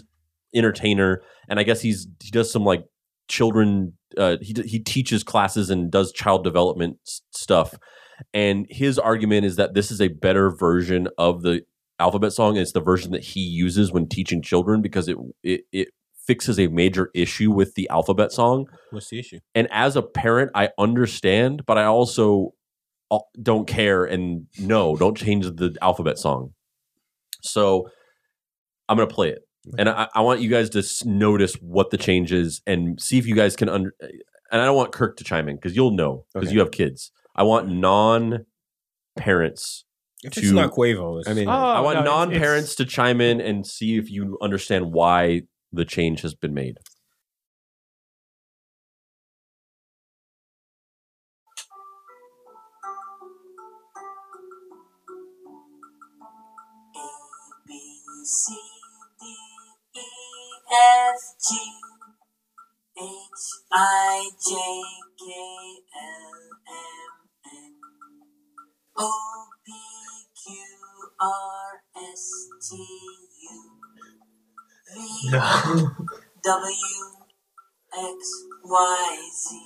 entertainer, 0.55 1.21
and 1.49 1.59
I 1.59 1.63
guess 1.63 1.81
he's 1.81 2.07
he 2.21 2.31
does 2.31 2.51
some 2.51 2.63
like 2.63 2.85
children. 3.27 3.93
Uh, 4.17 4.37
he 4.41 4.55
he 4.65 4.79
teaches 4.79 5.23
classes 5.23 5.69
and 5.69 5.91
does 5.91 6.11
child 6.11 6.43
development 6.43 6.97
s- 7.07 7.21
stuff. 7.31 7.75
And 8.33 8.65
his 8.69 8.97
argument 8.97 9.45
is 9.45 9.57
that 9.57 9.73
this 9.75 9.91
is 9.91 10.01
a 10.01 10.07
better 10.07 10.49
version 10.49 11.07
of 11.17 11.43
the 11.43 11.61
alphabet 11.99 12.33
song. 12.33 12.57
It's 12.57 12.71
the 12.71 12.79
version 12.81 13.11
that 13.11 13.23
he 13.23 13.41
uses 13.41 13.91
when 13.91 14.07
teaching 14.07 14.41
children 14.41 14.81
because 14.81 15.07
it 15.07 15.17
it, 15.43 15.61
it 15.71 15.87
fixes 16.25 16.59
a 16.59 16.67
major 16.67 17.09
issue 17.13 17.51
with 17.51 17.75
the 17.75 17.87
alphabet 17.89 18.31
song 18.33 18.65
What's 18.91 19.09
the 19.09 19.19
issue? 19.19 19.39
and 19.55 19.65
as 19.71 19.95
a 19.95 20.01
parent 20.01 20.51
i 20.53 20.69
understand 20.77 21.61
but 21.65 21.77
i 21.77 21.85
also 21.85 22.49
uh, 23.11 23.19
don't 23.41 23.65
care 23.65 24.03
and 24.03 24.47
no 24.59 24.97
don't 24.97 25.15
change 25.15 25.45
the 25.45 25.73
alphabet 25.81 26.17
song 26.19 26.51
so 27.41 27.87
i'm 28.89 28.97
going 28.97 29.07
to 29.07 29.15
play 29.15 29.29
it 29.29 29.46
and 29.77 29.89
I, 29.89 30.07
I 30.15 30.21
want 30.21 30.41
you 30.41 30.49
guys 30.49 30.69
to 30.71 30.83
notice 31.09 31.53
what 31.55 31.89
the 31.91 31.97
change 31.97 32.31
is 32.31 32.61
and 32.67 32.99
see 33.01 33.17
if 33.17 33.25
you 33.27 33.35
guys 33.35 33.55
can 33.55 33.69
under 33.69 33.93
and 34.51 34.61
i 34.61 34.65
don't 34.65 34.75
want 34.75 34.91
kirk 34.93 35.17
to 35.17 35.23
chime 35.23 35.49
in 35.49 35.55
because 35.57 35.75
you'll 35.75 35.91
know 35.91 36.25
because 36.33 36.47
Okay. 36.47 36.53
you 36.53 36.59
have 36.59 36.71
kids. 36.71 37.11
I 37.35 37.43
want 37.43 37.67
non 37.69 38.45
parents 39.17 39.83
If 40.23 40.33
To- 40.33 40.39
it's 40.41 40.51
not 40.51 40.71
Quavo, 40.71 41.19
it's 41.19 41.29
I 41.29 41.33
mean- 41.33 41.47
Oh, 41.47 41.51
i 41.51 41.79
want 41.79 41.99
no, 41.99 42.05
non 42.05 42.31
parents 42.31 42.75
to 42.75 42.85
chime 42.85 43.19
in 43.21 43.39
and 43.41 43.65
see 43.67 43.97
if 43.97 44.09
you 44.09 44.37
understand 44.41 44.93
why 44.93 45.43
the 45.73 45.85
change 45.85 46.21
has 46.21 46.33
been 46.33 46.53
made. 46.53 46.77
A 56.95 57.07
B 57.67 57.71
C. 58.23 58.53
D 58.53 58.59
E 58.59 58.66
F 60.71 61.19
G 61.39 61.55
H 62.97 63.03
I 63.71 64.29
J 64.47 64.55
K 65.19 65.23
L 65.95 66.39
M 66.67 67.11
N 67.45 67.73
O 68.97 69.11
P 69.65 69.71
Q 70.43 70.55
R 71.19 71.81
S 72.13 72.47
T 72.69 72.75
U 72.75 73.63
V 74.93 75.87
W 76.43 77.03
X 77.93 78.45
Y 78.63 79.17
Z. 79.35 79.59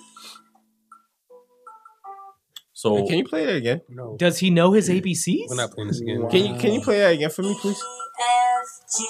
so 2.74 2.94
Wait, 2.96 3.08
can 3.08 3.18
you 3.20 3.26
play 3.26 3.46
that 3.46 3.56
again? 3.56 3.82
No, 3.90 4.16
Does 4.18 4.40
he 4.40 4.50
know 4.50 4.72
his 4.72 4.90
ABCs? 4.90 5.46
we're 5.50 5.56
not 5.56 5.72
playing 5.72 5.88
this 5.90 6.02
again. 6.02 6.28
Can 6.30 6.46
you 6.46 6.56
can 6.60 6.74
you 6.74 6.82
play 6.82 7.00
that 7.00 7.14
again 7.14 7.30
for 7.30 7.42
me, 7.44 7.56
please? 7.60 7.80
F 7.80 8.68
G 8.98 9.06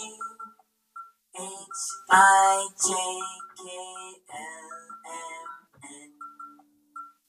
H 1.34 1.46
I 2.10 2.68
J 2.76 2.94
K 3.58 3.64
L 4.34 4.70
M 5.08 5.48
N 5.84 6.12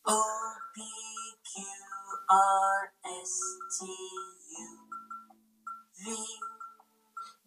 O 0.06 0.54
P 0.74 0.82
Q 1.54 1.64
R 2.28 2.92
S 3.04 3.40
T 3.78 3.86
U 3.86 4.68
V 6.04 6.16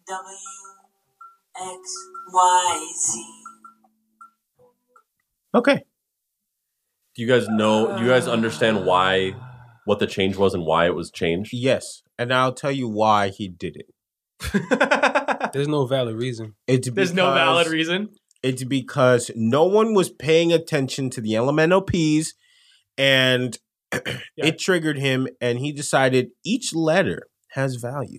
W 0.08 0.36
X 1.56 2.08
Y 2.32 2.92
Z. 2.96 3.24
Okay. 5.54 5.82
do 7.14 7.22
you 7.22 7.28
guys 7.28 7.48
know 7.48 7.96
do 7.96 8.04
you 8.04 8.10
guys 8.10 8.28
understand 8.28 8.78
uh. 8.78 8.82
why 8.82 9.32
what 9.84 9.98
the 9.98 10.06
change 10.06 10.36
was 10.36 10.54
and 10.54 10.64
why 10.64 10.86
it 10.86 10.94
was 10.94 11.10
changed 11.10 11.52
Yes, 11.52 12.02
and 12.18 12.32
I'll 12.32 12.52
tell 12.54 12.72
you 12.72 12.88
why 12.88 13.28
he 13.28 13.48
did 13.48 13.76
it. 13.76 15.12
There's 15.56 15.68
no 15.68 15.86
valid 15.86 16.16
reason. 16.16 16.54
It's 16.66 16.88
There's 16.90 17.12
no 17.14 17.26
because- 17.32 17.38
valid 17.38 17.66
reason. 17.68 18.08
It's 18.42 18.62
because 18.64 19.30
no 19.34 19.64
one 19.64 19.94
was 19.94 20.10
paying 20.10 20.52
attention 20.52 21.10
to 21.10 21.20
the 21.20 21.32
LMNOPs, 21.32 22.28
and 22.96 23.58
it 24.36 24.58
triggered 24.58 24.98
him, 24.98 25.26
and 25.40 25.58
he 25.58 25.72
decided 25.72 26.28
each 26.44 26.74
letter 26.74 27.22
has 27.52 27.76
value. 27.76 28.18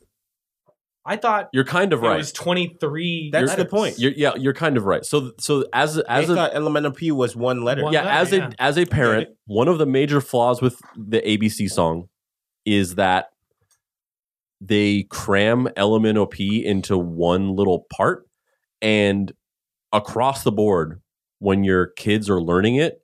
I 1.05 1.15
thought 1.15 1.47
you're 1.53 1.63
kind 1.63 1.93
of 1.93 2.03
it 2.03 2.07
right 2.07 2.17
was 2.17 2.33
23. 2.33 3.29
That's 3.31 3.51
the 3.51 3.57
letters. 3.59 3.71
point. 3.71 3.99
You're, 3.99 4.11
yeah, 4.11 4.35
you're 4.35 4.53
kind 4.53 4.75
of 4.75 4.83
right. 4.83 5.05
So, 5.05 5.31
so 5.39 5.63
as 5.71 5.97
a- 5.97 6.11
I 6.11 6.23
as 6.23 6.29
a 6.29 6.35
thought 6.35 6.53
LMNOP 6.53 7.11
was 7.13 7.33
one 7.35 7.63
letter. 7.63 7.83
One- 7.83 7.93
yeah, 7.93 8.01
letter, 8.03 8.11
as 8.19 8.31
yeah. 8.33 8.49
a 8.59 8.61
as 8.61 8.77
a 8.77 8.85
parent, 8.85 9.29
one 9.45 9.69
of 9.69 9.77
the 9.77 9.85
major 9.85 10.19
flaws 10.19 10.61
with 10.61 10.75
the 10.97 11.21
ABC 11.21 11.69
song 11.69 12.09
is 12.65 12.95
that 12.95 13.27
they 14.59 15.03
cram 15.03 15.67
LMNOP 15.77 16.63
into 16.63 16.97
one 16.97 17.55
little 17.55 17.85
part, 17.91 18.27
and 18.81 19.31
across 19.93 20.43
the 20.43 20.51
board, 20.51 21.01
when 21.39 21.63
your 21.63 21.87
kids 21.87 22.29
are 22.29 22.41
learning 22.41 22.75
it, 22.75 23.01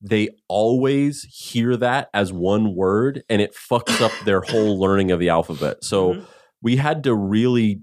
they 0.00 0.28
always 0.48 1.26
hear 1.30 1.76
that 1.76 2.08
as 2.14 2.32
one 2.32 2.74
word, 2.76 3.22
and 3.28 3.42
it 3.42 3.54
fucks 3.54 4.00
up 4.00 4.12
their 4.24 4.40
whole 4.40 4.78
learning 4.78 5.10
of 5.10 5.18
the 5.18 5.28
alphabet. 5.28 5.82
So 5.82 6.14
Mhm. 6.14 6.26
we 6.62 6.76
had 6.76 7.02
to 7.04 7.14
really 7.14 7.80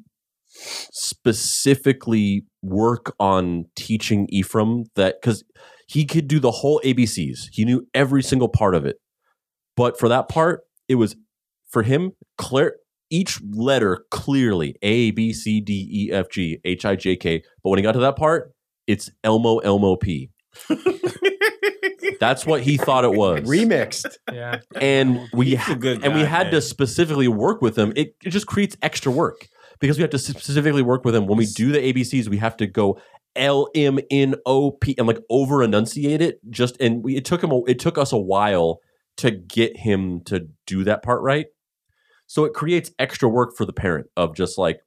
specifically 0.91 2.45
work 2.61 3.15
on 3.19 3.65
teaching 3.75 4.27
Ephraim 4.29 4.85
that 4.95 5.15
because 5.21 5.43
he 5.87 6.05
could 6.05 6.27
do 6.27 6.39
the 6.39 6.51
whole 6.51 6.79
ABCs. 6.83 7.49
He 7.51 7.65
knew 7.65 7.87
every 7.93 8.23
single 8.23 8.47
part 8.49 8.75
of 8.75 8.85
it. 8.85 8.97
But 9.75 9.99
for 9.99 10.07
that 10.07 10.29
part, 10.29 10.61
it 10.87 10.95
was 10.95 11.15
for 11.67 11.83
him 11.83 12.11
clear 12.37 12.75
each 13.13 13.39
letter 13.51 14.05
clearly 14.09 14.75
A 14.81 15.11
B 15.11 15.31
C 15.33 15.61
D 15.61 15.87
E 15.91 16.11
F 16.11 16.29
G 16.31 16.59
H 16.65 16.83
I 16.83 16.95
J 16.95 17.15
K. 17.15 17.43
But 17.63 17.69
when 17.69 17.77
he 17.77 17.83
got 17.83 17.91
to 17.91 17.99
that 17.99 18.15
part, 18.15 18.51
it's 18.87 19.11
Elmo 19.23 19.59
Elmo 19.59 19.95
P. 19.95 20.31
That's 22.19 22.45
what 22.45 22.61
he 22.61 22.77
thought 22.77 23.03
it 23.03 23.13
was. 23.13 23.41
Remixed. 23.41 24.17
Yeah. 24.31 24.59
and 24.79 25.21
we 25.33 25.51
He's 25.51 25.59
ha- 25.59 25.75
good 25.75 26.03
and 26.03 26.13
we 26.13 26.21
guy, 26.21 26.27
had 26.27 26.51
to 26.51 26.61
specifically 26.61 27.27
work 27.27 27.61
with 27.61 27.77
him. 27.77 27.93
It, 27.95 28.15
it 28.23 28.29
just 28.29 28.47
creates 28.47 28.77
extra 28.81 29.11
work 29.11 29.47
because 29.79 29.97
we 29.97 30.01
have 30.01 30.11
to 30.11 30.19
specifically 30.19 30.81
work 30.81 31.05
with 31.05 31.15
him. 31.15 31.27
When 31.27 31.37
we 31.37 31.45
do 31.45 31.71
the 31.71 31.79
ABCs, 31.93 32.27
we 32.29 32.37
have 32.37 32.57
to 32.57 32.67
go 32.67 32.99
L 33.35 33.69
M 33.75 33.99
N 34.09 34.35
O 34.45 34.71
P 34.71 34.95
and 34.97 35.07
like 35.07 35.19
over 35.29 35.61
enunciate 35.63 36.21
it. 36.21 36.39
Just 36.49 36.77
and 36.79 37.03
we 37.03 37.15
it 37.15 37.25
took 37.25 37.43
him 37.43 37.51
a, 37.51 37.63
it 37.65 37.79
took 37.79 37.97
us 37.97 38.11
a 38.11 38.17
while 38.17 38.79
to 39.17 39.29
get 39.31 39.77
him 39.77 40.21
to 40.25 40.47
do 40.65 40.83
that 40.85 41.03
part 41.03 41.21
right. 41.21 41.47
So 42.33 42.45
it 42.45 42.55
creates 42.55 42.89
extra 42.97 43.29
work 43.29 43.55
for 43.55 43.63
the 43.63 43.71
parent 43.71 44.07
of 44.17 44.35
just 44.35 44.57
like 44.57 44.79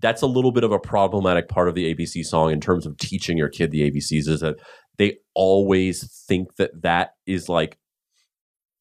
that's 0.00 0.20
a 0.20 0.26
little 0.26 0.52
bit 0.52 0.64
of 0.64 0.70
a 0.70 0.78
problematic 0.78 1.48
part 1.48 1.66
of 1.66 1.74
the 1.74 1.94
ABC 1.94 2.22
song 2.22 2.50
in 2.50 2.60
terms 2.60 2.84
of 2.84 2.98
teaching 2.98 3.38
your 3.38 3.48
kid 3.48 3.70
the 3.70 3.90
ABCs 3.90 4.28
is 4.28 4.40
that 4.40 4.56
they 4.98 5.16
always 5.34 6.22
think 6.28 6.56
that 6.56 6.82
that 6.82 7.12
is 7.26 7.48
like 7.48 7.78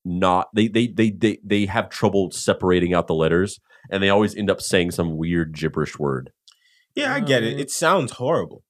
not 0.03 0.49
they 0.53 0.67
they 0.67 0.87
they 0.87 1.11
they, 1.11 1.37
they 1.45 1.65
have 1.65 1.89
trouble 1.89 2.29
separating 2.29 2.93
out 2.93 3.07
the 3.07 3.15
letters 3.15 3.61
and 3.89 4.03
they 4.03 4.09
always 4.09 4.35
end 4.35 4.51
up 4.51 4.59
saying 4.61 4.91
some 4.91 5.15
weird 5.15 5.53
gibberish 5.55 5.97
word. 5.97 6.31
yeah, 6.95 7.13
I 7.13 7.21
get 7.21 7.41
it. 7.45 7.55
Mm. 7.55 7.61
It 7.61 7.71
sounds 7.71 8.11
horrible. 8.11 8.65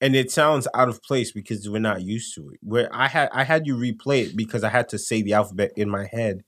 and 0.00 0.16
it 0.16 0.30
sounds 0.30 0.66
out 0.72 0.88
of 0.88 1.02
place 1.02 1.30
because 1.30 1.68
we're 1.68 1.78
not 1.78 2.00
used 2.00 2.34
to 2.36 2.48
it. 2.54 2.60
Where 2.62 2.88
I 2.90 3.08
had 3.08 3.28
I 3.34 3.44
had 3.44 3.66
you 3.66 3.76
replay 3.76 4.28
it 4.28 4.34
because 4.34 4.64
I 4.64 4.70
had 4.70 4.88
to 4.88 4.98
say 4.98 5.20
the 5.20 5.34
alphabet 5.34 5.72
in 5.76 5.90
my 5.90 6.08
head, 6.10 6.38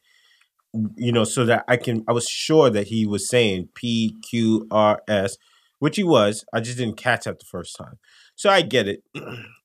you 0.97 1.13
know, 1.13 1.25
so 1.25 1.45
that 1.47 1.65
I 1.69 1.77
can. 1.77 2.05
I 2.09 2.13
was 2.13 2.27
sure 2.29 2.71
that 2.71 2.89
he 2.89 3.07
was 3.07 3.29
saying 3.29 3.69
P 3.75 4.17
Q 4.31 4.67
R 4.71 5.01
S, 5.09 5.37
which 5.79 5.97
he 5.97 6.05
was. 6.05 6.45
I 6.53 6.61
just 6.61 6.79
didn't 6.79 6.97
catch 6.97 7.25
that 7.25 7.39
the 7.39 7.45
first 7.51 7.77
time, 7.77 7.99
so 8.37 8.51
I 8.51 8.63
get 8.63 8.89
it. 8.89 9.03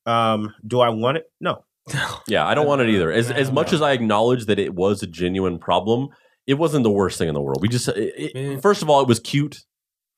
Um, 0.07 0.53
do 0.67 0.81
I 0.81 0.89
want 0.89 1.17
it? 1.17 1.23
No. 1.41 1.63
Yeah, 2.27 2.45
I 2.45 2.53
don't 2.53 2.67
want 2.67 2.81
it 2.81 2.89
either. 2.89 3.11
As 3.11 3.31
as 3.31 3.51
much 3.51 3.73
as 3.73 3.81
I 3.81 3.91
acknowledge 3.93 4.45
that 4.45 4.59
it 4.59 4.75
was 4.75 5.01
a 5.01 5.07
genuine 5.07 5.57
problem, 5.57 6.09
it 6.45 6.55
wasn't 6.55 6.83
the 6.83 6.91
worst 6.91 7.17
thing 7.17 7.27
in 7.27 7.33
the 7.33 7.41
world. 7.41 7.59
We 7.61 7.67
just 7.69 7.87
it, 7.87 8.13
it- 8.35 8.61
first 8.61 8.83
of 8.83 8.89
all, 8.89 9.01
it 9.01 9.07
was 9.07 9.19
cute. 9.19 9.63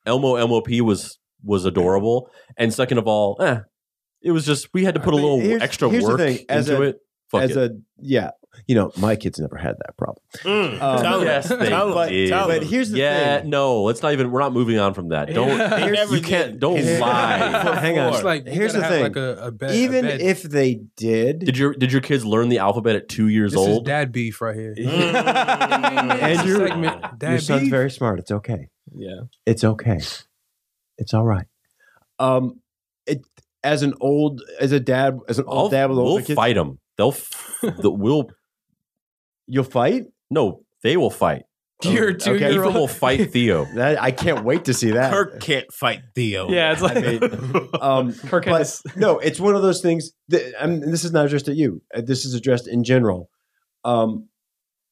Elmo 0.06 0.36
MOP 0.46 0.68
was 0.82 1.20
was 1.42 1.64
adorable, 1.64 2.30
and 2.58 2.74
second 2.74 2.98
of 2.98 3.08
all, 3.08 3.38
eh, 3.42 3.60
it 4.22 4.32
was 4.32 4.46
just 4.46 4.68
we 4.74 4.84
had 4.84 4.96
to 4.96 5.00
put 5.00 5.14
a 5.14 5.18
I 5.18 5.22
mean, 5.22 5.24
little 5.24 5.40
here's- 5.40 5.62
extra 5.62 5.90
here's 5.90 6.04
the 6.04 6.10
work 6.10 6.20
thing, 6.20 6.40
as 6.50 6.68
into 6.68 6.82
a- 6.82 6.86
it. 6.88 6.98
Fuck 7.32 7.42
as 7.44 7.52
it. 7.56 7.72
a 7.72 7.76
yeah, 8.00 8.32
you 8.66 8.76
know, 8.76 8.92
my 8.98 9.16
kids 9.16 9.40
never 9.40 9.56
had 9.58 9.76
that 9.86 9.96
problem. 9.98 10.24
Mm, 10.44 10.82
Um, 10.82 11.02
tell 11.04 11.24
yes, 11.24 11.48
they 11.50 11.70
tell 11.70 11.88
him. 11.90 11.94
but- 11.94 12.10
did. 12.10 12.30
But 12.32 12.64
here's 12.64 12.90
the 12.90 12.96
thing. 12.96 13.02
yeah, 13.04 13.42
thing. 13.42 13.50
no, 13.50 13.84
let's 13.84 14.02
not 14.02 14.14
even. 14.14 14.32
We're 14.32 14.40
not 14.40 14.54
moving 14.54 14.80
on 14.80 14.94
from 14.94 15.10
that. 15.10 15.34
Don't. 15.34 15.50
Yeah. 15.58 16.06
You 16.10 16.22
can't. 16.22 16.52
did. 16.54 16.60
Don't 16.60 17.00
lie. 17.00 17.38
Hang 17.80 18.00
on. 18.00 18.14
It's 18.14 18.24
like 18.24 18.48
here's 18.48 18.74
the 18.74 18.82
thing. 18.82 19.04
Like 19.04 19.16
a, 19.16 19.36
a 19.48 19.52
bed, 19.52 19.76
Even 19.76 20.06
a 20.06 20.10
if 20.10 20.44
they 20.44 20.82
did, 20.96 21.40
Did 21.40 21.58
your 21.58 21.74
did 21.74 21.92
your 21.92 22.02
kids 22.02 22.26
learn 22.26 22.50
the 22.50 22.60
alphabet 22.60 22.96
at 22.96 23.08
two 23.10 23.28
years 23.28 23.56
old? 23.56 23.66
this 23.68 23.72
is 23.72 23.78
old? 23.78 23.86
dad 23.86 24.12
beef 24.12 24.42
right 24.42 24.56
here. 24.56 24.74
Mm. 24.78 24.88
and 26.22 26.48
your, 26.48 26.68
segment, 26.68 27.20
Dad 27.20 27.30
your 27.32 27.40
son's 27.40 27.62
beef? 27.62 27.70
very 27.72 27.92
smart. 27.92 28.20
It's 28.20 28.32
okay. 28.32 28.68
Yeah. 28.96 29.22
It's 29.46 29.64
okay. 29.64 30.00
It's 30.98 31.14
all 31.14 31.26
right. 31.26 31.46
Um, 32.20 32.62
it 33.06 33.22
as 33.64 33.84
an 33.84 33.94
old 34.02 34.42
as 34.60 34.72
a 34.72 34.80
dad 34.80 35.20
as 35.28 35.40
an 35.40 35.46
I'll, 35.48 35.54
old 35.60 35.72
dad 35.72 35.90
with 35.90 35.98
we'll 35.98 36.08
older 36.08 36.24
kids, 36.24 36.36
fight 36.36 36.56
them. 36.56 36.80
They'll. 36.98 37.10
F- 37.10 37.58
the, 37.82 37.92
we'll. 37.92 38.30
You'll 39.48 39.64
fight. 39.64 40.06
No, 40.30 40.64
they 40.84 40.98
will 40.98 41.10
fight. 41.10 41.44
Your 41.84 42.10
okay. 42.10 42.18
two 42.18 42.38
year 42.38 42.52
Ethan 42.64 42.74
will 42.74 42.88
fight 42.88 43.32
Theo. 43.32 43.66
That 43.76 44.02
I 44.02 44.10
can't 44.12 44.44
wait 44.44 44.66
to 44.66 44.74
see 44.74 44.92
that. 44.92 45.12
Kirk 45.12 45.40
can't 45.40 45.72
fight 45.72 46.00
Theo. 46.16 46.50
Yeah, 46.50 46.72
it's 46.74 46.82
like 46.82 46.98
I 46.98 47.02
mean, 47.02 47.70
um, 47.82 48.14
Kirk 48.14 48.46
but 48.46 48.60
this- 48.60 48.82
no, 48.96 49.20
it's 49.20 49.40
one 49.40 49.56
of 49.56 49.62
those 49.62 49.82
things. 49.82 50.12
That, 50.30 50.54
I 50.60 50.66
mean, 50.66 50.90
this 50.90 51.04
is 51.04 51.12
not 51.12 51.26
addressed 51.28 51.48
at 51.48 51.56
you. 51.56 51.82
Uh, 51.94 52.02
This 52.02 52.26
is 52.26 52.34
addressed 52.34 52.68
in 52.68 52.84
general. 52.84 53.30
Um, 53.84 54.28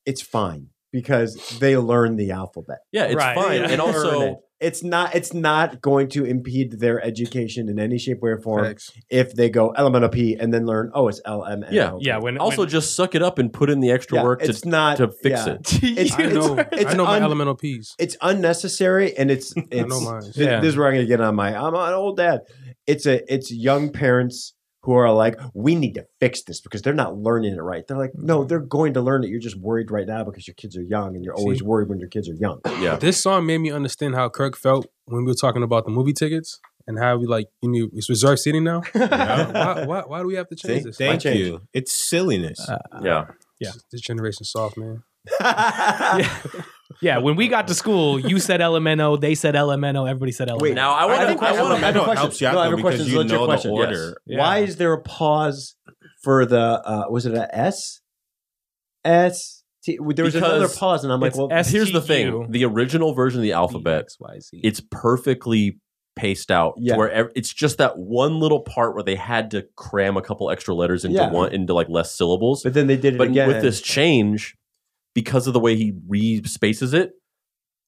it's 0.06 0.22
fine 0.22 0.68
because 0.92 1.58
they 1.60 1.76
learn 1.76 2.18
the 2.18 2.32
alphabet. 2.32 2.80
Yeah, 2.92 3.06
it's 3.06 3.16
Right. 3.16 3.36
fine. 3.36 3.64
They 3.64 3.74
And 3.74 3.82
also, 3.82 4.22
it. 4.22 4.38
It's 4.60 4.84
not. 4.84 5.14
It's 5.14 5.34
not 5.34 5.82
going 5.82 6.08
to 6.10 6.24
impede 6.26 6.80
their 6.80 7.04
education 7.04 7.68
in 7.70 7.78
any 7.80 7.98
shape, 7.98 8.22
way, 8.22 8.32
or 8.32 8.40
form 8.40 8.64
Facts. 8.66 8.92
if 9.10 9.34
they 9.36 9.50
go 9.50 9.74
elemental 9.78 10.10
P 10.10 10.36
and 10.36 10.54
then 10.54 10.66
learn. 10.66 10.92
Oh, 10.94 11.08
it's 11.10 11.20
L 11.26 11.44
M 11.46 11.64
N. 11.64 11.74
Yeah. 11.74 11.92
O. 11.92 12.00
yeah. 12.02 12.18
When 12.18 12.38
also 12.38 12.60
when, 12.64 12.70
just 12.70 12.96
suck 12.96 13.16
it 13.16 13.22
up 13.22 13.38
and 13.38 13.52
put 13.52 13.70
in 13.70 13.82
the 13.82 13.92
extra 13.92 14.18
Yeah, 14.20 14.24
work 14.24 14.40
to, 14.42 14.50
it's 14.50 14.66
not 14.66 14.98
to 14.98 15.10
fix 15.10 15.46
yeah. 15.46 15.54
it. 15.54 15.84
It's- 15.84 16.20
I 16.20 16.26
know. 16.32 16.56
it's 16.72 16.94
I 16.94 16.98
know 16.98 17.06
my 17.06 17.18
un- 17.18 17.24
elemental 17.24 17.56
P's. 17.56 17.96
It's 18.00 18.18
unnecessary, 18.22 19.16
and 19.18 19.30
it's. 19.30 19.54
it's 19.56 19.68
I 19.84 19.88
know 19.88 20.00
mine. 20.02 20.22
Th- 20.22 20.36
Yeah. 20.38 20.60
This 20.62 20.70
is 20.70 20.78
where 20.78 20.88
I'm 20.88 20.94
going 20.94 21.06
to 21.06 21.10
get 21.10 21.22
on 21.22 21.36
my. 21.36 21.56
I'm 21.56 21.76
an 21.76 21.94
old 21.94 22.18
dad. 22.18 22.40
It's 22.88 23.06
a. 23.06 23.22
It's 23.32 23.52
young 23.54 23.92
parents 23.92 24.54
who 24.86 24.94
are 24.94 25.12
like, 25.12 25.40
we 25.54 25.76
need 25.76 25.96
to 25.96 26.06
fix 26.20 26.44
this 26.44 26.62
because 26.62 26.84
they're 26.84 26.94
not 26.94 27.18
learning 27.18 27.54
it 27.54 27.62
right. 27.62 27.86
They're 27.88 27.98
like, 27.98 28.12
no, 28.14 28.40
mm-hmm. 28.40 28.48
they're 28.48 28.60
going 28.60 28.94
to 28.94 29.02
learn 29.02 29.24
it. 29.24 29.30
You're 29.30 29.40
just 29.40 29.60
worried 29.60 29.90
right 29.90 30.08
now 30.08 30.24
because 30.24 30.48
your 30.48 30.54
kids 30.54 30.78
are 30.78 30.84
young, 30.84 31.16
and 31.16 31.26
you're 31.26 31.34
always 31.34 31.60
See? 31.60 31.66
worried 31.66 31.90
when 31.90 32.00
your 32.00 32.10
kids 32.10 32.30
are 32.30 32.36
young. 32.36 32.62
Yeah. 32.80 32.96
This 32.98 33.22
song 33.22 33.46
made 33.46 33.58
me 33.58 33.72
understand 33.72 34.16
how 34.16 34.30
Kirk 34.30 34.56
felt 34.56 34.86
when 35.06 35.26
we 35.26 35.32
were 35.32 35.36
talking 35.36 35.64
about 35.64 35.86
the 35.86 35.92
movie 35.92 36.14
tickets 36.14 36.60
and 36.88 37.00
how 37.00 37.18
we 37.18 37.26
like 37.26 37.48
you 37.62 37.72
know 37.72 37.90
it's 37.94 38.10
reserved 38.10 38.40
seating 38.40 38.64
now. 38.64 38.82
why, 38.92 39.86
why, 39.86 40.02
why 40.02 40.20
do 40.20 40.28
we 40.28 40.36
have 40.36 40.48
to 40.50 40.56
change 40.56 40.84
See? 40.84 40.90
this? 40.90 40.98
Thank 40.98 41.22
change. 41.22 41.40
you. 41.40 41.62
It's 41.74 41.94
silliness. 41.94 42.68
Uh, 42.68 42.78
yeah. 43.02 43.26
Yeah. 43.60 43.72
This 43.92 44.02
generation 44.02 44.46
soft 44.46 44.78
man. 44.78 45.04
yeah. 45.42 46.38
Yeah, 47.02 47.18
when 47.20 47.36
we 47.36 47.48
got 47.48 47.68
to 47.68 47.74
school, 47.84 48.20
you 48.20 48.40
said 48.40 48.60
LMNO, 48.62 49.20
they 49.22 49.36
said 49.36 49.56
LMNO, 49.56 50.10
everybody 50.10 50.32
said 50.32 50.48
LMNO. 50.50 50.62
Wait, 50.62 50.76
Now 50.76 50.94
I 50.94 51.06
want 51.06 51.28
think 51.28 51.40
to. 51.40 51.46
I 51.46 51.54
have 51.54 51.60
a- 51.66 51.70
want 51.70 51.84
I 51.84 51.88
have 51.88 51.96
a 51.96 52.00
question. 52.00 52.18
helps 52.18 52.42
you 52.42 52.48
out 52.48 52.54
No, 52.54 52.60
I 52.60 52.64
have 52.66 52.74
a 52.78 52.82
question. 52.82 53.06
because 53.06 53.14
It's 53.26 53.32
a 53.32 53.34
you 53.36 53.40
know 53.40 53.46
question. 53.46 53.72
the 53.72 53.78
Yes. 53.78 53.86
order. 53.88 54.18
Yeah. 54.26 54.38
Why 54.40 54.58
is 54.60 54.76
there 54.78 54.94
a 54.94 55.02
pause 55.02 55.76
for 56.24 56.46
the? 56.46 56.60
uh 56.60 57.06
Was 57.10 57.26
it 57.26 57.34
a 57.34 57.54
S? 57.56 58.02
S. 59.04 59.64
T, 59.84 60.00
there 60.16 60.26
was 60.26 60.34
another 60.36 60.68
pause, 60.68 61.04
and 61.04 61.14
I'm 61.14 61.20
like, 61.20 61.36
well, 61.38 61.48
S- 61.52 61.70
Here's 61.72 61.92
the 61.92 62.02
thing: 62.02 62.50
the 62.50 62.66
original 62.66 63.14
version 63.14 63.40
of 63.40 63.44
the 63.44 63.52
alphabet, 63.54 64.00
X, 64.06 64.18
Y, 64.20 64.40
Z. 64.40 64.62
it's 64.64 64.82
perfectly 64.90 65.78
paced 66.16 66.50
out. 66.50 66.74
Yeah. 66.78 66.98
Where 66.98 67.12
ev- 67.12 67.30
it's 67.36 67.54
just 67.54 67.78
that 67.78 67.98
one 68.00 68.40
little 68.40 68.62
part 68.62 68.96
where 68.96 69.04
they 69.04 69.16
had 69.16 69.52
to 69.52 69.68
cram 69.76 70.18
a 70.18 70.24
couple 70.24 70.50
extra 70.50 70.74
letters 70.74 71.06
into 71.06 71.18
Yeah. 71.18 71.30
one 71.30 71.54
into 71.54 71.74
like 71.76 71.88
less 71.90 72.16
syllables. 72.16 72.64
but 72.64 72.74
then 72.74 72.88
they 72.88 72.96
did 72.98 73.14
it 73.16 73.18
But 73.18 73.28
again. 73.28 73.48
with 73.48 73.62
this 73.62 73.80
change, 73.80 74.56
because 75.16 75.48
of 75.48 75.54
the 75.54 75.60
way 75.60 75.76
he 75.76 75.94
re-spaces 76.08 76.94
it, 76.94 77.14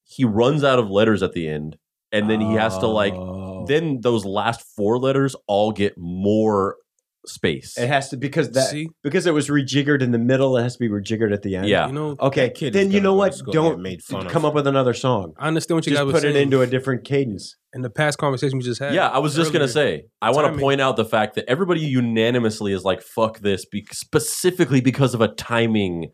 he 0.06 0.26
runs 0.26 0.64
out 0.64 0.80
of 0.80 0.90
letters 0.90 1.22
at 1.22 1.34
the 1.34 1.48
end, 1.48 1.78
and 2.12 2.28
then 2.30 2.42
he 2.42 2.54
has 2.56 2.76
to 2.80 2.88
like. 2.88 3.14
Oh. 3.14 3.66
Then 3.68 4.00
those 4.02 4.26
last 4.26 4.62
four 4.76 4.98
letters 4.98 5.36
all 5.46 5.72
get 5.74 5.94
more 5.98 6.78
space. 7.26 7.78
It 7.78 7.88
has 7.90 8.08
to 8.12 8.16
because 8.18 8.52
that 8.52 8.70
See? 8.70 8.88
because 9.04 9.26
it 9.28 9.34
was 9.34 9.50
rejiggered 9.50 10.02
in 10.02 10.12
the 10.12 10.18
middle. 10.18 10.56
It 10.56 10.64
has 10.64 10.78
to 10.78 10.80
be 10.80 10.88
rejiggered 10.88 11.34
at 11.34 11.42
the 11.42 11.58
end. 11.58 11.68
Yeah. 11.68 11.88
You 11.88 11.92
know, 11.94 12.16
Okay. 12.22 12.50
Kid 12.52 12.72
Then 12.72 12.92
you 12.92 13.02
know 13.02 13.14
what? 13.16 13.36
Don't 13.52 13.74
get 13.74 13.80
made 13.82 14.02
fun 14.02 14.26
of. 14.28 14.32
come 14.32 14.46
up 14.46 14.54
with 14.54 14.66
another 14.68 14.94
song. 14.94 15.34
I 15.38 15.50
understand 15.50 15.76
what 15.76 15.86
you 15.86 15.92
Just 15.92 16.00
guys 16.00 16.06
were 16.06 16.14
put 16.14 16.24
it 16.24 16.32
saying 16.34 16.44
into 16.44 16.62
a 16.62 16.68
different 16.68 17.04
cadence. 17.04 17.58
in 17.74 17.82
the 17.82 17.90
past 17.90 18.18
conversation 18.18 18.58
we 18.58 18.64
just 18.64 18.80
had. 18.80 18.94
Yeah, 18.94 19.10
I 19.10 19.18
was 19.20 19.36
just 19.36 19.52
gonna 19.52 19.66
earlier. 19.66 19.74
say. 19.74 20.04
I 20.22 20.30
want 20.32 20.46
to 20.46 20.50
Timing. 20.52 20.62
point 20.62 20.80
out 20.80 20.96
the 20.96 21.04
fact 21.04 21.36
that 21.36 21.44
everybody 21.50 21.82
unanimously 21.82 22.72
is 22.72 22.86
like, 22.86 23.02
"Fuck 23.02 23.40
this," 23.40 23.66
be- 23.66 23.86
specifically 23.92 24.80
because 24.80 25.14
of 25.14 25.20
a 25.20 25.28
timing, 25.28 26.12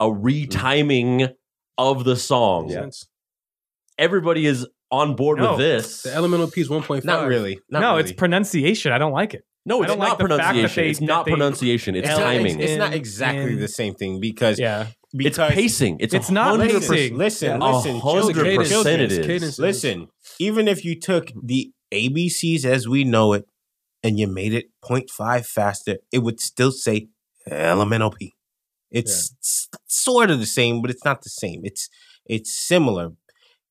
a 0.00 0.06
mm. 0.06 0.22
retiming 0.22 1.32
of 1.78 2.04
the 2.04 2.16
song. 2.16 2.68
Yeah. 2.70 2.86
Everybody 3.98 4.46
is 4.46 4.66
on 4.90 5.16
board 5.16 5.38
No. 5.38 5.50
with 5.52 5.58
this. 5.58 6.02
The 6.02 6.14
elemental 6.14 6.50
P 6.50 6.60
is 6.60 6.68
1.5. 6.68 7.04
Not 7.04 7.26
really. 7.26 7.60
Not 7.70 7.80
no, 7.80 7.90
really. 7.96 8.02
it's 8.02 8.12
pronunciation. 8.12 8.92
I 8.92 8.98
don't 8.98 9.12
like 9.12 9.34
it. 9.34 9.42
no, 9.64 9.78
I 9.78 9.82
it's 9.82 9.88
don't 9.90 9.98
not 9.98 10.08
like 10.10 10.18
the 10.18 10.28
fact 10.28 10.38
that 10.38 10.52
pronunciation. 10.52 10.82
they- 10.84 10.90
it's 10.90 10.98
that 11.00 11.04
not 11.06 11.24
they- 11.24 11.30
pronunciation. 11.32 11.96
It's 11.96 12.08
It's 12.08 12.18
not, 12.18 12.24
timing. 12.24 12.60
it's, 12.60 12.70
it's 12.72 12.78
not 12.78 12.92
exactly 12.94 13.52
in- 13.54 13.60
the 13.60 13.68
same 13.68 13.94
thing 13.94 14.20
because 14.20 14.58
Yeah. 14.58 14.82
it's 14.88 14.94
because 15.16 15.52
pacing. 15.52 15.96
It's 16.00 16.14
It's 16.14 16.30
not 16.30 16.58
hundred 16.58 16.70
pacing. 16.82 17.16
Listen, 17.16 17.60
A 17.62 17.76
listen, 17.76 17.98
hundred 18.00 18.20
children, 18.34 18.56
percent 18.56 18.68
children, 18.70 19.00
it 19.00 19.12
is. 19.12 19.26
Cadence. 19.26 19.58
Listen, 19.58 20.08
even 20.38 20.68
if 20.68 20.84
you 20.84 20.98
took 20.98 21.32
the 21.42 21.72
ABCs 21.92 22.64
as 22.64 22.86
we 22.86 23.02
know 23.04 23.32
it 23.32 23.44
and 24.04 24.18
you 24.18 24.26
made 24.28 24.52
it 24.54 24.66
0.5 24.84 25.46
faster, 25.46 25.96
it 26.12 26.18
would 26.20 26.38
still 26.38 26.70
say 26.70 27.08
elemental 27.50 28.10
P. 28.10 28.34
It's 28.90 29.34
s- 29.42 29.68
sort 29.86 30.30
of 30.30 30.38
the 30.38 30.46
same, 30.46 30.80
but 30.82 30.90
it's 30.90 31.04
not 31.04 31.22
the 31.22 31.30
same. 31.30 31.60
It's 31.64 31.88
it's 32.26 32.52
similar. 32.56 33.10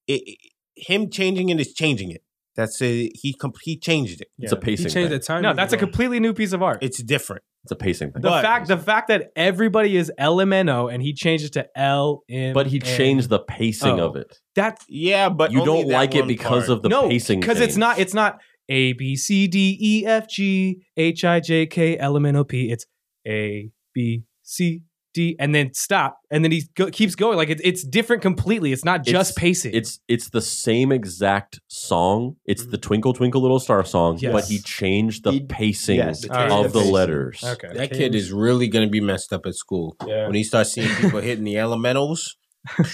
It, 0.07 0.21
it- 0.25 0.37
him 0.77 1.09
changing 1.09 1.47
it 1.49 1.59
is 1.59 1.73
changing 1.73 2.11
it. 2.11 2.21
That's 2.57 2.81
a, 2.81 3.09
he 3.13 3.33
com- 3.33 3.53
he 3.63 3.77
changed 3.77 4.21
it. 4.21 4.27
It's 4.39 4.51
a 4.51 4.55
Yeah. 4.55 4.59
He 4.59 4.65
pacing. 4.65 4.85
changed 4.89 5.09
thing. 5.11 5.19
the 5.19 5.19
time. 5.19 5.41
No, 5.41 5.53
that's 5.53 5.71
a 5.73 5.77
completely 5.77 6.19
new 6.19 6.33
piece 6.33 6.51
of 6.53 6.61
art. 6.61 6.79
It's 6.81 7.01
different. 7.03 7.43
It's 7.63 7.71
a 7.71 7.75
pacing 7.77 8.11
thing. 8.11 8.21
the 8.21 8.29
But- 8.29 8.41
fact 8.43 8.67
the 8.67 8.77
fact 8.77 9.07
that 9.07 9.31
everybody 9.37 9.95
is 9.97 10.11
LMNO 10.19 10.93
and 10.93 11.01
he 11.01 11.13
changed 11.13 11.45
it 11.45 11.53
to 11.53 11.67
L 11.77 12.23
M. 12.29 12.53
But 12.53 12.67
he 12.67 12.79
changed 12.79 13.29
the 13.29 13.39
pacing 13.39 13.99
Oh. 14.01 14.07
of 14.09 14.15
it. 14.17 14.37
That's 14.53 14.83
Yeah, 14.89 15.29
but 15.29 15.51
you 15.51 15.61
only 15.61 15.83
don't 15.83 15.87
that 15.89 15.93
like 15.95 16.15
it 16.15 16.27
because 16.27 16.67
part. 16.67 16.69
of 16.77 16.81
the 16.83 16.89
no 16.89 17.07
pacing. 17.09 17.39
because 17.39 17.59
it's 17.61 17.77
not 17.77 17.97
it's 17.99 18.13
not 18.13 18.39
A 18.69 18.93
B 18.93 19.15
C 19.15 19.47
D 19.47 19.77
E 19.81 20.05
F 20.05 20.27
G 20.29 20.81
H 20.97 21.23
I 21.25 21.39
J 21.39 21.65
K 21.67 21.97
L 21.97 22.15
M 22.17 22.25
N 22.25 22.35
O 22.35 22.43
P. 22.43 22.69
It's 22.71 22.85
A 23.27 23.69
B 23.93 24.23
C 24.43 24.81
D 25.15 25.35
and 25.39 25.55
then 25.55 25.73
stop 25.73 26.19
and 26.29 26.43
then 26.43 26.51
he 26.51 26.63
go, 26.75 26.91
keeps 26.91 27.15
going 27.15 27.37
like 27.37 27.49
it's 27.49 27.61
it's 27.63 27.83
different 27.83 28.21
completely. 28.21 28.71
It's 28.71 28.85
not 28.85 29.03
just 29.03 29.31
It's- 29.31 29.33
pacing. 29.35 29.73
It's 29.73 29.99
it's 30.07 30.29
the 30.29 30.41
same 30.41 30.91
exact 30.91 31.59
song. 31.67 32.35
It's 32.45 32.67
the 32.67 32.77
Twinkle 32.77 33.13
Twinkle 33.13 33.41
Little 33.41 33.59
Star 33.59 33.83
song, 33.83 34.17
Yes. 34.19 34.31
but 34.33 34.45
he 34.45 34.59
changed 34.59 35.23
the 35.23 35.31
He- 35.31 35.39
pacing 35.45 35.95
yes, 35.97 36.23
All 36.29 36.35
right. 36.35 36.51
of 36.51 36.71
the 36.73 36.79
pacing. 36.79 36.93
letters. 36.93 37.43
okay. 37.43 37.69
that 37.73 37.91
kid 37.91 38.13
is 38.13 38.31
really 38.31 38.67
going 38.67 38.85
to 38.87 38.91
be 38.91 39.01
messed 39.01 39.33
up 39.33 39.45
at 39.47 39.55
school 39.55 39.95
Yeah. 40.05 40.25
when 40.27 40.35
he 40.35 40.43
starts 40.43 40.73
seeing 40.73 40.89
people 41.01 41.21
hitting 41.21 41.43
the 41.45 41.57
elementals. 41.57 42.35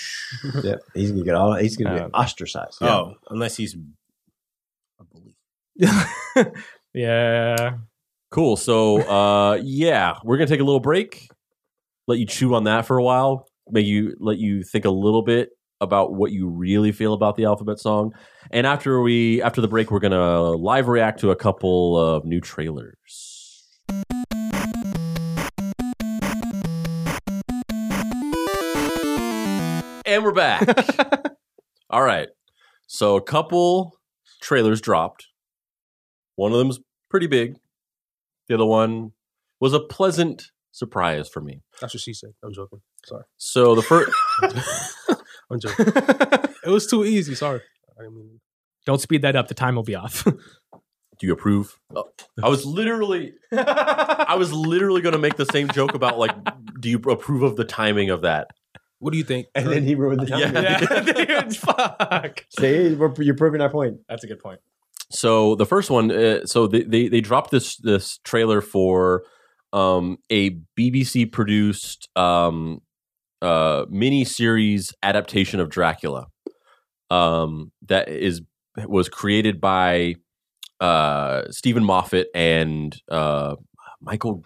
Yeah, 0.64 0.76
he's 0.94 1.12
gonna 1.12 1.24
get 1.24 1.36
all. 1.36 1.56
He's 1.56 1.78
gonna 1.78 1.92
Um, 1.92 1.98
get 1.98 2.10
ostracized. 2.14 2.78
Oh, 2.82 3.16
unless 3.30 3.56
he's 3.58 3.76
a 5.00 5.04
bully. 5.04 5.36
yeah. 6.94 7.78
Cool. 8.30 8.56
So 8.58 9.00
uh 9.02 9.60
yeah, 9.64 10.16
we're 10.24 10.38
gonna 10.38 10.48
take 10.48 10.60
a 10.62 10.64
little 10.64 10.80
break. 10.80 11.28
Let 12.08 12.20
you 12.20 12.26
chew 12.26 12.56
on 12.56 12.64
that 12.64 12.86
for 12.86 12.98
a 12.98 13.04
while. 13.04 13.48
Make 13.70 13.86
you 13.86 14.16
let 14.20 14.38
you 14.38 14.64
think 14.64 14.86
a 14.86 14.90
little 14.90 15.22
bit 15.22 15.50
about 15.80 16.14
what 16.14 16.32
you 16.32 16.48
really 16.48 16.92
feel 16.92 17.14
about 17.14 17.36
the 17.36 17.46
alphabet 17.46 17.80
song. 17.80 18.14
And 18.52 18.66
after 18.66 19.02
we 19.02 19.42
after 19.42 19.62
the 19.62 19.68
break, 19.68 19.92
we're 19.92 20.00
gonna 20.00 20.52
live 20.52 20.88
react 20.88 21.20
to 21.22 21.32
a 21.32 21.36
couple 21.36 21.98
of 21.98 22.26
new 22.26 22.42
trailers. 22.42 23.68
And 30.06 30.24
we're 30.24 30.34
back. 30.34 30.68
All 31.90 32.04
right. 32.04 32.30
So 32.88 33.16
a 33.16 33.22
couple 33.22 33.98
trailers 34.42 34.82
dropped. 34.82 35.28
One 36.36 36.52
of 36.52 36.58
them's 36.58 36.80
pretty 37.10 37.28
big. 37.28 37.58
The 38.48 38.56
other 38.56 38.66
one 38.66 39.12
was 39.60 39.74
a 39.74 39.80
pleasant 39.80 40.52
surprise 40.72 41.30
for 41.30 41.42
me. 41.42 41.62
That's 41.80 41.94
what 41.94 42.02
she 42.02 42.14
said. 42.14 42.32
I'm 42.44 42.54
joking. 42.54 42.82
Sorry. 43.06 43.24
So 43.38 43.76
the 43.76 43.82
first, 43.82 44.12
I'm 45.52 45.60
joking. 45.60 45.86
it 46.66 46.70
was 46.70 46.88
too 46.88 47.06
easy. 47.06 47.36
Sorry. 47.36 47.62
I 48.00 48.04
mean 48.04 48.40
Don't 48.86 49.02
speed 49.02 49.22
that 49.24 49.36
up. 49.36 49.48
The 49.48 49.54
time 49.54 49.76
will 49.76 49.84
be 49.84 49.96
off. 49.96 50.24
do 51.22 51.28
you 51.28 51.34
approve? 51.34 51.78
Oh, 51.96 52.06
I 52.44 52.50
was 52.50 52.66
literally, 52.66 53.34
I 53.52 54.36
was 54.38 54.52
literally 54.52 55.02
going 55.02 55.14
to 55.14 55.20
make 55.20 55.36
the 55.36 55.46
same 55.46 55.70
joke 55.70 55.94
about 55.94 56.18
like, 56.18 56.32
do 56.80 56.90
you 56.90 56.98
approve 56.98 57.44
of 57.44 57.56
the 57.56 57.64
timing 57.64 58.10
of 58.10 58.22
that? 58.22 58.48
What 58.98 59.12
do 59.12 59.18
you 59.18 59.24
think? 59.24 59.48
And 59.56 59.68
then 59.68 59.84
he 59.84 59.96
ruined 59.96 60.22
the 60.22 60.26
time. 60.28 60.40
Yeah. 60.54 61.42
Dude, 61.42 61.58
fuck. 61.58 62.46
See, 62.58 62.96
you're 63.20 63.36
proving 63.36 63.62
our 63.62 63.70
point. 63.70 63.98
That's 64.08 64.24
a 64.24 64.28
good 64.28 64.40
point. 64.40 64.60
So 65.10 65.56
the 65.56 65.66
first 65.66 65.90
one, 65.90 66.12
uh, 66.12 66.46
so 66.46 66.68
they, 66.68 66.84
they 66.84 67.08
they 67.08 67.22
dropped 67.22 67.52
this 67.52 67.76
this 67.78 68.20
trailer 68.24 68.62
for 68.62 69.24
um, 69.74 70.18
a 70.30 70.52
BBC 70.78 71.32
produced 71.32 72.10
um, 72.16 72.82
uh, 73.42 73.86
mini 73.90 74.24
series 74.24 74.94
adaptation 75.04 75.60
of 75.60 75.70
Dracula 75.70 76.28
um, 77.10 77.72
that 77.88 78.10
is 78.10 78.42
was 78.78 79.10
created 79.10 79.60
by 79.60 80.16
uh, 80.80 81.44
Steven 81.50 81.84
Moffat 81.84 82.28
and 82.34 82.96
uh, 83.10 83.56
Michael 84.02 84.44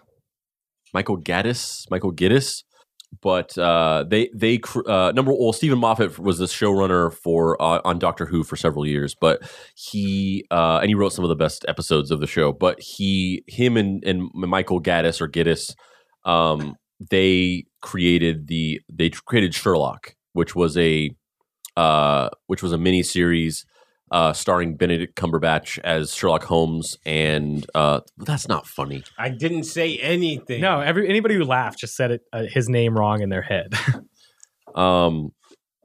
Michael 0.92 1.18
Gaddis 1.18 1.90
Michael 1.90 2.12
Giddis. 2.12 2.62
But 3.22 3.56
uh, 3.56 4.04
they 4.08 4.30
they 4.34 4.60
uh, 4.86 5.12
number 5.14 5.32
well 5.32 5.52
Steven 5.52 5.78
Moffat 5.78 6.18
was 6.18 6.38
the 6.38 6.46
showrunner 6.46 7.12
for 7.12 7.60
uh, 7.60 7.80
on 7.84 7.98
Doctor 7.98 8.26
Who 8.26 8.44
for 8.44 8.56
several 8.56 8.86
years, 8.86 9.14
but 9.14 9.42
he 9.74 10.44
uh, 10.50 10.78
and 10.82 10.88
he 10.88 10.94
wrote 10.94 11.12
some 11.12 11.24
of 11.24 11.28
the 11.28 11.36
best 11.36 11.64
episodes 11.68 12.10
of 12.10 12.20
the 12.20 12.26
show. 12.26 12.52
But 12.52 12.80
he 12.80 13.42
him 13.46 13.76
and, 13.76 14.04
and 14.04 14.28
Michael 14.34 14.82
Gaddis 14.82 15.20
or 15.20 15.28
Giddis, 15.28 15.74
um, 16.24 16.74
they 17.10 17.64
created 17.80 18.48
the 18.48 18.80
they 18.92 19.10
created 19.10 19.54
Sherlock, 19.54 20.14
which 20.32 20.54
was 20.54 20.76
a 20.76 21.10
uh, 21.76 22.28
which 22.48 22.62
was 22.62 22.72
a 22.72 22.78
mini 22.78 23.02
series 23.02 23.64
uh, 24.10 24.32
starring 24.32 24.76
Benedict 24.76 25.16
Cumberbatch 25.16 25.78
as 25.84 26.14
Sherlock 26.14 26.44
Holmes, 26.44 26.96
and 27.04 27.66
uh, 27.74 28.00
that's 28.18 28.46
not 28.48 28.66
funny. 28.66 29.02
I 29.18 29.28
didn't 29.30 29.64
say 29.64 29.96
anything. 29.98 30.60
No, 30.60 30.80
every 30.80 31.08
anybody 31.08 31.34
who 31.34 31.44
laughed 31.44 31.78
just 31.80 31.96
said 31.96 32.10
it 32.12 32.20
uh, 32.32 32.44
his 32.48 32.68
name 32.68 32.96
wrong 32.96 33.20
in 33.22 33.28
their 33.30 33.42
head. 33.42 33.74
um 34.74 35.30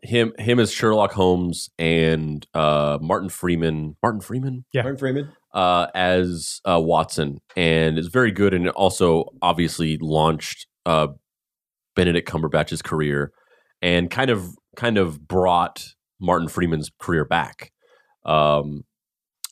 him 0.04 0.34
him 0.40 0.60
as 0.60 0.72
Sherlock 0.72 1.12
Holmes 1.14 1.70
and 1.78 2.46
uh 2.54 2.98
Martin 3.02 3.30
Freeman 3.30 3.96
Martin 4.02 4.20
Freeman 4.22 4.66
Yeah. 4.74 4.82
Martin 4.84 4.98
Freeman. 4.98 5.32
uh 5.54 5.88
as 5.94 6.60
uh 6.68 6.80
Watson 6.82 7.40
and 7.56 7.98
it's 8.00 8.08
very 8.08 8.32
good 8.32 8.54
and 8.54 8.66
it 8.68 8.74
also 8.74 9.26
obviously 9.42 9.98
launched 10.02 10.66
uh 10.86 11.08
Benedict 11.96 12.28
Cumberbatch's 12.28 12.82
career 12.82 13.32
and 13.82 14.10
kind 14.10 14.30
of 14.32 14.56
kind 14.76 14.98
of 14.98 15.28
brought 15.28 15.94
Martin 16.20 16.48
Freeman's 16.48 16.90
career 17.00 17.24
back. 17.26 17.72
Um 18.26 18.84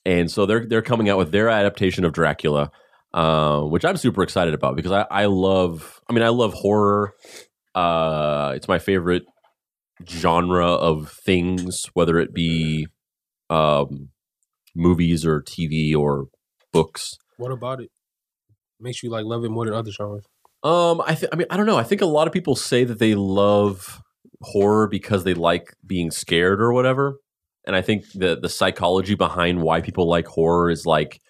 and 0.06 0.32
so 0.32 0.46
they're 0.46 0.66
they're 0.66 0.82
coming 0.82 1.10
out 1.10 1.18
with 1.18 1.32
their 1.32 1.50
adaptation 1.50 2.06
of 2.06 2.14
Dracula 2.14 2.72
uh, 3.12 3.62
which 3.62 3.84
I'm 3.84 3.98
super 3.98 4.22
excited 4.22 4.54
about 4.54 4.76
because 4.76 4.92
I, 4.92 5.06
I 5.10 5.26
love 5.26 6.00
I 6.10 6.14
mean 6.14 6.24
I 6.24 6.30
love 6.30 6.54
horror 6.54 7.16
uh 7.76 8.54
it's 8.56 8.68
my 8.68 8.80
favorite 8.80 9.24
genre 10.08 10.68
of 10.68 11.12
things, 11.12 11.86
whether 11.94 12.18
it 12.20 12.34
be 12.34 12.88
um, 13.50 14.10
movies 14.76 15.26
or 15.26 15.42
TV 15.42 15.96
or 15.96 16.28
books. 16.72 17.18
What 17.38 17.52
about 17.52 17.82
it? 17.82 17.92
Makes 18.80 19.04
you 19.04 19.10
like 19.10 19.26
love 19.26 19.44
it 19.44 19.50
more 19.50 19.66
than 19.66 19.74
other 19.74 19.92
genres. 19.92 20.26
Um, 20.64 21.02
I 21.06 21.16
th- 21.16 21.30
I 21.32 21.36
mean, 21.36 21.48
I 21.50 21.58
don't 21.58 21.66
know. 21.66 21.78
I 21.78 21.84
think 21.84 22.02
a 22.02 22.06
lot 22.06 22.28
of 22.28 22.34
people 22.34 22.56
say 22.56 22.84
that 22.84 23.00
they 23.00 23.16
love 23.16 24.02
horror 24.42 24.88
because 24.88 25.24
they 25.24 25.34
like 25.34 25.74
being 25.86 26.12
scared 26.12 26.62
or 26.62 26.74
whatever. 26.74 27.18
And 27.66 27.76
I 27.76 27.82
think 27.82 28.06
the 28.14 28.38
the 28.40 28.50
psychology 28.50 29.16
behind 29.16 29.62
why 29.62 29.82
people 29.82 30.08
like 30.08 30.28
horror 30.28 30.70
is 30.70 30.86
like 30.86 31.22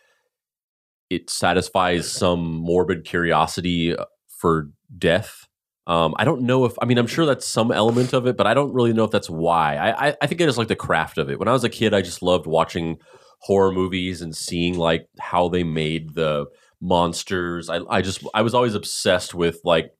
it 1.09 1.29
satisfies 1.29 2.11
some 2.11 2.55
morbid 2.55 3.03
curiosity 3.03 3.97
uh, 3.97 4.05
for 4.27 4.69
death. 4.97 5.47
Um, 5.87 6.13
I 6.17 6.23
don't 6.25 6.43
know 6.43 6.65
if 6.65 6.73
I 6.81 6.85
mean 6.85 6.97
I'm 6.97 7.07
sure 7.07 7.25
that's 7.25 7.47
some 7.47 7.71
element 7.71 8.13
of 8.13 8.27
it, 8.27 8.37
but 8.37 8.45
I 8.45 8.53
don't 8.53 8.73
really 8.73 8.93
know 8.93 9.05
if 9.05 9.11
that's 9.11 9.29
why. 9.29 9.75
I, 9.75 10.09
I 10.09 10.15
I 10.21 10.27
think 10.27 10.39
I 10.41 10.45
just 10.45 10.57
like 10.57 10.67
the 10.67 10.75
craft 10.75 11.17
of 11.17 11.29
it. 11.29 11.39
When 11.39 11.47
I 11.47 11.51
was 11.51 11.63
a 11.63 11.69
kid, 11.69 11.93
I 11.93 12.01
just 12.01 12.21
loved 12.21 12.45
watching 12.45 12.97
horror 13.39 13.71
movies 13.71 14.21
and 14.21 14.35
seeing 14.35 14.77
like 14.77 15.07
how 15.19 15.49
they 15.49 15.63
made 15.63 16.13
the 16.13 16.45
monsters. 16.79 17.69
I 17.69 17.79
I 17.89 18.01
just 18.01 18.23
I 18.33 18.43
was 18.43 18.53
always 18.53 18.75
obsessed 18.75 19.33
with 19.33 19.59
like 19.63 19.91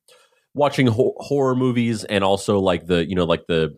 watching 0.54 0.88
ho- 0.88 1.16
horror 1.18 1.56
movies 1.56 2.04
and 2.04 2.24
also 2.24 2.60
like 2.60 2.86
the 2.86 3.08
you 3.08 3.16
know 3.16 3.26
like 3.26 3.48
the 3.48 3.76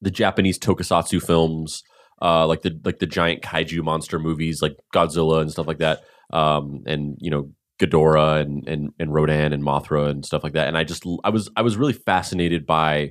the 0.00 0.10
Japanese 0.10 0.58
tokusatsu 0.58 1.22
films, 1.22 1.82
uh, 2.22 2.46
like 2.46 2.62
the 2.62 2.78
like 2.84 2.98
the 2.98 3.06
giant 3.06 3.42
kaiju 3.42 3.82
monster 3.82 4.18
movies 4.18 4.62
like 4.62 4.76
Godzilla 4.94 5.40
and 5.40 5.50
stuff 5.50 5.66
like 5.66 5.78
that, 5.78 6.02
um, 6.32 6.82
and 6.86 7.16
you 7.20 7.30
know 7.30 7.50
Ghidorah 7.78 8.40
and 8.40 8.66
and 8.68 8.90
and 8.98 9.12
Rodan 9.12 9.52
and 9.52 9.62
Mothra 9.62 10.08
and 10.08 10.24
stuff 10.24 10.42
like 10.42 10.54
that. 10.54 10.68
And 10.68 10.76
I 10.76 10.84
just 10.84 11.04
I 11.24 11.30
was 11.30 11.50
I 11.56 11.62
was 11.62 11.76
really 11.76 11.92
fascinated 11.92 12.66
by 12.66 13.10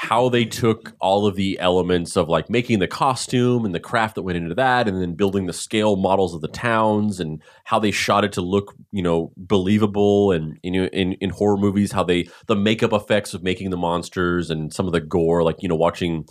how 0.00 0.30
they 0.30 0.46
took 0.46 0.94
all 0.98 1.26
of 1.26 1.36
the 1.36 1.58
elements 1.58 2.16
of 2.16 2.26
like 2.26 2.48
making 2.48 2.78
the 2.78 2.88
costume 2.88 3.66
and 3.66 3.74
the 3.74 3.78
craft 3.78 4.14
that 4.14 4.22
went 4.22 4.38
into 4.38 4.54
that 4.54 4.88
and 4.88 4.98
then 4.98 5.12
building 5.12 5.44
the 5.44 5.52
scale 5.52 5.96
models 5.96 6.34
of 6.34 6.40
the 6.40 6.48
towns 6.48 7.20
and 7.20 7.42
how 7.64 7.78
they 7.78 7.90
shot 7.90 8.24
it 8.24 8.32
to 8.32 8.40
look 8.40 8.74
you 8.92 9.02
know 9.02 9.30
believable 9.36 10.32
and 10.32 10.58
you 10.62 10.70
know 10.70 10.84
in, 10.86 11.12
in 11.20 11.28
horror 11.28 11.58
movies 11.58 11.92
how 11.92 12.02
they 12.02 12.26
the 12.46 12.56
makeup 12.56 12.94
effects 12.94 13.34
of 13.34 13.42
making 13.42 13.68
the 13.68 13.76
monsters 13.76 14.48
and 14.48 14.72
some 14.72 14.86
of 14.86 14.92
the 14.92 15.02
gore 15.02 15.42
like 15.42 15.56
you 15.60 15.68
know 15.68 15.76
watching 15.76 16.24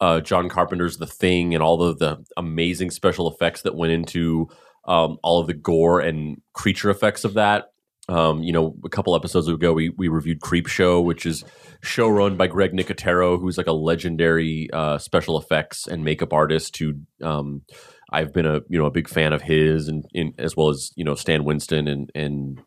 uh, 0.00 0.20
John 0.20 0.48
Carpenter's 0.48 0.98
The 0.98 1.06
Thing 1.08 1.54
and 1.54 1.62
all 1.62 1.82
of 1.82 1.98
the 1.98 2.24
amazing 2.36 2.92
special 2.92 3.28
effects 3.28 3.62
that 3.62 3.74
went 3.74 3.90
into 3.90 4.46
um, 4.84 5.18
all 5.24 5.40
of 5.40 5.48
the 5.48 5.54
gore 5.54 5.98
and 5.98 6.40
creature 6.52 6.88
effects 6.88 7.24
of 7.24 7.34
that. 7.34 7.72
Um, 8.08 8.42
you 8.42 8.52
know, 8.52 8.74
a 8.84 8.88
couple 8.88 9.14
episodes 9.14 9.48
ago, 9.48 9.72
we 9.74 9.90
we 9.90 10.08
reviewed 10.08 10.40
Creepshow, 10.40 11.04
which 11.04 11.26
is 11.26 11.44
show 11.82 12.08
run 12.08 12.36
by 12.36 12.46
Greg 12.46 12.72
Nicotero, 12.72 13.38
who's 13.38 13.58
like 13.58 13.66
a 13.66 13.72
legendary 13.72 14.68
uh, 14.72 14.96
special 14.96 15.38
effects 15.38 15.86
and 15.86 16.04
makeup 16.04 16.32
artist. 16.32 16.76
Who 16.78 16.94
um, 17.22 17.62
I've 18.10 18.32
been 18.32 18.46
a 18.46 18.60
you 18.68 18.78
know 18.78 18.86
a 18.86 18.90
big 18.90 19.08
fan 19.08 19.34
of 19.34 19.42
his, 19.42 19.88
and 19.88 20.04
in, 20.12 20.32
as 20.38 20.56
well 20.56 20.70
as 20.70 20.90
you 20.96 21.04
know 21.04 21.14
Stan 21.14 21.44
Winston 21.44 21.86
and 21.86 22.10
and 22.14 22.62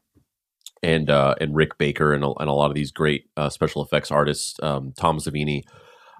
and 0.84 1.10
uh, 1.10 1.36
and 1.42 1.56
Rick 1.56 1.80
Baker 1.80 2.14
and 2.14 2.24
a, 2.24 2.32
and 2.40 2.50
a 2.50 2.54
lot 2.54 2.70
of 2.70 2.76
these 2.76 2.92
great 2.92 3.26
uh, 3.36 3.50
special 3.50 3.84
effects 3.84 4.12
artists. 4.12 4.60
Um, 4.62 4.94
Tom 4.96 5.18
Savini. 5.18 5.64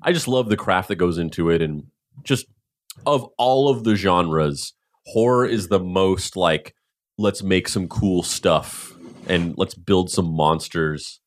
I 0.04 0.14
just 0.14 0.28
love 0.28 0.50
the 0.50 0.58
craft 0.58 0.88
that 0.88 0.96
goes 0.96 1.20
into 1.20 1.52
it, 1.52 1.62
and 1.62 1.84
just 2.24 2.48
of 3.06 3.30
all 3.38 3.70
of 3.70 3.84
the 3.84 3.96
genres, 3.96 4.74
horror 5.06 5.46
is 5.46 5.68
the 5.68 5.80
most 5.80 6.36
like 6.36 6.74
let's 7.20 7.44
make 7.44 7.68
some 7.68 7.88
cool 7.88 8.24
stuff 8.24 8.96
and 9.32 9.54
let's 9.58 9.74
build 9.74 10.12
some 10.12 10.30
monsters 10.30 11.22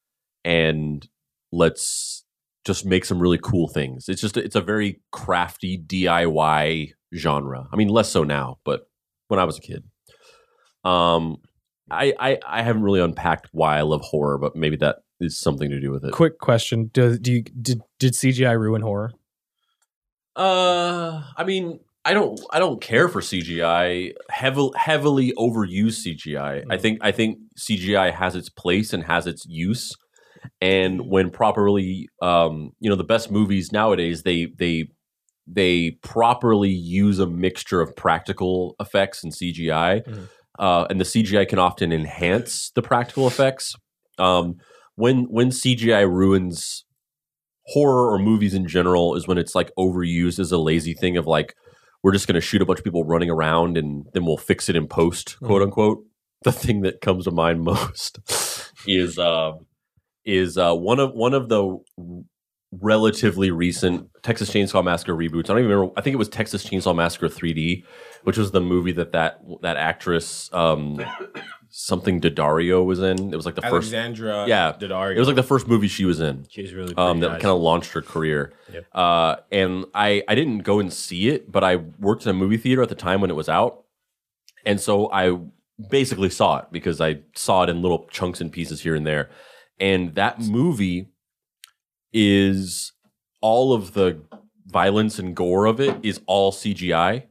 and 0.45 1.09
let's 1.51 2.25
just 2.67 2.85
make 2.85 3.07
some 3.07 3.19
really 3.19 3.39
cool 3.39 3.67
things. 3.67 4.09
It's 4.09 4.21
just 4.21 4.37
it's 4.37 4.55
a 4.55 4.61
very 4.61 5.01
crafty 5.11 5.79
DIY 5.79 6.91
genre. 7.17 7.67
I 7.73 7.77
mean, 7.77 7.89
less 7.89 8.11
so 8.11 8.23
now, 8.23 8.59
but 8.65 8.89
when 9.29 9.41
I 9.41 9.45
was 9.45 9.57
a 9.57 9.63
kid, 9.63 9.85
um, 10.85 11.39
I 11.91 12.13
I, 12.21 12.39
I 12.47 12.63
haven't 12.63 12.83
really 12.83 13.01
unpacked 13.01 13.49
why 13.53 13.79
I 13.79 13.83
love 13.83 14.03
horror, 14.03 14.37
but 14.37 14.55
maybe 14.55 14.77
that 14.77 14.99
is 15.19 15.39
something 15.39 15.71
to 15.71 15.81
do 15.81 15.91
with 15.91 16.05
it. 16.05 16.13
Quick 16.13 16.39
question: 16.39 16.91
Do, 16.93 17.19
do 17.19 17.33
you 17.33 17.43
did 17.43 17.81
did 17.99 18.13
CGI 18.13 18.59
ruin 18.59 18.83
horror? 18.83 19.13
Uh, 20.37 21.23
I 21.37 21.45
mean, 21.45 21.81
I 22.05 22.13
don't, 22.15 22.39
I 22.53 22.59
don't 22.59 22.81
care 22.81 23.09
for 23.09 23.21
CGI. 23.21 24.13
Heavily, 24.31 24.73
heavily 24.77 25.33
overused 25.39 26.05
CGI. 26.05 26.63
I 26.71 26.77
Mm. 26.77 26.81
think, 26.81 26.99
I 27.03 27.13
think 27.13 27.39
CGI 27.59 28.13
has 28.13 28.37
its 28.37 28.49
place 28.49 28.93
and 28.93 29.05
has 29.05 29.27
its 29.27 29.47
use. 29.47 29.93
And 30.61 31.09
when 31.09 31.31
properly, 31.31 32.09
um, 32.21 32.73
you 32.81 32.91
know, 32.91 32.97
the 32.97 33.05
best 33.05 33.31
movies 33.31 33.73
nowadays, 33.73 34.23
they 34.23 34.47
they 34.59 34.89
they 35.47 35.93
properly 36.03 36.71
use 36.71 37.19
a 37.19 37.27
mixture 37.27 37.81
of 37.83 37.95
practical 37.97 38.75
effects 38.81 39.23
and 39.25 39.33
CGI, 39.33 40.01
Mhm. 40.07 40.29
uh, 40.59 40.87
and 40.91 41.01
the 41.01 41.05
CGI 41.05 41.45
can 41.47 41.59
often 41.59 41.93
enhance 41.93 42.71
the 42.75 42.83
practical 42.83 43.27
effects. 43.27 43.75
Um, 44.19 44.57
when 44.97 45.25
when 45.25 45.51
CGI 45.51 46.03
ruins 46.03 46.85
horror 47.69 48.11
or 48.13 48.19
movies 48.19 48.53
in 48.55 48.67
general 48.69 49.15
is 49.15 49.27
when 49.27 49.39
it's 49.39 49.55
like 49.55 49.71
overused 49.79 50.39
as 50.39 50.53
a 50.53 50.59
lazy 50.59 50.93
thing 50.95 51.17
of 51.17 51.27
like 51.27 51.55
we're 52.05 52.13
just 52.13 52.29
going 52.29 52.35
to 52.35 52.41
shoot 52.41 52.61
a 52.61 52.67
bunch 52.67 52.79
of 52.79 52.85
people 52.85 53.03
running 53.03 53.31
around 53.31 53.79
and 53.79 54.07
then 54.13 54.27
we'll 54.27 54.37
fix 54.37 54.69
it 54.69 54.77
in 54.77 54.87
post, 54.87 55.39
quote 55.41 55.63
unquote. 55.63 56.05
The 56.43 56.53
thing 56.53 56.83
that 56.83 57.01
comes 57.01 57.25
to 57.25 57.31
mind 57.31 57.63
most 57.65 58.21
is 58.87 59.19
um 59.19 59.67
is 60.25 60.57
uh, 60.59 60.75
one 60.75 61.01
of 61.01 61.13
one 61.13 61.33
of 61.33 61.49
the 61.49 61.79
relatively 62.71 63.51
recent 63.51 64.11
Texas 64.23 64.51
Chainsaw 64.51 64.85
Massacre 64.85 65.15
reboots. 65.15 65.45
I 65.45 65.55
don't 65.55 65.59
even 65.61 65.71
remember. 65.71 65.93
I 65.97 66.03
think 66.03 66.13
it 66.13 66.19
was 66.19 66.29
Texas 66.29 66.69
Chainsaw 66.69 66.95
Massacre 66.95 67.29
3D, 67.29 67.85
which 68.25 68.37
was 68.37 68.51
the 68.51 68.61
movie 68.61 68.93
that 68.93 69.13
that 69.13 69.41
that 69.63 69.79
actress 69.79 70.51
um, 70.53 71.01
something 71.77 72.21
Daddario 72.21 72.85
was 72.85 73.01
in. 73.01 73.33
It 73.33 73.37
was 73.37 73.45
like 73.45 73.57
the 73.57 73.63
first. 73.63 73.93
Alexandra 73.93 74.47
Yeah, 74.47 74.75
Daddario. 74.79 75.17
It 75.17 75.19
was 75.19 75.27
like 75.27 75.35
the 75.35 75.43
first 75.43 75.67
movie 75.67 75.89
she 75.89 76.05
was 76.05 76.21
in. 76.21 76.47
She's 76.49 76.73
really 76.73 76.95
Um, 76.97 77.19
that 77.19 77.29
nice. 77.33 77.43
kind 77.43 77.51
of 77.53 77.61
launched 77.61 77.93
her 77.95 78.01
career. 78.03 78.53
Yep. 78.73 78.87
Uh, 78.93 79.37
and 79.51 79.85
I 79.93 80.23
I 80.29 80.37
didn't 80.37 80.59
go 80.59 80.79
and 80.79 80.93
see 80.93 81.29
it, 81.29 81.51
but 81.51 81.65
I 81.65 81.77
worked 81.77 82.23
in 82.25 82.31
a 82.31 82.35
movie 82.35 82.59
theater 82.59 82.81
at 82.83 82.91
the 82.91 82.95
time 82.95 83.21
when 83.21 83.29
it 83.29 83.35
was 83.35 83.49
out, 83.49 83.83
and 84.65 84.81
so 84.81 85.11
I 85.13 85.37
basically 85.91 86.31
saw 86.31 86.59
it 86.59 86.67
because 86.71 87.01
I 87.01 87.19
saw 87.35 87.65
it 87.65 87.69
in 87.71 87.83
little 87.83 88.07
chunks 88.09 88.41
and 88.41 88.53
pieces 88.53 88.83
here 88.83 88.95
and 88.95 89.05
there. 89.05 89.29
And 89.81 90.15
that 90.15 90.39
movie 90.41 91.09
is 92.13 92.93
all 93.41 93.73
of 93.73 93.95
the 93.95 94.21
violence 94.67 95.19
and 95.19 95.35
gore 95.35 95.67
of 95.67 95.81
it 95.81 95.97
is 96.05 96.21
all 96.27 96.53
CGI. 96.53 97.25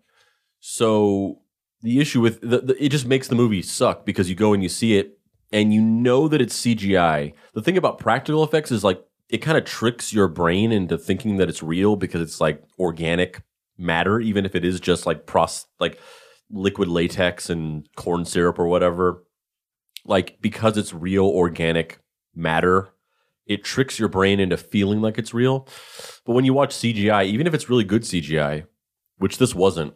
So 0.59 1.39
the 1.83 1.99
issue 1.99 2.21
with 2.21 2.41
the, 2.41 2.59
the, 2.59 2.83
it 2.83 2.89
just 2.89 3.05
makes 3.05 3.27
the 3.27 3.35
movie 3.35 3.61
suck 3.61 4.05
because 4.05 4.29
you 4.29 4.35
go 4.35 4.53
and 4.53 4.63
you 4.63 4.69
see 4.69 4.97
it 4.97 5.19
and 5.51 5.73
you 5.73 5.81
know 5.81 6.27
that 6.29 6.41
it's 6.41 6.59
CGI. 6.59 7.33
The 7.53 7.61
thing 7.61 7.77
about 7.77 7.99
practical 7.99 8.43
effects 8.43 8.71
is 8.71 8.83
like 8.83 9.03
it 9.29 9.39
kind 9.39 9.57
of 9.57 9.65
tricks 9.65 10.13
your 10.13 10.27
brain 10.27 10.71
into 10.71 10.97
thinking 10.97 11.37
that 11.37 11.49
it's 11.49 11.61
real 11.61 11.95
because 11.95 12.21
it's 12.21 12.39
like 12.39 12.63
organic 12.79 13.43
matter, 13.77 14.19
even 14.19 14.45
if 14.45 14.55
it 14.55 14.63
is 14.63 14.79
just 14.79 15.05
like 15.05 15.25
pros 15.25 15.65
like 15.79 15.99
liquid 16.49 16.87
latex 16.87 17.49
and 17.49 17.87
corn 17.95 18.25
syrup 18.25 18.57
or 18.57 18.67
whatever. 18.67 19.23
Like 20.05 20.37
because 20.41 20.77
it's 20.77 20.93
real 20.93 21.25
organic 21.25 21.99
matter, 22.33 22.93
it 23.45 23.63
tricks 23.63 23.99
your 23.99 24.09
brain 24.09 24.39
into 24.39 24.55
feeling 24.55 25.01
like 25.01 25.17
it's 25.17 25.33
real. 25.33 25.67
But 26.25 26.33
when 26.33 26.45
you 26.45 26.53
watch 26.53 26.73
CGI, 26.73 27.25
even 27.25 27.45
if 27.45 27.53
it's 27.53 27.69
really 27.69 27.83
good 27.83 28.03
CGI, 28.03 28.67
which 29.17 29.37
this 29.37 29.53
wasn't, 29.53 29.93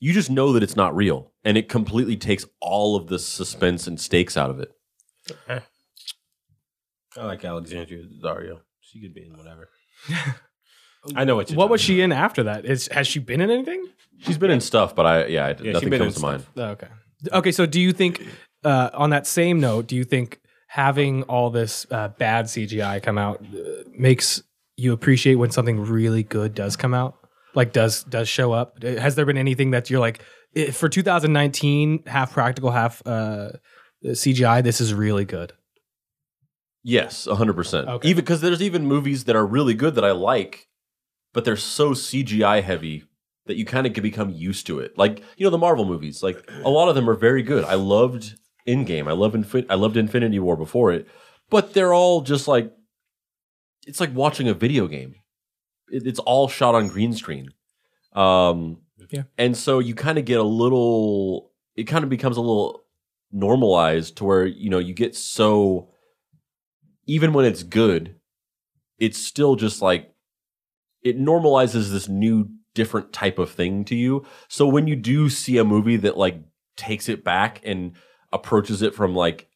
you 0.00 0.12
just 0.12 0.30
know 0.30 0.52
that 0.52 0.62
it's 0.62 0.76
not 0.76 0.94
real. 0.94 1.32
And 1.44 1.56
it 1.56 1.68
completely 1.68 2.16
takes 2.16 2.44
all 2.60 2.96
of 2.96 3.08
the 3.08 3.18
suspense 3.18 3.86
and 3.86 4.00
stakes 4.00 4.36
out 4.36 4.50
of 4.50 4.60
it. 4.60 4.72
I 7.16 7.24
like 7.24 7.44
Alexandria 7.44 8.04
Daddario. 8.04 8.60
She 8.80 9.00
could 9.00 9.14
be 9.14 9.26
in 9.26 9.36
whatever. 9.36 9.68
I 11.16 11.24
know 11.24 11.36
what 11.36 11.50
you're 11.50 11.56
What 11.56 11.70
was 11.70 11.80
talking 11.80 11.96
she 11.96 12.00
in 12.02 12.12
after 12.12 12.44
that? 12.44 12.64
Is 12.64 12.88
has 12.88 13.06
she 13.06 13.18
been 13.18 13.40
in 13.40 13.50
anything? 13.50 13.86
She's 14.20 14.38
been 14.38 14.50
in 14.50 14.60
stuff, 14.60 14.94
but 14.94 15.06
I 15.06 15.26
yeah, 15.26 15.48
Yeah, 15.48 15.72
nothing 15.72 15.80
she's 15.80 15.90
been 15.90 16.00
comes 16.00 16.16
in 16.16 16.20
to 16.20 16.26
mind. 16.26 16.46
Oh, 16.56 16.62
okay. 16.70 16.88
Okay. 17.32 17.52
So, 17.52 17.66
do 17.66 17.80
you 17.80 17.92
think, 17.92 18.24
uh, 18.64 18.90
on 18.94 19.10
that 19.10 19.26
same 19.26 19.60
note, 19.60 19.86
do 19.86 19.96
you 19.96 20.04
think 20.04 20.40
having 20.68 21.22
all 21.24 21.50
this 21.50 21.86
uh, 21.90 22.08
bad 22.08 22.46
CGI 22.46 23.02
come 23.02 23.18
out 23.18 23.42
uh, 23.54 23.84
makes 23.96 24.42
you 24.76 24.92
appreciate 24.92 25.36
when 25.36 25.50
something 25.50 25.80
really 25.80 26.22
good 26.22 26.54
does 26.54 26.76
come 26.76 26.94
out? 26.94 27.17
Like, 27.58 27.72
does 27.72 28.04
does 28.04 28.28
show 28.28 28.52
up? 28.52 28.78
Uh, 28.84 29.00
Has 29.00 29.16
there 29.16 29.26
been 29.26 29.36
anything 29.36 29.72
that 29.72 29.90
you're 29.90 29.98
like 29.98 30.22
eh, 30.54 30.70
for 30.70 30.88
2019, 30.88 32.04
half 32.06 32.32
practical, 32.32 32.70
half 32.70 33.02
uh, 33.04 33.50
CGI? 34.04 34.62
This 34.62 34.80
is 34.80 34.94
really 34.94 35.24
good. 35.24 35.54
Yes, 36.84 37.26
hundred 37.26 37.54
percent. 37.54 37.88
Okay. 37.88 38.08
Even 38.10 38.22
because 38.24 38.42
there's 38.42 38.62
even 38.62 38.86
movies 38.86 39.24
that 39.24 39.34
are 39.34 39.44
really 39.44 39.74
good 39.74 39.96
that 39.96 40.04
I 40.04 40.12
like, 40.12 40.68
but 41.34 41.44
they're 41.44 41.56
so 41.56 41.94
CGI 41.94 42.62
heavy 42.62 43.02
that 43.46 43.56
you 43.56 43.64
kind 43.64 43.88
of 43.88 43.92
can 43.92 44.04
become 44.04 44.30
used 44.30 44.68
to 44.68 44.78
it. 44.78 44.96
Like 44.96 45.20
you 45.36 45.42
know 45.44 45.50
the 45.50 45.58
Marvel 45.58 45.84
movies, 45.84 46.22
like 46.22 46.48
a 46.62 46.70
lot 46.70 46.88
of 46.88 46.94
them 46.94 47.10
are 47.10 47.16
very 47.16 47.42
good. 47.42 47.64
I 47.64 47.74
loved 47.74 48.36
Endgame. 48.68 49.08
I 49.08 49.14
love 49.14 49.32
Infin- 49.32 49.66
I 49.68 49.74
loved 49.74 49.96
Infinity 49.96 50.38
War 50.38 50.56
before 50.56 50.92
it, 50.92 51.08
but 51.50 51.74
they're 51.74 51.92
all 51.92 52.20
just 52.20 52.46
like 52.46 52.72
it's 53.84 53.98
like 53.98 54.14
watching 54.14 54.48
a 54.48 54.54
video 54.54 54.86
game. 54.86 55.16
It, 55.90 56.06
it's 56.06 56.18
all 56.20 56.48
shot 56.48 56.74
on 56.74 56.88
green 56.88 57.12
screen. 57.14 57.50
Um, 58.12 58.78
Yeah. 59.10 59.22
and 59.36 59.56
so 59.56 59.78
you 59.78 59.94
kind 59.94 60.18
of 60.18 60.24
get 60.24 60.38
a 60.38 60.42
little. 60.44 61.50
It 61.76 61.84
kind 61.84 62.02
of 62.04 62.10
becomes 62.10 62.36
a 62.36 62.40
little 62.40 62.84
normalized 63.30 64.16
to 64.16 64.24
where 64.24 64.46
you 64.46 64.70
know 64.70 64.78
you 64.78 64.94
get 64.94 65.14
so 65.14 65.90
even 67.06 67.32
when 67.32 67.44
it's 67.44 67.62
good, 67.62 68.16
it's 68.98 69.18
still 69.18 69.56
just 69.56 69.80
like 69.80 70.12
it 71.02 71.18
normalizes 71.18 71.90
this 71.90 72.08
new 72.08 72.48
different 72.74 73.12
type 73.12 73.38
of 73.38 73.50
thing 73.50 73.84
to 73.84 73.94
you. 73.94 74.24
So 74.48 74.66
when 74.66 74.86
you 74.86 74.96
do 74.96 75.28
see 75.28 75.58
a 75.58 75.64
movie 75.64 75.96
that 75.96 76.16
like 76.16 76.40
takes 76.76 77.08
it 77.08 77.24
back 77.24 77.60
and 77.64 77.92
approaches 78.32 78.82
it 78.82 78.94
from 78.94 79.14
like 79.14 79.48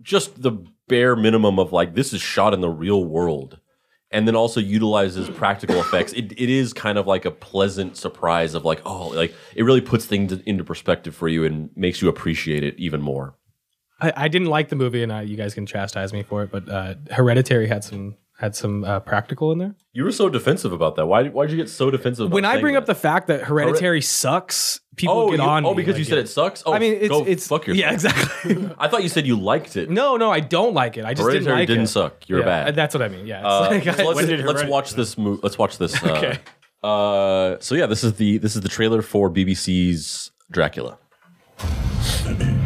just 0.00 0.42
the 0.42 0.52
bare 0.86 1.16
minimum 1.16 1.58
of 1.58 1.72
like 1.72 1.94
this 1.94 2.12
is 2.12 2.20
shot 2.20 2.54
in 2.54 2.60
the 2.60 2.68
real 2.70 3.04
world 3.04 3.58
and 4.10 4.26
then 4.26 4.34
also 4.34 4.60
utilizes 4.60 5.28
practical 5.30 5.80
effects. 5.80 6.12
It, 6.12 6.32
it 6.32 6.48
is 6.48 6.72
kind 6.72 6.98
of 6.98 7.06
like 7.06 7.24
a 7.24 7.30
pleasant 7.30 7.96
surprise 7.96 8.54
of 8.54 8.64
like 8.64 8.80
oh 8.86 9.08
like 9.08 9.34
it 9.54 9.62
really 9.62 9.80
puts 9.80 10.06
things 10.06 10.32
into 10.32 10.64
perspective 10.64 11.14
for 11.14 11.28
you 11.28 11.44
and 11.44 11.70
makes 11.76 12.00
you 12.00 12.08
appreciate 12.08 12.62
it 12.62 12.74
even 12.78 13.02
more. 13.02 13.34
I, 14.00 14.12
I 14.16 14.28
didn't 14.28 14.48
like 14.48 14.68
the 14.68 14.76
movie, 14.76 15.02
and 15.02 15.10
uh, 15.10 15.18
you 15.18 15.36
guys 15.36 15.54
can 15.54 15.66
chastise 15.66 16.12
me 16.12 16.22
for 16.22 16.44
it, 16.44 16.50
but 16.52 16.68
uh, 16.68 16.94
Hereditary 17.10 17.66
had 17.66 17.82
some 17.82 18.16
had 18.38 18.54
some 18.54 18.84
uh, 18.84 19.00
practical 19.00 19.50
in 19.50 19.58
there. 19.58 19.74
You 19.92 20.04
were 20.04 20.12
so 20.12 20.28
defensive 20.28 20.72
about 20.72 20.94
that. 20.94 21.06
Why 21.06 21.28
why'd 21.28 21.50
you 21.50 21.56
get 21.56 21.68
so 21.68 21.90
defensive? 21.90 22.26
About 22.26 22.34
when 22.34 22.44
I 22.44 22.52
saying 22.52 22.62
bring 22.62 22.76
up 22.76 22.86
the 22.86 22.94
fact 22.94 23.26
that 23.26 23.42
Hereditary 23.42 24.00
sucks, 24.00 24.80
people 24.94 25.14
oh, 25.16 25.30
get 25.30 25.38
you- 25.40 25.42
on. 25.42 25.66
oh, 25.66 25.70
me, 25.74 25.82
because 25.82 25.98
you 25.98 26.04
said 26.04 26.18
it 26.18 26.28
sucks. 26.28 26.62
Oh, 26.64 26.72
I 26.72 26.78
mean, 26.78 26.94
it's 26.94 27.08
go 27.08 27.24
it's 27.24 27.48
fuck 27.48 27.66
yourself. 27.66 27.80
yeah, 27.80 27.92
exactly. 27.92 28.70
I 28.78 28.86
thought 28.86 29.02
you 29.02 29.08
said 29.08 29.26
you 29.26 29.38
liked 29.40 29.76
it. 29.76 29.90
no, 29.90 30.16
no, 30.16 30.30
I 30.30 30.38
don't 30.38 30.72
like 30.72 30.96
it. 30.96 31.04
I 31.04 31.14
just 31.14 31.28
didn't 31.28 31.48
like 31.52 31.66
didn't 31.66 31.84
it. 31.84 31.88
suck. 31.88 32.28
You're 32.28 32.40
Yeah, 32.40 32.64
bad. 32.64 32.76
That's 32.76 32.94
what 32.94 33.02
I 33.02 33.08
mean. 33.08 33.26
Yeah. 33.26 33.44
Uh, 33.44 33.68
like, 33.70 33.82
so 33.96 34.08
let's, 34.10 34.28
did 34.28 34.44
let's 34.44 34.64
watch 34.64 34.92
this. 34.94 35.18
movie. 35.18 35.40
let's 35.42 35.58
watch 35.58 35.78
this. 35.78 36.00
Uh, 36.02 36.08
Okay. 36.18 36.38
Uh, 36.80 37.56
so 37.58 37.74
yeah, 37.74 37.86
this 37.86 38.04
is 38.04 38.14
the 38.14 38.38
this 38.38 38.54
is 38.54 38.62
the 38.62 38.68
trailer 38.68 39.02
for 39.02 39.28
BBC's 39.28 40.30
Dracula. 40.48 40.96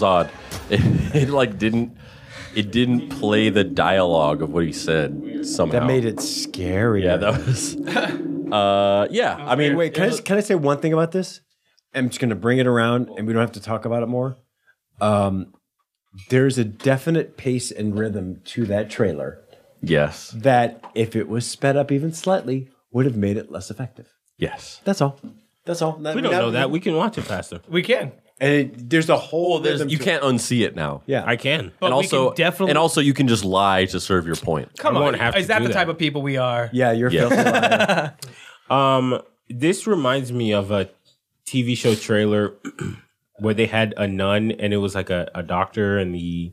was 0.00 0.02
odd. 0.02 0.30
It, 0.70 1.14
it 1.14 1.28
like 1.30 1.58
didn't 1.58 1.96
it 2.54 2.70
didn't 2.70 3.08
play 3.08 3.48
the 3.48 3.64
dialogue 3.64 4.40
of 4.40 4.52
what 4.52 4.64
he 4.64 4.72
said 4.72 5.44
somehow. 5.44 5.80
that 5.80 5.86
made 5.86 6.04
it 6.04 6.20
scary. 6.20 7.04
Yeah, 7.04 7.16
that 7.16 7.44
was. 7.44 7.76
uh, 8.52 9.08
yeah. 9.10 9.36
I 9.36 9.56
mean, 9.56 9.76
Wait, 9.76 9.94
can 9.94 10.04
I, 10.04 10.08
just, 10.10 10.24
can 10.24 10.36
I 10.36 10.40
say 10.40 10.54
one 10.54 10.78
thing 10.78 10.92
about 10.92 11.10
this? 11.10 11.40
I'm 11.92 12.08
just 12.08 12.20
going 12.20 12.30
to 12.30 12.36
bring 12.36 12.58
it 12.58 12.68
around 12.68 13.08
and 13.16 13.26
we 13.26 13.32
don't 13.32 13.40
have 13.40 13.52
to 13.52 13.60
talk 13.60 13.84
about 13.84 14.04
it 14.04 14.06
more. 14.06 14.36
Um, 15.00 15.54
there's 16.28 16.56
a 16.56 16.64
definite 16.64 17.36
pace 17.36 17.72
and 17.72 17.98
rhythm 17.98 18.40
to 18.46 18.66
that 18.66 18.90
trailer 18.90 19.42
yes, 19.82 20.30
that, 20.30 20.84
if 20.94 21.16
it 21.16 21.28
was 21.28 21.46
sped 21.46 21.76
up 21.76 21.90
even 21.90 22.12
slightly, 22.12 22.68
would 22.92 23.06
have 23.06 23.16
made 23.16 23.36
it 23.36 23.50
less 23.50 23.70
effective. 23.70 24.12
yes. 24.38 24.80
That's 24.84 25.00
all. 25.00 25.18
That's 25.64 25.82
all. 25.82 25.96
We 25.98 26.20
don't 26.20 26.30
know 26.30 26.52
that. 26.52 26.70
We 26.70 26.80
can 26.80 26.94
watch 26.96 27.18
it 27.18 27.22
faster. 27.22 27.60
we 27.68 27.82
can. 27.82 28.12
And 28.40 28.52
it, 28.54 28.88
there's 28.90 29.10
a 29.10 29.18
whole. 29.18 29.50
Well, 29.50 29.58
there's 29.60 29.84
you 29.92 29.98
can't 29.98 30.22
unsee 30.22 30.64
it 30.64 30.74
now. 30.74 31.02
Yeah. 31.06 31.24
I 31.26 31.36
can. 31.36 31.72
But 31.78 31.86
and 31.86 31.94
also, 31.94 32.30
can 32.30 32.36
definitely. 32.36 32.70
and 32.70 32.78
also, 32.78 33.00
you 33.02 33.12
can 33.12 33.28
just 33.28 33.44
lie 33.44 33.84
to 33.86 34.00
serve 34.00 34.26
your 34.26 34.36
point. 34.36 34.70
come 34.78 34.96
I 34.96 35.06
on. 35.08 35.14
have 35.14 35.36
Is 35.36 35.44
to 35.44 35.48
that 35.48 35.62
the 35.62 35.68
that. 35.68 35.74
type 35.74 35.88
of 35.88 35.98
people 35.98 36.22
we 36.22 36.38
are? 36.38 36.70
yeah, 36.72 36.92
you're 36.92 37.10
Yeah. 37.10 37.28
filthy 37.28 37.36
liar. 37.50 38.16
Um, 38.70 39.20
this 39.48 39.86
reminds 39.88 40.32
me 40.32 40.52
of 40.54 40.70
a 40.70 40.88
TV 41.44 41.76
show 41.76 41.94
trailer 41.96 42.54
where 43.40 43.52
they 43.52 43.66
had 43.66 43.92
a 43.96 44.06
nun 44.06 44.52
and 44.52 44.72
it 44.72 44.76
was 44.76 44.94
like 44.94 45.10
a, 45.10 45.28
a 45.34 45.42
doctor 45.42 45.98
in 45.98 46.12
the 46.12 46.52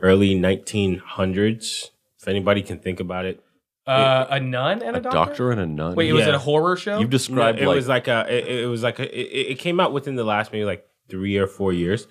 early 0.00 0.34
1900s. 0.34 1.90
If 2.20 2.26
anybody 2.28 2.62
can 2.62 2.78
think 2.78 2.98
about 2.98 3.24
it, 3.26 3.42
Uh, 3.88 4.26
a 4.30 4.40
nun 4.40 4.82
and 4.82 4.96
a, 4.96 4.98
A 4.98 5.02
doctor 5.02 5.50
and 5.50 5.60
a 5.60 5.66
nun. 5.66 5.94
Wait, 5.94 6.10
it 6.10 6.12
was 6.12 6.24
it 6.26 6.28
Yeah. 6.30 6.34
a 6.36 6.38
horror 6.38 6.76
show? 6.76 6.98
You've 7.00 7.10
described 7.10 7.58
it 7.58 7.66
like, 7.66 7.74
was 7.74 7.88
like 7.88 8.08
a 8.08 8.26
it, 8.28 8.62
it 8.64 8.66
was 8.66 8.82
like 8.82 8.98
a, 8.98 9.04
it, 9.04 9.52
it 9.52 9.58
came 9.58 9.80
out 9.80 9.92
within 9.92 10.14
the 10.14 10.24
last 10.24 10.52
maybe 10.52 10.64
like 10.64 10.86
three 11.08 11.36
or 11.38 11.46
four 11.46 11.72
years, 11.72 12.06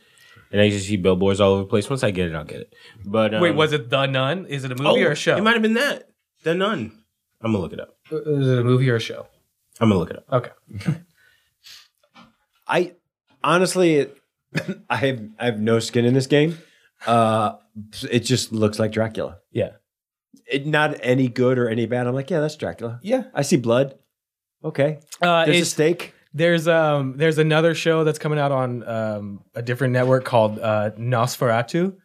and 0.52 0.60
I 0.60 0.70
just 0.70 0.88
see 0.88 0.98
billboards 0.98 1.40
all 1.40 1.52
over 1.54 1.62
the 1.64 1.68
place. 1.70 1.90
Once 1.90 2.04
I 2.04 2.12
get 2.12 2.30
it, 2.30 2.36
I'll 2.36 2.44
get 2.46 2.62
it. 2.62 2.74
But 3.06 3.34
um, 3.36 3.42
Wait, 3.42 3.52
was 3.56 3.74
it 3.74 3.90
the 3.90 4.06
nun? 4.08 4.46
Is 4.48 4.64
it 4.64 4.72
a 4.72 4.76
movie 4.76 5.04
or 5.04 5.12
a 5.12 5.16
show? 5.16 5.38
It 5.38 5.42
might 5.44 5.54
have 5.54 5.62
been 5.62 5.76
that 5.76 6.10
the 6.44 6.56
nun. 6.56 6.92
I'm 7.42 7.52
gonna 7.52 7.62
look 7.62 7.74
it 7.74 7.80
up. 7.80 7.96
Uh, 8.12 8.22
Is 8.24 8.48
it 8.48 8.58
a 8.60 8.64
movie 8.64 8.90
or 8.90 8.96
a 8.96 9.00
show? 9.00 9.28
I'm 9.80 9.90
gonna 9.90 10.00
look 10.00 10.10
it 10.10 10.18
up. 10.18 10.26
Okay. 10.32 10.96
I 12.68 12.94
honestly, 13.44 14.08
I 14.90 14.96
have 14.98 15.22
I 15.40 15.46
have 15.46 15.60
no 15.60 15.80
skin 15.80 16.06
in 16.06 16.14
this 16.14 16.28
game. 16.28 16.58
Uh, 17.06 17.54
it 18.10 18.22
just 18.22 18.52
looks 18.52 18.80
like 18.80 18.92
Dracula. 18.92 19.38
Yeah. 19.52 19.72
It, 20.52 20.66
not 20.68 20.98
any 21.02 21.28
good 21.28 21.58
or 21.58 21.70
any 21.70 21.86
bad. 21.86 22.08
I'm 22.08 22.14
like, 22.16 22.30
yeah, 22.30 22.40
that's 22.40 22.56
Dracula. 22.56 23.00
Yeah. 23.04 23.24
I 23.34 23.42
see 23.42 23.58
blood. 23.58 23.96
Okay. 24.64 25.00
Uh, 25.22 25.46
There's 25.46 25.56
a 25.56 25.60
it's- 25.60 25.70
steak. 25.70 26.14
There's 26.34 26.68
um 26.68 27.16
there's 27.18 27.40
another 27.40 27.74
show 27.74 28.04
that's 28.04 28.20
coming 28.20 28.38
out 28.38 28.52
on 28.52 28.88
um 28.88 29.44
a 29.56 29.62
different 29.64 29.94
network 29.94 30.24
called 30.26 30.60
uh 30.60 30.92
Nosferatu, 31.00 31.96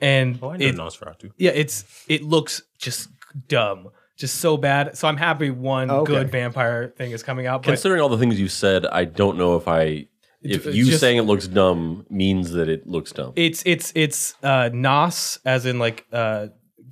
and 0.00 0.38
Oh, 0.40 0.50
I 0.50 0.56
know 0.56 0.66
it, 0.66 0.74
Nosferatu. 0.76 1.30
yeah, 1.36 1.50
it's 1.54 1.84
it 2.08 2.22
looks 2.22 2.62
just 2.78 3.08
dumb, 3.48 3.88
just 4.16 4.36
so 4.36 4.56
bad. 4.56 4.96
So 4.96 5.08
I'm 5.08 5.16
happy 5.18 5.50
one 5.50 5.90
Okay. 5.90 6.10
good 6.12 6.30
vampire 6.30 6.88
thing 6.96 7.10
is 7.10 7.22
coming 7.22 7.46
out. 7.46 7.62
But 7.62 7.72
Considering 7.72 8.00
all 8.00 8.08
the 8.08 8.16
things 8.18 8.40
you 8.40 8.48
said, 8.48 8.86
I 8.86 9.04
don't 9.04 9.36
know 9.36 9.56
if 9.56 9.68
I 9.68 10.06
if 10.42 10.64
you 10.64 10.86
just- 10.86 11.00
saying 11.00 11.18
it 11.18 11.22
looks 11.22 11.46
dumb 11.48 12.06
means 12.08 12.52
that 12.52 12.68
it 12.70 12.86
looks 12.86 13.12
dumb. 13.12 13.32
it's 13.36 13.62
it's 13.66 13.92
it's 13.94 14.34
uh 14.42 14.70
Nos 14.72 15.38
as 15.44 15.66
in 15.66 15.78
like 15.78 16.06
uh 16.12 16.46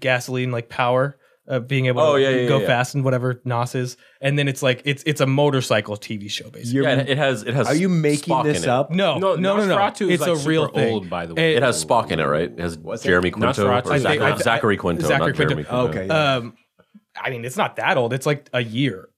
gasoline 0.04 0.52
like 0.52 0.68
power. 0.68 1.16
Uh, 1.46 1.58
being 1.60 1.84
able 1.88 2.00
Oh, 2.00 2.16
to 2.16 2.22
yeah, 2.22 2.30
yeah, 2.30 2.48
go 2.48 2.58
yeah. 2.58 2.66
fast 2.66 2.94
and 2.94 3.04
whatever 3.04 3.38
Nos 3.44 3.74
is, 3.74 3.98
and 4.22 4.38
then 4.38 4.48
it's 4.48 4.62
like 4.62 4.80
it's 4.86 5.02
it's 5.04 5.20
a 5.20 5.26
motorcycle 5.26 5.94
TV 5.94 6.30
show 6.30 6.48
basically. 6.48 6.72
You're, 6.72 6.84
yeah, 6.84 7.00
it 7.06 7.18
has 7.18 7.42
it 7.42 7.52
has. 7.52 7.66
are 7.66 7.74
you 7.74 7.90
making 7.90 8.32
Spock 8.34 8.44
this 8.44 8.66
up? 8.66 8.90
No, 8.90 9.18
no, 9.18 9.34
no, 9.34 9.58
no, 9.58 9.66
no. 9.66 9.76
Nosferatu 9.76 10.10
It's 10.10 10.22
like 10.22 10.30
a 10.30 10.48
real 10.48 10.68
thing. 10.68 10.90
old, 10.94 11.10
by 11.10 11.26
the 11.26 11.34
way. 11.34 11.52
It- 11.52 11.58
It 11.58 11.62
has 11.62 11.84
Spock 11.84 12.10
in 12.10 12.18
it, 12.18 12.24
right? 12.24 12.50
It 12.50 12.58
has 12.58 12.78
What's 12.78 13.04
it? 13.04 13.08
Jeremy 13.08 13.30
Quinto 13.30 13.48
Nosferatu. 13.62 13.66
or 13.66 13.92
I 13.92 13.98
think- 13.98 14.02
Zachary, 14.04 14.32
I- 14.32 14.36
Zachary 14.38 14.76
Quinto, 14.78 15.02
Zachary 15.06 15.18
not 15.18 15.36
Quinto. 15.36 15.54
Jeremy 15.54 15.64
Quinto. 15.64 15.88
Okay. 16.00 16.08
Um, 16.08 16.54
I 17.22 17.28
mean, 17.28 17.44
it's 17.44 17.58
not 17.58 17.76
that 17.76 17.98
old. 17.98 18.14
It's 18.14 18.24
like 18.24 18.48
a 18.54 18.62
year. 18.62 19.10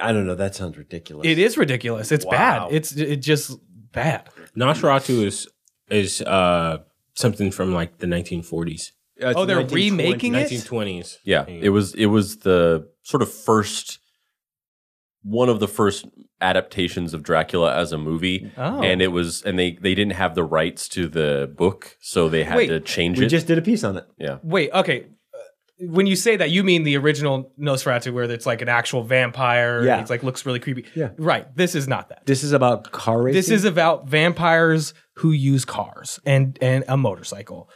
I 0.00 0.10
don't 0.12 0.26
know. 0.26 0.34
That 0.34 0.56
sounds 0.56 0.76
ridiculous. 0.76 1.28
It 1.28 1.38
is 1.38 1.56
ridiculous. 1.56 2.10
It's 2.10 2.24
Wow. 2.24 2.32
bad. 2.32 2.72
It's 2.72 2.90
it 2.96 3.18
just 3.18 3.56
bad. 3.92 4.28
Nosferatu 4.56 5.22
is 5.24 5.46
is 5.90 6.22
uh 6.22 6.78
something 7.14 7.52
from 7.52 7.72
like 7.72 7.98
the 7.98 8.06
1940s, 8.08 8.90
Uh, 9.22 9.34
Oh, 9.36 9.44
they're 9.44 9.56
1920. 9.58 9.90
remaking 9.90 10.34
it? 10.34 10.48
1920s. 10.50 11.16
Yeah, 11.24 11.44
it 11.46 11.70
was 11.70 11.94
it 11.94 12.06
was 12.06 12.38
the 12.38 12.88
sort 13.02 13.22
of 13.22 13.32
first 13.32 13.98
one 15.22 15.48
of 15.50 15.60
the 15.60 15.68
first 15.68 16.06
adaptations 16.40 17.12
of 17.12 17.22
Dracula 17.22 17.76
as 17.76 17.92
a 17.92 17.98
movie. 17.98 18.50
Oh. 18.56 18.82
And 18.82 19.02
it 19.02 19.08
was 19.08 19.42
and 19.42 19.58
they 19.58 19.72
they 19.80 19.94
didn't 19.94 20.14
have 20.14 20.34
the 20.34 20.44
rights 20.44 20.88
to 20.90 21.08
the 21.08 21.52
book, 21.56 21.96
so 22.00 22.28
they 22.28 22.44
had 22.44 22.56
Wait, 22.56 22.66
to 22.68 22.80
change 22.80 23.18
We 23.18 23.24
it. 23.24 23.26
We 23.26 23.30
just 23.30 23.46
did 23.46 23.58
a 23.58 23.62
piece 23.62 23.84
on 23.84 23.96
it. 23.98 24.06
yeah. 24.18 24.38
Wait, 24.42 24.70
okay. 24.72 25.04
Uh, 25.34 25.86
When 25.88 26.06
you 26.06 26.16
say 26.16 26.36
that, 26.36 26.50
you 26.50 26.64
mean 26.64 26.84
the 26.84 26.96
original 26.96 27.52
Nosferatu, 27.60 28.12
where 28.14 28.24
it's 28.24 28.46
like 28.46 28.62
an 28.62 28.68
actual 28.70 29.04
vampire. 29.04 29.84
Yeah. 29.84 30.00
it's 30.00 30.08
like 30.10 30.22
looks 30.22 30.46
really 30.46 30.58
creepy. 30.60 30.86
Yeah. 30.94 31.10
right. 31.18 31.46
This 31.54 31.74
is 31.74 31.86
not 31.86 32.08
that. 32.08 32.24
This 32.24 32.42
is 32.42 32.52
about 32.52 32.90
car 32.90 33.20
racing. 33.22 33.36
This 33.38 33.50
is 33.50 33.64
about 33.66 34.08
vampires 34.08 34.94
who 35.16 35.32
use 35.32 35.66
cars 35.66 36.18
and 36.24 36.56
and 36.62 36.84
a 36.88 36.96
motorcycle. 36.96 37.68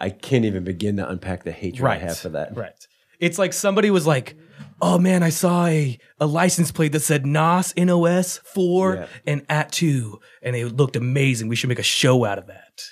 I 0.00 0.10
can't 0.10 0.44
even 0.44 0.64
begin 0.64 0.96
to 0.98 1.08
unpack 1.08 1.44
the 1.44 1.52
hatred 1.52 1.80
Right. 1.82 2.00
I 2.00 2.04
have 2.04 2.18
for 2.18 2.28
that. 2.30 2.56
Right. 2.56 2.72
It's 3.18 3.38
like 3.38 3.52
somebody 3.54 3.90
was 3.90 4.06
like, 4.06 4.36
"Oh 4.82 4.98
man, 4.98 5.22
I 5.22 5.30
saw 5.30 5.64
a, 5.66 5.98
a 6.20 6.26
license 6.26 6.70
plate 6.70 6.92
that 6.92 7.00
said 7.00 7.24
NOS 7.24 7.74
NOS 7.76 8.38
four 8.38 8.94
Yeah. 8.96 9.06
and 9.26 9.46
at 9.48 9.72
two, 9.72 10.20
and 10.42 10.54
it 10.54 10.76
looked 10.76 10.96
amazing. 10.96 11.48
We 11.48 11.56
should 11.56 11.68
make 11.70 11.78
a 11.78 11.82
show 11.82 12.24
out 12.26 12.36
of 12.38 12.48
that." 12.48 12.82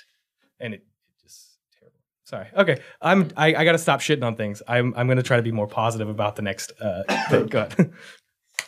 And 0.59 0.73
it, 0.73 0.77
it 0.77 1.21
just 1.23 1.59
terrible. 1.79 1.99
Sorry. 2.23 2.47
Okay, 2.57 2.81
I'm 3.01 3.29
I, 3.37 3.53
I 3.53 3.63
got 3.65 3.73
to 3.73 3.77
stop 3.77 3.99
shitting 3.99 4.23
on 4.23 4.35
things. 4.35 4.63
I'm 4.67 4.95
I'm 4.97 5.07
gonna 5.07 5.21
try 5.21 5.37
to 5.37 5.43
be 5.43 5.51
more 5.51 5.67
positive 5.67 6.09
about 6.09 6.35
the 6.35 6.41
next 6.41 6.71
uh, 6.81 7.03
thing. 7.29 7.45
Go 7.47 7.59
ahead. 7.61 7.93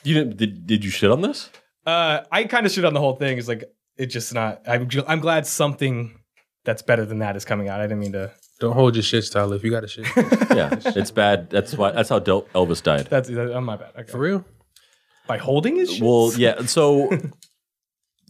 You 0.03 0.13
didn't 0.13 0.37
did, 0.37 0.67
did 0.67 0.85
you 0.85 0.91
shit 0.91 1.09
on 1.11 1.21
this? 1.21 1.49
Uh, 1.85 2.21
I 2.31 2.43
kind 2.45 2.65
of 2.65 2.71
shit 2.71 2.85
on 2.85 2.93
the 2.93 2.99
whole 2.99 3.15
thing. 3.15 3.37
It's 3.39 3.47
like 3.47 3.63
it's 3.97 4.13
just 4.13 4.31
not. 4.33 4.61
I'm 4.67 4.87
I'm 5.07 5.19
glad 5.19 5.47
something 5.47 6.19
that's 6.67 6.81
better 6.81 7.05
than 7.05 7.19
that 7.19 7.37
is 7.37 7.45
coming 7.45 7.69
out. 7.69 7.79
I 7.79 7.85
didn't 7.85 7.99
mean 7.99 8.11
to. 8.11 8.29
Don't 8.59 8.73
hold 8.73 8.95
your 8.95 9.01
shit, 9.01 9.25
Tyler. 9.31 9.55
If 9.55 9.63
you 9.63 9.71
got 9.71 9.85
a 9.85 9.87
shit, 9.87 10.05
Yeah, 10.53 10.77
it's 10.85 11.11
bad. 11.11 11.49
That's 11.49 11.73
why 11.75 11.91
that's 11.91 12.09
how 12.09 12.19
Del- 12.19 12.41
Elvis 12.53 12.83
died. 12.83 13.07
That's 13.09 13.29
that, 13.29 13.55
on 13.55 13.63
my 13.63 13.77
bad. 13.77 13.93
Okay. 13.97 14.11
for 14.11 14.19
real. 14.19 14.43
By 15.27 15.37
holding 15.37 15.77
his 15.77 15.93
shit. 15.93 16.03
Well, 16.03 16.33
yeah. 16.37 16.61
So 16.65 17.09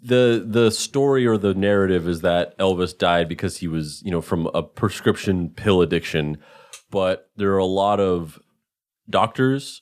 the 0.04 0.46
the 0.48 0.70
story 0.70 1.26
or 1.26 1.40
the 1.40 1.56
narrative 1.56 2.08
is 2.08 2.22
that 2.22 2.56
Elvis 2.60 2.96
died 2.96 3.28
because 3.28 3.58
he 3.58 3.68
was, 3.68 4.04
you 4.04 4.12
know, 4.12 4.22
from 4.22 4.46
a 4.54 4.62
prescription 4.62 5.50
pill 5.50 5.82
addiction. 5.82 6.38
But 6.92 7.32
there 7.38 7.52
are 7.54 7.58
a 7.58 7.66
lot 7.66 8.00
of 8.00 8.40
doctors 9.10 9.82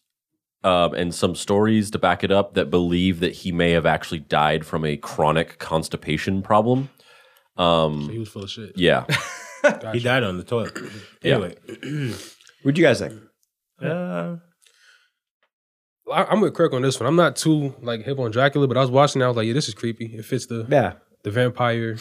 um, 0.63 0.93
and 0.93 1.13
some 1.13 1.35
stories 1.35 1.91
to 1.91 1.99
back 1.99 2.23
it 2.23 2.31
up 2.31 2.53
that 2.53 2.69
believe 2.69 3.19
that 3.19 3.33
he 3.33 3.51
may 3.51 3.71
have 3.71 3.85
actually 3.85 4.19
died 4.19 4.65
from 4.65 4.85
a 4.85 4.95
chronic 4.95 5.59
constipation 5.59 6.41
problem. 6.41 6.89
So 7.57 7.63
Um, 7.63 8.09
he 8.09 8.19
was 8.19 8.29
full 8.29 8.43
of 8.43 8.49
shit. 8.49 8.73
yeah, 8.77 9.05
He 9.93 9.99
died 9.99 10.23
on 10.23 10.37
the 10.37 10.43
toilet. 10.43 10.77
Yeah. 11.21 11.35
Anyway, 11.35 11.55
What'd 12.63 12.77
you 12.77 12.83
guys 12.83 12.99
think? 12.99 13.13
uh, 13.81 14.37
I, 16.11 16.23
I'm 16.25 16.41
with 16.41 16.53
Kirk 16.53 16.73
on 16.73 16.81
this 16.81 16.99
one. 16.99 17.07
I'm 17.07 17.15
not 17.15 17.35
too 17.35 17.73
like 17.81 18.03
hip 18.03 18.19
on 18.19 18.31
Dracula, 18.31 18.67
but 18.67 18.77
I 18.77 18.81
was 18.81 18.91
watching. 18.91 19.21
it, 19.21 19.25
I 19.25 19.27
was 19.27 19.37
like, 19.37 19.47
yeah, 19.47 19.53
this 19.53 19.67
is 19.67 19.73
creepy. 19.73 20.05
It 20.15 20.25
fits 20.25 20.45
the 20.45 20.65
Yeah. 20.69 20.93
the 21.23 21.31
vampire 21.31 21.97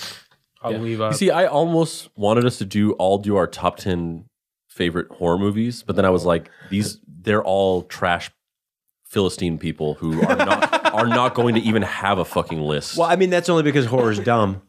Halloween 0.63 0.93
You 0.93 0.99
vibe. 0.99 1.15
see, 1.15 1.31
I 1.31 1.47
almost 1.47 2.09
wanted 2.17 2.45
us 2.45 2.59
to 2.59 2.65
do 2.65 2.93
all 2.93 3.19
do 3.19 3.37
our 3.37 3.47
top 3.47 3.77
ten 3.77 4.27
favorite 4.69 5.09
horror 5.11 5.39
movies, 5.39 5.83
but 5.83 5.97
then 5.97 6.05
I 6.05 6.11
was 6.11 6.25
like, 6.25 6.51
these 6.71 6.99
they're 7.07 7.43
all 7.45 7.83
trash 7.83 8.31
Philistine 9.07 9.59
people 9.59 9.95
who 9.95 10.21
are 10.27 10.37
not 10.37 10.85
are 10.95 11.07
not 11.07 11.35
going 11.35 11.55
to 11.55 11.61
even 11.61 11.83
have 11.83 12.19
a 12.19 12.25
fucking 12.25 12.61
list. 12.61 12.97
Well, 12.97 13.09
I 13.09 13.17
mean, 13.17 13.31
that's 13.31 13.49
only 13.49 13.63
because 13.63 13.87
horror's 13.87 14.19
dumb. 14.19 14.63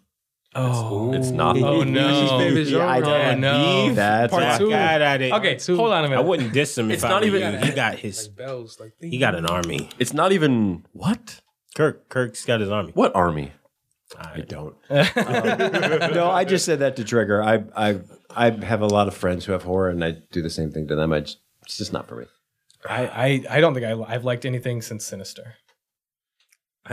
Oh, 0.56 1.14
It's 1.14 1.30
not. 1.30 1.58
Oh, 1.58 1.84
no. 1.84 2.40
favorite 2.40 2.68
Yeah, 2.68 2.88
I- 2.88 3.00
genre. 3.02 3.32
Oh, 3.32 3.36
no. 3.36 3.94
That's 3.94 4.32
Part 4.32 4.44
why. 4.44 4.58
two. 4.58 4.70
God, 4.70 5.02
I 5.02 5.18
didn't- 5.18 5.38
Okay, 5.40 5.56
Two. 5.56 5.76
hold 5.76 5.92
on 5.92 6.06
a 6.06 6.10
minute. 6.10 6.22
I 6.22 6.26
wouldn't 6.26 6.54
diss 6.54 6.78
him 6.78 6.90
if 6.90 6.96
It's 6.96 7.04
I 7.04 7.10
not 7.10 7.22
were 7.22 7.28
even- 7.28 7.54
you. 7.54 7.60
He 7.60 7.72
got 7.72 7.96
his. 8.00 8.28
like 8.28 8.36
bells, 8.38 8.80
like 8.80 8.94
He 9.00 9.18
got 9.18 9.36
an 9.36 9.46
army. 9.46 9.90
It's 10.00 10.14
not 10.14 10.32
even 10.32 10.86
what? 10.94 11.42
Kirk. 11.76 12.08
Kirk's 12.10 12.46
got 12.46 12.62
his 12.62 12.70
army. 12.70 12.92
What 12.94 13.16
army? 13.16 13.52
I 14.18 14.42
don't. 14.42 14.76
Um, 14.90 16.14
no, 16.14 16.30
I 16.32 16.46
just 16.46 16.64
said 16.64 16.80
that 16.80 16.96
to 16.98 17.04
trigger. 17.04 17.44
I 17.44 17.64
I 17.76 18.00
I 18.36 18.50
have 18.52 18.82
a 18.82 18.88
lot 18.88 19.08
of 19.08 19.14
friends 19.16 19.44
who 19.46 19.52
have 19.52 19.64
horror, 19.64 19.90
and 19.90 20.04
I 20.04 20.12
do 20.32 20.42
the 20.42 20.50
same 20.50 20.72
thing 20.72 20.88
to 20.88 20.96
them. 20.96 21.12
I 21.12 21.22
just, 21.22 21.40
it's 21.64 21.78
just 21.78 21.92
not 21.92 22.08
for 22.08 22.16
me. 22.18 22.26
I, 22.88 23.06
I, 23.08 23.44
I 23.58 23.60
don't 23.62 23.74
think 23.74 23.86
I, 23.86 24.00
I've 24.04 24.24
liked 24.24 24.46
anything 24.46 24.82
since 24.84 25.06
Sinister. 25.06 25.56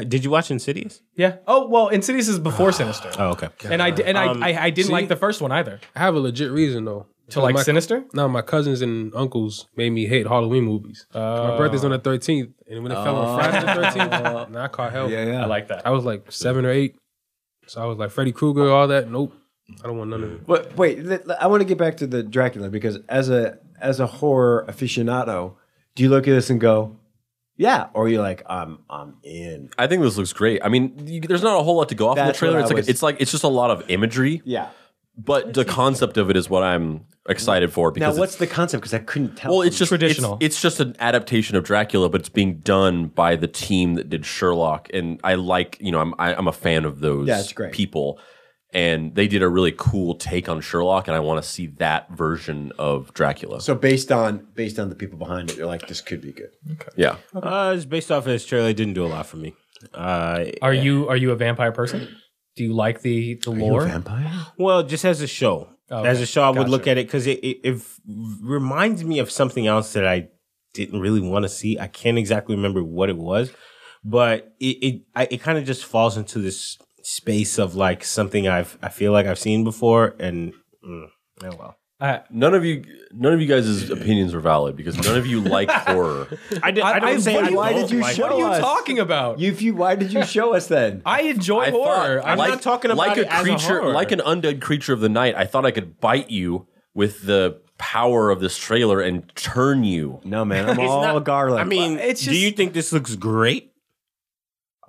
Did 0.09 0.25
you 0.25 0.31
watch 0.31 0.51
Insidious? 0.51 1.03
Yeah. 1.17 1.37
Oh 1.47 1.69
well, 1.69 1.89
Insidious 1.89 2.29
is 2.29 2.39
before 2.39 2.73
Sinister, 2.83 3.11
Oh, 3.19 3.31
okay. 3.33 3.49
and 3.65 3.83
I 3.83 3.91
di- 3.91 4.05
and 4.05 4.17
Um, 4.17 4.43
I, 4.43 4.53
I 4.55 4.63
I 4.65 4.71
didn't 4.71 4.87
see? 4.87 4.93
like 4.93 5.09
the 5.09 5.17
first 5.17 5.41
one 5.43 5.53
either. 5.53 5.81
I 5.95 5.99
have 6.01 6.15
a 6.15 6.19
legit 6.19 6.51
reason 6.51 6.85
though. 6.85 7.07
To 7.31 7.41
like 7.41 7.55
my, 7.55 7.63
Sinister. 7.63 8.05
No, 8.13 8.29
my 8.29 8.43
cousins 8.43 8.83
and 8.83 9.15
uncles 9.15 9.67
made 9.77 9.91
me 9.91 10.07
hate 10.07 10.27
Halloween 10.27 10.65
movies. 10.65 11.07
my 11.15 11.57
birthday's 11.57 11.85
on 11.85 11.93
the 11.93 11.99
13th, 11.99 12.53
and 12.69 12.83
when 12.83 12.93
it 12.93 12.97
fell 12.97 13.17
on 13.17 13.39
Friday 13.39 13.61
the 13.61 13.67
13th, 13.81 14.47
and 14.49 14.59
I 14.67 14.69
caught 14.69 14.93
hell. 14.93 15.07
I 15.07 15.47
like 15.47 15.69
that. 15.69 15.87
I 15.87 15.91
was 15.91 16.05
like 16.05 16.31
seven 16.33 16.67
or 16.67 16.71
eight, 16.71 16.97
so 17.67 17.81
I 17.83 17.87
was 17.87 17.97
like 17.97 18.11
Freddy 18.11 18.33
Krueger, 18.33 18.71
all 18.71 18.89
that. 18.89 19.11
Nope, 19.11 19.35
I 19.83 19.87
don't 19.87 19.97
want 19.99 20.11
none 20.11 20.23
of 20.25 20.33
it. 20.33 20.47
But 20.47 20.77
wait, 20.77 20.97
th- 21.07 21.23
I 21.41 21.47
want 21.47 21.61
to 21.63 21.65
get 21.67 21.79
back 21.79 21.97
to 21.99 22.07
the 22.07 22.23
Dracula 22.23 22.69
because 22.69 22.99
as 23.09 23.31
a 23.31 23.59
as 23.81 23.99
a 24.01 24.07
horror 24.07 24.67
aficionado, 24.69 25.55
do 25.95 26.03
you 26.03 26.11
look 26.11 26.27
at 26.29 26.33
this 26.33 26.51
and 26.51 26.61
go, 26.61 26.97
"Yeah," 27.57 27.87
or 27.95 28.09
you're 28.09 28.17
you 28.19 28.23
like, 28.23 28.43
"I'm 28.47 28.79
I'm 28.91 29.17
in"? 29.23 29.71
I 29.79 29.87
think 29.87 30.03
this 30.03 30.17
looks 30.17 30.33
great. 30.33 30.61
I 30.65 30.69
mean, 30.69 31.07
you, 31.07 31.21
there's 31.21 31.43
not 31.43 31.59
a 31.59 31.63
whole 31.63 31.77
lot 31.77 31.89
to 31.91 31.95
go 31.95 32.09
off 32.09 32.19
in 32.19 32.25
the 32.25 32.29
That's 32.29 32.39
trailer. 32.39 32.55
what 32.57 32.61
I 32.61 32.63
It's 32.65 32.71
like 32.71 32.77
was- 32.79 32.89
it's 32.89 33.03
like 33.03 33.17
it's 33.21 33.31
just 33.31 33.45
a 33.45 33.49
lot 33.49 33.71
of 33.71 33.89
imagery, 33.91 34.43
Yeah. 34.45 34.69
but 35.17 35.55
the 35.55 35.65
concept 35.65 36.17
of 36.17 36.31
it 36.31 36.37
is 36.37 36.49
what 36.51 36.63
I'm 36.63 37.05
excited 37.29 37.73
for 37.73 37.91
Now, 37.91 37.95
because 37.95 38.19
what's 38.19 38.37
the 38.37 38.47
concept? 38.49 38.81
Because 38.83 38.95
I 38.95 38.99
couldn't 38.99 39.37
tell. 39.37 39.53
well, 39.53 39.63
it's 39.63 39.79
just 39.79 39.91
Traditional. 39.91 40.35
It's, 40.41 40.57
it's 40.57 40.61
just 40.63 40.81
an 40.81 40.97
adaptation 40.99 41.57
of 41.57 41.63
Dracula, 41.65 42.09
but 42.09 42.21
it's 42.21 42.29
being 42.29 42.59
done 42.59 43.07
by 43.07 43.37
the 43.37 43.47
team 43.47 43.95
that 43.95 44.09
did 44.11 44.27
Sherlock, 44.27 44.89
and 44.93 45.21
I 45.23 45.35
like 45.35 45.79
you 45.81 45.93
know 45.93 46.01
I'm 46.01 46.15
I, 46.19 46.35
I'm 46.35 46.49
a 46.49 46.53
fan 46.53 46.85
of 46.85 47.01
those 47.01 47.29
Yeah, 47.29 47.39
it's 47.41 47.53
great. 47.53 47.73
people, 47.73 48.19
and 48.73 49.15
they 49.15 49.27
did 49.29 49.43
a 49.43 49.49
really 49.49 49.73
cool 49.77 50.15
take 50.15 50.49
on 50.49 50.61
Sherlock, 50.61 51.07
and 51.09 51.15
I 51.17 51.21
want 51.21 51.43
to 51.43 51.49
see 51.49 51.67
that 51.79 52.11
version 52.11 52.73
of 52.79 53.13
Dracula. 53.15 53.61
so 53.61 53.75
based 53.75 54.11
on 54.11 54.47
based 54.55 54.79
on 54.79 54.89
the 54.89 54.95
people 54.95 55.19
behind 55.19 55.51
it, 55.51 55.57
you're 55.57 55.67
like, 55.67 55.87
this 55.89 56.01
could 56.01 56.21
be 56.23 56.33
good. 56.33 56.51
yeah, 56.97 57.17
Uh, 57.35 57.73
it's 57.77 57.85
based 57.85 58.11
off 58.11 58.27
of 58.27 58.33
his 58.33 58.45
trailer. 58.45 58.69
It 58.71 58.77
didn't 58.77 58.95
do 58.95 59.05
a 59.05 59.09
lot 59.17 59.27
for 59.27 59.37
me. 59.37 59.55
Uh, 59.93 60.45
Are 60.63 60.75
you 60.75 61.09
are 61.09 61.17
you 61.17 61.33
a 61.33 61.37
vampire 61.37 61.73
person? 61.73 62.09
Do 62.57 62.63
you 62.65 62.73
like 62.73 63.01
the 63.03 63.35
the 63.45 63.51
Are 63.51 63.57
you 63.57 63.65
lore? 63.65 63.85
a 63.85 63.89
vampire? 63.89 64.31
well, 64.59 64.83
just 64.83 65.05
as 65.05 65.21
a 65.23 65.27
show. 65.27 65.69
Oh, 65.91 66.05
As 66.05 66.21
a 66.21 66.27
show, 66.27 66.43
I 66.43 66.49
would 66.49 66.57
Gotcha. 66.57 66.71
look 66.71 66.87
at 66.87 66.97
it 66.99 67.07
because 67.07 67.27
it, 67.27 67.39
it, 67.45 67.61
it 67.65 67.83
reminds 68.41 69.05
me 69.05 69.19
of 69.19 69.31
something 69.31 69.67
else 69.67 69.93
that 69.93 70.07
I 70.07 70.29
didn't 70.73 71.01
really 71.01 71.21
want 71.21 71.43
to 71.45 71.49
see. 71.51 71.79
I 71.79 71.87
can't 71.87 72.17
exactly 72.17 72.55
remember 72.55 72.83
what 72.83 73.11
it 73.11 73.17
was, 73.19 73.53
but 74.05 74.55
it 74.59 74.65
it, 74.89 75.03
I- 75.15 75.29
it 75.31 75.41
kind 75.43 75.59
of 75.59 75.65
just 75.65 75.85
falls 75.85 76.17
into 76.17 76.39
this 76.39 76.79
space 77.03 77.59
of 77.59 77.75
like 77.75 78.05
something 78.05 78.49
I've 78.49 78.79
I 78.83 78.89
feel 78.89 79.13
like 79.13 79.27
I've 79.27 79.39
seen 79.39 79.65
before, 79.65 80.15
and 80.19 80.53
mm, 80.87 81.07
oh 81.45 81.57
well. 81.59 81.77
Uh, 82.01 82.19
None 82.31 82.53
of 82.53 82.65
you, 82.65 82.83
none 83.13 83.33
of 83.33 83.41
you 83.41 83.47
guys' 83.47 83.89
opinions 83.89 84.35
are 84.35 84.41
valid 84.41 84.75
because 84.75 84.99
none 84.99 85.17
of 85.17 85.25
you 85.25 85.41
like 85.41 85.71
horror. 85.87 86.27
I, 86.61 86.73
did, 86.73 86.83
I, 86.83 86.99
don't 86.99 87.21
say 87.21 87.37
why- 87.37 87.47
I 87.47 87.51
why 87.53 87.73
don't 87.73 87.83
did 87.83 87.91
you 87.93 88.01
like 88.01 88.17
show 88.17 88.23
what 88.25 88.33
are 88.33 88.57
you 88.57 88.61
talking 88.61 88.99
about? 88.99 89.39
You, 89.39 89.53
if 89.53 89.63
you, 89.63 89.77
why 89.77 89.95
did 89.95 90.13
you 90.13 90.25
show 90.25 90.53
us 90.53 90.67
then? 90.67 91.03
I 91.07 91.23
enjoy 91.23 91.61
I 91.61 91.71
horror. 91.71 92.21
thought, 92.21 92.29
I'm 92.29 92.39
like, 92.39 92.51
not 92.51 92.61
talking 92.63 92.91
about 92.91 93.07
like 93.07 93.19
it 93.19 93.27
a 93.29 93.33
as 93.33 93.41
a 93.43 93.45
creature, 93.45 93.85
like 93.85 94.11
an 94.11 94.19
undead 94.19 94.61
creature 94.61 94.93
of 94.93 94.99
the 94.99 95.09
night. 95.09 95.37
I 95.37 95.45
thought 95.45 95.65
I 95.65 95.71
could 95.71 96.01
bite 96.01 96.29
you 96.29 96.67
with 96.93 97.23
the 97.25 97.61
power 97.79 98.31
of 98.31 98.41
this 98.41 98.59
trailer 98.59 99.01
and 99.01 99.33
turn 99.37 99.85
you. 99.85 100.21
No, 100.25 100.45
man, 100.45 100.71
I'm 100.71 100.81
all 100.89 101.03
not- 101.03 101.23
garlic. 101.23 101.61
I 101.61 101.65
mean, 101.65 101.99
It's 101.99 102.25
do 102.25 102.37
you 102.37 102.51
think 102.51 102.73
this 102.73 102.93
looks 102.93 103.15
great? 103.15 103.72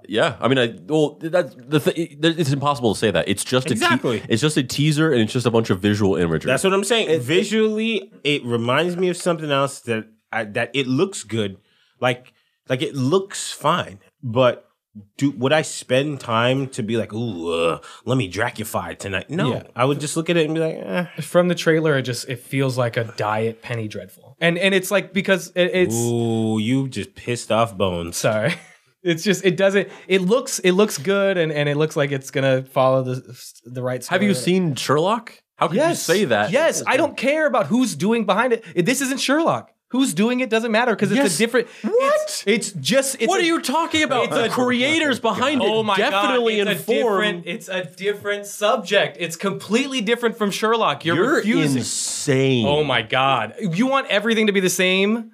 Yeah, 0.08 0.36
I 0.40 0.48
mean, 0.48 0.58
I 0.58 0.76
well, 0.88 1.18
that's 1.22 1.56
the 1.56 1.80
th- 1.80 2.18
it's 2.38 2.52
impossible 2.52 2.94
to 2.94 3.00
say 3.00 3.12
that. 3.12 3.28
It's 3.28 3.44
just 3.44 3.70
a 3.70 3.74
Exactly. 3.74 4.20
te- 4.20 4.26
it's 4.30 4.42
just 4.42 4.58
a 4.58 4.64
teaser 4.64 5.12
and 5.12 5.22
it's 5.22 5.34
just 5.34 5.46
a 5.46 5.52
bunch 5.52 5.70
of 5.70 5.80
visual 5.80 6.16
imagery. 6.16 6.50
That's 6.50 6.64
what 6.64 6.74
I'm 6.74 6.84
saying. 6.84 7.22
Visually, 7.22 8.12
it 8.24 8.44
reminds 8.46 8.98
me 8.98 9.10
of 9.10 9.18
something 9.18 9.52
else 9.52 9.80
that 9.82 10.06
I, 10.32 10.46
that 10.46 10.72
it 10.74 10.88
looks 10.88 11.24
good, 11.24 11.58
like 12.00 12.34
like 12.70 12.82
it 12.82 12.96
looks 12.96 13.52
fine. 13.52 14.00
But 14.22 14.68
do 15.18 15.32
would 15.32 15.52
I 15.54 15.64
spend 15.64 16.20
time 16.20 16.68
to 16.70 16.84
be 16.84 16.98
like, 16.98 17.12
ooh, 17.14 17.52
uh, 17.52 17.80
let 18.06 18.16
me 18.18 18.32
Dracufy 18.32 18.98
tonight? 18.98 19.30
No, 19.30 19.54
Yeah. 19.54 19.64
I 19.76 19.86
would 19.86 20.00
just 20.00 20.16
look 20.16 20.30
at 20.30 20.38
it 20.38 20.46
and 20.46 20.54
be 20.54 20.60
like, 20.62 20.76
eh. 20.76 21.06
from 21.22 21.48
the 21.48 21.56
trailer. 21.56 21.98
It 21.98 22.04
just 22.04 22.30
it 22.30 22.40
feels 22.40 22.78
like 22.78 22.96
a 22.98 23.06
diet 23.18 23.62
Penny 23.62 23.88
Dreadful, 23.88 24.38
and 24.40 24.58
and 24.58 24.74
it's 24.76 24.92
like 24.92 25.12
because 25.14 25.52
it, 25.56 25.72
it's 25.74 25.96
ooh, 25.96 26.60
you 26.60 26.88
just 26.90 27.16
pissed 27.16 27.52
off 27.52 27.76
Bones. 27.78 28.18
sorry. 28.18 28.54
It's 29.04 29.24
just 29.24 29.44
it 29.46 29.58
doesn't. 29.58 29.90
It 30.08 30.22
looks 30.22 30.60
it 30.60 30.72
looks 30.72 30.98
good, 30.98 31.38
and, 31.38 31.52
and 31.52 31.68
it 31.68 31.76
looks 31.78 31.96
like 31.96 32.12
it's 32.12 32.32
gonna 32.32 32.64
follow 32.64 33.04
the 33.04 33.16
the 33.66 33.84
right. 33.84 34.04
story. 34.04 34.16
Have 34.20 34.24
you 34.24 34.34
seen 34.34 34.76
Sherlock? 34.76 35.34
How 35.58 35.68
can 35.68 35.78
Yes. 35.78 36.08
you 36.08 36.16
say 36.16 36.26
that? 36.26 36.52
Yes, 36.52 36.82
I 36.88 36.98
don't 36.98 37.16
care 37.16 37.46
about 37.46 37.68
who's 37.68 37.96
doing 37.96 38.26
behind 38.26 38.54
it. 38.54 38.86
This 38.86 39.02
isn't 39.02 39.20
Sherlock. 39.20 39.70
Who's 39.90 40.16
doing 40.16 40.40
it 40.40 40.50
doesn't 40.50 40.72
matter 40.72 40.96
because 40.96 41.12
it's 41.12 41.18
Yes. 41.20 41.36
a 41.36 41.38
different. 41.38 41.68
What? 41.84 42.14
It's, 42.24 42.44
it's 42.48 42.72
just. 42.72 43.16
It's 43.20 43.28
what 43.28 43.40
a- 43.40 43.44
are 43.44 43.46
you 43.46 43.62
talking 43.62 44.02
about? 44.02 44.24
it's 44.26 44.36
The 44.36 44.50
creators 44.50 45.20
behind 45.20 45.62
it 45.62 45.68
Oh 45.70 45.84
my 45.84 45.96
definitely 45.98 46.58
god! 46.58 46.68
It's 46.70 46.82
a 46.82 46.86
different. 46.96 47.44
It's 47.46 47.68
a 47.68 47.84
different 47.84 48.46
subject. 48.48 49.18
It's 49.20 49.36
completely 49.36 50.02
different 50.02 50.36
from 50.36 50.50
Sherlock. 50.50 51.06
You're, 51.06 51.16
You're 51.18 51.36
refusing. 51.36 51.78
insane. 51.78 52.66
Oh 52.66 52.84
my 52.84 53.04
god! 53.04 53.54
You 53.60 53.86
want 53.86 54.08
everything 54.08 54.48
to 54.48 54.54
be 54.54 54.62
the 54.62 54.70
same? 54.72 55.33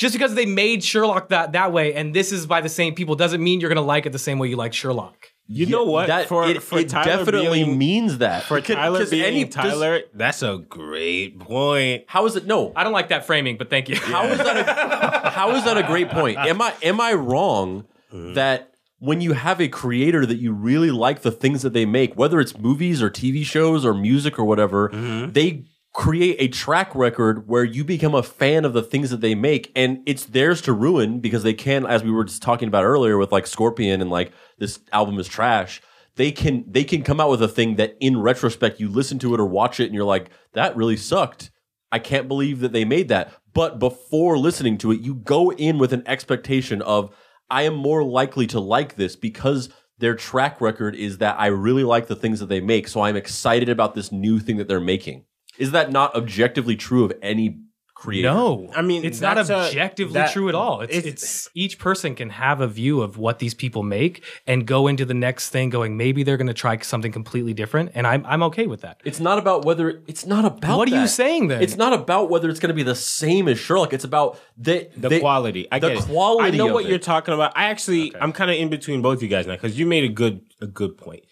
Just 0.00 0.14
because 0.14 0.34
they 0.34 0.46
made 0.46 0.82
Sherlock 0.82 1.28
that 1.28 1.52
that 1.52 1.72
way, 1.72 1.92
and 1.92 2.14
this 2.14 2.32
is 2.32 2.46
by 2.46 2.62
the 2.62 2.70
same 2.70 2.94
people, 2.94 3.16
doesn't 3.16 3.44
mean 3.44 3.60
you're 3.60 3.68
gonna 3.68 3.82
like 3.82 4.06
it 4.06 4.12
the 4.12 4.18
same 4.18 4.38
way 4.38 4.48
you 4.48 4.56
like 4.56 4.72
Sherlock. 4.72 5.26
You 5.46 5.66
know 5.66 5.84
what? 5.84 6.06
That 6.06 6.26
for 6.26 6.48
it, 6.48 6.62
for 6.62 6.78
it 6.78 6.88
Tyler 6.88 7.04
definitely 7.04 7.64
being, 7.64 7.76
means 7.76 8.16
that 8.16 8.44
for 8.44 8.56
Because- 8.56 8.76
Tyler 8.76 9.00
'cause 9.00 9.10
being 9.10 9.24
any- 9.24 9.44
does- 9.44 9.54
Tyler, 9.54 10.00
that's 10.14 10.42
a 10.42 10.56
great 10.66 11.38
point. 11.38 12.04
how 12.06 12.24
is 12.24 12.34
it? 12.34 12.46
No, 12.46 12.72
I 12.74 12.82
don't 12.82 12.94
like 12.94 13.08
that 13.10 13.26
framing, 13.26 13.58
but 13.58 13.68
thank 13.68 13.90
you. 13.90 13.96
How 13.96 14.24
is 14.24 14.38
that? 14.38 15.26
A, 15.26 15.30
how 15.34 15.54
is 15.54 15.64
that 15.64 15.76
a 15.76 15.82
great 15.82 16.08
point? 16.08 16.38
Am 16.38 16.62
I 16.62 16.72
am 16.82 16.98
I 16.98 17.12
wrong 17.12 17.84
that 18.10 18.70
when 19.00 19.20
you 19.20 19.34
have 19.34 19.60
a 19.60 19.68
creator 19.68 20.24
that 20.24 20.38
you 20.38 20.52
really 20.54 20.90
like 20.90 21.20
the 21.20 21.30
things 21.30 21.60
that 21.60 21.74
they 21.74 21.84
make, 21.84 22.16
whether 22.16 22.40
it's 22.40 22.56
movies 22.56 23.02
or 23.02 23.10
TV 23.10 23.44
shows 23.44 23.84
or 23.84 23.92
music 23.92 24.38
or 24.38 24.44
whatever, 24.44 24.88
mm-hmm. 24.88 25.32
they 25.32 25.64
create 25.92 26.36
a 26.38 26.48
track 26.48 26.94
record 26.94 27.48
where 27.48 27.64
you 27.64 27.84
become 27.84 28.14
a 28.14 28.22
fan 28.22 28.64
of 28.64 28.72
the 28.72 28.82
things 28.82 29.10
that 29.10 29.20
they 29.20 29.34
make 29.34 29.72
and 29.74 30.00
it's 30.06 30.24
theirs 30.24 30.62
to 30.62 30.72
ruin 30.72 31.18
because 31.18 31.42
they 31.42 31.52
can 31.54 31.84
as 31.84 32.04
we 32.04 32.10
were 32.10 32.24
just 32.24 32.42
talking 32.42 32.68
about 32.68 32.84
earlier 32.84 33.18
with 33.18 33.32
like 33.32 33.46
Scorpion 33.46 34.00
and 34.00 34.10
like 34.10 34.32
this 34.58 34.78
album 34.92 35.18
is 35.18 35.26
trash 35.26 35.82
they 36.14 36.30
can 36.30 36.64
they 36.68 36.84
can 36.84 37.02
come 37.02 37.18
out 37.18 37.28
with 37.30 37.42
a 37.42 37.48
thing 37.48 37.74
that 37.74 37.96
in 37.98 38.20
retrospect 38.20 38.78
you 38.78 38.88
listen 38.88 39.18
to 39.18 39.34
it 39.34 39.40
or 39.40 39.46
watch 39.46 39.80
it 39.80 39.86
and 39.86 39.94
you're 39.94 40.04
like 40.04 40.30
that 40.52 40.76
really 40.76 40.96
sucked 40.96 41.50
I 41.92 41.98
can't 41.98 42.28
believe 42.28 42.60
that 42.60 42.72
they 42.72 42.84
made 42.84 43.08
that. 43.08 43.32
But 43.52 43.78
before 43.78 44.38
listening 44.38 44.78
to 44.78 44.92
it, 44.92 45.00
you 45.00 45.14
go 45.14 45.50
in 45.52 45.78
with 45.78 45.92
an 45.92 46.04
expectation 46.06 46.82
of 46.82 47.14
I 47.50 47.62
am 47.62 47.74
more 47.74 48.04
likely 48.04 48.46
to 48.48 48.60
like 48.60 48.94
this 48.94 49.16
because 49.16 49.70
their 49.98 50.14
track 50.14 50.60
record 50.60 50.94
is 50.94 51.18
that 51.18 51.38
I 51.38 51.46
really 51.46 51.84
like 51.84 52.06
the 52.06 52.16
things 52.16 52.40
that 52.40 52.48
they 52.48 52.60
make. 52.60 52.86
So 52.86 53.00
I'm 53.00 53.16
excited 53.16 53.68
about 53.68 53.94
this 53.94 54.12
new 54.12 54.38
thing 54.38 54.56
that 54.58 54.68
they're 54.68 54.80
making. 54.80 55.24
Is 55.60 55.70
that 55.72 55.92
not 55.92 56.14
objectively 56.16 56.74
true 56.76 57.04
of 57.04 57.12
any 57.22 57.60
creator? 57.94 58.28
No, 58.32 58.70
I 58.74 58.80
mean, 58.80 59.04
it's 59.04 59.20
not 59.20 59.34
that's 59.36 59.50
a- 59.50 59.56
objectively 59.66 60.14
that- 60.14 60.32
true 60.32 60.48
at 60.48 60.54
all. 60.54 60.80
It's, 60.80 60.96
it's- 60.96 61.12
it's 61.12 61.48
each 61.54 61.78
person 61.78 62.14
can 62.14 62.30
have 62.30 62.62
a 62.62 62.66
view 62.66 63.02
of 63.02 63.18
what 63.18 63.40
these 63.40 63.52
people 63.52 63.82
make 63.82 64.24
and 64.46 64.66
go 64.66 64.88
into 64.88 65.04
the 65.04 65.12
next 65.12 65.50
thing 65.50 65.68
going 65.68 65.98
maybe 65.98 66.22
they're 66.22 66.38
going 66.38 66.46
to 66.46 66.54
try 66.54 66.78
something 66.78 67.12
completely 67.12 67.52
different, 67.52 67.90
and 67.94 68.06
I'm 68.06 68.24
I'm 68.24 68.42
okay 68.44 68.66
with 68.66 68.80
that. 68.80 69.02
It's 69.04 69.20
not 69.20 69.36
about 69.38 69.66
whether 69.66 70.02
it's 70.06 70.24
not 70.24 70.46
about 70.46 70.78
What 70.78 70.88
are 70.88 70.94
you 70.94 71.02
that. 71.02 71.08
saying 71.08 71.48
then? 71.48 71.60
It's 71.62 71.76
not 71.76 71.92
about 71.92 72.30
whether 72.30 72.48
it's 72.48 72.58
going 72.58 72.68
to 72.74 72.74
be 72.74 72.82
the 72.82 72.94
same 72.94 73.46
as 73.48 73.58
Sherlock. 73.58 73.92
It's 73.92 74.04
about 74.04 74.38
the 74.56 74.88
The 74.96 75.20
quality. 75.20 75.68
I 75.70 75.78
the 75.78 75.88
get 75.88 75.98
it. 75.98 76.04
quality 76.04 76.48
I 76.48 76.50
know 76.56 76.68
of 76.68 76.72
what 76.72 76.86
it. 76.86 76.88
you're 76.88 76.98
talking 76.98 77.34
about. 77.34 77.52
I 77.54 77.64
actually, 77.66 78.14
I'm 78.18 78.32
kind 78.32 78.50
of 78.50 78.56
in 78.56 78.70
between 78.70 79.02
both 79.02 79.18
of 79.18 79.22
you 79.22 79.28
guys 79.28 79.46
now 79.46 79.56
because 79.56 79.78
you 79.78 79.84
made 79.84 80.04
a 80.04 80.12
good, 80.22 80.40
a 80.62 80.66
good 80.66 80.96
point. 80.96 81.24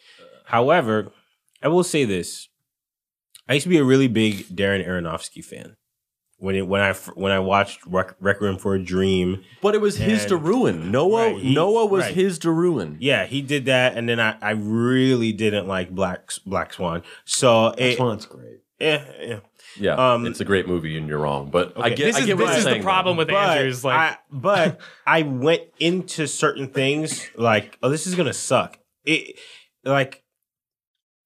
However, 0.45 1.13
I 1.63 1.69
will 1.69 1.85
say 1.85 2.05
this: 2.05 2.48
I 3.49 3.55
used 3.55 3.65
to 3.65 3.71
be 3.71 3.79
a 3.79 3.85
really 3.85 4.09
big 4.09 4.47
Darren 4.49 4.87
Aronofsky 4.87 5.45
fan. 5.45 5.77
When 6.41 6.55
it, 6.55 6.69
when 6.69 6.81
I 6.81 6.91
f- 6.91 7.11
when 7.17 7.33
I 7.33 7.41
watched 7.41 7.85
Rec- 7.85 8.15
Requiem 8.21 8.59
for 8.59 8.77
a 8.77 8.79
Dream, 8.79 9.43
But 9.61 9.75
it 9.75 9.81
was 9.81 9.97
his 9.97 10.25
to 10.27 10.37
ruin. 10.37 10.93
Noah 10.93 11.33
Right, 11.33 11.43
he- 11.43 11.53
Noah 11.53 11.87
was 11.87 12.05
right. 12.05 12.15
his 12.15 12.39
to 12.41 12.53
ruin. 12.53 12.97
yeah, 13.01 13.27
he 13.27 13.43
did 13.43 13.65
that, 13.65 13.97
and 13.97 14.09
then 14.09 14.21
I, 14.21 14.37
I 14.41 14.51
really 14.53 15.33
didn't 15.33 15.67
like 15.67 15.91
Black 15.91 16.31
Black 16.47 16.73
Swan. 16.73 17.03
So 17.25 17.75
it, 17.77 17.97
Swan's 17.97 18.27
great. 18.27 18.61
yeah, 18.79 19.05
yeah. 19.21 19.41
Yeah, 19.81 20.13
Um, 20.15 20.27
it's 20.27 20.41
a 20.41 20.45
great 20.45 20.67
movie, 20.69 20.97
and 20.97 21.09
you're 21.09 21.19
wrong. 21.19 21.51
But 21.51 21.73
I 21.77 21.91
get, 21.91 22.05
this 22.07 22.17
I 22.17 22.21
is 22.21 22.27
get 22.27 22.39
what 22.39 22.47
this 22.55 22.65
you're 22.65 22.73
is 22.73 22.79
the 22.79 22.83
problem 22.85 23.17
though. 23.17 23.25
with 23.25 23.31
Andrew's 23.31 23.85
like 23.85 23.97
I, 23.97 24.17
but 24.31 24.81
I 25.07 25.23
went 25.23 25.63
into 25.81 26.27
certain 26.29 26.69
things 26.69 27.29
like, 27.37 27.77
oh, 27.83 27.89
this 27.91 28.07
is 28.07 28.15
gonna 28.15 28.33
suck. 28.33 28.79
It 29.05 29.39
like 29.85 30.23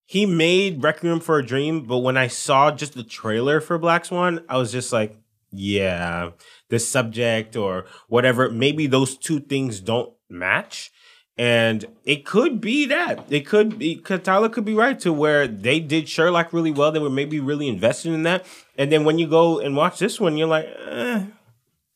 he 0.04 0.26
made 0.26 0.82
Requiem 0.82 1.20
for 1.20 1.38
a 1.38 1.46
Dream, 1.46 1.84
but 1.84 1.98
when 1.98 2.16
I 2.16 2.26
saw 2.26 2.70
just 2.70 2.94
the 2.94 3.04
trailer 3.04 3.60
for 3.60 3.78
Black 3.78 4.04
Swan, 4.04 4.44
I 4.48 4.58
was 4.58 4.72
just 4.72 4.92
like, 4.92 5.16
yeah, 5.50 6.30
the 6.68 6.78
subject 6.78 7.56
or 7.56 7.86
whatever. 8.08 8.50
Maybe 8.50 8.86
those 8.86 9.16
two 9.16 9.40
things 9.40 9.80
don't 9.80 10.12
match. 10.28 10.90
And 11.38 11.86
it 12.04 12.26
could 12.26 12.60
be 12.60 12.86
that. 12.86 13.24
It 13.30 13.46
could 13.46 13.78
be, 13.78 13.96
Tyler 13.96 14.48
could 14.48 14.64
be 14.64 14.74
right 14.74 14.98
to 15.00 15.12
where 15.12 15.48
they 15.48 15.80
did 15.80 16.08
Sherlock 16.08 16.52
really 16.52 16.70
well. 16.70 16.92
They 16.92 16.98
were 16.98 17.10
maybe 17.10 17.40
really 17.40 17.68
invested 17.68 18.12
in 18.12 18.22
that. 18.24 18.44
And 18.76 18.92
then 18.92 19.04
when 19.04 19.18
you 19.18 19.26
go 19.26 19.58
and 19.58 19.76
watch 19.76 19.98
this 19.98 20.20
one, 20.20 20.36
you're 20.36 20.48
like, 20.48 20.66
eh, 20.88 21.24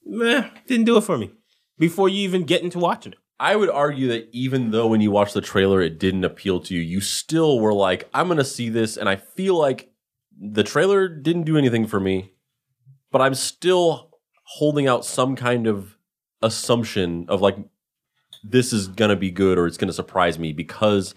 meh, 0.05 0.49
didn't 0.67 0.87
do 0.87 0.97
it 0.97 1.03
for 1.03 1.19
me 1.19 1.33
before 1.79 2.09
you 2.09 2.21
even 2.21 2.45
get 2.45 2.63
into 2.63 2.79
watching 2.79 3.13
it. 3.13 3.19
I 3.39 3.57
would 3.57 3.69
argue 3.69 4.09
that 4.09 4.29
even 4.33 4.71
though 4.71 4.87
when 4.87 5.01
you 5.01 5.11
watched 5.11 5.35
the 5.35 5.41
trailer 5.41 5.83
it 5.83 5.99
didn't 5.99 6.25
appeal 6.25 6.61
to 6.61 6.75
you, 6.75 6.81
you 6.81 7.01
still 7.01 7.61
were 7.61 7.75
like, 7.75 8.09
I'm 8.15 8.29
going 8.29 8.39
to 8.39 8.45
see 8.45 8.69
this. 8.71 8.97
And 8.97 9.09
I 9.09 9.17
feel 9.17 9.57
like 9.57 9.91
the 10.39 10.65
trailer 10.65 11.09
didn't 11.09 11.43
do 11.43 11.59
anything 11.59 11.87
for 11.87 12.01
me, 12.01 12.33
but 13.13 13.21
I'm 13.21 13.35
still 13.35 14.11
holding 14.45 14.87
out 14.87 15.05
some 15.05 15.37
kind 15.37 15.67
of 15.67 15.97
assumption 16.41 17.27
of 17.29 17.41
like, 17.41 17.59
this 18.43 18.73
is 18.73 18.89
going 18.89 19.11
to 19.11 19.17
be 19.17 19.31
good 19.31 19.59
or 19.59 19.67
it's 19.67 19.77
going 19.77 19.89
to 19.89 19.95
surprise 19.95 20.39
me 20.39 20.53
because 20.53 21.15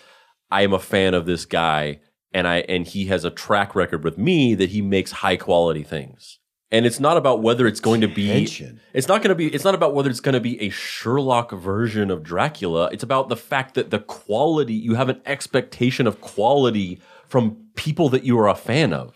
I 0.51 0.63
am 0.63 0.73
a 0.73 0.79
fan 0.79 1.13
of 1.13 1.25
this 1.25 1.45
guy 1.45 1.99
and 2.33 2.47
I 2.47 2.57
and 2.61 2.85
he 2.85 3.05
has 3.05 3.23
a 3.23 3.29
track 3.29 3.75
record 3.75 4.03
with 4.03 4.17
me 4.17 4.55
that 4.55 4.69
he 4.69 4.81
makes 4.81 5.11
high 5.11 5.37
quality 5.37 5.83
things. 5.83 6.38
And 6.71 6.85
it's 6.85 6.99
not 6.99 7.17
about 7.17 7.41
whether 7.41 7.65
it's 7.65 7.79
going 7.79 8.01
to 8.01 8.07
be 8.07 8.27
Tension. 8.27 8.79
it's 8.93 9.07
not 9.07 9.23
going 9.23 9.29
to 9.29 9.35
be 9.35 9.47
it's 9.47 9.63
not 9.63 9.73
about 9.73 9.95
whether 9.95 10.09
it's 10.09 10.19
going 10.19 10.33
to 10.33 10.39
be 10.39 10.61
a 10.61 10.69
Sherlock 10.69 11.51
version 11.51 12.11
of 12.11 12.21
Dracula. 12.21 12.89
It's 12.91 13.01
about 13.03 13.27
the 13.29 13.35
fact 13.35 13.73
that 13.73 13.89
the 13.89 13.97
quality 13.99 14.73
you 14.75 14.93
have 14.93 15.09
an 15.09 15.19
expectation 15.25 16.05
of 16.05 16.21
quality 16.21 17.01
from 17.27 17.57
people 17.75 18.09
that 18.09 18.23
you 18.23 18.37
are 18.37 18.47
a 18.47 18.53
fan 18.55 18.93
of. 18.93 19.15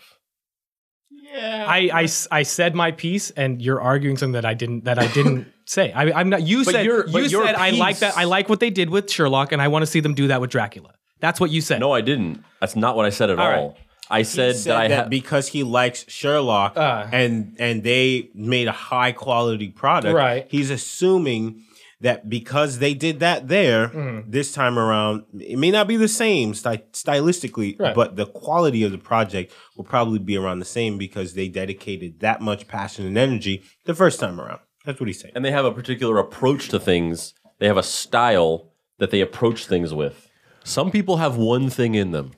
Yeah, 1.10 1.66
I 1.68 2.08
I 2.30 2.42
said 2.42 2.74
my 2.74 2.90
piece, 2.92 3.30
and 3.30 3.60
you're 3.62 3.80
arguing 3.80 4.16
something 4.16 4.32
that 4.32 4.44
I 4.44 4.54
didn't 4.54 4.84
that 4.84 4.98
I 4.98 5.06
didn't 5.08 5.46
say. 5.64 5.92
I, 5.92 6.10
I'm 6.12 6.28
not. 6.28 6.42
You 6.42 6.64
But 6.64 6.72
said 6.74 6.84
your- 6.84 7.06
you 7.06 7.12
but 7.12 7.30
your 7.30 7.44
said 7.46 7.54
I 7.56 7.70
like 7.70 7.98
that. 8.00 8.16
I 8.16 8.24
like 8.24 8.48
what 8.48 8.60
they 8.60 8.70
did 8.70 8.90
with 8.90 9.10
Sherlock, 9.10 9.52
and 9.52 9.60
I 9.62 9.68
want 9.68 9.82
to 9.82 9.86
see 9.86 10.00
them 10.00 10.14
do 10.14 10.28
that 10.28 10.40
with 10.40 10.50
Dracula. 10.50 10.92
That's 11.20 11.40
what 11.40 11.50
you 11.50 11.60
said. 11.60 11.80
No, 11.80 11.92
I 11.92 12.00
didn't. 12.02 12.44
That's 12.60 12.76
not 12.76 12.96
what 12.96 13.06
I 13.06 13.10
said 13.10 13.30
at 13.30 13.38
All 13.38 13.46
all. 13.46 13.68
right. 13.68 13.76
I 14.10 14.18
He 14.18 14.24
said, 14.24 14.54
that 14.56 14.76
I 14.76 14.88
have 14.88 15.10
because 15.10 15.48
he 15.48 15.62
likes 15.62 16.04
Sherlock 16.08 16.76
Uh. 16.76 17.06
and 17.12 17.56
and 17.58 17.82
they 17.82 18.30
made 18.34 18.68
a 18.68 18.72
high 18.72 19.12
quality 19.12 19.68
product. 19.68 20.14
Right. 20.14 20.46
He's 20.50 20.70
assuming 20.70 21.62
that 22.00 22.28
because 22.28 22.80
they 22.80 22.92
did 22.92 23.20
that 23.20 23.48
there 23.48 23.88
Mm-hmm. 23.88 24.30
this 24.30 24.52
time 24.52 24.78
around, 24.78 25.24
it 25.40 25.58
may 25.58 25.70
not 25.70 25.88
be 25.88 25.96
the 25.96 26.08
same 26.08 26.52
sty- 26.52 26.82
stylistically, 26.92 27.80
Right. 27.80 27.94
but 27.94 28.16
the 28.16 28.26
quality 28.26 28.82
of 28.82 28.92
the 28.92 28.98
project 28.98 29.52
will 29.76 29.84
probably 29.84 30.18
be 30.18 30.36
around 30.36 30.58
the 30.58 30.64
same 30.66 30.98
because 30.98 31.32
they 31.34 31.48
dedicated 31.48 32.20
that 32.20 32.42
much 32.42 32.68
passion 32.68 33.06
and 33.06 33.16
energy 33.16 33.62
the 33.86 33.94
first 33.94 34.20
time 34.20 34.38
around. 34.40 34.60
That's 34.84 35.00
what 35.00 35.06
he's 35.06 35.20
saying. 35.20 35.32
and 35.34 35.44
they 35.44 35.50
have 35.50 35.64
a 35.64 35.72
particular 35.72 36.18
approach 36.18 36.68
to 36.68 36.78
things. 36.78 37.32
They 37.58 37.66
have 37.68 37.78
a 37.78 37.82
style 37.82 38.72
that 38.98 39.10
they 39.10 39.22
approach 39.22 39.64
things 39.66 39.94
with. 39.94 40.28
Some 40.62 40.90
people 40.90 41.16
have 41.18 41.36
one 41.36 41.70
thing 41.70 41.94
in 41.94 42.10
them, 42.10 42.32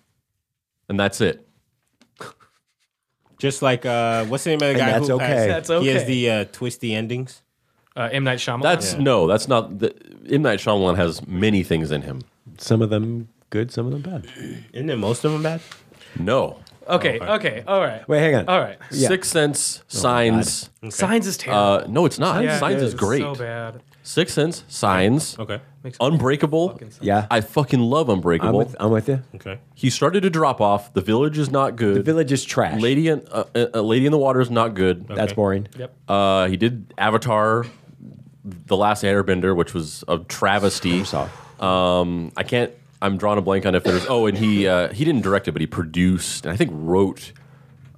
and 0.89 1.01
that's 1.01 1.21
it. 1.21 1.46
Just 3.39 3.63
like 3.63 3.85
uh, 3.85 4.25
what's 4.27 4.45
the 4.45 4.51
name 4.51 4.57
of 4.57 4.61
the 4.61 4.69
And 4.69 4.79
guy 4.79 4.93
that's 4.93 5.09
who 5.09 5.15
okay. 5.15 5.27
has, 5.27 5.69
That's 5.69 5.83
He 5.83 5.89
has 5.89 6.05
the 6.05 6.31
uh, 6.31 6.45
twisty 6.53 6.95
endings. 6.95 7.43
Uh, 7.95 8.09
M 8.13 8.25
Night 8.25 8.39
Shyamalan. 8.39 8.63
That's 8.63 8.95
no, 8.95 9.27
that's 9.27 9.49
not. 9.49 9.79
The, 9.79 9.95
M 10.31 10.43
Night 10.43 10.59
Shyamalan 10.59 10.97
has 10.97 11.27
many 11.27 11.63
things 11.63 11.91
in 11.91 12.03
him. 12.03 12.23
Some 12.59 12.83
of 12.83 12.91
them 12.91 13.29
good, 13.51 13.71
some 13.71 13.87
of 13.87 13.93
them 13.93 14.03
bad. 14.03 14.27
Isn't 14.73 14.91
it 14.91 14.97
most 14.97 15.25
of 15.25 15.33
them 15.33 15.43
bad? 15.43 15.61
No, 16.19 16.59
okay. 16.89 17.19
Okay. 17.21 17.65
All 17.67 17.81
right. 17.81 18.07
Wait, 18.09 18.21
hang 18.21 18.35
on. 18.35 18.49
All 18.49 18.61
right. 18.61 18.79
Yeah. 18.91 19.09
Sixth 19.09 19.31
Sense, 19.31 19.83
Signs. 19.89 20.71
Signs 20.91 21.27
is 21.27 21.37
terrible. 21.37 21.63
Uh, 21.63 21.87
no, 21.89 22.05
it's 22.07 22.19
not. 22.19 22.43
Yeah, 22.43 22.59
Signs 22.59 22.83
it 22.83 22.87
is 22.87 22.95
great. 22.95 23.23
So 23.23 23.35
bad. 23.35 23.83
Sixth 24.07 24.35
Sense, 24.37 24.63
Signs, 24.69 25.37
Okay. 25.37 25.61
Makes 25.83 25.99
Unbreakable. 26.01 26.79
Yeah, 27.01 27.27
I 27.29 27.41
fucking 27.41 27.81
love 27.81 28.09
I'm 28.09 28.19
Unbreakable. 28.19 28.57
with, 28.59 28.77
I'm 28.79 28.93
with 28.93 29.09
you. 29.09 29.21
Okay. 29.35 29.59
he 29.75 29.91
started 29.91 30.21
to 30.23 30.31
drop 30.31 30.61
off. 30.61 30.95
The 30.95 31.01
Village 31.01 31.39
is 31.39 31.51
not 31.51 31.75
good. 31.75 31.97
The 31.97 32.03
village 32.05 32.31
is 32.31 32.45
trash. 32.45 32.81
Lady 32.81 33.09
in 33.09 33.27
uh, 33.33 33.45
uh, 33.75 33.81
Lady 33.81 34.07
in 34.07 34.13
the 34.13 34.19
Water 34.19 34.41
is 34.41 34.49
not 34.51 34.75
good. 34.75 35.09
That's 35.09 35.33
Okay. 35.33 35.35
boring. 35.35 35.67
Yep. 35.77 35.97
Uh, 36.07 36.47
he 36.47 36.57
did 36.57 36.95
Avatar, 36.97 37.67
The 38.45 38.77
Last 38.77 39.03
Airbender, 39.03 39.57
which 39.57 39.75
was 39.75 40.05
a 40.07 40.19
travesty. 40.19 41.03
Saw. 41.05 41.29
Um, 41.59 42.31
I 42.37 42.45
can't. 42.45 42.71
I'm 43.03 43.17
drawing 43.19 43.39
a 43.39 43.43
blank 43.43 43.67
on 43.67 43.75
if 43.75 43.83
there's. 43.83 44.07
Oh, 44.09 44.27
and 44.27 44.39
he 44.39 44.69
uh, 44.69 44.93
he 44.93 45.05
didn't 45.05 45.23
direct 45.23 45.49
it, 45.49 45.53
but 45.53 45.61
he 45.61 45.67
produced 45.67 46.47
and 46.47 46.53
I 46.53 46.57
think 46.57 46.71
wrote. 46.73 47.33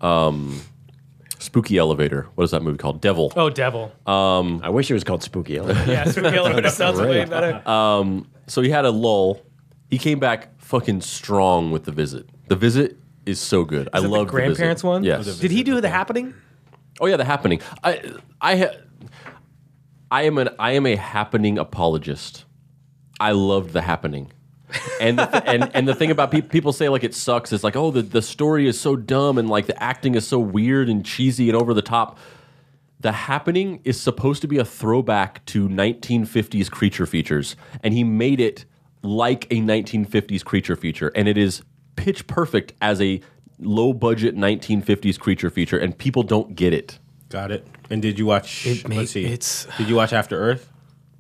Um, 0.00 0.60
Spooky 1.48 1.78
Elevator. 1.78 2.26
What 2.34 2.44
is 2.44 2.50
that 2.50 2.62
movie 2.62 2.76
called? 2.76 3.00
Devil. 3.00 3.32
Oh, 3.34 3.48
Devil. 3.48 3.90
Um, 4.06 4.60
I 4.62 4.68
wish 4.68 4.90
it 4.90 4.92
was 4.94 5.02
called 5.02 5.22
Spooky. 5.22 5.56
Elevator. 5.56 5.90
yeah, 5.90 6.04
Spooky 6.04 6.36
Elevator 6.42 6.68
sounds 6.68 7.00
way 7.00 7.06
Great. 7.24 7.30
better. 7.30 7.66
Um, 7.66 8.28
so 8.46 8.60
he 8.60 8.68
had 8.68 8.84
a 8.84 8.90
lull. 8.90 9.40
He 9.88 9.96
came 9.96 10.18
back 10.18 10.60
fucking 10.60 11.00
strong 11.00 11.70
with 11.70 11.84
the 11.84 11.92
visit. 11.92 12.28
The 12.48 12.54
visit 12.56 12.98
is 13.24 13.40
so 13.40 13.64
good. 13.64 13.88
I 13.94 13.98
Is 13.98 14.04
it 14.04 14.08
love 14.08 14.26
the 14.26 14.30
grandparents 14.30 14.84
one. 14.84 15.04
Yes. 15.04 15.38
Did 15.38 15.50
he 15.50 15.62
do 15.62 15.80
the 15.80 15.88
happening? 15.88 16.34
Oh 17.00 17.06
yeah, 17.06 17.16
the 17.16 17.24
happening. 17.24 17.60
I 17.82 18.02
I 18.42 18.56
ha- 18.58 18.76
I 20.10 20.22
am 20.24 20.36
an 20.36 20.50
I 20.58 20.72
am 20.72 20.84
a 20.84 20.96
happening 20.96 21.56
apologist. 21.58 22.44
I 23.18 23.32
loved 23.32 23.72
the 23.72 23.80
happening. 23.80 24.32
And 25.00 25.18
the 25.18 25.26
th- 25.26 25.42
and 25.46 25.70
and 25.74 25.88
the 25.88 25.94
thing 25.94 26.10
about 26.10 26.30
pe- 26.30 26.42
people 26.42 26.72
say 26.72 26.88
like 26.88 27.02
it 27.04 27.14
sucks 27.14 27.52
is 27.52 27.64
like 27.64 27.74
oh 27.76 27.90
the 27.90 28.02
the 28.02 28.20
story 28.22 28.66
is 28.68 28.78
so 28.78 28.96
dumb 28.96 29.38
and 29.38 29.48
like 29.48 29.66
the 29.66 29.82
acting 29.82 30.14
is 30.14 30.26
so 30.26 30.38
weird 30.38 30.88
and 30.88 31.04
cheesy 31.04 31.48
and 31.48 31.56
over 31.56 31.72
the 31.74 31.82
top. 31.82 32.18
The 33.00 33.12
happening 33.12 33.80
is 33.84 34.00
supposed 34.00 34.42
to 34.42 34.48
be 34.48 34.58
a 34.58 34.64
throwback 34.64 35.44
to 35.46 35.68
1950s 35.68 36.70
creature 36.70 37.06
features 37.06 37.54
and 37.82 37.94
he 37.94 38.02
made 38.04 38.40
it 38.40 38.64
like 39.02 39.44
a 39.52 39.60
1950s 39.60 40.44
creature 40.44 40.74
feature 40.76 41.12
and 41.14 41.28
it 41.28 41.38
is 41.38 41.62
pitch 41.96 42.26
perfect 42.26 42.72
as 42.82 43.00
a 43.00 43.20
low 43.60 43.92
budget 43.92 44.34
1950s 44.36 45.18
creature 45.18 45.48
feature 45.50 45.78
and 45.78 45.96
people 45.96 46.22
don't 46.24 46.56
get 46.56 46.72
it. 46.72 46.98
Got 47.28 47.52
it. 47.52 47.66
And 47.88 48.02
did 48.02 48.18
you 48.18 48.26
watch? 48.26 48.66
It 48.66 48.88
ma- 48.88 48.96
let's 48.96 49.12
see. 49.12 49.24
it's- 49.24 49.66
Did 49.78 49.88
you 49.88 49.94
watch 49.94 50.12
After 50.12 50.36
Earth? 50.38 50.68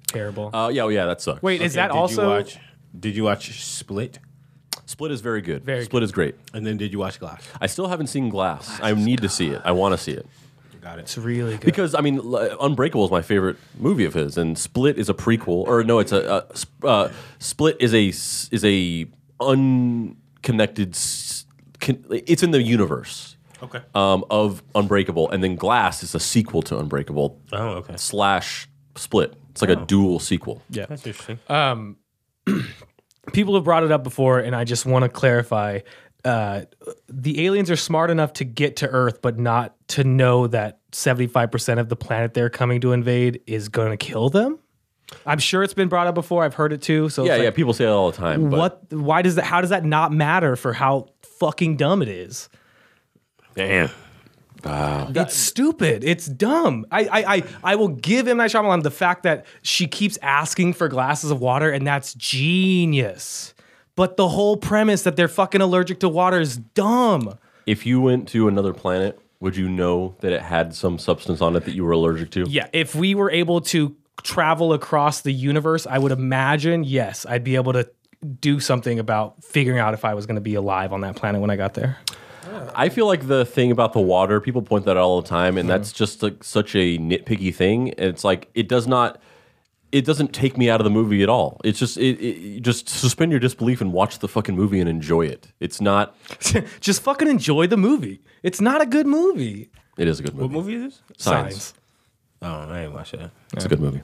Terrible. 0.08 0.50
Uh, 0.54 0.70
yeah, 0.72 0.82
oh, 0.82 0.88
yeah, 0.88 1.04
that 1.06 1.20
sucks. 1.20 1.42
Wait, 1.42 1.60
is 1.60 1.72
Okay, 1.76 1.82
that 1.82 1.92
did 1.92 1.98
also? 1.98 2.22
You 2.22 2.28
watch, 2.28 2.58
did 2.98 3.16
you 3.16 3.24
watch 3.24 3.62
Split? 3.62 4.18
Split 4.86 5.10
is 5.12 5.20
very 5.20 5.42
good. 5.42 5.64
Very 5.64 5.84
Split 5.84 6.02
is 6.02 6.12
great. 6.12 6.34
And 6.54 6.66
then 6.66 6.76
did 6.76 6.92
you 6.92 6.98
watch 6.98 7.18
Glass? 7.20 7.46
I 7.60 7.66
still 7.66 7.88
haven't 7.88 8.06
seen 8.08 8.28
Glass. 8.28 8.78
I 8.82 8.92
need 8.94 9.20
to 9.22 9.28
see 9.28 9.48
it. 9.48 9.60
I 9.64 9.72
want 9.72 9.92
to 9.92 9.98
see 9.98 10.12
it 10.12 10.26
Got 10.80 10.98
it. 10.98 11.02
It's 11.02 11.18
really 11.18 11.52
good. 11.56 11.60
because 11.66 11.94
I 11.94 12.00
mean, 12.00 12.18
l- 12.18 12.56
Unbreakable 12.60 13.04
is 13.04 13.10
my 13.10 13.20
favorite 13.20 13.56
movie 13.78 14.04
of 14.04 14.14
his, 14.14 14.38
and 14.38 14.56
Split 14.56 14.96
is 14.96 15.08
a 15.08 15.14
prequel, 15.14 15.66
or 15.66 15.82
no, 15.82 15.98
it's 15.98 16.12
a, 16.12 16.46
a 16.50 16.56
sp- 16.56 16.84
uh, 16.84 17.08
Split 17.40 17.76
is 17.80 17.92
a 17.92 18.08
s- 18.10 18.48
is 18.52 18.64
a 18.64 19.06
unconnected. 19.40 20.90
s- 20.94 21.44
Con- 21.80 22.04
it's 22.10 22.42
in 22.42 22.50
the 22.52 22.60
universe 22.62 23.36
Okay. 23.62 23.80
um, 23.94 24.24
of 24.30 24.62
Unbreakable, 24.74 25.30
and 25.30 25.42
then 25.44 25.54
Glass 25.56 26.02
is 26.02 26.14
a 26.14 26.20
sequel 26.20 26.62
to 26.62 26.78
Unbreakable 26.78 27.40
oh, 27.52 27.68
okay. 27.80 27.96
slash 27.96 28.68
Split. 28.96 29.34
It's 29.50 29.60
like 29.62 29.70
a 29.70 29.84
dual 29.84 30.18
sequel. 30.20 30.62
yeah. 30.70 30.86
That's 30.86 31.06
interesting. 31.06 31.38
people 33.32 33.54
have 33.54 33.64
brought 33.64 33.84
it 33.84 33.92
up 33.92 34.04
before, 34.04 34.38
and 34.38 34.54
I 34.54 34.64
just 34.64 34.86
want 34.86 35.04
to 35.04 35.08
clarify. 35.08 35.80
Uh, 36.24 36.62
the 37.08 37.46
aliens 37.46 37.70
are 37.70 37.76
smart 37.76 38.10
enough 38.10 38.32
to 38.34 38.44
get 38.44 38.76
to 38.76 38.88
Earth, 38.88 39.22
but 39.22 39.38
not 39.38 39.76
to 39.88 40.04
know 40.04 40.46
that 40.48 40.80
75% 40.92 41.78
of 41.78 41.88
the 41.88 41.96
planet 41.96 42.34
they're 42.34 42.50
coming 42.50 42.80
to 42.80 42.92
invade 42.92 43.40
is 43.46 43.68
going 43.68 43.90
to 43.90 43.96
kill 43.96 44.28
them. 44.28 44.58
I'm 45.24 45.38
sure 45.38 45.62
it's 45.62 45.74
been 45.74 45.88
brought 45.88 46.06
up 46.06 46.14
before. 46.14 46.44
I've 46.44 46.54
heard 46.54 46.72
it 46.72 46.82
too. 46.82 47.08
So 47.08 47.24
Yeah, 47.24 47.36
it's 47.36 47.44
yeah. 47.44 47.50
People 47.50 47.72
say 47.72 47.84
it 47.84 47.88
all 47.88 48.10
the 48.10 48.16
time. 48.16 48.50
What? 48.50 48.92
Why 48.92 49.22
does 49.22 49.36
that? 49.36 49.44
How 49.44 49.60
does 49.60 49.70
that 49.70 49.84
not 49.84 50.12
matter 50.12 50.54
for 50.56 50.72
how 50.72 51.08
fucking 51.38 51.76
dumb 51.76 52.02
it 52.02 52.08
is? 52.08 52.48
Damn. 53.54 53.90
It's 54.64 55.36
stupid. 55.36 56.04
It's 56.04 56.26
dumb. 56.26 56.86
I, 56.90 57.04
I, 57.04 57.34
I, 57.34 57.42
I 57.64 57.74
will 57.76 57.88
give 57.88 58.26
M 58.28 58.38
Night 58.38 58.50
Shyamalan 58.50 58.82
the 58.82 58.90
fact 58.90 59.22
that 59.22 59.46
she 59.62 59.86
keeps 59.86 60.18
asking 60.22 60.72
for 60.72 60.88
glasses 60.88 61.30
of 61.30 61.40
water, 61.40 61.70
and 61.70 61.86
that's 61.86 62.14
genius. 62.14 63.54
But 63.94 64.16
the 64.16 64.28
whole 64.28 64.56
premise 64.56 65.02
that 65.02 65.16
they're 65.16 65.28
fucking 65.28 65.60
allergic 65.60 66.00
to 66.00 66.08
water 66.08 66.40
is 66.40 66.56
dumb. 66.56 67.38
if 67.66 67.84
you 67.84 68.00
went 68.00 68.28
to 68.28 68.48
another 68.48 68.72
planet, 68.72 69.20
would 69.40 69.56
you 69.56 69.68
know 69.68 70.16
that 70.20 70.32
it 70.32 70.42
had 70.42 70.74
some 70.74 70.98
substance 70.98 71.40
on 71.40 71.54
it 71.54 71.64
that 71.64 71.74
you 71.74 71.84
were 71.84 71.92
allergic 71.92 72.30
to? 72.32 72.44
Yeah, 72.48 72.68
if 72.72 72.94
we 72.94 73.14
were 73.14 73.30
able 73.30 73.60
to 73.62 73.94
travel 74.22 74.72
across 74.72 75.20
the 75.20 75.32
universe, 75.32 75.86
I 75.86 75.98
would 75.98 76.12
imagine, 76.12 76.82
yes, 76.82 77.26
I'd 77.28 77.44
be 77.44 77.54
able 77.56 77.72
to 77.74 77.88
do 78.40 78.58
something 78.58 78.98
about 78.98 79.44
figuring 79.44 79.78
out 79.78 79.94
if 79.94 80.04
I 80.04 80.14
was 80.14 80.26
going 80.26 80.36
to 80.36 80.40
be 80.40 80.54
alive 80.54 80.92
on 80.92 81.02
that 81.02 81.14
planet 81.14 81.40
when 81.40 81.50
I 81.50 81.56
got 81.56 81.74
there. 81.74 81.98
I 82.74 82.88
feel 82.88 83.06
like 83.06 83.26
the 83.28 83.44
thing 83.44 83.70
about 83.70 83.92
the 83.92 84.00
water, 84.00 84.40
people 84.40 84.62
point 84.62 84.84
that 84.86 84.92
out 84.92 85.02
all 85.02 85.20
the 85.22 85.28
time, 85.28 85.52
Mm-hmm. 85.54 85.58
and 85.58 85.68
that's 85.70 85.92
just 85.92 86.22
like 86.22 86.42
such 86.44 86.74
a 86.74 86.98
nitpicky 86.98 87.54
thing. 87.54 87.90
And 87.90 88.08
it's 88.08 88.24
like 88.24 88.48
it 88.54 88.68
does 88.68 88.86
not, 88.86 89.20
it 89.92 90.04
doesn't 90.04 90.32
take 90.32 90.56
me 90.58 90.68
out 90.68 90.80
of 90.80 90.84
the 90.84 90.90
movie 90.90 91.22
at 91.22 91.28
all. 91.28 91.60
It's 91.64 91.78
just, 91.78 91.96
it, 91.96 92.20
it 92.20 92.60
just 92.62 92.88
suspend 92.88 93.30
your 93.32 93.40
disbelief 93.40 93.80
and 93.80 93.92
watch 93.92 94.18
the 94.18 94.28
fucking 94.28 94.54
movie 94.54 94.80
and 94.80 94.88
enjoy 94.88 95.22
it. 95.26 95.52
It's 95.60 95.80
not. 95.80 96.14
Just 96.80 97.02
fucking 97.02 97.26
enjoy 97.28 97.66
the 97.68 97.76
movie. 97.78 98.20
It's 98.42 98.60
not 98.60 98.80
a 98.82 98.86
good 98.86 99.06
movie. 99.06 99.70
It 99.96 100.06
is 100.06 100.20
a 100.20 100.22
good 100.22 100.34
movie. 100.34 100.54
What 100.54 100.64
movie. 100.64 100.76
movie 100.76 100.86
is 100.88 101.00
this? 101.08 101.24
Signs. 101.24 101.74
Oh, 102.42 102.46
I 102.68 102.82
ain't 102.82 102.92
watched 102.92 103.12
that. 103.18 103.30
It's 103.54 103.64
a 103.64 103.68
good 103.68 103.80
movie. 103.80 104.02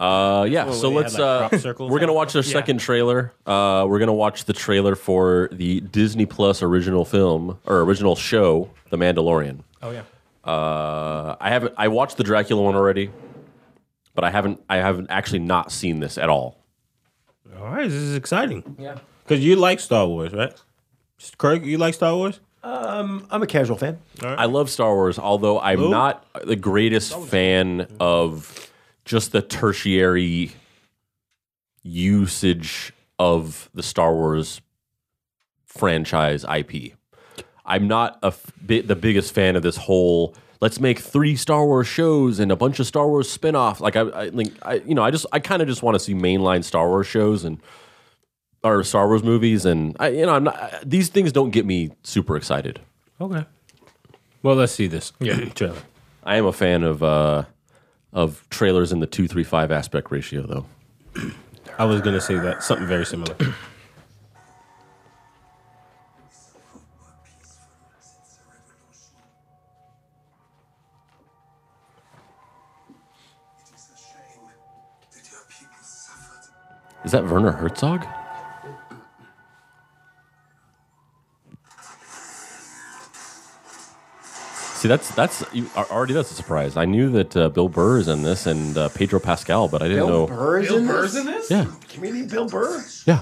Uh, 0.00 0.46
yeah. 0.48 0.64
Well, 0.64 0.72
so 0.74 0.88
let's. 0.88 1.14
had, 1.14 1.22
like, 1.22 1.52
uh, 1.52 1.58
circles 1.58 1.92
we're 1.92 2.00
gonna 2.00 2.14
watch 2.14 2.32
their 2.32 2.42
second 2.42 2.78
trailer. 2.78 3.32
Uh, 3.44 3.84
we're 3.86 3.98
gonna 3.98 4.14
watch 4.14 4.46
the 4.46 4.54
trailer 4.54 4.96
for 4.96 5.50
the 5.52 5.80
Disney 5.80 6.24
Plus 6.24 6.62
original 6.62 7.04
film 7.04 7.58
or 7.66 7.80
original 7.82 8.16
show, 8.16 8.70
The 8.88 8.96
Mandalorian. 8.96 9.60
Oh 9.82 9.90
yeah. 9.90 10.02
Uh, 10.42 11.36
I 11.38 11.50
haven't. 11.50 11.74
I 11.76 11.88
watched 11.88 12.16
the 12.16 12.24
Dracula 12.24 12.62
one 12.62 12.74
already, 12.74 13.10
but 14.14 14.24
I 14.24 14.30
haven't. 14.30 14.62
I 14.70 14.76
haven't 14.76 15.08
actually 15.10 15.40
not 15.40 15.70
seen 15.70 16.00
this 16.00 16.16
at 16.16 16.30
all. 16.30 16.56
All 17.58 17.66
right, 17.66 17.84
this 17.84 17.92
is 17.92 18.16
exciting. 18.16 18.76
Yeah. 18.78 18.98
Because 19.22 19.44
you 19.44 19.56
like 19.56 19.80
Star 19.80 20.06
Wars, 20.06 20.32
right? 20.32 20.54
Kirk, 21.36 21.62
you 21.64 21.76
like 21.76 21.92
Star 21.92 22.14
Wars? 22.16 22.40
Um, 22.62 23.26
I'm 23.30 23.42
a 23.42 23.46
casual 23.46 23.76
fan. 23.76 23.98
I 24.22 24.46
love 24.46 24.70
Star 24.70 24.94
Wars, 24.94 25.18
although 25.18 25.60
I'm 25.60 25.78
Who? 25.78 25.90
not 25.90 26.26
the 26.44 26.56
greatest 26.56 27.18
fan 27.28 27.86
of 28.00 28.69
just 29.04 29.32
the 29.32 29.42
tertiary 29.42 30.52
usage 31.82 32.92
of 33.18 33.68
the 33.74 33.82
Star 33.82 34.14
Wars 34.14 34.60
franchise 35.66 36.44
IP. 36.44 36.94
I'm 37.64 37.86
not 37.88 38.18
a 38.22 38.28
f- 38.28 38.52
bi- 38.60 38.80
the 38.80 38.96
biggest 38.96 39.32
fan 39.34 39.56
of 39.56 39.62
this 39.62 39.76
whole. 39.76 40.34
Let's 40.60 40.80
make 40.80 40.98
three 40.98 41.36
Star 41.36 41.64
Wars 41.64 41.86
shows 41.86 42.38
and 42.40 42.50
a 42.52 42.56
bunch 42.56 42.80
of 42.80 42.86
Star 42.86 43.06
Wars 43.08 43.30
spin-off. 43.30 43.80
Like 43.80 43.96
I, 43.96 44.02
I 44.22 44.30
think 44.30 44.54
I, 44.62 44.74
you 44.74 44.94
know, 44.94 45.02
I 45.02 45.10
just 45.10 45.26
I 45.32 45.38
kind 45.38 45.62
of 45.62 45.68
just 45.68 45.82
want 45.82 45.94
to 45.94 45.98
see 46.00 46.14
mainline 46.14 46.64
Star 46.64 46.88
Wars 46.88 47.06
shows 47.06 47.44
and 47.44 47.60
or 48.62 48.82
Star 48.84 49.06
Wars 49.08 49.22
movies, 49.22 49.64
and 49.64 49.96
I, 49.98 50.08
you 50.08 50.26
know, 50.26 50.34
I'm 50.34 50.44
not. 50.44 50.56
I- 50.56 50.80
These 50.84 51.08
things 51.08 51.32
don't 51.32 51.50
get 51.50 51.64
me 51.64 51.92
super 52.02 52.36
excited. 52.36 52.80
Okay. 53.20 53.44
Well, 54.42 54.54
let's 54.56 54.72
see 54.72 54.86
this. 54.86 55.12
Yeah. 55.20 55.44
Trailer. 55.50 55.76
I 56.24 56.36
am 56.36 56.46
a 56.46 56.52
fan 56.52 56.82
of 56.82 57.02
uh, 57.02 57.44
of 58.12 58.44
trailers 58.50 58.92
in 58.92 59.00
the 59.00 59.06
two 59.06 59.28
three 59.28 59.44
five 59.44 59.70
aspect 59.70 60.10
ratio, 60.10 60.46
though. 60.46 60.66
I 61.78 61.84
was 61.84 62.00
gonna 62.00 62.20
say 62.20 62.34
that 62.36 62.62
something 62.62 62.86
very 62.86 63.06
similar. 63.06 63.34
It 63.34 63.44
is 73.74 73.90
a 73.94 73.98
shame 73.98 74.46
that 75.12 75.30
your 75.30 75.40
people 75.48 75.82
suffered. 75.82 76.50
Is 77.04 77.12
that 77.12 77.24
Werner 77.26 77.52
Herzog? 77.52 78.06
See, 84.80 84.88
that's 84.88 85.14
that's 85.14 85.44
already 85.76 86.14
that's 86.14 86.30
a 86.30 86.34
surprise. 86.34 86.74
I 86.74 86.86
knew 86.86 87.10
that 87.10 87.36
uh, 87.36 87.50
Bill 87.50 87.68
Burr 87.68 87.98
is 87.98 88.08
in 88.08 88.22
this 88.22 88.46
and 88.46 88.78
uh, 88.78 88.88
Pedro 88.88 89.20
Pascal, 89.20 89.68
but 89.68 89.82
I 89.82 89.88
didn't 89.88 90.06
Bill 90.06 90.08
know 90.08 90.26
Burr 90.26 90.62
Bill 90.62 90.78
in 90.78 90.86
Burr's 90.86 91.16
in 91.16 91.26
this. 91.26 91.50
Yeah, 91.50 91.66
comedian 91.90 92.28
Bill 92.28 92.48
Burr. 92.48 92.82
Yeah. 93.04 93.20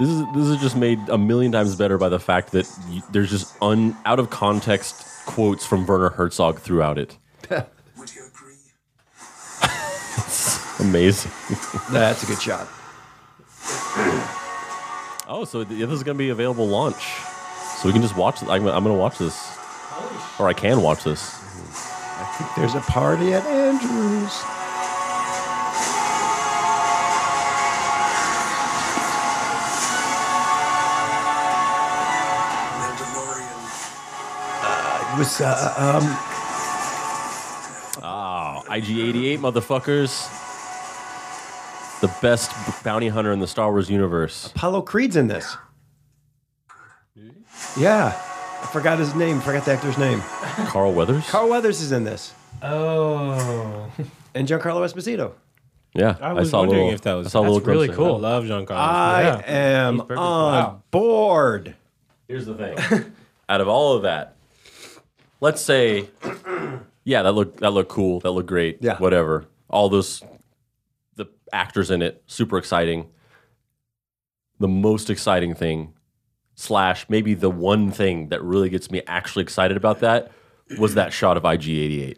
This 0.00 0.08
is 0.08 0.24
this 0.34 0.48
is 0.48 0.56
just 0.60 0.74
made 0.74 0.98
a 1.08 1.16
million 1.16 1.52
times 1.52 1.76
better 1.76 1.98
by 1.98 2.08
the 2.08 2.18
fact 2.18 2.50
that 2.50 2.68
you, 2.88 3.00
there's 3.12 3.30
just 3.30 3.54
un 3.62 3.96
out 4.04 4.18
of 4.18 4.28
context 4.30 5.06
quotes 5.24 5.64
from 5.64 5.86
Werner 5.86 6.08
Herzog 6.08 6.58
throughout 6.58 6.98
it. 6.98 7.16
Amazing. 10.80 11.30
That's 11.90 12.22
a 12.22 12.26
good 12.26 12.40
shot. 12.42 12.66
Oh, 15.26 15.44
so 15.46 15.64
th- 15.64 15.78
this 15.78 15.90
is 15.90 16.02
going 16.02 16.16
to 16.16 16.18
be 16.18 16.30
available 16.30 16.66
launch, 16.68 17.14
so 17.78 17.86
we 17.88 17.92
can 17.92 18.02
just 18.02 18.16
watch. 18.16 18.42
it. 18.42 18.48
I'm, 18.48 18.66
I'm 18.66 18.82
going 18.84 18.94
to 18.94 19.00
watch 19.00 19.18
this, 19.18 19.56
or 20.38 20.48
I 20.48 20.52
can 20.52 20.82
watch 20.82 21.04
this. 21.04 21.34
I 22.16 22.24
think 22.38 22.50
there's 22.56 22.74
a 22.74 22.80
party 22.80 23.32
at 23.32 23.44
Andrews. 23.46 24.32
Mandalorian. 32.80 33.58
It 35.14 35.18
was 35.18 35.40
uh, 35.40 35.74
um, 35.76 36.04
Oh, 38.06 38.62
IG88 38.68 39.38
motherfuckers, 39.38 40.28
the 42.06 42.14
best 42.20 42.50
bounty 42.84 43.08
hunter 43.08 43.32
in 43.32 43.38
the 43.40 43.46
Star 43.46 43.70
Wars 43.70 43.88
universe. 43.88 44.52
Apollo 44.54 44.82
Creed's 44.82 45.16
in 45.16 45.26
this. 45.28 45.56
Yeah, 47.78 48.06
I 48.62 48.66
forgot 48.72 48.98
his 48.98 49.14
name. 49.14 49.40
Forgot 49.40 49.64
the 49.64 49.72
actor's 49.72 49.96
name. 49.96 50.20
Carl 50.66 50.92
Weathers. 50.92 51.26
Carl 51.30 51.48
Weathers 51.48 51.80
is 51.80 51.92
in 51.92 52.04
this, 52.04 52.32
Oh, 52.62 53.90
and 54.34 54.46
Giancarlo 54.46 54.84
Esposito. 54.86 55.32
Yeah, 55.94 56.16
I 56.20 56.32
was 56.32 56.50
saw 56.50 56.58
wondering 56.60 56.80
little, 56.82 56.94
if 56.94 57.00
that 57.02 57.14
was- 57.14 57.26
I 57.28 57.30
saw 57.30 57.40
a 57.40 57.42
That's 57.44 57.54
little 57.54 57.68
really 57.72 57.88
cool. 57.88 58.16
I 58.16 58.18
love 58.18 58.44
Giancarlo's. 58.44 58.70
I 58.70 59.22
Yeah. 59.22 59.42
am 59.46 59.94
He's 60.00 60.10
on 60.10 60.52
Wow. 60.52 60.82
board. 60.90 61.74
Here's 62.28 62.46
the 62.46 62.54
thing. 62.54 63.12
Out 63.48 63.60
of 63.60 63.68
all 63.68 63.94
of 63.96 64.02
that, 64.02 64.34
let's 65.40 65.62
say, 65.62 66.08
yeah, 67.04 67.22
that 67.22 67.32
looked 67.32 67.60
that 67.60 67.70
looked 67.70 67.90
cool. 67.90 68.20
That 68.20 68.32
looked 68.32 68.48
great. 68.48 68.78
Yeah. 68.80 68.96
Whatever. 68.98 69.46
All 69.70 69.88
those, 69.88 70.20
the 70.20 70.26
actors 71.52 71.90
in 71.90 72.02
it, 72.02 72.22
super 72.26 72.58
exciting. 72.58 73.06
The 74.60 74.68
most 74.68 75.10
exciting 75.10 75.54
thing, 75.54 75.94
slash 76.54 77.06
maybe 77.08 77.34
the 77.34 77.50
one 77.50 77.90
thing 77.90 78.28
that 78.28 78.42
really 78.42 78.68
gets 78.68 78.90
me 78.90 79.02
actually 79.06 79.42
excited 79.42 79.76
about 79.76 80.00
that 80.00 80.30
was 80.78 80.94
that 80.94 81.12
shot 81.12 81.36
of 81.36 81.42
IG88. 81.42 82.16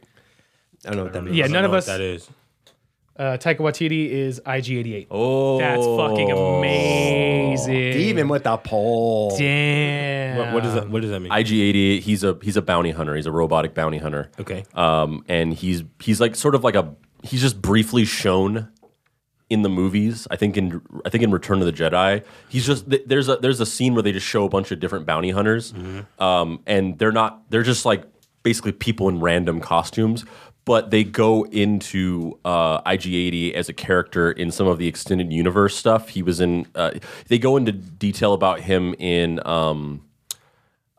I 0.85 0.89
don't 0.91 0.97
know 0.99 1.05
what 1.05 1.13
that 1.15 1.25
means. 1.25 1.37
yeah. 1.37 1.45
I 1.45 1.49
don't 1.49 1.53
None 1.55 1.63
know 1.63 1.67
of 1.67 1.71
what 1.73 1.79
us. 1.79 1.87
That 1.87 2.01
is. 2.01 2.31
Uh, 3.19 3.39
Taika 3.39 3.61
Waititi 3.61 4.11
is 4.11 4.41
IG88. 4.45 5.07
Oh, 5.11 5.59
That's 5.59 5.85
fucking 5.87 6.31
amazing. 6.31 7.75
Even 7.75 8.29
with 8.29 8.45
the 8.45 8.59
pole. 8.59 9.35
Damn. 9.39 10.37
What, 10.37 10.53
what 10.53 10.63
does 10.63 10.75
that? 10.75 10.91
What 10.91 11.01
does 11.01 11.11
that 11.11 11.21
mean? 11.21 11.33
IG88. 11.33 12.01
He's 12.01 12.23
a 12.23 12.39
he's 12.43 12.59
a 12.59 12.63
bounty 12.63 12.91
hunter. 12.91 13.17
He's 13.17 13.25
a 13.25 13.33
robotic 13.33 13.73
bounty 13.75 13.97
hunter. 13.99 14.31
okay. 14.39 14.65
um, 14.75 15.25
and 15.29 15.55
he's 15.55 15.83
he's 15.99 16.21
like 16.21 16.37
sort 16.37 16.55
of 16.55 16.63
like 16.63 16.75
a 16.75 16.95
he's 17.23 17.41
just 17.41 17.61
briefly 17.63 18.05
shown 18.05 18.69
in 19.49 19.63
the 19.63 19.69
movies. 19.69 20.27
I 20.31 20.37
think 20.37 20.57
in 20.57 20.81
I 21.05 21.11
think 21.11 21.23
in 21.25 21.31
Return 21.31 21.61
of 21.61 21.67
the 21.67 21.73
Jedi, 21.73 22.25
he's 22.49 22.67
just 22.67 22.91
th- 22.91 23.05
there's 23.07 23.29
a 23.29 23.37
there's 23.37 23.61
a 23.61 23.67
scene 23.67 23.95
where 23.95 24.03
they 24.03 24.13
just 24.13 24.27
show 24.27 24.45
a 24.45 24.49
bunch 24.49 24.71
of 24.73 24.81
different 24.81 25.07
bounty 25.07 25.31
hunters, 25.31 25.73
um, 26.19 26.61
and 26.67 26.99
they're 26.99 27.13
not 27.13 27.43
they're 27.51 27.63
just 27.63 27.85
like 27.85 28.05
basically 28.43 28.73
people 28.73 29.09
in 29.09 29.21
random 29.21 29.61
costumes. 29.61 30.25
But 30.65 30.91
they 30.91 31.05
go 31.05 31.45
into 31.45 32.41
uh, 32.45 32.83
IG80 32.83 33.53
as 33.55 33.69
a 33.69 33.73
character 33.73 34.33
in 34.33 34.51
some 34.51 34.67
of 34.67 34.79
the 34.79 34.89
extended 34.89 35.33
universe 35.33 35.77
stuff. 35.77 36.09
He 36.09 36.25
was 36.25 36.41
in. 36.41 36.67
Uh, 36.75 36.91
they 37.29 37.39
go 37.39 37.57
into 37.57 37.71
detail 37.71 38.33
about 38.33 38.59
him 38.59 38.93
in 38.99 39.47
um, 39.47 40.03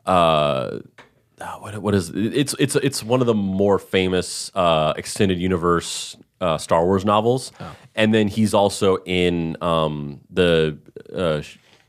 uh, 0.06 0.78
what, 1.60 1.76
what 1.78 1.94
is 1.94 2.10
it's 2.14 2.54
it's 2.58 2.76
it's 2.76 3.04
one 3.04 3.20
of 3.20 3.26
the 3.26 3.34
more 3.34 3.78
famous 3.78 4.50
uh, 4.54 4.94
extended 4.96 5.38
universe 5.38 6.16
uh, 6.40 6.58
Star 6.58 6.84
Wars 6.84 7.04
novels, 7.04 7.52
and 7.94 8.12
then 8.14 8.28
he's 8.28 8.54
also 8.54 8.96
in 9.04 9.56
um, 9.62 10.20
the 10.30 10.78
uh, 11.14 11.42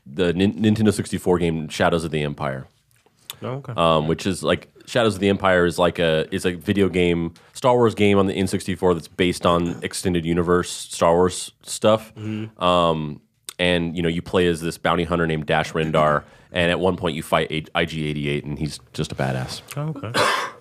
the 0.06 0.32
Nin- 0.32 0.54
Nintendo 0.60 0.92
sixty 0.92 1.18
four 1.18 1.38
game 1.38 1.68
Shadows 1.68 2.04
of 2.04 2.10
the 2.10 2.22
Empire, 2.22 2.66
Oh, 3.42 3.48
okay. 3.48 3.72
um, 3.76 4.08
which 4.08 4.26
is 4.26 4.42
like 4.42 4.68
Shadows 4.86 5.14
of 5.14 5.20
the 5.20 5.28
Empire 5.28 5.66
is 5.66 5.78
like 5.78 5.98
a 5.98 6.26
is 6.34 6.44
a 6.44 6.54
video 6.54 6.88
game 6.88 7.34
Star 7.52 7.74
Wars 7.76 7.94
game 7.94 8.18
on 8.18 8.26
the 8.26 8.34
N 8.34 8.46
sixty 8.48 8.74
four 8.74 8.92
that's 8.94 9.06
based 9.08 9.46
on 9.46 9.78
extended 9.84 10.24
universe 10.24 10.70
Star 10.70 11.14
Wars 11.14 11.52
stuff. 11.62 12.12
Um, 12.58 13.20
and 13.58 13.94
you 13.96 14.02
know 14.02 14.08
you 14.08 14.22
play 14.22 14.46
as 14.46 14.60
this 14.60 14.78
bounty 14.78 15.04
hunter 15.04 15.26
named 15.26 15.46
Dash 15.46 15.72
Rendar, 15.72 16.24
and 16.50 16.70
at 16.72 16.80
one 16.80 16.96
point 16.96 17.14
you 17.14 17.22
fight 17.22 17.50
IG 17.52 17.70
eighty 17.94 18.28
eight, 18.28 18.44
and 18.44 18.58
he's 18.58 18.80
just 18.94 19.12
a 19.12 19.14
badass. 19.14 19.62
Oh, 19.76 19.94
okay. 19.96 20.12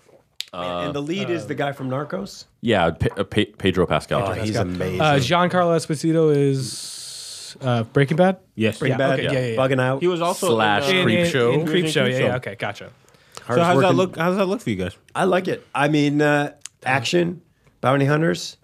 and 0.53 0.93
the 0.93 1.01
lead 1.01 1.29
is 1.29 1.47
the 1.47 1.55
guy 1.55 1.71
from 1.71 1.89
Narcos. 1.89 2.45
Yeah, 2.61 2.91
Pe- 2.91 3.09
uh, 3.17 3.23
Pe- 3.23 3.45
Pedro 3.45 3.85
Pascal. 3.85 4.27
Oh, 4.27 4.33
he's 4.33 4.55
amazing. 4.55 5.01
Uh, 5.01 5.13
Giancarlo 5.15 5.75
Esposito 5.75 6.35
is 6.35 7.55
uh, 7.61 7.83
Breaking 7.83 8.17
Bad. 8.17 8.37
Yes. 8.55 8.79
Breaking 8.79 8.99
yeah, 8.99 9.07
Bad, 9.07 9.19
okay, 9.19 9.23
yeah, 9.23 9.31
yeah, 9.31 9.47
yeah. 9.47 9.55
bugging 9.57 9.81
out. 9.81 10.01
He 10.01 10.07
was 10.07 10.21
also 10.21 10.49
Slash 10.49 10.89
in, 10.89 10.97
uh, 10.97 11.05
Creepshow. 11.05 11.53
In, 11.53 11.59
He 11.59 11.65
was 11.65 11.73
Creepshow. 11.93 12.11
Yeah, 12.11 12.17
yeah. 12.19 12.35
Okay, 12.37 12.55
gotcha. 12.55 12.91
So 13.35 13.43
how's 13.45 13.57
that 13.57 13.75
working- 13.75 13.91
look? 13.97 14.17
How's 14.17 14.37
that 14.37 14.45
look 14.45 14.61
for 14.61 14.69
you 14.69 14.75
guys? 14.75 14.95
I 15.15 15.23
like 15.23 15.47
it. 15.47 15.65
I 15.73 15.87
mean, 15.87 16.21
uh, 16.21 16.53
action, 16.85 17.41
bounty 17.81 18.05
hunters. 18.05 18.57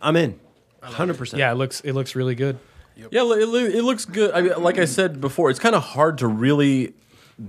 I'm 0.00 0.16
in. 0.16 0.38
Hundred 0.82 1.16
percent. 1.16 1.38
Yeah, 1.38 1.50
it 1.52 1.54
looks 1.54 1.80
it 1.80 1.92
looks 1.92 2.14
really 2.14 2.34
good. 2.34 2.58
Yeah, 2.96 3.06
it, 3.22 3.24
loo- 3.24 3.66
it 3.66 3.82
looks 3.82 4.04
good. 4.04 4.32
I 4.32 4.42
mean, 4.42 4.62
like 4.62 4.78
I 4.78 4.84
said 4.84 5.20
before, 5.20 5.50
it's 5.50 5.58
kind 5.58 5.74
of 5.74 5.82
hard 5.82 6.18
to 6.18 6.26
really 6.28 6.94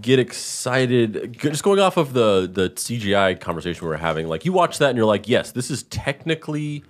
get 0.01 0.19
excited. 0.19 1.37
Just 1.39 1.63
going 1.63 1.79
off 1.79 1.97
of 1.97 2.13
the 2.13 2.49
the 2.51 2.69
CGI 2.69 3.39
conversation 3.39 3.85
we 3.85 3.89
were 3.89 3.97
having, 3.97 4.27
like 4.27 4.45
you 4.45 4.53
watch 4.53 4.77
that 4.79 4.89
and 4.89 4.97
you're 4.97 5.05
like, 5.05 5.27
yes, 5.27 5.51
this 5.51 5.69
is 5.69 5.83
technically 5.83 6.83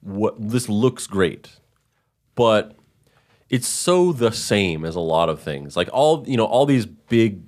what 0.00 0.34
this 0.38 0.68
looks 0.68 1.06
great, 1.06 1.50
but 2.34 2.76
it's 3.50 3.66
so 3.66 4.12
the 4.12 4.32
same 4.32 4.84
as 4.84 4.96
a 4.96 5.00
lot 5.00 5.28
of 5.28 5.40
things. 5.40 5.76
Like 5.76 5.88
all 5.92 6.24
you 6.26 6.36
know, 6.36 6.46
all 6.46 6.66
these 6.66 6.86
big 6.86 7.42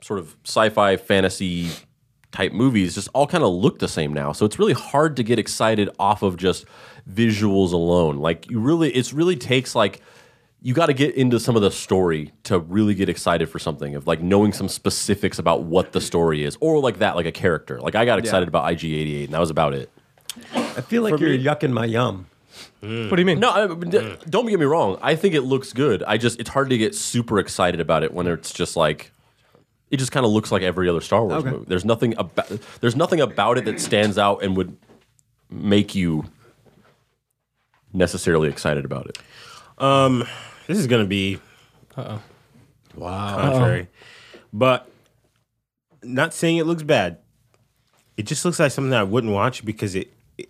sort 0.00 0.18
of 0.18 0.36
sci-fi 0.44 0.96
fantasy 0.96 1.70
type 2.32 2.52
movies 2.52 2.94
just 2.94 3.08
all 3.12 3.26
kind 3.26 3.44
of 3.44 3.52
look 3.52 3.78
the 3.78 3.88
same 3.88 4.12
now. 4.12 4.32
So 4.32 4.46
it's 4.46 4.58
really 4.58 4.72
hard 4.72 5.16
to 5.16 5.22
get 5.22 5.38
excited 5.38 5.90
off 5.98 6.22
of 6.22 6.36
just 6.36 6.64
visuals 7.08 7.72
alone. 7.72 8.16
Like 8.16 8.50
you 8.50 8.58
really 8.58 8.90
it's 8.92 9.12
really 9.12 9.36
takes 9.36 9.74
like 9.74 10.00
you 10.64 10.74
got 10.74 10.86
to 10.86 10.92
get 10.94 11.14
into 11.16 11.40
some 11.40 11.56
of 11.56 11.62
the 11.62 11.70
story 11.70 12.32
to 12.44 12.58
really 12.60 12.94
get 12.94 13.08
excited 13.08 13.48
for 13.48 13.58
something 13.58 13.94
of 13.96 14.06
like 14.06 14.22
knowing 14.22 14.52
some 14.52 14.68
specifics 14.68 15.38
about 15.38 15.64
what 15.64 15.90
the 15.92 16.00
story 16.00 16.44
is 16.44 16.56
or 16.60 16.78
like 16.78 16.98
that 17.00 17.16
like 17.16 17.26
a 17.26 17.32
character. 17.32 17.80
Like 17.80 17.94
I 17.96 18.04
got 18.04 18.18
excited 18.20 18.46
about 18.48 18.70
IG88 18.72 19.24
and 19.24 19.34
that 19.34 19.40
was 19.40 19.50
about 19.50 19.74
it. 19.74 19.90
I 20.54 20.80
feel 20.82 21.02
like 21.02 21.18
you're 21.18 21.36
yucking 21.36 21.72
my 21.72 21.84
yum. 21.84 22.26
What 22.80 23.10
do 23.10 23.18
you 23.20 23.24
mean? 23.26 23.40
No, 23.40 23.50
I, 23.50 23.66
d- 23.74 24.16
don't 24.28 24.46
get 24.46 24.58
me 24.60 24.66
wrong. 24.66 24.98
I 25.02 25.14
think 25.16 25.34
it 25.34 25.42
looks 25.42 25.72
good. 25.72 26.02
I 26.04 26.16
just 26.16 26.38
it's 26.40 26.50
hard 26.50 26.70
to 26.70 26.78
get 26.78 26.94
super 26.94 27.38
excited 27.38 27.80
about 27.80 28.02
it 28.04 28.12
when 28.14 28.26
it's 28.26 28.52
just 28.52 28.76
like 28.76 29.10
it 29.90 29.96
just 29.98 30.10
kind 30.12 30.24
of 30.24 30.32
looks 30.32 30.50
like 30.52 30.62
every 30.62 30.88
other 30.88 31.00
Star 31.00 31.24
Wars 31.24 31.42
Okay. 31.44 31.50
movie. 31.50 31.64
There's 31.68 31.84
nothing 31.84 32.14
about 32.18 32.48
there's 32.80 32.96
nothing 32.96 33.20
about 33.20 33.58
it 33.58 33.64
that 33.66 33.80
stands 33.80 34.16
out 34.18 34.42
and 34.42 34.56
would 34.56 34.76
make 35.50 35.94
you 35.94 36.24
necessarily 37.92 38.48
excited 38.48 38.84
about 38.84 39.06
it. 39.06 39.18
Um, 39.78 40.24
this 40.72 40.80
is 40.80 40.86
gonna 40.86 41.04
be 41.06 41.38
Uh-oh. 41.96 42.20
Wow. 42.94 43.36
contrary, 43.36 43.88
but 44.52 44.88
not 46.02 46.34
saying 46.34 46.56
it 46.58 46.66
looks 46.66 46.82
bad. 46.82 47.18
It 48.16 48.24
just 48.26 48.44
looks 48.44 48.58
like 48.60 48.70
something 48.72 48.90
that 48.90 49.00
I 49.00 49.04
wouldn't 49.04 49.32
watch 49.32 49.64
because 49.64 49.94
it 49.94 50.12
it, 50.38 50.48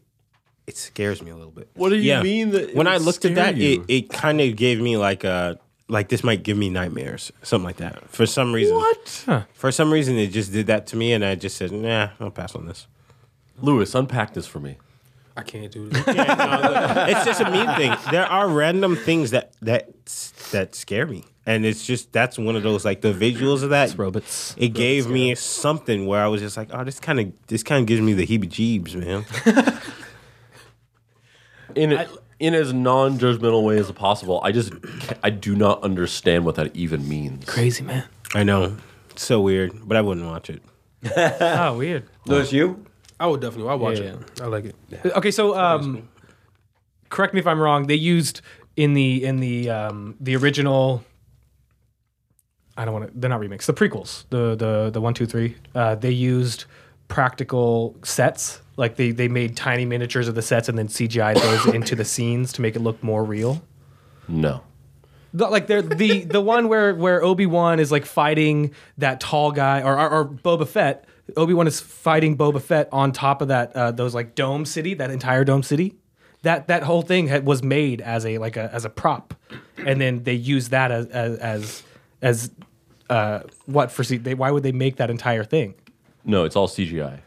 it 0.66 0.77
scares 0.77 1.23
me 1.23 1.31
a 1.31 1.36
little 1.36 1.53
bit. 1.53 1.70
What 1.74 1.90
do 1.90 1.97
you 1.97 2.03
Yeah. 2.03 2.23
mean 2.23 2.51
that 2.51 2.70
it 2.70 2.74
when 2.77 2.86
I 2.86 2.94
would 2.94 3.03
looked 3.03 3.24
at 3.24 3.32
scare 3.32 3.53
that, 3.53 3.57
you? 3.57 3.85
it, 3.89 3.94
it 4.07 4.11
kind 4.11 4.40
of 4.40 4.57
gave 4.57 4.81
me 4.81 4.97
like 4.97 5.24
a 5.24 5.59
like 5.89 6.09
this 6.09 6.24
might 6.24 6.43
give 6.43 6.57
me 6.57 6.70
nightmares, 6.70 7.31
something 7.43 7.65
like 7.66 7.77
that. 7.77 8.09
For 8.09 8.24
some 8.27 8.53
reason, 8.53 8.74
What? 8.77 9.44
For 9.53 9.70
some 9.70 9.93
reason, 9.93 10.16
it 10.16 10.28
just 10.28 10.51
did 10.53 10.66
that 10.69 10.86
to 10.89 10.97
me, 10.97 11.12
and 11.12 11.23
I 11.24 11.35
just 11.35 11.57
said, 11.57 11.70
"Nah, 11.70 12.11
I'll 12.19 12.31
pass 12.31 12.55
on 12.55 12.66
this." 12.66 12.86
Louis, 13.61 13.94
unpack 13.94 14.32
this 14.35 14.47
for 14.47 14.59
me. 14.59 14.77
I 15.37 15.43
can't 15.43 15.73
do 15.73 15.89
this. 15.91 16.05
it's 16.07 17.25
just 17.25 17.41
a 17.41 17.51
mean 17.51 17.67
thing. 17.77 17.95
There 18.11 18.27
are 18.27 18.49
random 18.49 18.97
things 18.97 19.31
that 19.31 19.53
that 19.63 19.89
that 20.53 20.75
scare 20.75 21.07
me, 21.07 21.25
and 21.47 21.65
it's 21.65 21.87
just 21.87 22.13
that's 22.13 22.39
one 22.39 22.55
of 22.57 22.63
those 22.63 22.85
like 22.85 23.01
the 23.01 23.13
visuals 23.13 23.63
of 23.63 23.71
that. 23.71 23.97
robots. 23.97 24.55
It 24.59 24.69
gave 24.75 25.09
me 25.09 25.35
something 25.35 26.07
where 26.07 26.23
I 26.23 26.29
was 26.29 26.41
just 26.43 26.57
like, 26.57 26.69
"Oh, 26.73 26.85
this 26.85 27.01
kind 27.01 27.19
of 27.21 27.33
this 27.47 27.63
kind 27.63 27.81
of 27.81 27.87
gives 27.87 28.01
me 28.03 28.13
the 28.13 28.27
heebie-jeebs, 28.27 28.95
man." 28.97 29.25
In 31.75 31.93
a, 31.95 32.07
in 32.39 32.53
as 32.55 32.73
non-judgmental 32.75 33.65
way 33.65 33.79
as 33.79 33.91
possible, 33.93 34.41
I 34.45 34.53
just 34.53 34.73
I 35.23 35.31
do 35.31 35.57
not 35.57 35.83
understand 35.83 36.45
what 36.45 36.57
that 36.57 36.77
even 36.77 37.09
means. 37.09 37.47
Crazy 37.47 37.83
man. 37.83 38.05
I 38.35 38.43
know, 38.43 38.77
it's 39.11 39.25
so 39.25 39.41
weird, 39.41 39.73
but 39.89 39.97
I 39.97 40.03
wouldn't 40.03 40.27
watch 40.27 40.51
it. 40.51 40.63
Oh, 41.41 41.79
weird. 41.79 42.09
Louis, 42.27 42.53
you? 42.53 42.85
I 43.23 43.27
would 43.27 43.40
definitely. 43.40 43.70
I'll 43.70 43.78
watch 43.78 44.01
Yeah, 44.01 44.15
it. 44.15 44.40
I 44.43 44.47
like 44.47 44.65
it. 44.65 44.74
Okay, 45.05 45.31
so 45.31 45.57
um, 45.57 46.09
correct 47.09 47.35
me 47.35 47.39
if 47.40 47.47
I'm 47.47 47.61
wrong. 47.61 47.86
They 47.86 47.94
used 47.94 48.40
in 48.77 48.94
the 48.94 49.24
in 49.24 49.36
the 49.36 49.70
um, 49.70 50.16
the 50.19 50.35
original. 50.35 51.05
I 52.77 52.85
don't 52.85 52.94
want 52.94 53.12
to. 53.12 53.19
They're 53.20 53.31
not 53.31 53.39
remakes. 53.39 53.66
The 53.66 53.74
prequels, 53.74 54.24
the 54.31 54.57
the 54.57 54.90
the 54.90 55.01
one, 55.01 55.15
two, 55.15 55.27
three. 55.27 55.57
Uh, 55.73 55.94
they 55.94 56.11
used 56.11 56.65
practical 57.07 57.94
sets. 58.03 58.61
Like 58.77 58.97
they 58.97 59.12
they 59.12 59.28
made 59.28 59.57
tiny 59.57 59.85
miniatures 59.85 60.27
of 60.27 60.35
the 60.35 60.43
sets 60.43 60.69
and 60.69 60.77
then 60.77 60.89
CGI 60.89 61.40
those 61.40 61.73
into 61.74 61.94
the 61.94 62.05
scenes 62.05 62.53
to 62.55 62.61
make 62.62 62.74
it 62.74 62.81
look 62.81 63.01
more 63.05 63.23
real. 63.23 63.62
No. 64.27 64.62
The, 65.32 65.49
like 65.49 65.69
they're 65.69 65.81
the 65.81 66.24
the 66.24 66.40
one 66.40 66.66
where 66.66 66.93
where 66.94 67.23
Obi 67.23 67.47
Wan 67.47 67.78
is 67.78 67.93
like 67.93 68.05
fighting 68.05 68.74
that 68.99 69.20
tall 69.20 69.53
guy 69.53 69.81
or 69.82 69.97
or, 69.97 70.11
or 70.11 70.24
Boba 70.24 70.66
Fett. 70.66 71.05
Obi 71.36 71.55
Wan 71.55 71.66
is 71.66 71.81
fighting 71.81 72.36
Boba 72.36 72.61
Fett 72.61 72.89
on 72.93 73.12
top 73.12 73.43
of 73.43 73.49
that 73.49 73.74
uh, 73.74 73.90
those 73.90 74.15
like 74.15 74.35
dome 74.35 74.65
city, 74.65 74.94
that 74.94 75.11
entire 75.11 75.44
dome 75.44 75.62
city. 75.62 75.94
That 76.43 76.66
that 76.66 76.82
whole 76.82 77.03
thing 77.03 77.28
had, 77.28 77.47
was 77.47 77.62
made 77.62 78.01
as 78.01 78.27
a 78.27 78.39
like 78.39 78.57
a 78.57 78.69
as 78.73 78.85
a 78.85 78.90
prop, 78.90 79.35
and 79.77 80.01
then 80.01 80.24
they 80.24 80.35
used 80.35 80.73
that 80.73 80.90
as 80.90 81.07
as 81.07 81.39
as, 81.39 81.82
as 82.20 82.51
uh, 83.09 83.40
what 83.66 83.93
for? 83.93 84.03
They, 84.03 84.35
why 84.35 84.51
would 84.51 84.62
they 84.62 84.73
make 84.73 84.97
that 84.97 85.11
entire 85.11 85.44
thing? 85.44 85.74
No, 86.24 86.44
it's 86.44 86.57
all 86.57 86.69
CGI. 86.69 87.20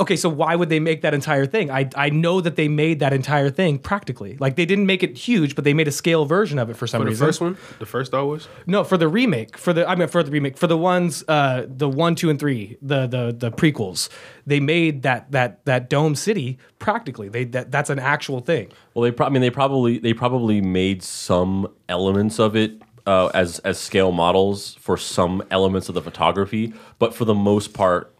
Okay, 0.00 0.16
so 0.16 0.30
why 0.30 0.56
would 0.56 0.70
they 0.70 0.80
make 0.80 1.02
that 1.02 1.12
entire 1.12 1.44
thing? 1.44 1.70
I 1.70 1.88
I 1.94 2.08
know 2.08 2.40
that 2.40 2.56
they 2.56 2.68
made 2.68 3.00
that 3.00 3.12
entire 3.12 3.50
thing 3.50 3.78
practically. 3.78 4.38
Like 4.40 4.56
they 4.56 4.64
didn't 4.64 4.86
make 4.86 5.02
it 5.02 5.16
huge, 5.18 5.54
but 5.54 5.64
they 5.64 5.74
made 5.74 5.88
a 5.88 5.92
scale 5.92 6.24
version 6.24 6.58
of 6.58 6.70
it 6.70 6.76
for 6.76 6.86
some 6.86 7.00
For 7.00 7.04
the 7.04 7.10
reason. 7.10 7.26
first 7.26 7.40
one, 7.42 7.58
the 7.78 7.86
first 7.86 8.10
Star 8.10 8.24
Wars. 8.24 8.48
No, 8.66 8.82
for 8.82 8.96
the 8.96 9.08
remake, 9.08 9.58
for 9.58 9.74
the 9.74 9.86
I 9.86 9.94
mean 9.96 10.08
for 10.08 10.22
the 10.22 10.30
remake, 10.30 10.56
for 10.56 10.66
the 10.66 10.78
ones 10.78 11.22
uh 11.28 11.66
the 11.68 11.88
1, 11.88 12.14
2 12.14 12.30
and 12.30 12.38
3, 12.40 12.78
the 12.80 13.06
the 13.06 13.36
the 13.38 13.50
prequels. 13.52 14.08
They 14.46 14.58
made 14.58 15.02
that 15.02 15.30
that 15.32 15.64
that 15.66 15.90
dome 15.90 16.14
city 16.14 16.58
practically. 16.78 17.28
They 17.28 17.44
that 17.44 17.70
that's 17.70 17.90
an 17.90 17.98
actual 17.98 18.40
thing. 18.40 18.72
Well, 18.94 19.02
they 19.02 19.12
pro- 19.12 19.26
I 19.26 19.28
mean 19.28 19.42
they 19.42 19.50
probably 19.50 19.98
they 19.98 20.14
probably 20.14 20.62
made 20.62 21.02
some 21.02 21.68
elements 21.90 22.38
of 22.40 22.56
it 22.56 22.80
uh, 23.06 23.26
as 23.34 23.58
as 23.60 23.78
scale 23.78 24.12
models 24.12 24.76
for 24.80 24.96
some 24.96 25.42
elements 25.50 25.90
of 25.90 25.94
the 25.94 26.02
photography, 26.02 26.72
but 26.98 27.14
for 27.14 27.26
the 27.26 27.34
most 27.34 27.74
part, 27.74 28.14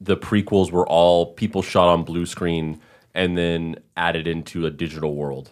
the 0.00 0.16
prequels 0.16 0.70
were 0.70 0.86
all 0.88 1.34
people 1.34 1.62
shot 1.62 1.88
on 1.88 2.04
blue 2.04 2.26
screen 2.26 2.80
and 3.14 3.36
then 3.36 3.76
added 3.96 4.26
into 4.26 4.66
a 4.66 4.70
digital 4.70 5.14
world. 5.14 5.50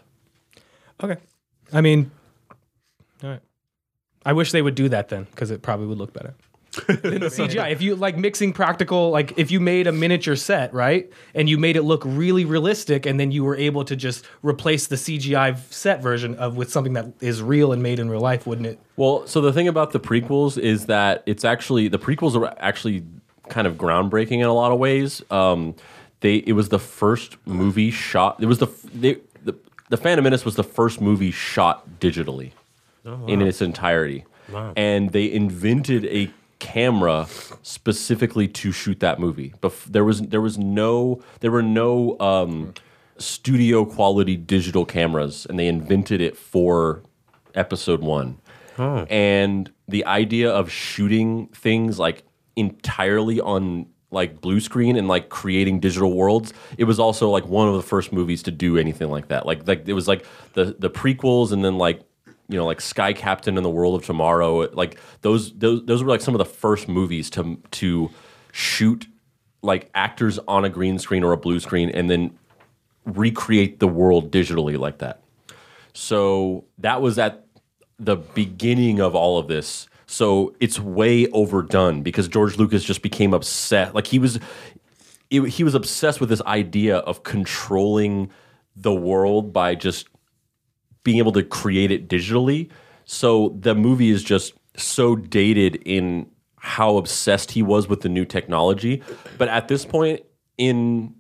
Okay. 1.02 1.16
I 1.72 1.80
mean 1.80 2.10
all 3.22 3.30
right. 3.30 3.40
I 4.24 4.32
wish 4.32 4.52
they 4.52 4.62
would 4.62 4.74
do 4.74 4.88
that 4.88 5.08
then 5.08 5.26
cuz 5.36 5.50
it 5.50 5.62
probably 5.62 5.86
would 5.86 5.98
look 5.98 6.12
better. 6.12 6.34
than 6.86 7.20
the 7.20 7.26
CGI. 7.26 7.72
If 7.72 7.82
you 7.82 7.96
like 7.96 8.16
mixing 8.16 8.52
practical, 8.52 9.10
like 9.10 9.36
if 9.38 9.50
you 9.50 9.58
made 9.58 9.86
a 9.86 9.92
miniature 9.92 10.36
set, 10.36 10.72
right, 10.72 11.10
and 11.34 11.48
you 11.48 11.58
made 11.58 11.76
it 11.76 11.82
look 11.82 12.02
really 12.04 12.44
realistic, 12.44 13.06
and 13.06 13.18
then 13.18 13.32
you 13.32 13.42
were 13.42 13.56
able 13.56 13.84
to 13.84 13.96
just 13.96 14.24
replace 14.42 14.86
the 14.86 14.96
CGI 14.96 15.58
set 15.72 16.02
version 16.02 16.34
of 16.36 16.56
with 16.56 16.70
something 16.70 16.92
that 16.92 17.06
is 17.20 17.42
real 17.42 17.72
and 17.72 17.82
made 17.82 17.98
in 17.98 18.10
real 18.10 18.20
life, 18.20 18.46
wouldn't 18.46 18.66
it? 18.66 18.78
Well, 18.96 19.26
so 19.26 19.40
the 19.40 19.52
thing 19.52 19.66
about 19.66 19.92
the 19.92 20.00
prequels 20.00 20.58
is 20.58 20.86
that 20.86 21.22
it's 21.26 21.44
actually 21.44 21.88
the 21.88 21.98
prequels 21.98 22.36
are 22.36 22.54
actually 22.58 23.04
kind 23.48 23.66
of 23.66 23.74
groundbreaking 23.76 24.38
in 24.40 24.46
a 24.46 24.52
lot 24.54 24.72
of 24.72 24.78
ways. 24.78 25.22
Um, 25.30 25.74
they 26.20 26.36
it 26.36 26.52
was 26.52 26.68
the 26.68 26.78
first 26.78 27.36
movie 27.46 27.90
shot. 27.90 28.42
It 28.42 28.46
was 28.46 28.58
the 28.58 28.68
they, 28.94 29.18
the 29.44 29.54
the 29.88 29.96
Phantom 29.96 30.24
Menace 30.24 30.44
was 30.44 30.56
the 30.56 30.64
first 30.64 31.00
movie 31.00 31.30
shot 31.30 32.00
digitally 32.00 32.52
in 33.26 33.40
its 33.40 33.62
entirety, 33.62 34.24
and 34.76 35.12
they 35.12 35.30
invented 35.32 36.04
a 36.06 36.30
camera 36.58 37.26
specifically 37.62 38.48
to 38.48 38.72
shoot 38.72 39.00
that 39.00 39.18
movie. 39.18 39.54
But 39.60 39.72
there 39.88 40.04
was 40.04 40.20
there 40.22 40.40
was 40.42 40.58
no 40.58 41.22
there 41.40 41.50
were 41.50 41.62
no 41.62 42.18
um, 42.20 42.74
studio 43.16 43.84
quality 43.84 44.36
digital 44.36 44.84
cameras, 44.84 45.46
and 45.48 45.58
they 45.58 45.68
invented 45.68 46.20
it 46.20 46.36
for 46.36 47.02
Episode 47.54 48.00
One. 48.00 48.38
And 49.08 49.70
the 49.88 50.04
idea 50.04 50.50
of 50.50 50.70
shooting 50.70 51.46
things 51.48 51.98
like 51.98 52.22
entirely 52.58 53.40
on 53.40 53.86
like 54.10 54.40
blue 54.40 54.60
screen 54.60 54.96
and 54.96 55.06
like 55.06 55.28
creating 55.28 55.80
digital 55.80 56.14
worlds, 56.14 56.52
it 56.78 56.84
was 56.84 56.98
also 56.98 57.30
like 57.30 57.46
one 57.46 57.68
of 57.68 57.74
the 57.74 57.82
first 57.82 58.12
movies 58.12 58.42
to 58.44 58.50
do 58.50 58.76
anything 58.78 59.10
like 59.10 59.28
that. 59.28 59.46
Like 59.46 59.66
like 59.66 59.86
it 59.86 59.92
was 59.92 60.08
like 60.08 60.24
the 60.54 60.76
the 60.78 60.90
prequels 60.90 61.52
and 61.52 61.64
then 61.64 61.78
like 61.78 62.00
you 62.48 62.56
know 62.56 62.64
like 62.64 62.80
Sky 62.80 63.12
Captain 63.12 63.56
and 63.56 63.64
the 63.64 63.70
World 63.70 63.94
of 63.94 64.06
Tomorrow. 64.06 64.70
Like 64.72 64.98
those 65.22 65.52
those 65.58 65.84
those 65.84 66.02
were 66.02 66.08
like 66.08 66.22
some 66.22 66.34
of 66.34 66.38
the 66.38 66.46
first 66.46 66.88
movies 66.88 67.30
to 67.30 67.60
to 67.72 68.10
shoot 68.52 69.06
like 69.62 69.90
actors 69.94 70.38
on 70.48 70.64
a 70.64 70.68
green 70.68 70.98
screen 70.98 71.24
or 71.24 71.32
a 71.32 71.36
blue 71.36 71.60
screen 71.60 71.90
and 71.90 72.08
then 72.08 72.36
recreate 73.04 73.80
the 73.80 73.88
world 73.88 74.30
digitally 74.30 74.78
like 74.78 74.98
that. 74.98 75.20
So 75.92 76.64
that 76.78 77.02
was 77.02 77.18
at 77.18 77.44
the 77.98 78.16
beginning 78.16 79.00
of 79.00 79.14
all 79.14 79.38
of 79.38 79.48
this. 79.48 79.88
So 80.10 80.56
it's 80.58 80.80
way 80.80 81.26
overdone 81.28 82.02
because 82.02 82.28
George 82.28 82.56
Lucas 82.56 82.82
just 82.82 83.02
became 83.02 83.34
obsessed. 83.34 83.94
Like 83.94 84.06
he 84.06 84.18
was, 84.18 84.40
it, 85.28 85.42
he 85.42 85.62
was 85.62 85.74
obsessed 85.74 86.18
with 86.18 86.30
this 86.30 86.40
idea 86.42 86.96
of 86.96 87.24
controlling 87.24 88.30
the 88.74 88.92
world 88.92 89.52
by 89.52 89.74
just 89.74 90.08
being 91.04 91.18
able 91.18 91.32
to 91.32 91.42
create 91.42 91.90
it 91.90 92.08
digitally. 92.08 92.70
So 93.04 93.54
the 93.60 93.74
movie 93.74 94.08
is 94.08 94.22
just 94.22 94.54
so 94.78 95.14
dated 95.14 95.76
in 95.84 96.30
how 96.56 96.96
obsessed 96.96 97.50
he 97.50 97.62
was 97.62 97.86
with 97.86 98.00
the 98.00 98.08
new 98.08 98.24
technology. 98.24 99.02
But 99.36 99.48
at 99.48 99.68
this 99.68 99.84
point 99.84 100.22
in 100.56 101.14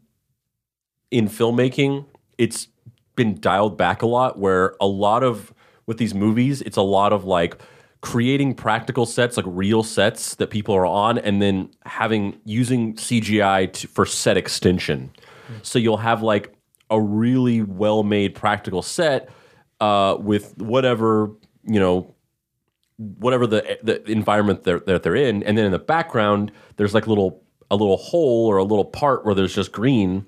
in 1.10 1.28
filmmaking, 1.28 2.06
it's 2.38 2.68
been 3.16 3.38
dialed 3.38 3.76
back 3.76 4.00
a 4.00 4.06
lot 4.06 4.38
where 4.38 4.76
a 4.80 4.86
lot 4.86 5.22
of 5.22 5.52
with 5.84 5.98
these 5.98 6.14
movies, 6.14 6.62
it's 6.62 6.76
a 6.78 6.82
lot 6.82 7.12
of 7.12 7.24
like 7.24 7.60
creating 8.00 8.54
practical 8.54 9.06
sets, 9.06 9.36
like 9.36 9.46
real 9.48 9.82
sets 9.82 10.34
that 10.36 10.50
people 10.50 10.74
are 10.74 10.86
on, 10.86 11.18
and 11.18 11.42
then 11.42 11.70
having 11.84 12.38
using 12.44 12.94
CGI 12.94 13.72
to, 13.72 13.88
for 13.88 14.06
set 14.06 14.36
extension. 14.36 15.10
So 15.62 15.78
you'll 15.78 15.96
have 15.96 16.22
like 16.22 16.54
a 16.90 17.00
really 17.00 17.62
well 17.62 18.02
made 18.02 18.34
practical 18.34 18.82
set 18.82 19.28
uh, 19.80 20.16
with 20.20 20.56
whatever 20.58 21.30
you 21.64 21.80
know 21.80 22.14
whatever 22.96 23.46
the 23.46 23.78
the 23.82 24.02
environment 24.10 24.64
they're, 24.64 24.80
that 24.80 25.02
they're 25.02 25.16
in, 25.16 25.42
and 25.42 25.56
then 25.56 25.64
in 25.64 25.72
the 25.72 25.78
background 25.78 26.52
there's 26.76 26.94
like 26.94 27.06
little 27.06 27.42
a 27.70 27.76
little 27.76 27.98
hole 27.98 28.46
or 28.46 28.56
a 28.56 28.64
little 28.64 28.84
part 28.84 29.24
where 29.26 29.34
there's 29.34 29.54
just 29.54 29.72
green, 29.72 30.24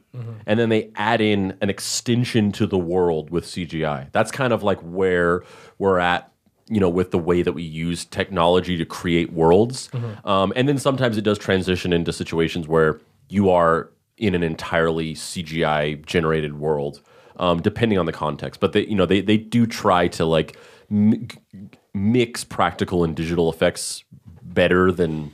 and 0.47 0.61
then 0.61 0.69
they 0.69 0.91
add 0.97 1.21
in 1.23 1.57
an 1.63 1.71
extension 1.71 2.53
to 2.53 2.67
the 2.67 2.79
world 2.79 3.31
with 3.31 3.45
CGI. 3.47 4.11
That's 4.13 4.31
kind 4.31 4.53
of 4.53 4.63
like 4.63 4.79
where 4.81 5.43
we're 5.79 5.99
at, 5.99 6.30
you 6.71 6.81
know, 6.81 6.89
with 6.89 7.11
the 7.11 7.19
way 7.19 7.43
that 7.43 7.53
we 7.53 7.63
use 7.63 8.05
technology 8.07 8.77
to 8.77 8.85
create 8.85 9.33
worlds, 9.33 9.91
um, 10.25 10.53
and 10.57 10.69
then 10.69 10.79
sometimes 10.79 11.17
it 11.17 11.23
does 11.23 11.39
transition 11.39 11.93
into 11.93 12.13
situations 12.13 12.69
where 12.69 13.01
you 13.29 13.51
are 13.51 13.91
in 14.17 14.35
an 14.35 14.43
entirely 14.43 15.15
CGI 15.15 16.05
generated 16.07 16.59
world. 16.59 17.03
Um, 17.37 17.63
depending 17.63 17.99
on 17.99 18.05
the 18.05 18.13
context, 18.13 18.61
but 18.61 18.73
they, 18.75 18.85
you 18.85 18.95
know, 18.95 19.07
they 19.07 19.23
they 19.23 19.39
do 19.39 19.67
try 19.67 20.09
to 20.09 20.27
like 20.27 20.59
mi- 20.91 21.27
mix 21.95 22.45
practical 22.45 23.03
and 23.03 23.17
digital 23.17 23.51
effects 23.51 24.05
better 24.43 24.93
than 24.93 25.33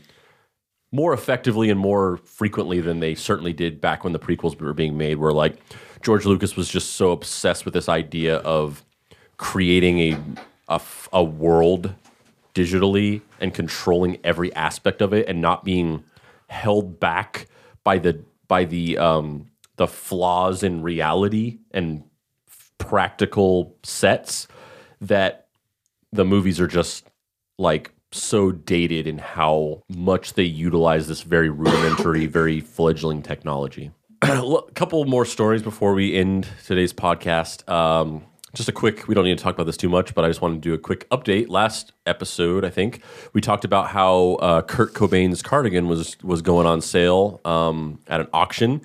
more 0.92 1.12
effectively 1.12 1.68
and 1.68 1.80
more 1.80 2.18
frequently 2.18 2.80
than 2.80 3.00
they 3.00 3.14
certainly 3.14 3.52
did 3.52 3.80
back 3.80 4.04
when 4.04 4.12
the 4.12 4.18
prequels 4.18 4.58
were 4.60 4.72
being 4.72 4.96
made 4.96 5.16
where 5.16 5.32
like 5.32 5.56
George 6.02 6.24
Lucas 6.24 6.56
was 6.56 6.68
just 6.68 6.92
so 6.92 7.10
obsessed 7.10 7.64
with 7.64 7.74
this 7.74 7.88
idea 7.88 8.36
of 8.38 8.84
creating 9.36 9.98
a 9.98 10.18
a, 10.68 11.22
world 11.22 11.94
digitally 12.55 13.22
and 13.40 13.55
controlling 13.55 14.18
every 14.24 14.52
aspect 14.55 15.02
of 15.02 15.12
it 15.12 15.28
and 15.28 15.40
not 15.40 15.64
being 15.64 16.02
held 16.48 16.98
back 16.98 17.47
by 17.84 17.98
the 17.98 18.22
by 18.48 18.64
the 18.64 18.97
um 18.98 19.47
the 19.76 19.86
flaws 19.86 20.62
in 20.62 20.82
reality 20.82 21.59
and 21.72 22.02
practical 22.78 23.76
sets 23.82 24.48
that 25.01 25.48
the 26.12 26.24
movies 26.24 26.60
are 26.60 26.66
just 26.66 27.06
like 27.59 27.93
so 28.12 28.52
dated 28.52 29.06
in 29.06 29.18
how 29.18 29.82
much 29.88 30.34
they 30.34 30.44
utilize 30.44 31.09
this 31.09 31.22
very 31.22 31.51
rudimentary, 31.51 32.26
very 32.26 32.60
fledgling 32.60 33.22
technology. 33.22 33.90
a 34.22 34.62
couple 34.74 35.05
more 35.05 35.24
stories 35.24 35.62
before 35.62 35.93
we 35.93 36.14
end 36.14 36.48
today's 36.64 36.93
podcast. 36.93 37.68
Um, 37.68 38.24
just 38.55 38.68
a 38.68 38.73
quick, 38.73 39.09
we 39.09 39.14
don't 39.14 39.24
need 39.24 39.36
to 39.36 39.44
talk 39.44 39.55
about 39.55 39.66
this 39.66 39.77
too 39.77 39.89
much, 39.89 40.14
but 40.14 40.24
I 40.24 40.28
just 40.28 40.40
wanted 40.40 40.62
to 40.62 40.68
do 40.68 40.74
a 40.74 40.78
quick 40.78 41.09
update. 41.10 41.48
Last 41.48 41.93
episode, 42.06 42.64
I 42.64 42.70
think, 42.70 43.02
we 43.32 43.40
talked 43.40 43.64
about 43.64 43.89
how 43.89 44.35
uh, 44.40 44.62
Kurt 44.62 44.94
Cobain's 44.94 45.43
cardigan 45.43 45.89
was 45.89 46.16
was 46.23 46.43
going 46.43 46.66
on 46.66 46.81
sale 46.81 47.40
um, 47.44 47.98
at 48.06 48.20
an 48.20 48.28
auction, 48.32 48.82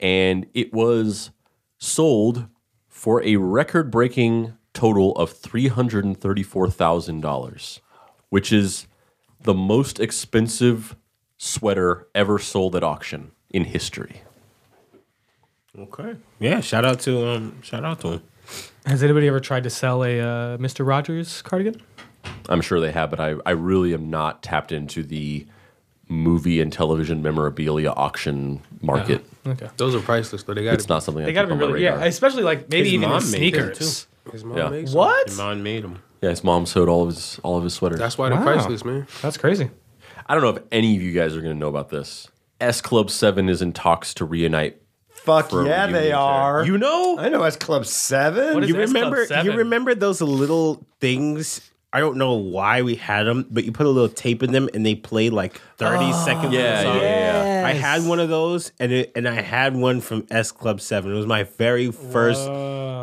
and 0.00 0.46
it 0.54 0.72
was 0.72 1.30
sold 1.78 2.46
for 2.88 3.22
a 3.22 3.36
record 3.36 3.90
breaking 3.90 4.56
total 4.74 5.14
of 5.16 5.34
$334,000, 5.34 7.80
which 8.30 8.52
is 8.52 8.86
the 9.42 9.54
most 9.54 10.00
expensive 10.00 10.96
sweater 11.36 12.08
ever 12.14 12.38
sold 12.38 12.74
at 12.76 12.82
auction 12.82 13.32
in 13.50 13.64
history. 13.64 14.22
Okay. 15.78 16.16
Yeah. 16.38 16.60
Shout 16.60 16.84
out 16.84 17.00
to 17.00 17.26
um. 17.26 17.62
Shout 17.62 17.84
out 17.84 18.00
to 18.00 18.12
him. 18.12 18.22
Has 18.86 19.02
anybody 19.02 19.28
ever 19.28 19.40
tried 19.40 19.62
to 19.64 19.70
sell 19.70 20.02
a 20.04 20.20
uh, 20.20 20.56
Mr. 20.58 20.86
Rogers 20.86 21.42
cardigan? 21.42 21.80
I'm 22.48 22.60
sure 22.60 22.80
they 22.80 22.92
have, 22.92 23.10
but 23.10 23.20
I, 23.20 23.34
I 23.46 23.50
really 23.52 23.94
am 23.94 24.10
not 24.10 24.42
tapped 24.42 24.72
into 24.72 25.02
the 25.02 25.46
movie 26.08 26.60
and 26.60 26.72
television 26.72 27.22
memorabilia 27.22 27.90
auction 27.90 28.60
market. 28.80 29.24
Okay. 29.46 29.68
Those 29.76 29.94
are 29.94 30.00
priceless 30.00 30.42
though. 30.42 30.54
They 30.54 30.64
got 30.64 30.74
It's 30.74 30.88
not 30.88 31.02
something 31.02 31.24
They 31.24 31.32
got 31.32 31.42
to 31.42 31.46
be 31.48 31.52
on 31.54 31.58
my 31.58 31.66
really, 31.66 31.82
yeah, 31.84 32.04
especially 32.04 32.42
like 32.42 32.68
maybe 32.68 32.84
His 32.84 32.94
even 32.94 33.04
in 33.04 33.10
mom 33.10 33.30
made 33.30 33.54
them, 33.54 33.74
sneakers. 33.74 34.06
His 34.30 34.44
mom 34.44 34.58
Yeah. 34.58 34.68
made 34.68 34.88
some. 34.88 34.98
What? 34.98 35.28
Your 35.28 35.36
mom 35.36 35.62
made 35.62 35.84
them. 35.84 36.02
Yeah, 36.20 36.30
his 36.30 36.44
mom 36.44 36.66
sewed 36.66 36.88
all 36.88 37.02
of 37.02 37.08
his 37.08 37.40
all 37.42 37.56
of 37.56 37.64
his 37.64 37.74
sweaters. 37.74 37.98
That's 37.98 38.18
why 38.18 38.28
they're 38.28 38.38
Wow. 38.38 38.44
priceless, 38.44 38.84
man. 38.84 39.06
That's 39.22 39.36
crazy. 39.36 39.70
I 40.26 40.34
don't 40.34 40.42
know 40.42 40.50
if 40.50 40.62
any 40.70 40.94
of 40.96 41.02
you 41.02 41.12
guys 41.12 41.34
are 41.36 41.40
going 41.40 41.54
to 41.54 41.58
know 41.58 41.68
about 41.68 41.88
this. 41.88 42.28
S 42.60 42.80
Club 42.80 43.10
Seven 43.10 43.48
is 43.48 43.62
in 43.62 43.72
talks 43.72 44.12
to 44.14 44.24
reunite. 44.24 44.80
Fuck 45.24 45.50
for 45.50 45.66
yeah, 45.66 45.86
they 45.86 46.08
tour. 46.10 46.18
are. 46.18 46.64
You 46.64 46.78
know? 46.78 47.18
I 47.18 47.28
know 47.28 47.42
S 47.44 47.56
Club 47.56 47.86
Seven. 47.86 48.54
What 48.54 48.64
is 48.64 48.70
You 48.70 48.80
S 48.80 48.90
Club 48.90 49.04
remember? 49.04 49.26
seven? 49.26 49.46
You 49.46 49.58
remember 49.58 49.94
those 49.94 50.20
little 50.20 50.84
things? 51.00 51.70
I 51.92 52.00
don't 52.00 52.16
know 52.16 52.32
why 52.32 52.82
we 52.82 52.94
had 52.94 53.24
them, 53.24 53.46
but 53.50 53.64
you 53.64 53.72
put 53.72 53.86
a 53.86 53.90
little 53.90 54.08
tape 54.08 54.42
in 54.42 54.52
them 54.52 54.68
and 54.72 54.84
they 54.84 54.94
play 54.94 55.28
like 55.28 55.60
thirty 55.76 56.06
oh, 56.06 56.24
seconds. 56.24 56.52
Yeah, 56.52 56.60
of 56.60 56.76
the 56.78 56.82
song. 56.84 56.96
yeah, 56.96 57.60
yeah. 57.60 57.66
I 57.66 57.72
had 57.72 58.06
one 58.06 58.18
of 58.18 58.30
those, 58.30 58.72
and 58.80 58.90
it, 58.90 59.12
and 59.14 59.28
I 59.28 59.40
had 59.40 59.76
one 59.76 60.00
from 60.00 60.26
S 60.30 60.50
Club 60.52 60.80
Seven. 60.80 61.12
It 61.12 61.16
was 61.16 61.26
my 61.26 61.42
very 61.42 61.92
first 61.92 62.46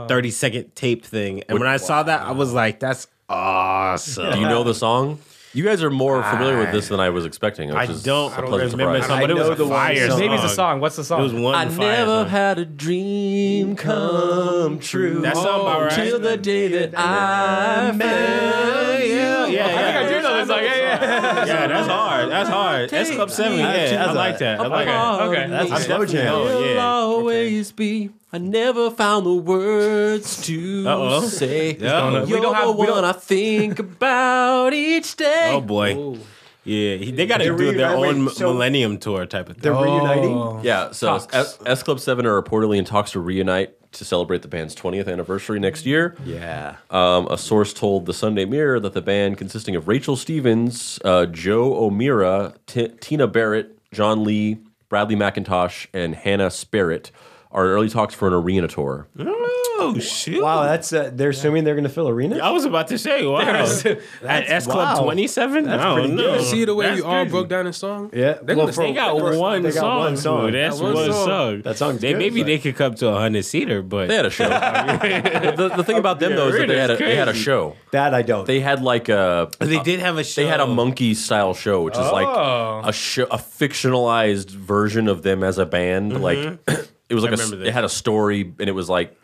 thirty 0.10 0.32
second 0.32 0.76
tape 0.76 1.06
thing, 1.06 1.44
and 1.48 1.60
when 1.60 1.68
I 1.68 1.78
saw 1.78 2.02
that, 2.04 2.22
I 2.22 2.32
was 2.32 2.52
like, 2.52 2.80
"That's 2.80 3.08
awesome." 3.30 4.34
Do 4.34 4.40
you 4.40 4.48
know 4.48 4.64
the 4.64 4.74
song? 4.74 5.20
You 5.52 5.64
guys 5.64 5.82
are 5.82 5.90
more 5.90 6.22
familiar 6.22 6.60
with 6.60 6.72
this 6.72 6.90
than 6.90 7.00
I 7.00 7.10
was 7.10 7.26
expecting. 7.26 7.70
Which 7.70 7.78
I 7.78 7.84
is 7.86 8.04
don't 8.04 8.32
a 8.38 8.44
pleasant 8.44 8.74
remember 8.74 9.00
the 9.00 9.02
surprise. 9.04 9.08
song, 9.08 9.20
but 9.22 9.30
I 9.30 9.34
it 9.34 9.36
know 9.36 9.50
was 9.50 9.58
the 9.58 9.66
a 9.66 9.70
fire 9.70 9.96
song. 9.98 10.10
song. 10.10 10.20
Maybe 10.20 10.34
it's 10.36 10.44
a 10.44 10.50
song. 10.50 10.80
What's 10.80 10.96
the 10.96 11.04
song? 11.04 11.20
It 11.20 11.24
was 11.24 11.34
one 11.34 11.56
I 11.56 11.66
fire 11.70 11.78
never 11.98 12.12
song. 12.24 12.30
had 12.30 12.60
a 12.60 12.66
dream 12.66 13.76
come 13.76 14.80
true. 14.80 15.22
That 15.22 15.36
song 15.36 15.62
about 15.62 15.82
right? 15.86 15.92
Till 15.94 16.20
the 16.20 16.38
day 16.38 16.68
that 16.68 16.94
I 17.00 17.92
met 17.94 19.04
you. 19.06 19.16
Yeah, 19.16 19.48
yeah, 19.48 19.66
I 19.66 19.70
think 19.72 19.98
I 19.98 20.10
do 20.10 20.22
know 20.22 20.38
this 20.38 20.48
song. 20.48 20.60
Yeah, 20.64 20.76
yeah. 21.10 21.46
Yeah, 21.46 21.68
that's 21.68 21.88
hard. 21.88 22.30
That's 22.32 22.50
hard. 22.50 22.94
S 22.94 23.12
Club 23.12 23.30
Seven. 23.32 23.60
Yeah, 23.60 24.06
I 24.08 24.12
like 24.14 24.38
that. 24.40 24.60
I 24.60 24.68
like 24.68 24.88
Okay. 24.88 24.92
that. 24.98 25.22
Okay. 25.22 25.48
That's 25.50 25.72
a 25.72 25.74
I 25.76 25.80
slow 25.80 26.06
definitely 26.06 26.14
jam. 26.14 26.34
You'll 26.62 26.76
yeah. 26.76 26.86
always 26.86 27.72
be. 27.72 28.10
I 28.32 28.38
never 28.38 28.92
found 28.92 29.26
the 29.26 29.34
words 29.34 30.46
to 30.46 30.86
Uh-oh. 30.88 31.22
say. 31.22 31.76
Yeah. 31.80 32.12
You're 32.12 32.26
We 32.38 32.42
don't 32.42 32.54
have- 32.54 32.68
the 32.68 32.72
we 32.74 32.86
don't- 32.86 32.96
one 32.98 33.06
I 33.06 33.12
think 33.14 33.80
about 33.86 34.74
each 34.74 35.16
day. 35.16 35.52
Oh 35.54 35.62
boy. 35.62 36.18
Yeah, 36.64 36.98
he- 36.98 37.12
they 37.12 37.26
got 37.26 37.38
to 37.38 37.46
They're 37.46 37.58
do 37.58 37.74
their 37.76 37.96
own 37.96 38.26
wait, 38.26 38.36
so- 38.36 38.54
Millennium 38.54 38.98
Tour 39.00 39.26
type 39.26 39.50
of 39.50 39.56
thing. 39.58 39.62
They're 39.64 39.74
reuniting. 39.84 40.34
Oh. 40.36 40.60
Yeah, 40.62 40.92
so 40.92 41.16
S, 41.34 41.58
S 41.66 41.82
Club 41.84 42.00
7 42.00 42.26
are 42.28 42.40
reportedly 42.40 42.78
in 42.78 42.86
talks 42.86 43.12
to 43.12 43.20
reunite 43.20 43.74
to 43.92 44.06
celebrate 44.06 44.42
the 44.42 44.48
band's 44.48 44.76
20th 44.76 45.12
anniversary 45.12 45.60
next 45.60 45.86
year. 45.86 46.16
Yeah. 46.24 46.78
Um, 46.90 47.28
a 47.28 47.38
source 47.38 47.74
told 47.74 48.06
the 48.06 48.14
Sunday 48.14 48.46
Mirror 48.46 48.82
that 48.82 48.94
the 48.94 49.02
band, 49.02 49.38
consisting 49.38 49.76
of 49.76 49.88
Rachel 49.88 50.16
Stevens, 50.16 51.00
uh, 51.04 51.26
Jo 51.26 51.74
O'Meara, 51.76 52.54
T- 52.68 52.90
Tina 53.00 53.28
Barrett, 53.28 53.78
Jon 53.92 54.24
Lee, 54.24 54.60
Bradley 54.90 55.16
McIntosh, 55.16 55.88
and 55.94 56.16
Hannah 56.16 56.48
Spearritt, 56.48 57.12
are 57.52 57.66
in 57.66 57.72
early 57.72 57.90
talks 57.90 58.14
for 58.14 58.28
an 58.28 58.34
arena 58.34 58.68
tour. 58.68 59.08
Oh 59.82 59.98
shoot! 60.00 60.42
Wow, 60.44 60.64
that's 60.64 60.92
uh, 60.94 61.10
they're 61.14 61.30
assuming 61.30 61.64
they're 61.64 61.76
going 61.76 61.84
to 61.86 61.90
fill 61.90 62.10
arenas. 62.10 62.40
I 62.40 62.52
was 62.52 62.66
about 62.66 62.88
to 62.90 62.98
say, 62.98 63.26
wow. 63.26 63.40
At 64.24 64.50
S 64.50 64.66
Club 64.66 64.98
wow. 64.98 65.04
27? 65.04 65.64
That's 65.64 65.82
I 65.84 65.94
pretty 65.94 66.08
don't 66.10 66.18
good. 66.18 66.38
know. 66.38 66.42
See 66.44 66.66
the 66.66 66.76
way 66.76 66.86
That's 66.88 66.98
we 66.98 67.02
all 67.04 67.12
crazy. 67.14 67.32
broke 67.32 67.48
down 67.50 67.66
the 67.66 67.74
song. 67.74 68.10
Yeah, 68.14 68.34
They're 68.42 68.56
well, 68.56 68.66
gonna 68.66 68.74
for- 68.74 68.84
They 68.84 68.94
got 68.94 69.16
one 69.38 69.62
they 69.64 69.70
got 69.72 69.80
song. 69.80 69.98
one 70.00 70.18
song. 70.18 70.46
dude. 70.48 70.56
That's 70.56 70.78
That 70.78 70.84
one 70.84 70.94
one 70.96 71.12
song. 71.12 71.26
song. 71.28 71.62
That 71.62 71.78
song's 71.78 72.02
They, 72.02 72.12
good, 72.12 72.18
maybe 72.20 72.42
but- 72.42 72.48
they 72.48 72.60
could 72.60 72.76
come 72.76 72.96
to 72.96 73.08
a 73.10 73.20
hundred 73.20 73.46
seater, 73.46 73.82
but 73.82 74.08
They 74.10 74.16
had 74.16 74.26
a 74.26 74.30
show. 74.30 74.50
the, 74.50 75.72
the 75.78 75.84
thing 75.84 75.98
about 75.98 76.20
them, 76.20 76.36
though, 76.36 76.48
is 76.50 76.56
that 76.58 76.68
they 76.68 76.78
had 76.78 76.92
a, 76.92 76.98
they 76.98 77.16
had 77.16 77.28
a 77.30 77.34
show. 77.34 77.76
That 77.92 78.14
I 78.14 78.22
don't. 78.22 78.46
They 78.46 78.60
had 78.60 78.82
like 78.82 79.10
a 79.10 79.50
they 79.60 79.80
did 79.80 80.00
have 80.00 80.18
a 80.18 80.24
show. 80.24 80.42
they 80.42 80.48
had 80.48 80.60
a 80.60 80.68
monkey 80.68 81.14
style 81.14 81.54
show, 81.54 81.82
which 81.84 81.94
is 81.96 82.00
Oh. 82.02 82.12
like 82.14 82.86
a 82.88 82.92
show, 82.94 83.24
a 83.26 83.38
fictionalized 83.38 84.52
version 84.52 85.08
of 85.08 85.22
them 85.24 85.44
as 85.44 85.58
a 85.58 85.66
band. 85.66 86.22
Like 86.22 86.38
it 86.68 87.14
was 87.16 87.24
like 87.24 87.34
a, 87.34 87.38
remember 87.38 87.66
it 87.66 87.74
had 87.74 87.84
a 87.86 87.90
story, 87.90 88.42
and 88.42 88.68
it 88.70 88.74
was 88.74 88.90
like 88.90 89.16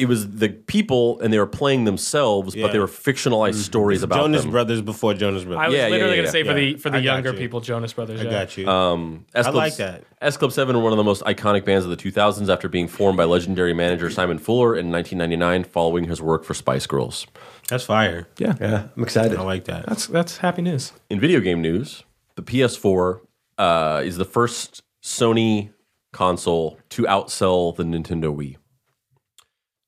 it 0.00 0.08
was 0.08 0.30
the 0.30 0.48
people, 0.48 1.20
and 1.20 1.30
they 1.30 1.38
were 1.38 1.46
playing 1.46 1.84
themselves, 1.84 2.56
but 2.56 2.72
they 2.72 2.78
were 2.78 2.86
fictionalized 2.86 3.56
stories 3.56 4.02
about 4.02 4.16
Jonas 4.16 4.42
them. 4.42 4.50
Brothers 4.50 4.80
before 4.80 5.12
Jonas 5.12 5.44
Brothers. 5.44 5.58
I 5.58 5.68
Brothers. 5.68 5.72
was 5.72 5.78
Yeah, 5.78 5.84
yeah, 5.84 5.90
literally 5.90 6.10
yeah, 6.12 6.16
going 6.16 6.26
to 6.26 6.32
say 6.32 6.42
for 6.42 6.58
yeah. 6.58 6.72
the 6.72 6.74
for 6.76 6.90
the 6.90 6.96
I 6.96 7.00
got 7.02 7.12
younger 7.12 7.32
you. 7.32 7.38
people, 7.38 7.60
Jonas 7.60 7.92
Brothers. 7.92 8.20
I 8.20 8.24
yeah. 8.24 8.30
got 8.30 8.56
you. 8.56 8.66
Um, 8.66 9.26
S 9.34 9.46
I 9.46 9.50
like 9.50 9.76
that. 9.76 10.04
S 10.22 10.38
Club 10.38 10.52
7 10.52 10.74
were 10.74 10.82
one 10.82 10.92
of 10.92 10.96
the 10.96 11.04
most 11.04 11.22
iconic 11.24 11.66
bands 11.66 11.84
of 11.84 11.90
the 11.90 11.96
2000s 11.96 12.48
after 12.50 12.68
being 12.68 12.88
formed 12.88 13.18
by 13.18 13.24
legendary 13.24 13.74
manager 13.74 14.10
Simon 14.10 14.38
Fuller 14.38 14.74
in 14.74 14.90
1999 14.90 15.64
following 15.64 16.04
his 16.04 16.22
work 16.22 16.44
for 16.44 16.54
Spice 16.54 16.86
Girls. 16.86 17.26
That's 17.68 17.84
fire. 17.84 18.26
Yeah. 18.38 18.54
Yeah, 18.58 18.88
I'm 18.96 19.02
excited. 19.02 19.38
I 19.38 19.42
like 19.42 19.64
that. 19.66 19.86
That's 19.86 20.06
that's 20.06 20.38
happy 20.38 20.62
news. 20.62 20.92
In 21.10 21.20
video 21.20 21.40
game 21.40 21.60
news, 21.60 22.04
the 22.36 22.42
PS4 22.42 23.20
uh, 23.58 24.02
is 24.02 24.16
the 24.16 24.24
first 24.24 24.82
Sony 25.02 25.70
console 26.12 26.78
to 26.90 27.02
outsell 27.02 27.76
the 27.76 27.84
Nintendo 27.84 28.34
Wii. 28.34 28.56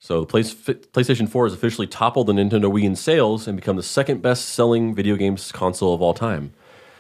So 0.03 0.25
the 0.25 0.27
PlayStation 0.27 1.29
4 1.29 1.47
has 1.47 1.55
officially 1.55 1.87
toppled 1.87 2.27
the 2.27 2.33
Nintendo 2.33 2.65
Wii 2.65 2.83
in 2.83 2.97
sales 2.97 3.47
and 3.47 3.55
become 3.55 3.77
the 3.77 3.85
second 3.85 4.21
best-selling 4.21 4.97
video 4.97 5.15
games 5.15 5.53
console 5.53 5.95
of 5.95 6.03
all 6.03 6.13
time, 6.13 6.53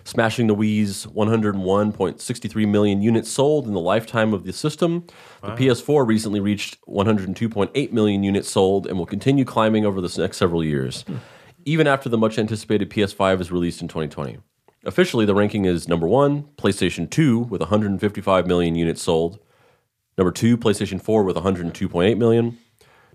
smashing 0.04 0.46
the 0.46 0.54
Wii's 0.54 1.06
101.63 1.06 2.68
million 2.68 3.02
units 3.02 3.28
sold 3.28 3.66
in 3.66 3.74
the 3.74 3.80
lifetime 3.80 4.32
of 4.32 4.44
the 4.44 4.52
system. 4.52 5.04
The 5.42 5.48
PS4 5.48 6.06
recently 6.06 6.38
reached 6.38 6.80
102.8 6.86 7.90
million 7.90 8.22
units 8.22 8.48
sold 8.48 8.86
and 8.86 8.96
will 8.96 9.06
continue 9.06 9.44
climbing 9.44 9.84
over 9.84 10.00
the 10.00 10.20
next 10.22 10.36
several 10.36 10.62
years, 10.62 11.04
even 11.64 11.88
after 11.88 12.08
the 12.08 12.16
much 12.16 12.38
anticipated 12.38 12.88
PS5 12.88 13.40
is 13.40 13.50
released 13.50 13.82
in 13.82 13.88
2020. 13.88 14.38
Officially, 14.84 15.26
the 15.26 15.34
ranking 15.34 15.64
is 15.64 15.88
number 15.88 16.06
one, 16.06 16.44
PlayStation 16.56 17.10
2 17.10 17.40
with 17.40 17.62
155 17.62 18.46
million 18.46 18.76
units 18.76 19.02
sold. 19.02 19.40
Number 20.16 20.30
two, 20.30 20.56
PlayStation 20.56 21.02
4 21.02 21.24
with 21.24 21.34
102.8 21.34 22.16
million. 22.16 22.58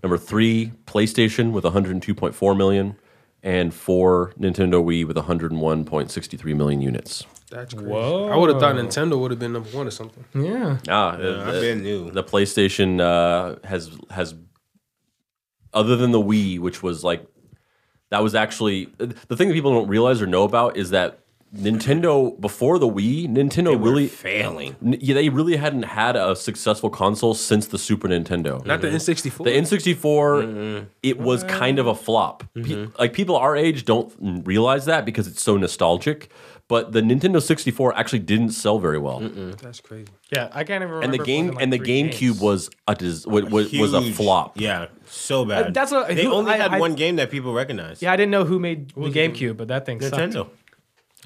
Number 0.02 0.18
three, 0.18 0.72
PlayStation 0.86 1.52
with 1.52 1.64
102.4 1.64 2.56
million. 2.56 2.96
And 3.40 3.72
four, 3.72 4.32
Nintendo 4.38 4.82
Wii 4.84 5.06
with 5.06 5.16
101.63 5.16 6.56
million 6.56 6.80
units. 6.80 7.24
That's 7.50 7.72
crazy. 7.72 7.88
Whoa. 7.88 8.28
I 8.28 8.36
would 8.36 8.50
have 8.50 8.60
thought 8.60 8.74
Nintendo 8.74 9.18
would 9.18 9.30
have 9.30 9.38
been 9.38 9.52
number 9.52 9.70
one 9.70 9.86
or 9.86 9.90
something. 9.90 10.24
Yeah. 10.34 10.78
Ah, 10.88 11.12
I've 11.12 11.20
the, 11.54 11.60
been 11.60 11.82
new. 11.82 12.10
the 12.10 12.24
PlayStation 12.24 13.00
uh, 13.00 13.64
has 13.66 13.96
has 14.10 14.34
other 15.72 15.96
than 15.96 16.10
the 16.10 16.20
Wii, 16.20 16.58
which 16.58 16.82
was 16.82 17.04
like 17.04 17.26
that 18.10 18.22
was 18.22 18.34
actually 18.34 18.86
the 18.98 19.36
thing 19.36 19.48
that 19.48 19.54
people 19.54 19.72
don't 19.72 19.88
realize 19.88 20.20
or 20.20 20.26
know 20.26 20.42
about 20.42 20.76
is 20.76 20.90
that 20.90 21.20
Nintendo 21.54 22.38
before 22.40 22.78
the 22.78 22.88
Wii, 22.88 23.26
Nintendo 23.28 23.70
They 23.70 23.76
were 23.76 23.90
really 23.90 24.08
failing. 24.08 24.76
N- 24.84 24.98
Yeah, 25.00 25.14
they 25.14 25.28
really 25.28 25.56
hadn't 25.56 25.84
had 25.84 26.14
a 26.16 26.36
successful 26.36 26.90
console 26.90 27.34
since 27.34 27.66
the 27.68 27.78
Super 27.78 28.08
Nintendo. 28.08 28.64
Not 28.66 28.80
the 28.80 28.88
mm-hmm. 28.88 28.96
N64. 28.96 29.44
The 29.44 29.50
N64, 29.50 29.96
mm-hmm. 30.44 30.84
it 31.02 31.18
was 31.18 31.44
mm-hmm. 31.44 31.58
kind 31.58 31.78
of 31.78 31.86
a 31.86 31.94
flop. 31.94 32.44
Pe- 32.54 32.88
like 32.98 33.12
people 33.12 33.36
our 33.36 33.56
age 33.56 33.84
don't 33.84 34.12
realize 34.46 34.84
that 34.86 35.04
because 35.04 35.26
it's 35.26 35.42
so 35.42 35.56
nostalgic. 35.56 36.30
But 36.68 36.92
the 36.92 37.00
Nintendo 37.00 37.40
64 37.42 37.96
actually 37.96 38.18
didn't 38.18 38.50
sell 38.50 38.78
very 38.78 38.98
well, 38.98 39.20
That's 39.20 39.80
crazy. 39.80 40.08
Yeah, 40.30 40.50
I 40.52 40.64
can't 40.64 40.82
even 40.82 40.92
remember. 40.96 41.02
and 41.02 41.14
the 41.14 41.16
more 41.16 41.24
game 41.24 41.46
than, 41.46 41.54
like, 41.54 41.62
and 41.62 41.72
the 41.72 41.78
three 41.78 41.86
GameCube 42.02 42.18
games. 42.20 42.40
was 42.42 42.70
a 42.86 42.94
dis- 42.94 43.26
wa- 43.26 43.40
wa- 43.40 43.64
was 43.80 43.94
a 43.94 44.02
Huge. 44.02 44.14
flop. 44.14 44.60
Yeah, 44.60 44.88
so 45.06 45.46
bad. 45.46 45.72
that's 45.72 45.90
what- 45.92 46.08
they 46.08 46.24
who- 46.24 46.34
only 46.34 46.52
I- 46.52 46.56
had 46.58 46.74
I- 46.74 46.78
one 46.78 46.94
game 46.94 47.16
that 47.16 47.30
people 47.30 47.54
recognized. 47.54 48.02
Yeah, 48.02 48.12
I 48.12 48.16
didn't 48.16 48.32
know 48.32 48.44
who 48.44 48.58
made 48.58 48.90
the 48.90 49.08
GameCube, 49.10 49.56
but 49.56 49.68
that 49.68 49.86
thing 49.86 49.98
sucked. 50.02 50.14
Nintendo, 50.16 50.48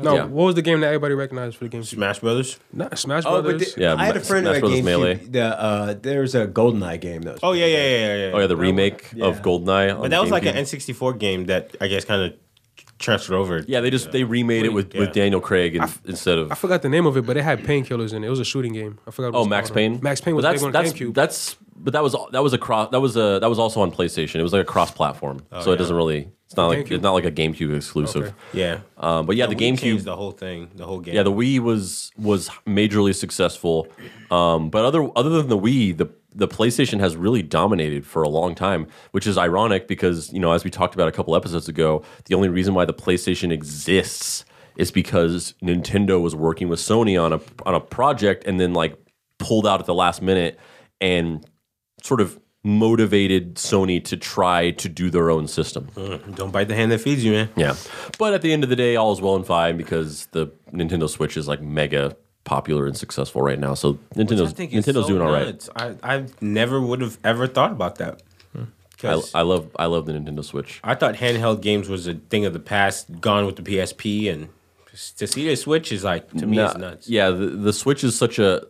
No, 0.00 0.14
Yeah. 0.14 0.24
what 0.24 0.44
was 0.46 0.54
the 0.54 0.62
game 0.62 0.80
that 0.80 0.86
everybody 0.86 1.14
recognized 1.14 1.56
for 1.56 1.64
the 1.64 1.68
game? 1.68 1.82
Smash 1.84 2.20
Brothers. 2.20 2.58
Not 2.72 2.98
Smash 2.98 3.24
Oh, 3.26 3.32
but 3.42 3.42
Brothers. 3.50 3.74
the- 3.74 3.80
Yeah, 3.82 3.94
I 3.94 4.06
had 4.06 4.16
a 4.16 4.20
Ma- 4.20 4.24
friend 4.24 4.44
Smash 4.46 4.46
who 4.46 4.52
had 4.52 4.60
Brothers 4.60 4.82
Melee. 4.82 5.14
GameCube. 5.16 5.32
The, 5.32 5.60
uh, 5.62 5.94
there's 6.00 6.34
a 6.34 6.46
GoldenEye 6.46 7.00
game 7.00 7.22
that 7.22 7.32
was. 7.34 7.40
Oh 7.42 7.52
yeah, 7.52 7.66
yeah, 7.66 7.76
yeah, 7.76 7.88
yeah. 8.16 8.16
yeah. 8.28 8.32
Oh 8.34 8.38
yeah, 8.40 8.46
the 8.46 8.56
remake 8.56 9.10
Yeah. 9.14 9.26
of 9.26 9.42
GoldenEye. 9.42 9.94
on 9.94 10.00
But 10.02 10.10
that 10.10 10.20
was 10.22 10.30
like 10.30 10.44
GameCube. 10.44 10.50
an 10.50 10.56
N64 10.64 11.18
game 11.18 11.44
that 11.46 11.76
I 11.80 11.88
guess 11.88 12.04
kind 12.06 12.22
of 12.22 12.32
transferred 12.98 13.34
over. 13.36 13.64
yeah. 13.66 13.80
They 13.80 13.90
just 13.90 14.12
they 14.12 14.24
remade 14.24 14.64
it 14.64 14.72
with, 14.72 14.94
Yeah. 14.94 15.00
with 15.00 15.12
Daniel 15.12 15.40
Craig 15.40 15.76
in, 15.76 15.84
instead 16.06 16.38
of 16.38 16.50
I 16.52 16.54
forgot 16.54 16.82
the 16.82 16.88
name 16.88 17.04
of 17.06 17.16
it, 17.16 17.26
but 17.26 17.36
it 17.36 17.42
had 17.42 17.62
painkillers 17.64 18.12
in 18.14 18.22
it. 18.24 18.28
It 18.28 18.30
was 18.30 18.40
a 18.40 18.44
shooting 18.44 18.72
game. 18.72 18.98
I 19.06 19.10
forgot. 19.10 19.32
What 19.32 19.38
it 19.38 19.40
Oh, 19.40 19.42
was 19.42 19.48
Max 19.48 19.68
called. 19.68 19.76
Payne. 19.76 19.98
Max 20.02 20.20
Payne 20.20 20.34
was 20.36 20.44
that's 20.44 20.60
big 20.62 20.66
on 20.66 20.72
that's 20.72 20.92
GameCube. 20.92 21.14
that's 21.14 21.56
but 21.76 21.92
that 21.94 22.02
was 22.02 22.14
that 22.30 22.42
was 22.42 22.52
a 22.52 22.58
cross 22.58 22.90
that 22.92 23.00
was 23.00 23.16
a 23.16 23.38
that 23.40 23.48
was 23.50 23.58
also 23.58 23.80
on 23.80 23.90
PlayStation. 23.90 24.36
It 24.36 24.42
was 24.42 24.52
like 24.52 24.62
a 24.62 24.64
cross 24.64 24.90
platform, 24.90 25.40
so 25.60 25.70
yeah. 25.70 25.74
it 25.74 25.76
doesn't 25.78 25.96
really 25.96 26.28
it's 26.52 26.56
not 26.58 26.66
like 26.68 26.90
it's 26.90 27.02
not 27.02 27.12
like 27.12 27.24
a 27.24 27.32
GameCube 27.32 27.74
exclusive. 27.74 28.24
Okay. 28.24 28.34
Yeah, 28.52 28.80
Um, 28.98 29.24
but 29.24 29.36
yeah, 29.36 29.46
the, 29.46 29.54
Wii 29.54 29.58
changed 29.58 29.82
GameCube. 29.82 30.04
the 30.04 30.16
whole 30.16 30.32
thing, 30.32 30.70
the 30.74 30.84
whole 30.84 31.00
game. 31.00 31.14
Yeah, 31.14 31.22
the 31.22 31.32
Wii 31.32 31.60
was 31.60 32.10
was 32.18 32.50
majorly 32.66 33.14
successful. 33.14 33.88
Um, 34.30 34.68
but 34.68 34.84
other 34.84 35.08
other 35.16 35.30
than 35.30 35.48
the 35.48 35.58
Wii, 35.58 35.96
the 35.96 36.10
the 36.34 36.48
PlayStation 36.48 37.00
has 37.00 37.16
really 37.16 37.42
dominated 37.42 38.06
for 38.06 38.22
a 38.22 38.28
long 38.28 38.54
time, 38.54 38.86
which 39.12 39.26
is 39.26 39.38
ironic 39.38 39.88
because 39.88 40.30
you 40.32 40.40
know 40.40 40.52
as 40.52 40.62
we 40.62 40.70
talked 40.70 40.94
about 40.94 41.08
a 41.08 41.12
couple 41.12 41.34
episodes 41.34 41.68
ago, 41.68 42.02
the 42.26 42.34
only 42.34 42.48
reason 42.50 42.74
why 42.74 42.84
the 42.84 42.94
PlayStation 42.94 43.50
exists 43.50 44.44
is 44.76 44.90
because 44.90 45.54
Nintendo 45.62 46.20
was 46.20 46.34
working 46.34 46.68
with 46.68 46.80
Sony 46.80 47.22
on 47.22 47.32
a 47.32 47.40
on 47.64 47.74
a 47.74 47.80
project 47.80 48.46
and 48.46 48.60
then 48.60 48.74
like 48.74 48.94
pulled 49.38 49.66
out 49.66 49.80
at 49.80 49.86
the 49.86 49.94
last 49.94 50.20
minute 50.22 50.58
and 51.00 51.46
sort 52.02 52.20
of 52.20 52.38
motivated 52.64 53.56
Sony 53.56 54.02
to 54.04 54.16
try 54.16 54.70
to 54.72 54.88
do 54.88 55.10
their 55.10 55.30
own 55.30 55.48
system. 55.48 55.88
Mm, 55.96 56.36
don't 56.36 56.50
bite 56.52 56.68
the 56.68 56.74
hand 56.74 56.92
that 56.92 56.98
feeds 57.00 57.24
you, 57.24 57.32
man. 57.32 57.48
Yeah. 57.56 57.74
But 58.18 58.34
at 58.34 58.42
the 58.42 58.52
end 58.52 58.62
of 58.64 58.70
the 58.70 58.76
day, 58.76 58.96
all 58.96 59.12
is 59.12 59.20
well 59.20 59.34
and 59.36 59.46
fine 59.46 59.76
because 59.76 60.26
the 60.32 60.46
Nintendo 60.72 61.08
Switch 61.08 61.36
is 61.36 61.48
like 61.48 61.60
mega 61.60 62.16
popular 62.44 62.86
and 62.86 62.96
successful 62.96 63.42
right 63.42 63.58
now. 63.58 63.74
So 63.74 63.98
I 64.14 64.18
Nintendo's 64.18 64.54
Nintendo's 64.54 64.94
so 64.94 65.06
doing 65.08 65.22
all 65.22 65.32
right. 65.32 65.68
I, 65.76 65.94
I 66.02 66.26
never 66.40 66.80
would 66.80 67.00
have 67.00 67.18
ever 67.24 67.46
thought 67.46 67.72
about 67.72 67.96
that. 67.96 68.22
Hmm. 68.52 68.62
I, 68.62 68.66
'Cause 68.98 69.34
I 69.34 69.42
love 69.42 69.74
I 69.78 69.86
love 69.86 70.06
the 70.06 70.12
Nintendo 70.12 70.44
Switch. 70.44 70.80
I 70.84 70.94
thought 70.94 71.16
handheld 71.16 71.62
games 71.62 71.88
was 71.88 72.06
a 72.06 72.14
thing 72.14 72.44
of 72.44 72.52
the 72.52 72.60
past, 72.60 73.20
gone 73.20 73.46
with 73.46 73.56
the 73.56 73.62
PSP, 73.62 74.28
and 74.32 74.48
to 75.16 75.26
see 75.26 75.48
the 75.48 75.56
Switch 75.56 75.90
is 75.92 76.04
like 76.04 76.28
to 76.34 76.46
me 76.46 76.56
Nah, 76.58 76.66
it's 76.66 76.76
nuts. 76.76 77.08
Yeah, 77.08 77.30
the, 77.30 77.46
the 77.46 77.72
Switch 77.72 78.04
is 78.04 78.16
such 78.16 78.38
a 78.38 78.62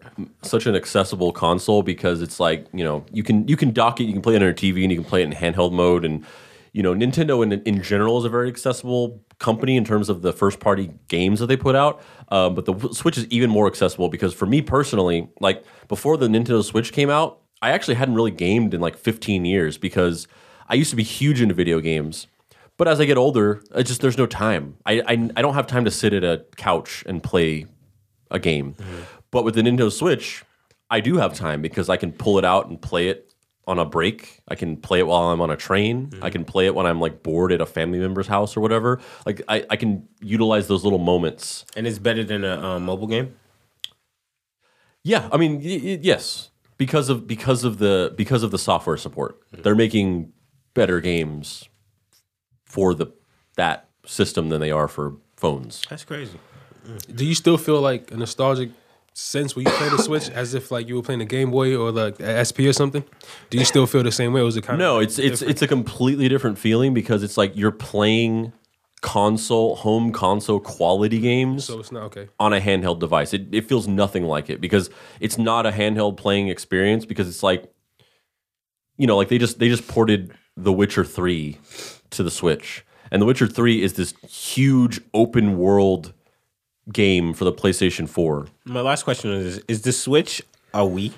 such 0.42 0.66
an 0.66 0.74
accessible 0.76 1.32
console 1.32 1.82
because 1.82 2.22
it's 2.22 2.38
like 2.38 2.66
you 2.72 2.84
know 2.84 3.04
you 3.12 3.22
can 3.22 3.46
you 3.48 3.56
can 3.56 3.72
dock 3.72 4.00
it, 4.00 4.04
you 4.04 4.12
can 4.12 4.22
play 4.22 4.34
it 4.34 4.38
on 4.38 4.42
your 4.42 4.54
TV, 4.54 4.82
and 4.82 4.92
you 4.92 4.98
can 4.98 5.08
play 5.08 5.22
it 5.22 5.24
in 5.24 5.32
handheld 5.32 5.72
mode, 5.72 6.04
and 6.04 6.24
you 6.72 6.82
know 6.82 6.94
Nintendo 6.94 7.42
in 7.42 7.52
in 7.62 7.82
general 7.82 8.18
is 8.18 8.24
a 8.24 8.28
very 8.28 8.48
accessible 8.48 9.20
company 9.38 9.76
in 9.76 9.84
terms 9.84 10.08
of 10.08 10.22
the 10.22 10.32
first 10.32 10.60
party 10.60 10.92
games 11.08 11.40
that 11.40 11.46
they 11.46 11.56
put 11.56 11.74
out. 11.74 12.00
Um, 12.28 12.54
but 12.54 12.64
the 12.64 12.88
Switch 12.92 13.18
is 13.18 13.26
even 13.26 13.50
more 13.50 13.66
accessible 13.66 14.08
because 14.08 14.32
for 14.32 14.46
me 14.46 14.62
personally, 14.62 15.28
like 15.40 15.64
before 15.88 16.16
the 16.16 16.28
Nintendo 16.28 16.62
Switch 16.62 16.92
came 16.92 17.10
out, 17.10 17.40
I 17.60 17.70
actually 17.70 17.94
hadn't 17.94 18.14
really 18.14 18.30
gamed 18.30 18.74
in 18.74 18.80
like 18.80 18.96
15 18.96 19.44
years 19.44 19.76
because 19.76 20.28
I 20.68 20.74
used 20.74 20.90
to 20.90 20.96
be 20.96 21.02
huge 21.02 21.40
into 21.40 21.54
video 21.54 21.80
games. 21.80 22.26
But 22.82 22.88
as 22.88 23.00
I 23.00 23.04
get 23.04 23.16
older, 23.16 23.62
I 23.72 23.84
just 23.84 24.00
there's 24.00 24.18
no 24.18 24.26
time. 24.26 24.76
I, 24.84 24.94
I 25.02 25.30
I 25.36 25.40
don't 25.40 25.54
have 25.54 25.68
time 25.68 25.84
to 25.84 25.90
sit 25.92 26.12
at 26.12 26.24
a 26.24 26.44
couch 26.56 27.04
and 27.06 27.22
play 27.22 27.66
a 28.28 28.40
game. 28.40 28.74
Mm-hmm. 28.74 29.02
But 29.30 29.44
with 29.44 29.54
the 29.54 29.62
Nintendo 29.62 29.92
Switch, 29.92 30.42
I 30.90 30.98
do 30.98 31.16
have 31.18 31.32
time 31.32 31.62
because 31.62 31.88
I 31.88 31.96
can 31.96 32.10
pull 32.10 32.38
it 32.38 32.44
out 32.44 32.66
and 32.66 32.82
play 32.82 33.06
it 33.06 33.32
on 33.68 33.78
a 33.78 33.84
break. 33.84 34.40
I 34.48 34.56
can 34.56 34.76
play 34.76 34.98
it 34.98 35.06
while 35.06 35.28
I'm 35.28 35.40
on 35.40 35.48
a 35.48 35.56
train. 35.56 36.08
Mm-hmm. 36.08 36.24
I 36.24 36.30
can 36.30 36.44
play 36.44 36.66
it 36.66 36.74
when 36.74 36.84
I'm 36.84 37.00
like 37.00 37.22
bored 37.22 37.52
at 37.52 37.60
a 37.60 37.66
family 37.66 38.00
member's 38.00 38.26
house 38.26 38.56
or 38.56 38.60
whatever. 38.60 39.00
Like 39.26 39.42
I, 39.46 39.64
I 39.70 39.76
can 39.76 40.08
utilize 40.20 40.66
those 40.66 40.82
little 40.82 40.98
moments. 40.98 41.64
And 41.76 41.86
it's 41.86 42.00
better 42.00 42.24
than 42.24 42.42
a 42.42 42.60
um, 42.60 42.84
mobile 42.86 43.06
game. 43.06 43.36
Yeah, 45.04 45.28
I 45.30 45.36
mean, 45.36 45.58
y- 45.58 45.80
y- 45.84 45.98
yes, 46.02 46.50
because 46.78 47.10
of 47.10 47.28
because 47.28 47.62
of 47.62 47.78
the 47.78 48.12
because 48.16 48.42
of 48.42 48.50
the 48.50 48.58
software 48.58 48.96
support, 48.96 49.40
mm-hmm. 49.52 49.62
they're 49.62 49.76
making 49.76 50.32
better 50.74 51.00
games 51.00 51.68
for 52.72 52.94
the 52.94 53.06
that 53.56 53.88
system 54.06 54.48
than 54.48 54.60
they 54.60 54.70
are 54.70 54.88
for 54.88 55.16
phones. 55.36 55.82
That's 55.90 56.04
crazy. 56.04 56.38
Mm. 56.86 57.16
Do 57.16 57.24
you 57.26 57.34
still 57.34 57.58
feel 57.58 57.80
like 57.80 58.10
a 58.10 58.16
nostalgic 58.16 58.70
sense 59.12 59.54
when 59.54 59.66
you 59.66 59.72
play 59.72 59.90
the 59.90 60.02
Switch, 60.02 60.30
as 60.30 60.54
if 60.54 60.70
like 60.70 60.88
you 60.88 60.96
were 60.96 61.02
playing 61.02 61.20
a 61.20 61.26
Game 61.26 61.50
Boy 61.50 61.76
or 61.76 61.92
like 61.92 62.16
SP 62.16 62.60
or 62.60 62.72
something? 62.72 63.04
Do 63.50 63.58
you 63.58 63.66
still 63.66 63.86
feel 63.86 64.02
the 64.02 64.10
same 64.10 64.32
way? 64.32 64.40
Or 64.40 64.44
was 64.44 64.56
it 64.56 64.64
kind 64.64 64.78
No, 64.78 64.96
of 64.96 65.02
it's 65.02 65.18
it's 65.18 65.42
it's 65.42 65.60
a 65.60 65.68
completely 65.68 66.28
different 66.30 66.58
feeling 66.58 66.94
because 66.94 67.22
it's 67.22 67.36
like 67.36 67.52
you're 67.54 67.72
playing 67.72 68.52
console 69.02 69.74
home 69.76 70.12
console 70.12 70.60
quality 70.60 71.18
games 71.18 71.64
so 71.64 71.80
it's 71.80 71.90
not 71.90 72.04
okay. 72.04 72.28
on 72.40 72.52
a 72.54 72.60
handheld 72.60 73.00
device. 73.00 73.34
It 73.34 73.48
it 73.52 73.68
feels 73.68 73.86
nothing 73.86 74.24
like 74.24 74.48
it 74.48 74.60
because 74.62 74.88
it's 75.20 75.36
not 75.36 75.66
a 75.66 75.72
handheld 75.72 76.16
playing 76.16 76.48
experience 76.48 77.04
because 77.04 77.28
it's 77.28 77.42
like 77.42 77.70
you 78.96 79.06
know, 79.06 79.16
like 79.18 79.28
they 79.28 79.38
just 79.38 79.58
they 79.58 79.68
just 79.68 79.86
ported 79.88 80.32
The 80.56 80.72
Witcher 80.72 81.04
3 81.04 81.58
to 82.12 82.22
the 82.22 82.30
Switch. 82.30 82.84
And 83.10 83.20
The 83.20 83.26
Witcher 83.26 83.46
3 83.46 83.82
is 83.82 83.94
this 83.94 84.14
huge 84.26 85.00
open 85.12 85.58
world 85.58 86.12
game 86.92 87.34
for 87.34 87.44
the 87.44 87.52
PlayStation 87.52 88.08
4. 88.08 88.46
My 88.64 88.80
last 88.80 89.02
question 89.02 89.32
is: 89.32 89.58
Is 89.68 89.82
the 89.82 89.92
Switch 89.92 90.42
a 90.72 90.80
Wii? 90.80 91.12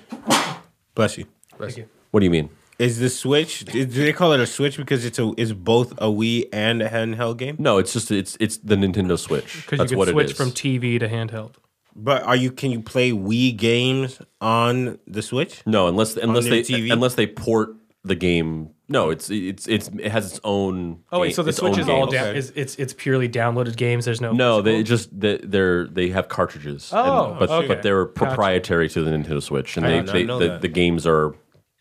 Bless 0.93 1.17
you. 1.17 1.25
Bless 1.57 1.77
you. 1.77 1.87
What 2.11 2.19
do 2.19 2.25
you 2.25 2.29
mean? 2.31 2.49
Is 2.77 2.99
the 2.99 3.09
Switch? 3.09 3.63
Do 3.63 3.85
they 3.85 4.11
call 4.11 4.33
it 4.33 4.41
a 4.41 4.45
Switch 4.45 4.75
because 4.75 5.05
it's 5.05 5.17
a 5.19 5.31
is 5.37 5.53
both 5.53 5.93
a 5.93 6.07
Wii 6.07 6.49
and 6.51 6.81
a 6.81 6.89
handheld 6.89 7.37
game? 7.37 7.55
No, 7.59 7.77
it's 7.77 7.93
just 7.93 8.11
it's 8.11 8.35
it's 8.41 8.57
the 8.57 8.75
Nintendo 8.75 9.17
Switch. 9.17 9.61
Because 9.61 9.71
you 9.71 9.77
That's 9.77 9.91
can 9.91 9.97
what 9.97 10.07
switch 10.09 10.25
it 10.27 10.31
is. 10.31 10.37
from 10.37 10.51
TV 10.51 10.99
to 10.99 11.07
handheld. 11.07 11.53
But 11.95 12.23
are 12.23 12.35
you? 12.35 12.51
Can 12.51 12.71
you 12.71 12.81
play 12.81 13.11
Wii 13.11 13.55
games 13.55 14.19
on 14.41 14.99
the 15.07 15.21
Switch? 15.21 15.61
No, 15.65 15.87
unless 15.87 16.17
unless 16.17 16.43
their 16.43 16.51
they 16.55 16.61
TV? 16.63 16.91
unless 16.91 17.15
they 17.15 17.27
port 17.27 17.69
the 18.05 18.15
game. 18.15 18.69
No, 18.87 19.09
it's 19.09 19.29
it's 19.31 19.67
it's 19.67 19.87
it 19.89 20.11
has 20.11 20.31
its 20.31 20.39
own. 20.43 21.01
Oh 21.11 21.19
wait, 21.19 21.29
ga- 21.29 21.33
so 21.35 21.43
the 21.43 21.53
Switch 21.53 21.77
is 21.77 21.89
all 21.89 22.05
games. 22.05 22.13
down. 22.13 22.35
Is 22.35 22.53
it's 22.55 22.75
it's 22.75 22.93
purely 22.93 23.27
downloaded 23.27 23.75
games. 23.75 24.05
There's 24.05 24.21
no 24.21 24.31
No, 24.31 24.61
they 24.61 24.83
just 24.83 25.17
they, 25.19 25.37
they're 25.37 25.87
they 25.87 26.09
have 26.09 26.27
cartridges. 26.29 26.91
Oh, 26.93 27.31
and- 27.31 27.39
but 27.39 27.49
okay. 27.49 27.67
but 27.67 27.81
they're 27.81 28.05
Gotcha. 28.05 28.25
proprietary 28.25 28.87
to 28.89 29.03
the 29.03 29.11
Nintendo 29.11 29.41
Switch, 29.41 29.75
and 29.77 29.85
I 29.87 30.01
they, 30.01 30.23
they 30.23 30.25
the, 30.25 30.59
the 30.61 30.67
games 30.67 31.07
are 31.07 31.33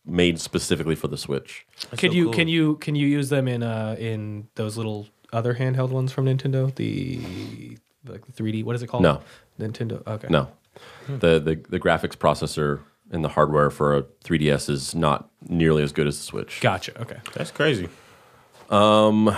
made 0.07 0.41
specifically 0.41 0.95
for 0.95 1.09
the 1.09 1.19
Switch. 1.19 1.67
Can 1.97 2.11
so 2.11 2.15
you 2.17 2.25
cool. 2.25 2.33
can 2.33 2.49
you 2.49 2.77
can 2.77 2.95
you 2.95 3.07
use 3.07 3.29
them 3.29 3.49
in 3.49 3.63
uh 3.63 3.97
in 3.99 4.49
those 4.55 4.77
little 4.79 5.07
other 5.33 5.55
handheld 5.55 5.91
ones 5.91 6.11
from 6.11 6.25
Nintendo? 6.25 6.75
The 6.75 7.77
like 8.07 8.25
the 8.27 8.33
3D. 8.33 8.65
What 8.65 8.77
is 8.77 8.83
it 8.83 8.87
called? 8.87 9.03
No. 9.03 9.21
Nintendo. 9.61 10.07
Okay. 10.07 10.29
No, 10.31 10.49
the, 11.07 11.39
the 11.39 11.63
the 11.69 11.79
graphics 11.79 12.17
processor 12.17 12.81
and 13.11 13.25
the 13.25 13.29
hardware 13.29 13.71
for 13.71 13.97
a 13.97 14.03
3DS 14.25 14.69
is 14.71 14.95
not 14.95 15.31
nearly 15.49 15.83
as 15.83 15.93
good 15.93 16.07
as 16.07 16.19
the 16.19 16.25
Switch. 16.25 16.61
Gotcha. 16.61 17.01
Okay. 17.01 17.19
That's 17.35 17.51
crazy. 17.51 17.89
Um, 18.71 19.35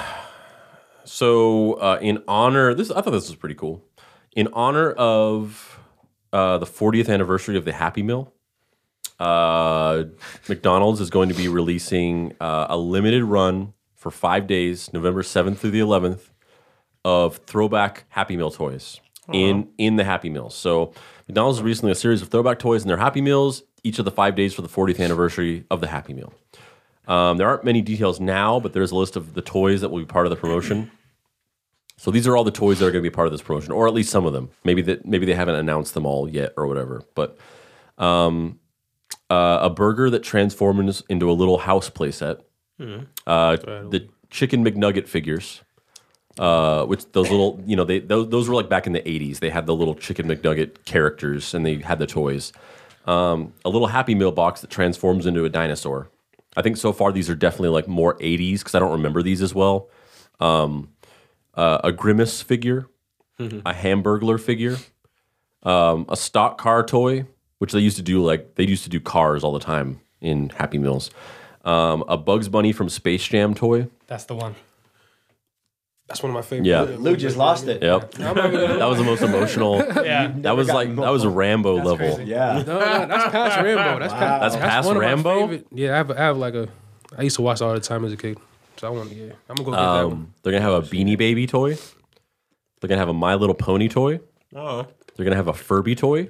So, 1.05 1.74
uh, 1.74 1.98
in 2.02 2.22
honor, 2.26 2.74
this 2.74 2.90
I 2.90 3.01
thought 3.01 3.12
this 3.12 3.28
was 3.28 3.36
pretty 3.36 3.55
cool. 3.55 3.82
In 4.34 4.48
honor 4.52 4.90
of 4.93 5.78
uh, 6.32 6.59
the 6.59 6.66
40th 6.66 7.09
anniversary 7.09 7.56
of 7.56 7.64
the 7.64 7.72
Happy 7.72 8.02
Meal, 8.02 8.32
uh, 9.20 10.05
McDonald's 10.48 11.01
is 11.01 11.09
going 11.10 11.28
to 11.28 11.34
be 11.34 11.47
releasing 11.48 12.34
uh, 12.40 12.66
a 12.68 12.76
limited 12.76 13.22
run 13.24 13.72
for 13.94 14.10
five 14.10 14.47
days, 14.47 14.93
November 14.93 15.22
7th 15.22 15.59
through 15.59 15.70
the 15.70 15.80
11th, 15.80 16.30
of 17.05 17.36
throwback 17.47 18.05
Happy 18.09 18.36
Meal 18.36 18.51
toys 18.51 19.01
in 19.32 19.69
in 19.78 19.97
the 19.97 20.05
Happy 20.05 20.31
Meals. 20.31 20.55
So, 20.55 20.93
McDonald's 21.28 21.61
releasing 21.62 21.89
a 21.89 21.94
series 21.94 22.23
of 22.23 22.28
throwback 22.28 22.59
toys 22.59 22.82
in 22.82 22.89
their 22.89 22.97
Happy 22.97 23.20
Meals 23.20 23.62
each 23.82 23.98
of 23.98 24.05
the 24.05 24.11
five 24.11 24.35
days 24.35 24.53
for 24.55 24.62
the 24.62 24.69
40th 24.69 25.03
anniversary 25.03 25.65
of 25.70 25.81
the 25.81 25.86
Happy 25.86 26.12
Meal. 26.12 26.32
Um, 27.07 27.36
there 27.36 27.48
aren't 27.48 27.65
many 27.65 27.82
details 27.82 28.19
now, 28.19 28.59
but 28.59 28.73
there's 28.73 28.90
a 28.90 28.97
list 28.97 29.15
of 29.16 29.35
the 29.35 29.43
toys 29.43 29.81
that 29.81 29.90
will 29.90 30.01
be 30.01 30.05
part 30.07 30.27
of 30.27 30.31
the 30.31 30.36
promotion. 30.36 30.90
So 31.97 32.11
these 32.11 32.27
are 32.27 32.36
all 32.36 32.44
the 32.44 32.51
toys 32.51 32.78
that 32.78 32.86
are 32.86 32.90
going 32.90 33.03
to 33.03 33.09
be 33.09 33.15
part 33.15 33.27
of 33.27 33.32
this 33.32 33.43
promotion, 33.43 33.73
or 33.73 33.86
at 33.86 33.94
least 33.94 34.11
some 34.11 34.27
of 34.27 34.32
them. 34.32 34.51
Maybe 34.65 34.82
that 34.82 35.07
maybe 35.07 35.24
they 35.24 35.35
haven't 35.35 35.55
announced 35.55 35.94
them 35.94 36.05
all 36.05 36.28
yet, 36.28 36.53
or 36.57 36.66
whatever. 36.66 37.03
But 37.15 37.39
um, 37.97 38.59
uh, 39.31 39.61
a 39.62 39.70
burger 39.70 40.11
that 40.11 40.23
transforms 40.23 41.03
into 41.09 41.31
a 41.31 41.32
little 41.32 41.59
house 41.59 41.89
playset. 41.89 42.40
Uh, 43.27 43.57
the 43.57 44.09
chicken 44.31 44.65
McNugget 44.65 45.09
figures, 45.09 45.62
uh, 46.39 46.85
which 46.85 47.11
those 47.13 47.31
little 47.31 47.63
you 47.67 47.77
know 47.77 47.85
they 47.85 47.99
those, 47.99 48.29
those 48.29 48.49
were 48.49 48.55
like 48.55 48.69
back 48.69 48.87
in 48.87 48.93
the 48.93 49.01
'80s. 49.01 49.39
They 49.39 49.51
had 49.51 49.67
the 49.67 49.75
little 49.75 49.95
chicken 49.95 50.27
McNugget 50.27 50.85
characters, 50.85 51.55
and 51.55 51.65
they 51.65 51.77
had 51.77 51.99
the 51.99 52.07
toys. 52.07 52.53
Um, 53.07 53.53
a 53.65 53.69
little 53.69 53.87
Happy 53.87 54.15
Meal 54.15 54.33
box 54.33 54.61
that 54.63 54.71
transforms 54.71 55.27
into 55.27 55.45
a 55.45 55.49
dinosaur. 55.49 56.11
I 56.57 56.63
think 56.63 56.77
so 56.77 56.93
far 56.93 57.13
these 57.13 57.31
are 57.31 57.35
definitely 57.35 57.69
like 57.69 57.87
more 57.87 58.17
80s 58.19 58.59
because 58.59 58.75
I 58.75 58.79
don't 58.79 58.93
remember 58.93 59.23
these 59.23 59.43
as 59.43 59.55
well. 59.55 59.91
Um, 60.41 60.89
uh, 61.55 61.79
a 61.85 61.93
Grimace 61.93 62.43
figure, 62.43 62.87
a 63.39 63.73
Hamburglar 63.73 64.41
figure, 64.41 64.77
um, 65.63 66.07
a 66.09 66.17
stock 66.17 66.59
car 66.59 66.83
toy, 66.85 67.27
which 67.59 67.73
they 67.73 67.79
used 67.79 67.97
to 67.97 68.03
do 68.03 68.25
like 68.25 68.57
they 68.57 68.65
used 68.65 68.85
to 68.85 68.91
do 68.91 69.01
cars 69.01 69.45
all 69.45 69.53
the 69.53 69.61
time 69.61 70.01
in 70.21 70.49
Happy 70.51 70.79
Meals. 70.79 71.11
Um, 71.65 72.05
a 72.09 72.17
Bugs 72.17 72.49
Bunny 72.49 72.73
from 72.73 72.89
Space 72.89 73.27
Jam 73.27 73.55
toy. 73.55 73.89
That's 74.07 74.25
the 74.25 74.37
one. 74.37 74.55
That's 76.09 76.23
one 76.23 76.31
of 76.31 76.35
my 76.35 76.43
favorite. 76.43 76.66
Yeah. 76.69 76.83
Lou 76.83 77.16
just 77.16 77.37
lost 77.37 77.66
it. 77.66 77.83
Yep, 77.83 78.12
that 78.15 78.85
was 78.89 78.99
the 78.99 79.05
most 79.05 79.23
emotional. 79.23 79.78
Yeah. 80.05 80.33
That 80.37 80.57
was 80.57 80.69
like 80.69 80.95
that 80.97 81.11
was 81.11 81.24
a 81.24 81.28
Rambo 81.31 81.74
level. 81.77 81.97
crazy. 81.97 82.24
Yeah. 82.24 82.62
No, 82.66 82.78
no, 82.78 83.07
that's 83.07 83.33
past 83.33 83.61
Rambo. 83.61 83.99
That's 83.99 84.12
past. 84.12 84.41
That's 84.43 84.57
past 84.57 84.87
one 84.87 84.97
of 84.97 85.03
my 85.03 85.09
Rambo? 85.09 85.41
favorite- 85.41 85.66
Yeah, 85.73 85.95
I 85.95 85.97
have, 85.97 86.11
I 86.12 86.16
have 86.16 86.37
like 86.37 86.55
a. 86.55 86.69
I 87.19 87.23
used 87.23 87.37
to 87.37 87.43
watch 87.43 87.61
all 87.61 87.73
the 87.74 87.81
time 87.81 88.05
as 88.05 88.12
a 88.12 88.16
kid, 88.16 88.39
so 88.77 88.87
I 88.87 88.91
want 88.91 89.11
to. 89.11 89.16
Yeah, 89.16 89.33
I'm 89.49 89.57
gonna 89.57 89.65
go 89.65 89.70
get 89.73 89.77
that 89.78 90.03
one. 90.05 90.12
Um, 90.12 90.35
they're 90.43 90.53
gonna 90.53 90.62
have 90.65 90.85
a 90.85 90.87
Beanie 90.87 91.19
Baby 91.19 91.47
toy. 91.47 91.74
They're 92.81 92.89
gonna 92.89 92.99
have 93.01 93.09
a 93.09 93.12
My 93.15 93.35
Little 93.35 93.55
Pony 93.55 93.89
toy. 93.89 94.20
Oh, 94.55 94.87
They're 95.16 95.24
gonna 95.24 95.35
have 95.37 95.49
a 95.49 95.53
Furby 95.55 95.97
toy. 95.97 96.28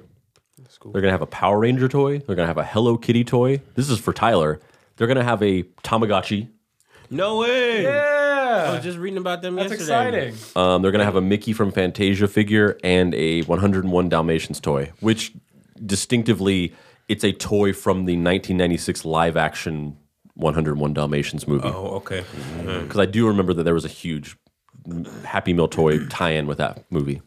That's 0.57 0.77
cool. 0.79 0.91
They're 0.91 1.01
gonna 1.01 1.11
have 1.11 1.21
a 1.21 1.27
Power 1.27 1.59
Ranger 1.59 1.87
toy. 1.87 2.17
They're 2.19 2.35
gonna 2.35 2.47
have 2.47 2.57
a 2.57 2.63
Hello 2.63 2.97
Kitty 2.97 3.23
toy. 3.23 3.61
This 3.75 3.89
is 3.91 3.99
for 3.99 4.11
Tyler. 4.11 4.59
They're 4.95 5.07
gonna 5.07 5.23
have 5.23 5.43
a 5.43 5.63
Tamagotchi. 5.83 6.47
no 7.11 7.37
way! 7.39 7.83
I 8.67 8.75
was 8.75 8.83
just 8.83 8.97
reading 8.97 9.17
about 9.17 9.41
them 9.41 9.55
That's 9.55 9.71
yesterday. 9.71 10.27
exciting. 10.29 10.61
Um, 10.61 10.81
they're 10.81 10.91
gonna 10.91 11.05
have 11.05 11.15
a 11.15 11.21
Mickey 11.21 11.53
from 11.53 11.71
Fantasia 11.71 12.27
figure 12.27 12.77
and 12.83 13.13
a 13.15 13.41
101 13.43 14.09
Dalmatians 14.09 14.59
toy, 14.59 14.91
which 14.99 15.33
distinctively 15.85 16.73
it's 17.07 17.23
a 17.23 17.31
toy 17.31 17.73
from 17.73 17.99
the 18.05 18.13
1996 18.13 19.05
live 19.05 19.37
action 19.37 19.97
101 20.35 20.93
Dalmatians 20.93 21.47
movie. 21.47 21.67
Oh, 21.67 21.95
okay. 21.97 22.23
Because 22.81 22.99
I 22.99 23.05
do 23.05 23.27
remember 23.27 23.53
that 23.53 23.63
there 23.63 23.73
was 23.73 23.85
a 23.85 23.89
huge 23.89 24.35
Happy 25.23 25.53
Meal 25.53 25.67
toy 25.67 26.05
tie-in 26.07 26.47
with 26.47 26.59
that 26.59 26.83
movie. 26.91 27.21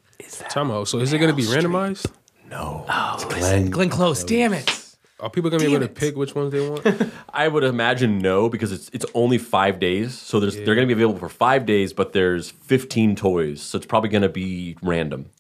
Time 0.48 0.70
out. 0.70 0.88
So 0.88 0.98
is 0.98 1.12
it 1.12 1.18
gonna 1.18 1.32
be 1.34 1.42
randomized? 1.42 2.06
No. 2.48 2.84
Oh 2.88 3.68
Glenn 3.70 3.90
Close. 3.90 4.24
Damn 4.24 4.52
it. 4.52 4.89
Are 5.20 5.30
people 5.30 5.51
gonna 5.51 5.64
be 5.64 5.74
able 5.74 5.86
to 5.86 5.92
pick 5.92 6.16
which 6.16 6.34
ones 6.34 6.52
they 6.52 6.66
want? 6.66 7.12
I 7.32 7.48
would 7.48 7.64
imagine 7.64 8.18
no 8.18 8.48
because 8.48 8.72
it's 8.72 8.90
it's 8.92 9.06
only 9.14 9.38
five 9.38 9.78
days, 9.78 10.18
so 10.18 10.40
there's 10.40 10.56
they're 10.56 10.74
going 10.74 10.88
to 10.88 10.94
be 10.94 10.98
available 11.01 11.18
for 11.18 11.28
five 11.28 11.66
days, 11.66 11.92
but 11.92 12.12
there's 12.12 12.51
15 12.51 13.16
toys, 13.16 13.60
so 13.62 13.76
it's 13.76 13.86
probably 13.86 14.10
going 14.10 14.22
to 14.22 14.28
be 14.28 14.76
random. 14.82 15.30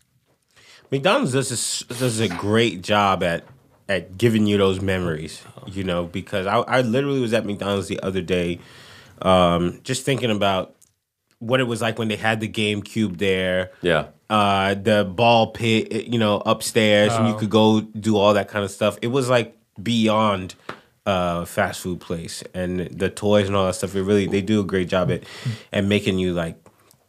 McDonald's 0.90 1.32
does 1.32 1.48
this, 1.48 1.80
does 1.98 2.20
a 2.20 2.28
great 2.28 2.82
job 2.82 3.22
at 3.22 3.44
at 3.88 4.16
giving 4.18 4.46
you 4.46 4.56
those 4.56 4.80
memories, 4.80 5.42
you 5.66 5.82
know, 5.82 6.06
because 6.06 6.46
I, 6.46 6.58
I 6.58 6.80
literally 6.82 7.20
was 7.20 7.32
at 7.32 7.44
McDonald's 7.44 7.88
the 7.88 8.00
other 8.00 8.22
day, 8.22 8.60
um, 9.22 9.80
just 9.82 10.04
thinking 10.04 10.30
about 10.30 10.76
what 11.40 11.58
it 11.58 11.64
was 11.64 11.80
like 11.80 11.98
when 11.98 12.08
they 12.08 12.16
had 12.16 12.40
the 12.40 12.48
GameCube 12.48 13.18
there, 13.18 13.72
Yeah, 13.82 14.08
uh, 14.28 14.74
the 14.74 15.04
ball 15.04 15.48
pit, 15.52 16.06
you 16.06 16.18
know, 16.18 16.42
upstairs, 16.46 17.12
and 17.14 17.28
you 17.28 17.34
could 17.36 17.50
go 17.50 17.80
do 17.80 18.16
all 18.16 18.34
that 18.34 18.48
kind 18.48 18.64
of 18.64 18.70
stuff. 18.70 18.98
It 19.02 19.08
was 19.08 19.28
like 19.28 19.56
beyond 19.82 20.54
uh, 21.06 21.44
fast 21.44 21.80
food 21.80 22.00
place, 22.00 22.42
and 22.54 22.80
the 22.80 23.10
toys 23.10 23.46
and 23.46 23.56
all 23.56 23.66
that 23.66 23.74
stuff. 23.74 23.94
It 23.94 24.02
really 24.02 24.26
they 24.26 24.42
do 24.42 24.60
a 24.60 24.64
great 24.64 24.88
job 24.88 25.10
at 25.10 25.24
at 25.72 25.84
making 25.84 26.18
you 26.18 26.32
like 26.34 26.56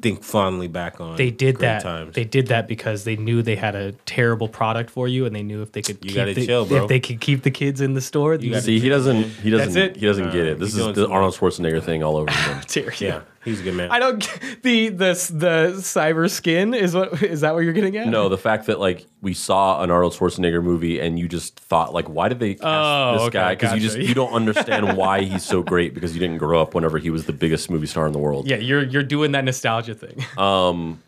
think 0.01 0.23
fondly 0.23 0.67
back 0.67 0.99
on. 0.99 1.15
They 1.15 1.29
did 1.29 1.55
great 1.57 1.67
that. 1.67 1.83
Times. 1.83 2.15
They 2.15 2.23
did 2.23 2.47
that 2.47 2.67
because 2.67 3.03
they 3.03 3.15
knew 3.17 3.43
they 3.43 3.55
had 3.55 3.75
a 3.75 3.91
terrible 4.07 4.47
product 4.47 4.89
for 4.89 5.07
you, 5.07 5.25
and 5.27 5.35
they 5.35 5.43
knew 5.43 5.61
if 5.61 5.73
they 5.73 5.83
could 5.83 5.97
You 6.01 6.07
keep 6.09 6.15
gotta 6.15 6.33
the, 6.33 6.45
chill, 6.45 6.65
bro. 6.65 6.83
if 6.83 6.87
they 6.89 6.99
could 6.99 7.21
keep 7.21 7.43
the 7.43 7.51
kids 7.51 7.81
in 7.81 7.93
the 7.93 8.01
store, 8.01 8.33
You 8.35 8.49
gotta 8.51 8.63
see, 8.63 8.79
he 8.79 8.89
doesn't 8.89 9.23
he 9.23 9.51
doesn't 9.51 9.73
That's 9.73 9.91
it? 9.91 9.97
he 9.97 10.05
doesn't 10.07 10.31
get 10.31 10.47
it. 10.47 10.57
This 10.59 10.75
is 10.75 10.95
the 10.95 11.07
Arnold 11.07 11.35
Schwarzenegger 11.35 11.83
thing 11.83 12.01
all 12.01 12.17
over 12.17 12.31
again. 12.31 12.91
yeah, 12.99 13.21
he's 13.43 13.59
a 13.61 13.63
good 13.63 13.75
man. 13.75 13.91
I 13.91 13.99
don't 13.99 14.19
the 14.63 14.89
the 14.89 15.13
the 15.33 15.73
cyber 15.77 16.29
skin 16.29 16.73
is 16.73 16.93
what 16.95 17.21
is 17.23 17.41
that 17.41 17.53
what 17.53 17.59
you're 17.63 17.73
getting 17.73 17.97
at? 17.97 18.07
No, 18.07 18.29
the 18.29 18.37
fact 18.37 18.67
that 18.67 18.79
like 18.79 19.05
we 19.21 19.33
saw 19.33 19.81
an 19.83 19.91
Arnold 19.91 20.13
Schwarzenegger 20.13 20.63
movie 20.63 20.99
and 20.99 21.19
you 21.19 21.27
just 21.27 21.59
thought 21.59 21.93
like, 21.93 22.07
why 22.09 22.29
did 22.29 22.39
they 22.39 22.55
cast 22.55 22.63
Oh, 22.65 23.13
this 23.13 23.21
okay, 23.27 23.37
guy? 23.37 23.55
Because 23.55 23.73
you 23.73 23.79
just 23.79 23.97
you 23.97 24.13
don't 24.13 24.33
understand 24.33 24.95
why 24.97 25.21
he's 25.21 25.43
so 25.45 25.61
great 25.63 25.93
because 25.93 26.13
you 26.13 26.19
didn't 26.19 26.37
grow 26.37 26.61
up 26.61 26.73
whenever 26.73 26.97
he 26.97 27.09
was 27.09 27.25
the 27.25 27.33
biggest 27.33 27.69
movie 27.69 27.87
star 27.87 28.07
in 28.07 28.13
the 28.13 28.19
world. 28.19 28.47
Yeah, 28.47 28.57
you're 28.57 28.83
you're 28.83 29.03
doing 29.03 29.31
that 29.33 29.43
nostalgia 29.45 29.93
thing. 29.95 30.23
Um, 30.37 31.01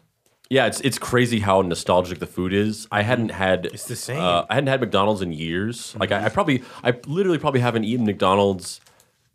Yeah, 0.50 0.68
it's 0.68 0.82
it's 0.82 1.00
crazy 1.00 1.40
how 1.40 1.62
nostalgic 1.62 2.20
the 2.20 2.28
food 2.28 2.54
is. 2.54 2.88
I 2.92 3.02
hadn't 3.02 3.30
had 3.32 3.66
It's 3.68 3.86
the 3.86 3.96
same. 3.96 4.20
Uh, 4.22 4.46
I 4.50 4.54
hadn't 4.56 4.68
had 4.68 4.82
McDonald's 4.82 5.22
in 5.22 5.32
years. 5.32 5.96
Like 6.00 6.12
I, 6.12 6.26
I 6.26 6.30
probably 6.30 6.62
I 6.84 6.94
literally 7.08 7.40
probably 7.40 7.62
haven't 7.62 7.86
eaten 7.86 8.06
McDonald's 8.06 8.80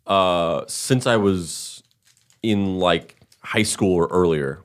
uh, 0.07 0.63
since 0.67 1.05
I 1.05 1.17
was 1.17 1.78
in 2.41 2.79
like 2.79 3.15
high 3.41 3.63
school 3.63 3.93
or 3.95 4.07
earlier. 4.07 4.61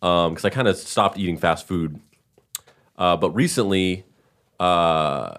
Because 0.00 0.44
I 0.44 0.50
kind 0.50 0.68
of 0.68 0.76
stopped 0.76 1.18
eating 1.18 1.36
fast 1.36 1.66
food. 1.66 2.00
Uh, 2.96 3.16
but 3.16 3.30
recently, 3.30 4.04
uh, 4.58 5.36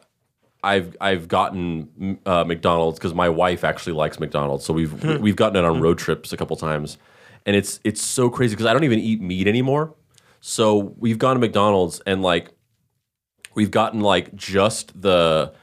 I've 0.64 0.96
I've 1.02 1.28
gotten 1.28 2.20
uh, 2.26 2.44
McDonald's 2.44 3.00
because 3.00 3.14
my 3.14 3.30
wife 3.30 3.64
actually 3.64 3.94
likes 3.94 4.20
McDonald's, 4.20 4.66
so 4.66 4.74
we've 4.74 5.04
we've 5.22 5.36
gotten 5.36 5.64
it 5.64 5.68
on 5.68 5.82
road 5.82 5.98
trips 5.98 6.34
a 6.34 6.38
couple 6.38 6.56
times, 6.56 6.98
and 7.46 7.56
it's 7.56 7.80
it's 7.84 8.02
so 8.02 8.30
crazy 8.30 8.56
because 8.56 8.68
I 8.68 8.74
don't 8.74 8.84
even 8.84 9.00
eat 9.00 9.22
meat 9.22 9.48
anymore. 9.48 9.94
So 10.40 10.94
we've 10.98 11.18
gone 11.20 11.36
to 11.36 11.40
McDonald's 11.40 12.02
and 12.06 12.22
like 12.22 12.50
we've 13.54 13.72
gotten 13.72 14.02
like 14.02 14.36
just 14.36 15.00
the 15.00 15.54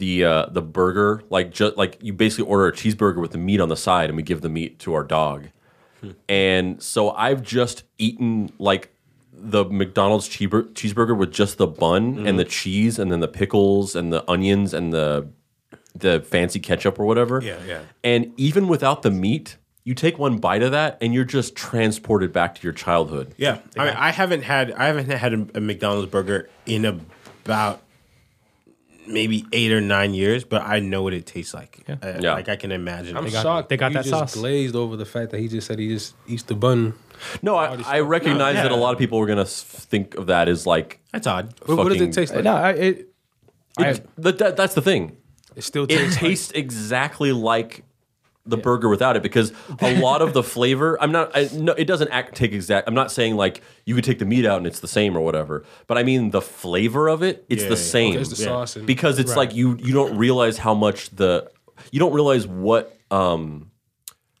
the 0.00 0.24
uh, 0.24 0.46
the 0.46 0.62
burger, 0.62 1.22
like 1.30 1.52
just 1.52 1.76
like 1.76 1.98
you 2.00 2.12
basically 2.12 2.50
order 2.50 2.66
a 2.66 2.72
cheeseburger 2.72 3.20
with 3.20 3.30
the 3.30 3.38
meat 3.38 3.60
on 3.60 3.68
the 3.68 3.76
side, 3.76 4.10
and 4.10 4.16
we 4.16 4.24
give 4.24 4.40
the 4.40 4.48
meat 4.48 4.80
to 4.80 4.94
our 4.94 5.04
dog. 5.04 5.46
And 6.30 6.82
so 6.82 7.10
I've 7.10 7.42
just 7.42 7.84
eaten 7.98 8.50
like 8.58 8.90
the 9.32 9.66
McDonald's 9.66 10.28
cheeseburger, 10.28 11.16
with 11.16 11.30
just 11.30 11.58
the 11.58 11.66
bun 11.66 12.26
and 12.26 12.38
the 12.38 12.44
cheese, 12.44 12.98
and 12.98 13.12
then 13.12 13.20
the 13.20 13.28
pickles 13.28 13.94
and 13.94 14.12
the 14.12 14.28
onions 14.28 14.74
and 14.74 14.92
the 14.92 15.28
the 15.94 16.20
fancy 16.22 16.58
ketchup 16.58 16.98
or 16.98 17.04
whatever. 17.04 17.40
Yeah, 17.42 17.58
yeah. 17.66 17.82
And 18.02 18.32
even 18.38 18.66
without 18.66 19.02
the 19.02 19.10
meat, 19.10 19.58
you 19.84 19.94
take 19.94 20.18
one 20.18 20.38
bite 20.38 20.62
of 20.62 20.72
that, 20.72 20.96
and 21.02 21.12
you're 21.12 21.24
just 21.24 21.54
transported 21.54 22.32
back 22.32 22.54
to 22.54 22.62
your 22.62 22.72
childhood. 22.72 23.34
Yeah, 23.36 23.58
I, 23.76 23.84
mean, 23.84 23.94
I 23.94 24.10
haven't 24.10 24.42
had 24.42 24.72
I 24.72 24.86
haven't 24.86 25.10
had 25.10 25.34
a, 25.34 25.46
a 25.56 25.60
McDonald's 25.60 26.10
burger 26.10 26.48
in 26.64 26.86
about 27.44 27.82
maybe 29.10 29.44
eight 29.52 29.72
or 29.72 29.80
nine 29.80 30.14
years, 30.14 30.44
but 30.44 30.62
I 30.62 30.80
know 30.80 31.02
what 31.02 31.12
it 31.12 31.26
tastes 31.26 31.52
like. 31.54 31.82
Yeah. 31.88 31.96
Uh, 32.02 32.18
Yeah. 32.20 32.34
like 32.34 32.48
I 32.48 32.56
can 32.56 32.72
imagine. 32.72 33.16
I'm 33.16 33.26
it. 33.26 33.32
got- 33.32 33.42
shocked. 33.42 33.68
they 33.68 33.76
got 33.76 33.90
he 33.90 33.94
that 33.94 34.04
just 34.04 34.10
sauce. 34.10 34.34
glazed 34.34 34.74
over 34.76 34.96
the 34.96 35.04
fact 35.04 35.30
that 35.32 35.40
he 35.40 35.48
just 35.48 35.66
said 35.66 35.78
he 35.78 35.88
just 35.88 36.14
eats 36.26 36.44
the 36.44 36.54
bun. 36.54 36.94
No, 37.42 37.56
I, 37.56 37.76
I 37.84 38.00
recognize 38.00 38.54
that 38.56 38.72
a 38.72 38.76
lot 38.76 38.92
of 38.92 38.98
people 38.98 39.18
were 39.18 39.26
gonna 39.26 39.44
think 39.44 40.14
of 40.14 40.26
that 40.28 40.48
as 40.48 40.66
like 40.66 41.00
That's 41.12 41.26
odd. 41.26 41.52
What, 41.66 41.76
what 41.78 41.92
does 41.92 42.00
it 42.00 42.12
taste 42.12 42.34
like? 42.34 42.44
no, 42.44 42.54
I, 42.54 42.70
it, 42.70 43.08
I, 43.78 43.88
it, 43.88 44.08
that, 44.18 44.38
that- 44.38 44.56
that's 44.56 44.74
the 44.74 44.82
thing. 44.82 45.16
It 45.56 45.62
still 45.64 45.84
It 45.84 45.88
tastes. 45.88 46.16
tastes 46.16 46.50
exactly 46.52 47.32
like 47.32 47.84
the 48.50 48.56
burger 48.56 48.88
without 48.88 49.16
it 49.16 49.22
because 49.22 49.52
a 49.80 50.00
lot 50.00 50.20
of 50.22 50.32
the 50.32 50.42
flavor. 50.42 50.98
I'm 51.00 51.12
not. 51.12 51.30
I, 51.34 51.48
no, 51.54 51.72
it 51.72 51.86
doesn't 51.86 52.08
act 52.08 52.34
take 52.34 52.52
exact. 52.52 52.86
I'm 52.88 52.94
not 52.94 53.10
saying 53.10 53.36
like 53.36 53.62
you 53.84 53.94
could 53.94 54.04
take 54.04 54.18
the 54.18 54.24
meat 54.26 54.44
out 54.44 54.58
and 54.58 54.66
it's 54.66 54.80
the 54.80 54.88
same 54.88 55.16
or 55.16 55.20
whatever. 55.20 55.64
But 55.86 55.98
I 55.98 56.02
mean 56.02 56.30
the 56.30 56.42
flavor 56.42 57.08
of 57.08 57.22
it. 57.22 57.44
It's 57.48 57.62
Yeah, 57.62 57.68
the 57.70 57.74
yeah, 57.74 57.80
yeah. 57.80 57.84
same. 57.90 58.14
There's 58.14 58.30
the 58.30 58.36
sauce 58.36 58.76
and 58.76 58.86
because 58.86 59.18
it's 59.18 59.36
like 59.36 59.54
you 59.54 59.76
you 59.76 59.92
don't 59.92 60.16
realize 60.18 60.58
how 60.58 60.74
much 60.74 61.10
the 61.10 61.50
you 61.92 61.98
don't 61.98 62.12
realize 62.12 62.46
what 62.46 62.96
um 63.10 63.70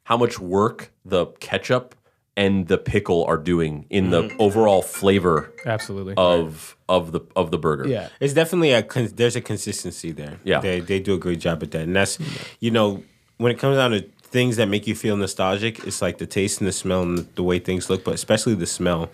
how 0.04 0.16
much 0.16 0.38
work 0.38 0.92
the 1.04 1.26
ketchup 1.40 1.94
and 2.36 2.68
the 2.68 2.78
pickle 2.78 3.24
are 3.24 3.36
doing 3.36 3.86
in 3.90 4.10
the 4.10 4.34
overall 4.38 4.82
flavor 4.82 5.52
absolutely. 5.66 6.14
of 6.16 6.76
of 6.88 7.12
the 7.12 7.20
of 7.36 7.50
the 7.50 7.58
burger. 7.58 7.86
yeah. 7.86 8.08
It's 8.18 8.32
definitely 8.32 8.72
a 8.72 8.82
con- 8.82 9.10
there's 9.14 9.36
a 9.36 9.40
consistency 9.40 10.10
there. 10.12 10.38
Yeah. 10.44 10.60
they 10.60 10.80
they 10.80 11.00
do 11.00 11.14
a 11.14 11.18
great 11.18 11.40
job 11.40 11.62
at 11.62 11.70
that, 11.72 11.82
and 11.82 11.94
that's 11.94 12.18
you 12.60 12.70
know 12.70 13.02
when 13.40 13.50
it 13.50 13.58
comes 13.58 13.76
down 13.76 13.90
to 13.92 14.02
things 14.22 14.56
that 14.56 14.66
make 14.66 14.86
you 14.86 14.94
feel 14.94 15.16
nostalgic, 15.16 15.84
it's 15.86 16.00
like 16.02 16.18
the 16.18 16.26
taste 16.26 16.60
and 16.60 16.68
the 16.68 16.72
smell 16.72 17.02
and 17.02 17.26
the 17.34 17.42
way 17.42 17.58
things 17.58 17.88
look, 17.90 18.04
but 18.04 18.14
especially 18.14 18.54
the 18.54 18.66
smell 18.66 19.08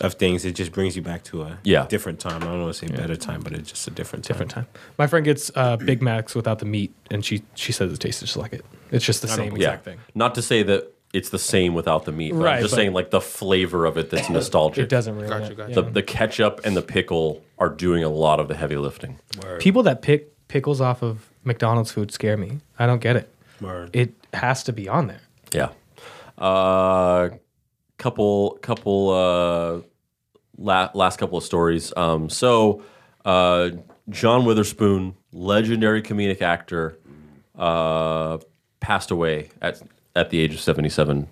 of 0.00 0.14
things. 0.14 0.44
It 0.44 0.52
just 0.52 0.70
brings 0.72 0.96
you 0.96 1.02
back 1.02 1.24
to 1.24 1.42
a 1.42 1.58
Yeah. 1.64 1.86
different 1.86 2.20
time. 2.20 2.42
I 2.42 2.46
don't 2.46 2.62
want 2.62 2.74
to 2.74 2.86
say 2.86 2.94
better 2.94 3.16
time, 3.16 3.40
but 3.42 3.52
it's 3.52 3.70
just 3.70 3.86
a 3.88 3.90
different 3.90 4.24
time. 4.24 4.32
different 4.34 4.50
time. 4.50 4.66
My 4.98 5.06
friend 5.06 5.24
gets 5.24 5.50
uh, 5.54 5.76
Big 5.76 6.02
Macs 6.02 6.34
without 6.34 6.58
the 6.58 6.66
meat, 6.66 6.92
and 7.10 7.24
she 7.24 7.42
she 7.54 7.72
says 7.72 7.92
it 7.92 7.98
tastes 8.00 8.20
just 8.20 8.36
like 8.36 8.52
it. 8.52 8.64
It's 8.90 9.04
just 9.04 9.22
the 9.22 9.28
same 9.28 9.52
Yeah. 9.56 9.68
exact 9.70 9.84
thing. 9.84 9.98
Not 10.14 10.34
to 10.36 10.42
say 10.42 10.62
that 10.64 10.92
it's 11.12 11.30
the 11.30 11.38
same 11.38 11.74
without 11.74 12.04
the 12.06 12.12
meat, 12.12 12.32
but 12.32 12.38
Right, 12.42 12.56
I'm 12.56 12.62
just 12.62 12.72
but- 12.72 12.76
saying 12.76 12.92
like 12.92 13.10
the 13.10 13.20
flavor 13.20 13.86
of 13.86 13.96
it 13.96 14.10
that's 14.10 14.28
nostalgic. 14.38 14.84
It 14.84 14.88
doesn't 14.88 15.14
really. 15.16 15.28
Gotcha, 15.28 15.54
gotcha. 15.54 15.74
The, 15.74 15.82
the 15.82 16.02
ketchup 16.02 16.60
and 16.64 16.76
the 16.76 16.82
pickle 16.82 17.42
are 17.58 17.68
doing 17.70 18.02
a 18.04 18.08
lot 18.08 18.40
of 18.40 18.48
the 18.48 18.54
heavy 18.56 18.76
lifting. 18.76 19.18
People 19.58 19.82
that 19.84 20.02
pick 20.02 20.30
pickles 20.48 20.80
off 20.80 21.02
of 21.02 21.30
McDonald's 21.44 21.90
food 21.92 22.10
scare 22.12 22.36
me. 22.36 22.58
I 22.78 22.86
don't 22.86 23.00
get 23.00 23.16
it. 23.16 23.28
Word. 23.64 23.90
It 23.94 24.14
has 24.32 24.62
to 24.64 24.72
be 24.72 24.88
on 24.88 25.06
there. 25.06 25.22
Yeah. 25.52 25.70
Uh, 26.38 27.30
couple, 27.98 28.58
couple, 28.62 29.10
uh, 29.10 29.80
la- 30.58 30.90
last 30.94 31.18
couple 31.18 31.38
of 31.38 31.44
stories. 31.44 31.92
Um, 31.96 32.28
so, 32.28 32.82
uh, 33.24 33.70
John 34.10 34.44
Witherspoon, 34.44 35.14
legendary 35.32 36.02
comedic 36.02 36.42
actor, 36.42 36.98
uh, 37.58 38.38
passed 38.80 39.10
away 39.10 39.48
at 39.62 39.80
at 40.16 40.30
the 40.30 40.38
age 40.40 40.52
of 40.54 40.60
seventy 40.60 40.90
seven. 40.90 41.26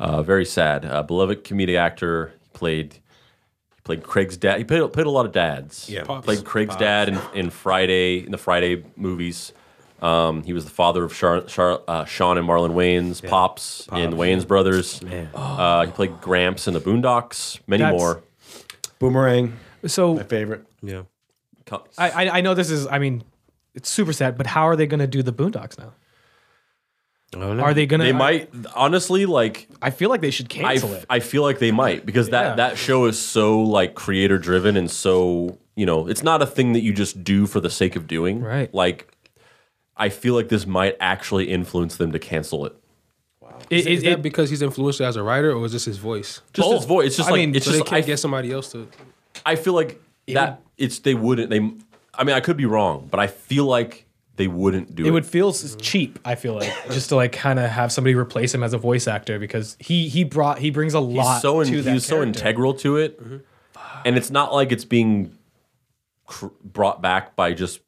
Uh, 0.00 0.22
very 0.22 0.44
sad. 0.44 0.84
Uh, 0.84 1.02
beloved 1.02 1.44
comedic 1.44 1.78
actor. 1.78 2.32
He 2.42 2.48
played. 2.52 2.94
He 2.94 3.80
played 3.84 4.02
Craig's 4.02 4.36
dad. 4.36 4.58
He 4.58 4.64
played, 4.64 4.92
played 4.92 5.06
a 5.06 5.10
lot 5.10 5.26
of 5.26 5.32
dads. 5.32 5.88
Yeah. 5.88 6.02
Pops. 6.04 6.24
Played 6.24 6.44
Craig's 6.44 6.76
dad 6.76 7.08
in, 7.08 7.20
in 7.34 7.50
Friday 7.50 8.24
in 8.24 8.32
the 8.32 8.38
Friday 8.38 8.84
movies. 8.96 9.52
Um, 10.02 10.42
he 10.44 10.52
was 10.52 10.64
the 10.64 10.70
father 10.70 11.04
of 11.04 11.14
Char, 11.14 11.42
Char, 11.42 11.80
uh, 11.86 12.04
Sean 12.04 12.38
and 12.38 12.48
Marlon 12.48 12.72
Wayans' 12.74 13.26
pops, 13.26 13.86
in 13.92 14.12
Wayans 14.12 14.46
Brothers. 14.46 15.02
Uh, 15.34 15.86
he 15.86 15.92
played 15.92 16.20
Gramps 16.20 16.66
in 16.66 16.74
the 16.74 16.80
Boondocks. 16.80 17.58
Many 17.66 17.82
That's- 17.82 18.00
more. 18.00 18.22
Boomerang, 18.98 19.56
So 19.86 20.14
my 20.14 20.22
favorite. 20.24 20.64
Yeah. 20.82 21.02
I, 21.96 22.10
I 22.10 22.38
I 22.38 22.40
know 22.40 22.54
this 22.54 22.70
is. 22.70 22.86
I 22.86 22.98
mean, 22.98 23.22
it's 23.74 23.88
super 23.88 24.12
sad. 24.12 24.36
But 24.36 24.46
how 24.46 24.64
are 24.68 24.76
they 24.76 24.86
going 24.86 25.00
to 25.00 25.06
do 25.06 25.22
the 25.22 25.32
Boondocks 25.32 25.78
now? 25.78 25.92
I 27.34 27.38
don't 27.38 27.56
know. 27.56 27.62
Are 27.62 27.72
they 27.74 27.86
going 27.86 28.00
to? 28.00 28.06
They 28.06 28.12
might 28.12 28.50
honestly 28.74 29.24
like. 29.24 29.68
I 29.80 29.90
feel 29.90 30.10
like 30.10 30.20
they 30.20 30.32
should 30.32 30.46
I, 30.46 30.74
cancel 30.74 30.92
it. 30.94 31.06
I 31.08 31.20
feel 31.20 31.42
like 31.42 31.60
they 31.60 31.70
might 31.70 32.04
because 32.04 32.30
that 32.30 32.42
Yeah. 32.42 32.54
that 32.56 32.76
show 32.78 33.04
is 33.06 33.18
so 33.18 33.60
like 33.62 33.94
creator 33.94 34.36
driven 34.38 34.76
and 34.76 34.90
so 34.90 35.58
you 35.76 35.86
know 35.86 36.08
it's 36.08 36.22
not 36.24 36.42
a 36.42 36.46
thing 36.46 36.72
that 36.72 36.80
you 36.80 36.92
just 36.92 37.22
do 37.22 37.46
for 37.46 37.60
the 37.60 37.70
sake 37.70 37.94
of 37.96 38.06
doing. 38.08 38.40
Right. 38.42 38.72
Like, 38.74 39.14
I 40.00 40.08
feel 40.08 40.34
like 40.34 40.48
this 40.48 40.66
might 40.66 40.96
actually 40.98 41.50
influence 41.50 41.96
them 41.96 42.10
to 42.12 42.18
cancel 42.18 42.66
it. 42.66 42.74
It- 43.68 43.80
Is, 43.80 43.86
it- 43.86 43.92
is 43.92 44.02
that 44.04 44.12
it- 44.12 44.22
because 44.22 44.50
he's 44.50 44.62
influential 44.62 45.04
as 45.06 45.16
a 45.16 45.22
writer, 45.22 45.52
or 45.52 45.64
is 45.66 45.72
this 45.72 45.84
his 45.84 45.98
voice? 45.98 46.40
Just 46.54 46.66
Both. 46.68 46.76
his 46.80 46.84
voice. 46.86 47.06
It's 47.08 47.16
just 47.18 47.28
I 47.28 47.32
like 47.32 47.38
mean, 47.40 47.54
it's 47.54 47.66
So 47.66 47.72
they 47.72 47.78
just 47.78 47.88
can't 47.88 48.02
I, 48.04 48.06
get 48.06 48.18
somebody 48.18 48.50
else 48.50 48.72
to. 48.72 48.88
I 49.46 49.54
feel 49.56 49.74
like 49.74 50.00
that 50.28 50.62
it's 50.78 50.98
they 51.00 51.14
wouldn't 51.14 51.50
they. 51.50 51.58
I 52.14 52.24
mean, 52.24 52.34
I 52.34 52.40
could 52.40 52.56
be 52.56 52.66
wrong, 52.66 53.06
but 53.10 53.20
I 53.20 53.26
feel 53.28 53.66
like 53.66 54.06
they 54.36 54.48
wouldn't 54.48 54.94
do 54.94 55.04
it. 55.04 55.08
it 55.08 55.10
would 55.10 55.26
feel 55.26 55.50
s- 55.50 55.76
cheap. 55.80 56.18
I 56.24 56.34
feel 56.34 56.54
like 56.54 56.72
just 56.90 57.10
to 57.10 57.16
like 57.16 57.32
kind 57.32 57.58
of 57.58 57.68
have 57.70 57.92
somebody 57.92 58.14
replace 58.14 58.54
him 58.54 58.62
as 58.62 58.72
a 58.72 58.78
voice 58.78 59.06
actor 59.06 59.38
because 59.38 59.76
he 59.78 60.08
he 60.08 60.24
brought 60.24 60.58
he 60.58 60.70
brings 60.70 60.94
a 60.94 61.00
lot. 61.00 61.34
he's 61.34 61.42
so 61.42 61.60
in, 61.60 61.68
to 61.68 61.82
that 61.82 62.00
so 62.00 62.16
character. 62.16 62.28
integral 62.40 62.74
to 62.74 62.96
it, 62.96 63.20
mm-hmm. 63.22 63.36
and 64.06 64.16
it's 64.16 64.30
not 64.30 64.52
like 64.54 64.72
it's 64.72 64.84
being 64.86 65.36
cr- 66.26 66.46
brought 66.64 67.02
back 67.02 67.36
by 67.36 67.52
just 67.52 67.80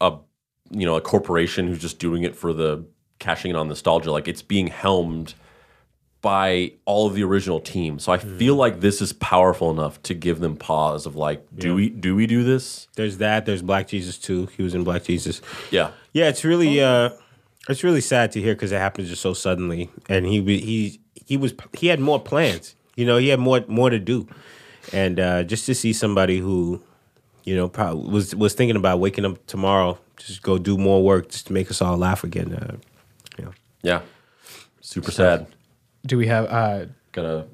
a 0.00 0.12
you 0.70 0.86
know 0.86 0.96
a 0.96 1.00
corporation 1.00 1.66
who's 1.66 1.80
just 1.80 1.98
doing 1.98 2.22
it 2.22 2.36
for 2.36 2.52
the 2.52 2.84
cashing 3.18 3.50
in 3.50 3.56
on 3.56 3.68
nostalgia. 3.68 4.10
Like 4.12 4.28
it's 4.28 4.42
being 4.42 4.68
helmed 4.68 5.34
by 6.22 6.72
all 6.86 7.06
of 7.06 7.14
the 7.14 7.22
original 7.22 7.60
team. 7.60 7.98
So 7.98 8.10
I 8.12 8.18
feel 8.18 8.56
like 8.56 8.80
this 8.80 9.00
is 9.00 9.12
powerful 9.12 9.70
enough 9.70 10.02
to 10.02 10.14
give 10.14 10.40
them 10.40 10.56
pause 10.56 11.06
of 11.06 11.14
like, 11.14 11.46
do 11.54 11.74
we 11.74 11.88
do 11.88 12.16
we 12.16 12.26
do 12.26 12.42
this? 12.42 12.88
There's 12.96 13.18
that. 13.18 13.46
There's 13.46 13.62
Black 13.62 13.86
Jesus 13.88 14.18
too. 14.18 14.46
He 14.56 14.62
was 14.62 14.74
in 14.74 14.84
Black 14.84 15.04
Jesus. 15.04 15.40
Yeah. 15.70 15.92
Yeah, 16.12 16.28
it's 16.28 16.44
really 16.44 16.80
uh 16.80 17.10
it's 17.68 17.82
really 17.82 18.00
sad 18.00 18.32
to 18.32 18.40
hear 18.40 18.54
because 18.54 18.72
it 18.72 18.78
happened 18.78 19.08
just 19.08 19.22
so 19.22 19.34
suddenly, 19.34 19.90
and 20.08 20.26
he 20.26 20.42
he 20.42 21.00
he 21.14 21.36
was 21.36 21.54
he 21.72 21.88
had 21.88 22.00
more 22.00 22.20
plans. 22.20 22.74
You 22.94 23.04
know, 23.04 23.18
he 23.18 23.28
had 23.28 23.40
more 23.40 23.64
more 23.68 23.90
to 23.90 23.98
do, 23.98 24.28
and 24.92 25.18
uh, 25.18 25.42
just 25.42 25.66
to 25.66 25.74
see 25.74 25.92
somebody 25.92 26.38
who, 26.38 26.82
you 27.46 27.56
know, 27.56 27.68
probably 27.68 28.10
was 28.12 28.34
was 28.34 28.52
thinking 28.52 28.76
about 28.76 29.00
waking 29.00 29.24
up 29.24 29.44
tomorrow, 29.46 29.98
just 30.18 30.42
go 30.42 30.58
do 30.58 30.76
more 30.76 31.02
work, 31.02 31.30
just 31.30 31.46
to 31.46 31.52
make 31.54 31.70
us 31.70 31.80
all 31.80 31.96
laugh 31.96 32.22
again. 32.24 32.52
Uh, 32.52 32.76
you 33.38 33.44
know, 33.46 33.52
Yeah. 33.82 34.00
Super 34.82 35.10
sad. 35.10 35.46
Do 36.06 36.18
we 36.18 36.26
have? 36.26 36.44
uh 36.46 36.86
Gotta 37.12 37.46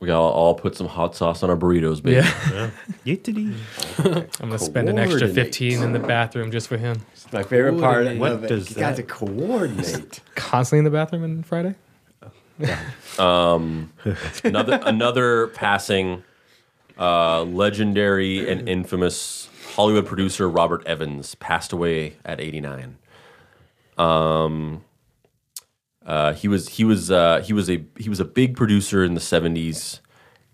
we 0.00 0.06
gotta 0.08 0.18
all 0.20 0.54
put 0.54 0.76
some 0.76 0.86
hot 0.88 1.14
sauce 1.16 1.42
on 1.42 1.50
our 1.50 1.56
burritos, 1.56 2.02
baby. 2.02 2.16
Yeah, 2.16 2.70
Yittity. 3.06 3.54
I'm 4.40 4.48
gonna 4.48 4.58
spend 4.58 4.88
an 4.88 4.98
extra 4.98 5.28
15 5.28 5.82
in 5.82 5.92
the 5.92 5.98
bathroom 5.98 6.50
just 6.50 6.68
for 6.68 6.76
him. 6.76 7.00
It's 7.12 7.32
My 7.32 7.42
favorite 7.42 7.78
part 7.80 8.04
Coordinate. 8.04 8.14
of 8.14 8.20
What 8.20 8.44
it. 8.44 8.48
does 8.48 8.70
you 8.70 8.76
got 8.76 8.96
to 8.96 9.02
coordinate. 9.02 10.20
Constantly 10.34 10.78
in 10.80 10.84
the 10.84 10.90
bathroom 10.90 11.22
on 11.24 11.42
Friday. 11.42 11.74
another 14.44 14.80
another 14.84 15.48
passing 15.48 16.22
uh, 16.98 17.42
legendary 17.42 18.48
and 18.50 18.68
infamous 18.68 19.48
Hollywood 19.74 20.06
producer 20.06 20.48
Robert 20.48 20.86
Evans 20.86 21.34
passed 21.34 21.72
away 21.72 22.16
at 22.24 22.40
89. 22.40 22.96
Um, 23.98 24.84
uh, 26.06 26.32
he 26.34 26.48
was 26.48 26.68
he 26.68 26.84
was 26.84 27.10
uh, 27.10 27.42
he 27.44 27.52
was 27.52 27.70
a 27.70 27.84
he 27.98 28.08
was 28.08 28.20
a 28.20 28.24
big 28.24 28.56
producer 28.56 29.02
in 29.02 29.14
the 29.14 29.20
70s, 29.20 30.00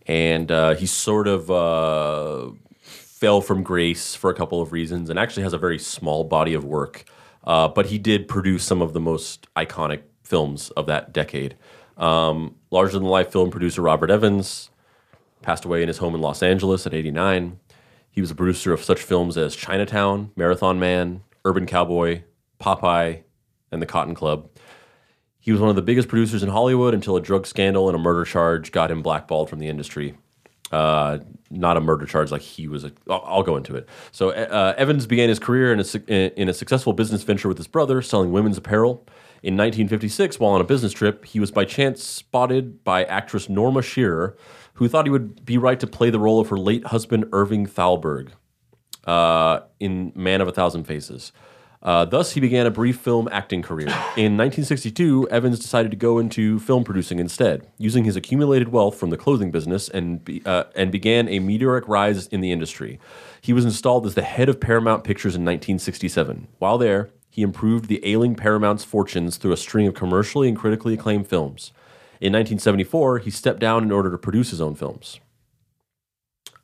and 0.07 0.51
uh, 0.51 0.75
he 0.75 0.87
sort 0.87 1.27
of 1.29 1.51
uh, 1.51 2.51
fell 2.81 3.41
from 3.41 3.63
grace 3.63 4.15
for 4.15 4.31
a 4.31 4.35
couple 4.35 4.63
of 4.63 4.73
reasons, 4.73 5.11
and 5.11 5.19
actually 5.19 5.43
has 5.43 5.53
a 5.53 5.59
very 5.59 5.79
small 5.79 6.25
body 6.25 6.55
of 6.55 6.65
work. 6.65 7.05
Uh, 7.45 7.69
but 7.69 7.87
he 7.87 7.99
did 7.99 8.29
produce 8.29 8.65
some 8.65 8.83
of 8.83 8.93
the 8.93 9.01
most 9.01 9.47
iconic 9.57 10.03
films 10.23 10.71
of 10.71 10.87
that 10.87 11.13
decade. 11.13 11.57
Um, 11.97 12.57
larger 12.71 12.99
than 12.99 13.09
life 13.09 13.33
film 13.33 13.51
producer 13.51 13.83
Robert 13.83 14.11
Evans 14.11 14.71
passed 15.43 15.65
away 15.65 15.83
in 15.83 15.89
his 15.89 15.99
home 15.99 16.15
in 16.15 16.21
Los 16.21 16.43
Angeles 16.43 16.87
at 16.87 16.95
89. 16.95 17.59
He 18.11 18.21
was 18.21 18.31
a 18.31 18.35
producer 18.35 18.73
of 18.73 18.83
such 18.83 19.01
films 19.01 19.37
as 19.37 19.55
Chinatown, 19.55 20.33
Marathon 20.37 20.79
Man, 20.79 21.23
Urban 21.45 21.67
Cowboy, 21.67 22.23
Popeye, 22.61 23.23
and 23.71 23.81
The 23.81 23.87
Cotton 23.87 24.15
Club. 24.15 24.49
He 25.39 25.53
was 25.53 25.61
one 25.61 25.71
of 25.71 25.77
the 25.77 25.83
biggest 25.83 26.09
producers 26.09 26.43
in 26.43 26.51
Hollywood 26.51 26.93
until 26.93 27.17
a 27.17 27.21
drug 27.21 27.47
scandal 27.47 27.89
and 27.89 27.97
a 27.97 27.99
murder 27.99 28.25
charge 28.25 28.73
got 28.73 28.91
him 28.91 29.01
blackballed 29.01 29.49
from 29.49 29.59
the 29.59 29.69
industry. 29.69 30.15
Uh, 30.71 31.19
not 31.51 31.77
a 31.77 31.81
murder 31.81 32.07
charge 32.07 32.31
like 32.31 32.43
he 32.43 32.69
was. 32.69 32.85
I'll, 32.85 33.23
I'll 33.25 33.43
go 33.43 33.57
into 33.57 33.75
it. 33.75 33.89
So 34.13 34.31
uh, 34.31 34.75
Evans 34.77 35.07
began 35.07 35.29
his 35.29 35.39
career 35.39 35.73
in 35.73 35.81
a, 35.81 36.41
in 36.41 36.49
a 36.49 36.55
successful 36.55 36.93
business 36.93 37.23
venture 37.23 37.49
with 37.49 37.57
his 37.57 37.67
brother, 37.67 38.03
selling 38.03 38.31
women's 38.33 38.59
apparel. 38.59 39.07
In 39.43 39.57
1956, 39.57 40.39
while 40.39 40.53
on 40.53 40.61
a 40.61 40.65
business 40.65 40.93
trip, 40.93 41.25
he 41.25 41.41
was 41.41 41.51
by 41.51 41.65
chance 41.65 42.05
spotted 42.05 42.85
by 42.85 43.05
actress 43.05 43.49
Norma 43.49 43.81
Shearer, 43.81 44.37
who 44.81 44.89
thought 44.89 45.05
he 45.05 45.11
would 45.11 45.45
be 45.45 45.59
right 45.59 45.79
to 45.79 45.87
play 45.87 46.09
the 46.09 46.19
role 46.19 46.41
of 46.41 46.49
her 46.49 46.57
late 46.57 46.87
husband 46.87 47.27
Irving 47.33 47.67
Thalberg 47.67 48.31
uh, 49.05 49.61
in 49.79 50.11
Man 50.17 50.41
of 50.41 50.49
a 50.49 50.53
Thousand 50.53 50.85
Faces. 50.85 51.33
Uh, 51.83 52.07
thus, 52.07 52.33
he 52.33 52.41
began 52.41 52.65
a 52.65 52.71
brief 52.71 52.99
film 52.99 53.29
acting 53.31 53.61
career. 53.61 53.89
In 54.17 54.39
1962, 54.39 55.29
Evans 55.31 55.59
decided 55.59 55.91
to 55.91 55.99
go 55.99 56.19
into 56.19 56.59
film 56.61 56.83
producing 56.83 57.19
instead, 57.19 57.69
using 57.77 58.05
his 58.05 58.17
accumulated 58.17 58.69
wealth 58.69 58.97
from 58.97 59.11
the 59.11 59.19
clothing 59.19 59.51
business, 59.51 59.91
and 59.91 60.25
be, 60.25 60.43
uh, 60.47 60.65
and 60.75 60.91
began 60.91 61.29
a 61.29 61.41
meteoric 61.41 61.87
rise 61.87 62.27
in 62.29 62.41
the 62.41 62.51
industry. 62.51 62.99
He 63.43 63.53
was 63.53 63.67
installed 63.67 64.07
as 64.07 64.15
the 64.15 64.23
head 64.23 64.49
of 64.49 64.61
Paramount 64.61 65.05
Pictures 65.05 65.35
in 65.35 65.43
1967. 65.43 66.49
While 66.59 66.79
there, 66.79 67.11
he 67.29 67.43
improved 67.43 67.89
the 67.89 68.01
ailing 68.03 68.35
Paramount's 68.35 68.85
fortunes 68.85 69.37
through 69.37 69.53
a 69.53 69.59
string 69.59 69.87
of 69.87 69.93
commercially 69.93 70.49
and 70.49 70.57
critically 70.57 70.95
acclaimed 70.95 71.29
films. 71.29 71.73
In 72.21 72.35
1974, 72.35 73.21
he 73.21 73.31
stepped 73.31 73.61
down 73.61 73.83
in 73.83 73.91
order 73.91 74.11
to 74.11 74.19
produce 74.19 74.51
his 74.51 74.61
own 74.61 74.75
films. 74.75 75.21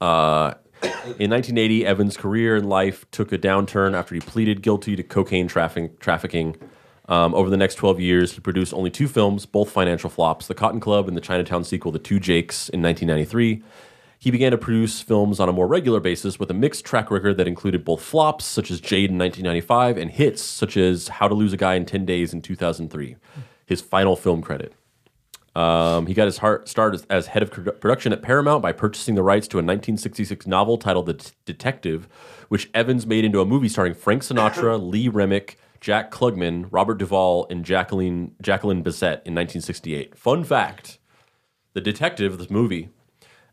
Uh, 0.02 0.52
in 1.18 1.30
1980, 1.30 1.86
Evans' 1.86 2.16
career 2.18 2.56
and 2.56 2.68
life 2.68 3.10
took 3.10 3.32
a 3.32 3.38
downturn 3.38 3.94
after 3.94 4.14
he 4.14 4.20
pleaded 4.20 4.60
guilty 4.60 4.94
to 4.96 5.02
cocaine 5.02 5.48
traffic- 5.48 5.98
trafficking. 5.98 6.56
Um, 7.08 7.34
over 7.34 7.48
the 7.48 7.56
next 7.56 7.76
12 7.76 8.00
years, 8.00 8.32
he 8.32 8.40
produced 8.40 8.74
only 8.74 8.90
two 8.90 9.08
films, 9.08 9.46
both 9.46 9.70
financial 9.70 10.10
flops 10.10 10.46
The 10.46 10.54
Cotton 10.54 10.80
Club 10.80 11.08
and 11.08 11.16
the 11.16 11.22
Chinatown 11.22 11.64
sequel, 11.64 11.90
The 11.90 11.98
Two 11.98 12.20
Jakes, 12.20 12.68
in 12.68 12.82
1993. 12.82 13.62
He 14.18 14.30
began 14.30 14.50
to 14.50 14.58
produce 14.58 15.00
films 15.00 15.40
on 15.40 15.48
a 15.48 15.52
more 15.52 15.66
regular 15.66 16.00
basis 16.00 16.38
with 16.38 16.50
a 16.50 16.54
mixed 16.54 16.84
track 16.84 17.10
record 17.10 17.38
that 17.38 17.48
included 17.48 17.84
both 17.84 18.02
flops, 18.02 18.44
such 18.44 18.70
as 18.70 18.80
Jade 18.80 19.10
in 19.10 19.18
1995, 19.18 19.96
and 19.96 20.10
hits, 20.10 20.42
such 20.42 20.76
as 20.76 21.08
How 21.08 21.28
to 21.28 21.34
Lose 21.34 21.54
a 21.54 21.56
Guy 21.56 21.76
in 21.76 21.86
10 21.86 22.04
Days 22.04 22.34
in 22.34 22.42
2003, 22.42 23.16
his 23.64 23.80
final 23.80 24.16
film 24.16 24.42
credit. 24.42 24.74
Um, 25.56 26.06
he 26.06 26.12
got 26.12 26.26
his 26.26 26.36
heart 26.36 26.68
start 26.68 26.94
as, 26.94 27.06
as 27.08 27.28
head 27.28 27.42
of 27.42 27.50
production 27.50 28.12
at 28.12 28.20
Paramount 28.20 28.60
by 28.60 28.72
purchasing 28.72 29.14
the 29.14 29.22
rights 29.22 29.48
to 29.48 29.56
a 29.56 29.64
1966 29.64 30.46
novel 30.46 30.76
titled 30.76 31.06
The 31.06 31.14
D- 31.14 31.30
Detective, 31.46 32.06
which 32.48 32.68
Evans 32.74 33.06
made 33.06 33.24
into 33.24 33.40
a 33.40 33.46
movie 33.46 33.70
starring 33.70 33.94
Frank 33.94 34.20
Sinatra, 34.20 34.78
Lee 34.90 35.08
Remick, 35.08 35.58
Jack 35.80 36.10
Klugman, 36.10 36.68
Robert 36.70 36.98
Duvall, 36.98 37.46
and 37.48 37.64
Jacqueline 37.64 38.34
Jacqueline 38.42 38.84
Bisset 38.84 39.24
in 39.24 39.34
1968. 39.34 40.18
Fun 40.18 40.44
fact: 40.44 40.98
The 41.72 41.80
Detective, 41.80 42.36
this 42.36 42.50
movie, 42.50 42.90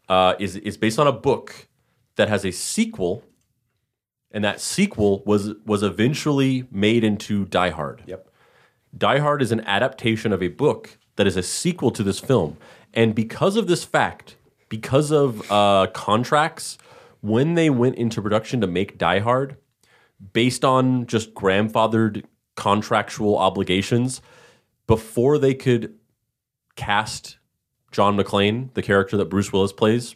uh, 0.09 0.33
is 0.39 0.57
is 0.57 0.75
based 0.75 0.99
on 0.99 1.07
a 1.07 1.13
book 1.13 1.69
that 2.17 2.27
has 2.27 2.43
a 2.43 2.51
sequel, 2.51 3.23
and 4.29 4.43
that 4.43 4.59
sequel 4.59 5.23
was 5.25 5.53
was 5.65 5.83
eventually 5.83 6.67
made 6.69 7.05
into 7.05 7.45
Die 7.45 7.69
Hard. 7.69 8.03
Yep. 8.07 8.27
Die 8.97 9.19
Hard 9.19 9.41
is 9.41 9.53
an 9.53 9.61
adaptation 9.61 10.33
of 10.33 10.43
a 10.43 10.49
book 10.49 10.97
that 11.15 11.27
is 11.27 11.37
a 11.37 11.43
sequel 11.43 11.91
to 11.91 12.03
this 12.03 12.19
film. 12.19 12.57
And 12.93 13.13
because 13.15 13.55
of 13.55 13.67
this 13.67 13.83
fact, 13.83 14.35
because 14.69 15.11
of 15.11 15.49
uh, 15.51 15.87
contracts, 15.93 16.77
when 17.21 17.55
they 17.55 17.69
went 17.69 17.95
into 17.95 18.21
production 18.21 18.61
to 18.61 18.67
make 18.67 18.97
Die 18.97 19.19
Hard, 19.19 19.57
based 20.33 20.63
on 20.63 21.05
just 21.05 21.33
grandfathered 21.33 22.23
contractual 22.55 23.37
obligations, 23.37 24.21
before 24.87 25.37
they 25.37 25.53
could 25.53 25.93
cast 26.75 27.37
John 27.91 28.17
McClane, 28.17 28.73
the 28.73 28.81
character 28.81 29.17
that 29.17 29.25
Bruce 29.25 29.53
Willis 29.53 29.71
plays, 29.73 30.15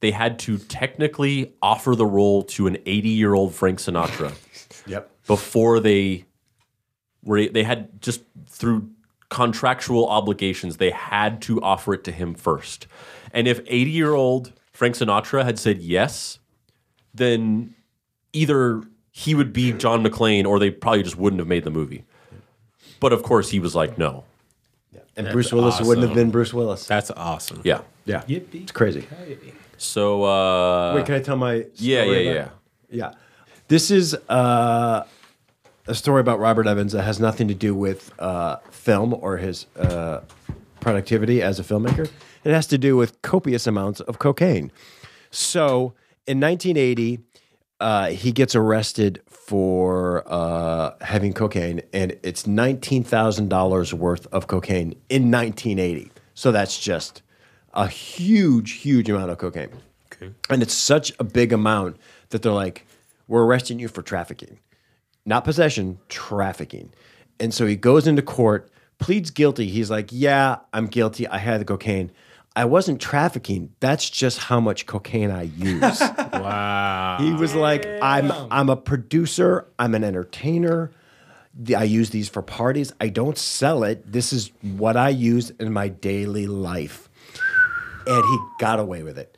they 0.00 0.10
had 0.10 0.38
to 0.40 0.58
technically 0.58 1.54
offer 1.62 1.94
the 1.94 2.06
role 2.06 2.42
to 2.42 2.66
an 2.66 2.76
80 2.84 3.08
year 3.08 3.34
old 3.34 3.54
Frank 3.54 3.78
Sinatra 3.78 4.34
Yep. 4.86 5.10
before 5.26 5.80
they 5.80 6.26
were 7.22 7.48
they 7.48 7.62
had 7.64 8.00
just 8.00 8.22
through 8.48 8.90
contractual 9.28 10.08
obligations 10.08 10.76
they 10.76 10.90
had 10.90 11.42
to 11.42 11.60
offer 11.62 11.92
it 11.94 12.04
to 12.04 12.12
him 12.12 12.34
first 12.34 12.86
and 13.32 13.48
if 13.48 13.60
80 13.66 13.90
year 13.90 14.14
old 14.14 14.52
frank 14.72 14.94
sinatra 14.94 15.44
had 15.44 15.58
said 15.58 15.78
yes 15.78 16.38
then 17.14 17.74
either 18.32 18.82
he 19.10 19.34
would 19.34 19.52
be 19.52 19.72
john 19.72 20.04
mcclane 20.04 20.46
or 20.46 20.58
they 20.58 20.70
probably 20.70 21.02
just 21.02 21.16
wouldn't 21.16 21.40
have 21.40 21.48
made 21.48 21.64
the 21.64 21.70
movie 21.70 22.04
but 23.00 23.12
of 23.12 23.22
course 23.22 23.50
he 23.50 23.58
was 23.58 23.74
like 23.74 23.98
no 23.98 24.24
And 25.16 25.28
Bruce 25.32 25.52
Willis 25.52 25.80
wouldn't 25.80 26.06
have 26.06 26.14
been 26.14 26.30
Bruce 26.30 26.52
Willis. 26.52 26.86
That's 26.86 27.10
awesome. 27.10 27.62
yeah 27.64 27.80
Yeah. 28.04 28.22
It's 28.28 28.70
crazy. 28.72 29.06
so 29.78 30.22
uh 30.24 30.94
Wait, 30.94 31.06
can 31.06 31.14
I 31.14 31.20
tell 31.20 31.36
my 31.36 31.64
yeah 31.76 32.02
story 32.02 32.24
yeah 32.26 32.30
about- 32.32 32.50
yeah 32.90 32.96
Yeah. 33.08 33.12
This 33.68 33.90
is 33.90 34.14
uh, 34.28 35.02
a 35.86 35.94
story 35.94 36.20
about 36.20 36.38
Robert 36.38 36.66
Evans 36.66 36.92
that 36.92 37.02
has 37.02 37.20
nothing 37.20 37.48
to 37.48 37.54
do 37.54 37.74
with 37.74 38.12
uh, 38.20 38.56
film 38.70 39.14
or 39.14 39.36
his 39.36 39.66
uh, 39.76 40.20
productivity 40.80 41.42
as 41.42 41.58
a 41.58 41.62
filmmaker. 41.62 42.10
It 42.44 42.52
has 42.52 42.66
to 42.68 42.78
do 42.78 42.96
with 42.96 43.20
copious 43.22 43.66
amounts 43.66 44.00
of 44.00 44.18
cocaine. 44.18 44.70
So 45.30 45.94
in 46.26 46.40
1980, 46.40 47.20
uh, 47.80 48.08
he 48.08 48.32
gets 48.32 48.54
arrested 48.54 49.20
for 49.28 50.24
uh, 50.26 50.92
having 51.02 51.32
cocaine, 51.32 51.82
and 51.92 52.16
it's 52.22 52.44
$19,000 52.44 53.92
worth 53.92 54.26
of 54.32 54.46
cocaine 54.46 54.92
in 55.08 55.30
1980. 55.30 56.10
So 56.34 56.52
that's 56.52 56.78
just 56.78 57.22
a 57.74 57.86
huge, 57.86 58.72
huge 58.72 59.08
amount 59.10 59.30
of 59.30 59.38
cocaine. 59.38 59.70
Okay. 60.12 60.32
And 60.48 60.62
it's 60.62 60.74
such 60.74 61.12
a 61.18 61.24
big 61.24 61.52
amount 61.52 61.96
that 62.30 62.42
they're 62.42 62.52
like, 62.52 62.86
we're 63.28 63.44
arresting 63.44 63.78
you 63.78 63.88
for 63.88 64.02
trafficking, 64.02 64.58
not 65.26 65.44
possession, 65.44 65.98
trafficking. 66.08 66.92
And 67.38 67.52
so 67.52 67.66
he 67.66 67.76
goes 67.76 68.06
into 68.06 68.22
court, 68.22 68.70
pleads 68.98 69.30
guilty. 69.30 69.66
He's 69.68 69.90
like, 69.90 70.08
yeah, 70.10 70.60
I'm 70.72 70.86
guilty. 70.86 71.26
I 71.26 71.38
had 71.38 71.60
the 71.60 71.64
cocaine. 71.64 72.10
I 72.54 72.64
wasn't 72.64 73.02
trafficking. 73.02 73.74
That's 73.80 74.08
just 74.08 74.38
how 74.38 74.60
much 74.60 74.86
cocaine 74.86 75.30
I 75.30 75.42
use. 75.42 76.00
Wow. 76.36 77.16
he 77.18 77.32
was 77.32 77.54
like, 77.54 77.86
I'm 78.02 78.30
I'm 78.50 78.68
a 78.68 78.76
producer, 78.76 79.66
I'm 79.78 79.94
an 79.94 80.04
entertainer. 80.04 80.92
I 81.76 81.84
use 81.84 82.10
these 82.10 82.28
for 82.28 82.42
parties. 82.42 82.92
I 83.00 83.08
don't 83.08 83.36
sell 83.38 83.82
it. 83.82 84.12
This 84.12 84.32
is 84.32 84.52
what 84.62 84.96
I 84.96 85.08
use 85.08 85.50
in 85.58 85.72
my 85.72 85.88
daily 85.88 86.46
life. 86.46 87.08
And 88.06 88.24
he 88.24 88.38
got 88.60 88.78
away 88.78 89.02
with 89.02 89.18
it. 89.18 89.35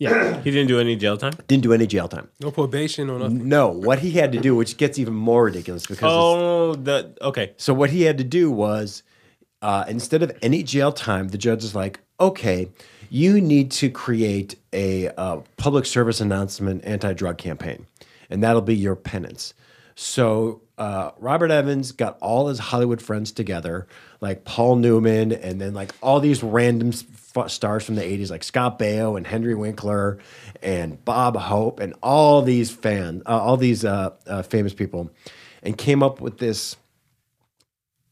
Yeah. 0.00 0.40
He 0.44 0.50
didn't 0.50 0.68
do 0.68 0.80
any 0.80 0.96
jail 0.96 1.16
time. 1.18 1.34
Didn't 1.46 1.62
do 1.62 1.72
any 1.74 1.86
jail 1.86 2.08
time. 2.08 2.28
No 2.40 2.50
probation 2.50 3.10
or 3.10 3.18
nothing. 3.18 3.46
No, 3.48 3.68
what 3.68 3.98
he 4.00 4.12
had 4.12 4.32
to 4.32 4.40
do, 4.40 4.56
which 4.56 4.76
gets 4.78 4.98
even 4.98 5.14
more 5.14 5.44
ridiculous 5.44 5.86
because 5.86 6.10
Oh, 6.10 6.74
the 6.74 7.14
okay. 7.20 7.52
So 7.58 7.74
what 7.74 7.90
he 7.90 8.02
had 8.02 8.16
to 8.18 8.24
do 8.24 8.50
was, 8.50 9.02
uh, 9.60 9.84
instead 9.86 10.22
of 10.22 10.32
any 10.40 10.62
jail 10.62 10.90
time, 10.90 11.28
the 11.28 11.38
judge 11.38 11.62
is 11.62 11.74
like, 11.74 12.00
okay, 12.18 12.70
you 13.10 13.40
need 13.42 13.70
to 13.72 13.90
create 13.90 14.56
a 14.72 15.08
uh, 15.18 15.40
public 15.58 15.84
service 15.84 16.20
announcement 16.22 16.82
anti-drug 16.84 17.36
campaign, 17.36 17.86
and 18.30 18.42
that'll 18.42 18.62
be 18.62 18.74
your 18.76 18.96
penance. 18.96 19.52
So 19.96 20.62
uh, 20.80 21.12
Robert 21.18 21.50
Evans 21.50 21.92
got 21.92 22.18
all 22.20 22.48
his 22.48 22.58
Hollywood 22.58 23.02
friends 23.02 23.32
together, 23.32 23.86
like 24.22 24.44
Paul 24.44 24.76
Newman, 24.76 25.30
and 25.30 25.60
then 25.60 25.74
like 25.74 25.92
all 26.02 26.20
these 26.20 26.42
random 26.42 26.92
stars 26.92 27.84
from 27.84 27.96
the 27.96 28.02
'80s, 28.02 28.30
like 28.30 28.42
Scott 28.42 28.78
Baio 28.78 29.16
and 29.16 29.26
Henry 29.26 29.54
Winkler, 29.54 30.18
and 30.62 31.04
Bob 31.04 31.36
Hope, 31.36 31.80
and 31.80 31.94
all 32.02 32.40
these 32.40 32.70
fans, 32.70 33.22
uh, 33.26 33.38
all 33.38 33.58
these 33.58 33.84
uh, 33.84 34.10
uh, 34.26 34.42
famous 34.42 34.72
people, 34.72 35.10
and 35.62 35.76
came 35.76 36.02
up 36.02 36.22
with 36.22 36.38
this 36.38 36.76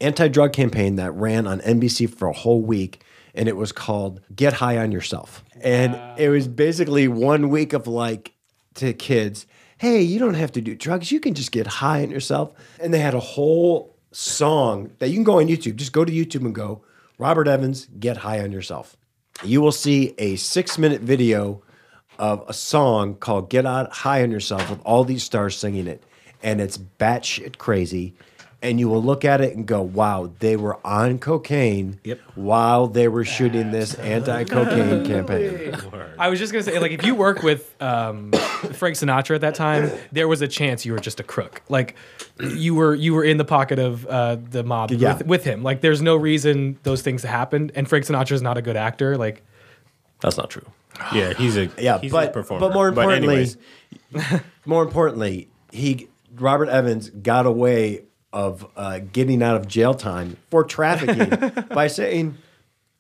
anti-drug 0.01 0.53
campaign 0.53 0.97
that 0.97 1.11
ran 1.13 1.47
on 1.47 1.61
NBC 1.61 2.15
for 2.15 2.29
a 2.29 2.33
whole 2.33 2.63
week 2.63 3.03
and 3.35 3.49
it 3.49 3.57
was 3.57 3.73
called 3.73 4.21
Get 4.35 4.53
High 4.55 4.79
on 4.79 4.93
Yourself. 4.93 5.45
And 5.61 5.99
it 6.19 6.29
was 6.29 6.47
basically 6.47 7.09
one 7.09 7.49
week 7.51 7.73
of 7.73 7.87
like 7.87 8.35
to 8.75 8.93
kids, 8.93 9.47
hey, 9.79 10.03
you 10.03 10.19
don't 10.19 10.35
have 10.35 10.53
to 10.53 10.61
do 10.61 10.75
drugs, 10.75 11.11
you 11.11 11.21
can 11.21 11.35
just 11.35 11.53
get 11.53 11.67
high 11.67 12.03
on 12.03 12.11
yourself. 12.11 12.53
And 12.81 12.93
they 12.93 12.99
had 12.99 13.15
a 13.15 13.21
whole 13.21 13.97
song 14.13 14.91
that 14.99 15.09
you 15.09 15.15
can 15.15 15.25
go 15.25 15.39
on 15.39 15.47
YouTube. 15.47 15.77
Just 15.77 15.93
go 15.93 16.05
to 16.05 16.13
YouTube 16.13 16.45
and 16.45 16.55
go 16.55 16.83
Robert 17.19 17.49
Evans 17.49 17.89
Get 17.99 18.19
High 18.19 18.41
on 18.41 18.53
Yourself. 18.53 18.97
You 19.45 19.61
will 19.61 19.73
see 19.73 20.15
a 20.19 20.35
6-minute 20.35 21.01
video 21.03 21.63
of 22.19 22.45
a 22.49 22.53
song 22.53 23.15
called 23.15 23.51
Get 23.51 23.67
Out 23.67 23.93
High 23.93 24.23
on 24.23 24.31
Yourself 24.31 24.69
with 24.69 24.81
all 24.85 25.05
these 25.05 25.23
stars 25.23 25.57
singing 25.57 25.87
it. 25.87 26.03
And 26.43 26.61
it's 26.61 26.79
batshit 26.79 27.59
crazy. 27.59 28.15
And 28.61 28.81
you 28.81 28.89
will 28.89 29.03
look 29.03 29.25
at 29.25 29.41
it 29.41 29.55
and 29.57 29.65
go, 29.67 29.81
wow, 29.83 30.33
they 30.41 30.57
were 30.57 30.85
on 30.85 31.21
cocaine 31.21 32.01
Yep. 32.03 32.19
while 32.35 32.89
they 32.89 33.07
were 33.07 33.25
shooting 33.25 33.71
this 33.71 33.95
anti 33.95 34.43
cocaine 34.43 35.07
campaign. 35.07 35.77
I 36.19 36.29
was 36.29 36.41
just 36.41 36.53
gonna 36.53 36.65
say, 36.65 36.77
like, 36.81 36.91
if 36.91 37.07
you 37.07 37.15
work 37.15 37.45
with 37.45 37.73
um, 37.81 38.33
Frank 38.33 38.97
Sinatra 38.97 39.37
at 39.37 39.43
that 39.43 39.55
time, 39.55 39.93
there 40.11 40.27
was 40.27 40.43
a 40.43 40.49
chance 40.49 40.85
you 40.85 40.93
were 40.93 40.99
just 40.99 41.21
a 41.21 41.23
crook. 41.23 41.63
Like, 41.69 41.95
you 42.41 42.75
were 42.75 42.97
you 42.97 43.15
were 43.15 43.23
in 43.23 43.37
the 43.37 43.45
pocket 43.45 43.79
of 43.79 44.05
uh, 44.07 44.39
the 44.51 44.65
mob 44.65 44.91
Yeah. 44.91 45.19
with, 45.19 45.27
with 45.27 45.45
him. 45.45 45.63
Like, 45.63 45.81
there's 45.81 46.03
no 46.03 46.17
reason 46.17 46.81
those 46.83 47.01
things 47.01 47.23
happened. 47.23 47.71
And 47.77 47.89
Frank 47.89 48.07
Sinatra's 48.07 48.43
not 48.43 48.59
a 48.59 48.63
good 48.63 48.77
actor. 48.77 49.17
Like, 49.17 49.43
That's 50.21 50.37
not 50.37 50.51
true. 50.51 50.67
Yeah, 51.15 51.33
he's 51.33 51.57
a 51.57 51.71
Yeah, 51.79 51.99
he's 52.01 52.11
a 52.11 52.15
but, 52.15 52.33
performer. 52.33 52.67
but 52.67 52.75
more 52.75 52.89
importantly, 52.89 53.35
anyways, 53.35 53.57
more 54.67 54.83
importantly, 54.83 55.47
he 55.71 56.09
Robert 56.37 56.69
Evans 56.69 57.11
got 57.11 57.47
away 57.47 58.03
of 58.39 58.65
uh, 58.77 59.01
getting 59.01 59.43
out 59.43 59.57
of 59.57 59.67
jail 59.67 59.95
time 59.95 60.37
for 60.49 60.63
trafficking 60.63 61.65
by 61.75 61.89
saying, 61.89 62.39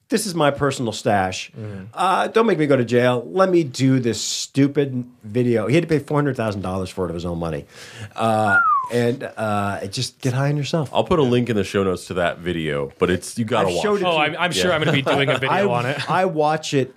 "This 0.09 0.27
is 0.27 0.35
my 0.35 0.51
personal 0.51 0.90
stash. 0.93 1.52
Uh, 1.94 2.27
don't 2.27 2.47
make 2.47 2.59
me 2.59 2.66
go 2.66 2.77
to 2.77 2.85
jail. 2.85 3.24
Let 3.24 3.48
me 3.48 3.62
do 3.62 4.01
this 4.01 4.20
stupid 4.20 5.05
video." 5.23 5.69
He 5.69 5.77
had 5.77 5.85
to 5.85 5.89
pay 5.89 6.01
four 6.01 6.16
hundred 6.16 6.36
thousand 6.36 6.62
dollars 6.62 6.90
for 6.90 7.05
it 7.05 7.10
of 7.10 7.15
his 7.15 7.24
own 7.24 7.39
money, 7.39 7.66
uh, 8.16 8.59
and 8.93 9.23
uh, 9.36 9.86
just 9.86 10.20
get 10.20 10.32
high 10.32 10.48
on 10.48 10.56
yourself. 10.56 10.90
I'll 10.93 11.05
put 11.05 11.20
a 11.20 11.23
link 11.23 11.48
in 11.48 11.55
the 11.55 11.62
show 11.62 11.85
notes 11.85 12.09
to 12.09 12.15
that 12.15 12.39
video, 12.39 12.90
but 12.98 13.09
it's 13.09 13.39
you 13.39 13.44
gotta 13.44 13.69
I've 13.69 13.77
watch. 13.77 13.85
it. 13.85 14.01
it 14.01 14.05
oh, 14.05 14.19
I'm, 14.19 14.36
I'm 14.36 14.51
sure 14.52 14.73
I'm 14.73 14.81
gonna 14.81 14.90
be 14.90 15.02
doing 15.02 15.28
a 15.28 15.39
video 15.39 15.70
I, 15.70 15.78
on 15.78 15.86
it. 15.86 16.10
I 16.10 16.24
watch 16.24 16.74
it 16.74 16.93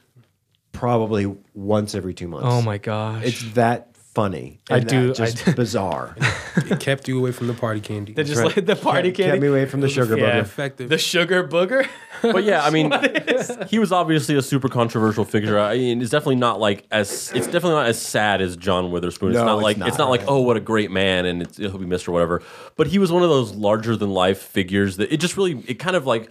probably 0.72 1.31
once 1.53 1.93
every 1.93 2.15
two 2.15 2.27
months. 2.27 2.47
Oh 2.49 2.63
my 2.63 2.80
gosh. 2.80 3.23
It's 3.23 3.43
that 3.53 3.90
funny. 4.13 4.59
I 4.69 4.77
and 4.77 4.85
uh, 4.88 4.89
do- 4.89 5.13
just 5.13 5.47
I- 5.47 5.53
bizarre. 5.53 6.15
It 6.57 6.81
kept 6.81 7.07
you 7.07 7.17
away 7.17 7.31
from 7.31 7.47
the 7.47 7.53
party 7.53 7.79
candy. 7.79 8.11
They're 8.13 8.25
just 8.25 8.41
right. 8.41 8.53
like 8.57 8.65
the 8.65 8.75
party 8.75 9.09
Kept- 9.09 9.17
candy. 9.17 9.31
kept 9.31 9.41
me 9.41 9.47
away 9.47 9.65
from 9.65 9.79
the 9.79 9.88
sugar 9.88 10.17
Yeah. 10.17 10.31
booger. 10.33 10.41
effective. 10.41 10.89
The 10.89 10.97
sugar 10.97 11.47
booger. 11.47 11.88
But 12.21 12.43
yeah, 12.43 12.63
I 12.63 12.69
mean, 12.69 12.91
he 13.67 13.79
was 13.79 13.91
obviously 13.91 14.35
a 14.35 14.43
super 14.43 14.69
controversial 14.69 15.25
figure. 15.25 15.57
I 15.57 15.75
mean, 15.77 16.01
it's 16.03 16.11
definitely 16.11 16.35
not 16.35 16.59
like 16.59 16.85
as 16.91 17.31
it's 17.33 17.47
definitely 17.47 17.71
not 17.71 17.88
as 17.88 17.99
sad 17.99 18.41
as 18.43 18.55
John 18.55 18.91
Witherspoon. 18.91 19.29
It's 19.31 19.38
No, 19.39 19.45
not 19.45 19.55
it's 19.57 19.63
like 19.63 19.77
not. 19.77 19.88
it's 19.88 19.97
not 19.97 20.09
like 20.11 20.21
oh 20.27 20.39
what 20.41 20.55
a 20.55 20.59
great 20.59 20.91
man 20.91 21.25
and 21.25 21.41
it's, 21.41 21.57
he'll 21.57 21.79
be 21.79 21.88
missed 21.88 22.07
or 22.07 22.11
whatever. 22.11 22.43
But 22.75 22.85
he 22.88 22.99
was 22.99 23.11
one 23.11 23.23
of 23.23 23.29
those 23.29 23.55
larger 23.55 23.95
than 23.95 24.11
life 24.11 24.39
figures 24.39 24.97
that 24.97 25.11
it 25.11 25.17
just 25.17 25.35
really 25.35 25.63
it 25.67 25.75
kind 25.79 25.95
of 25.95 26.05
like 26.05 26.29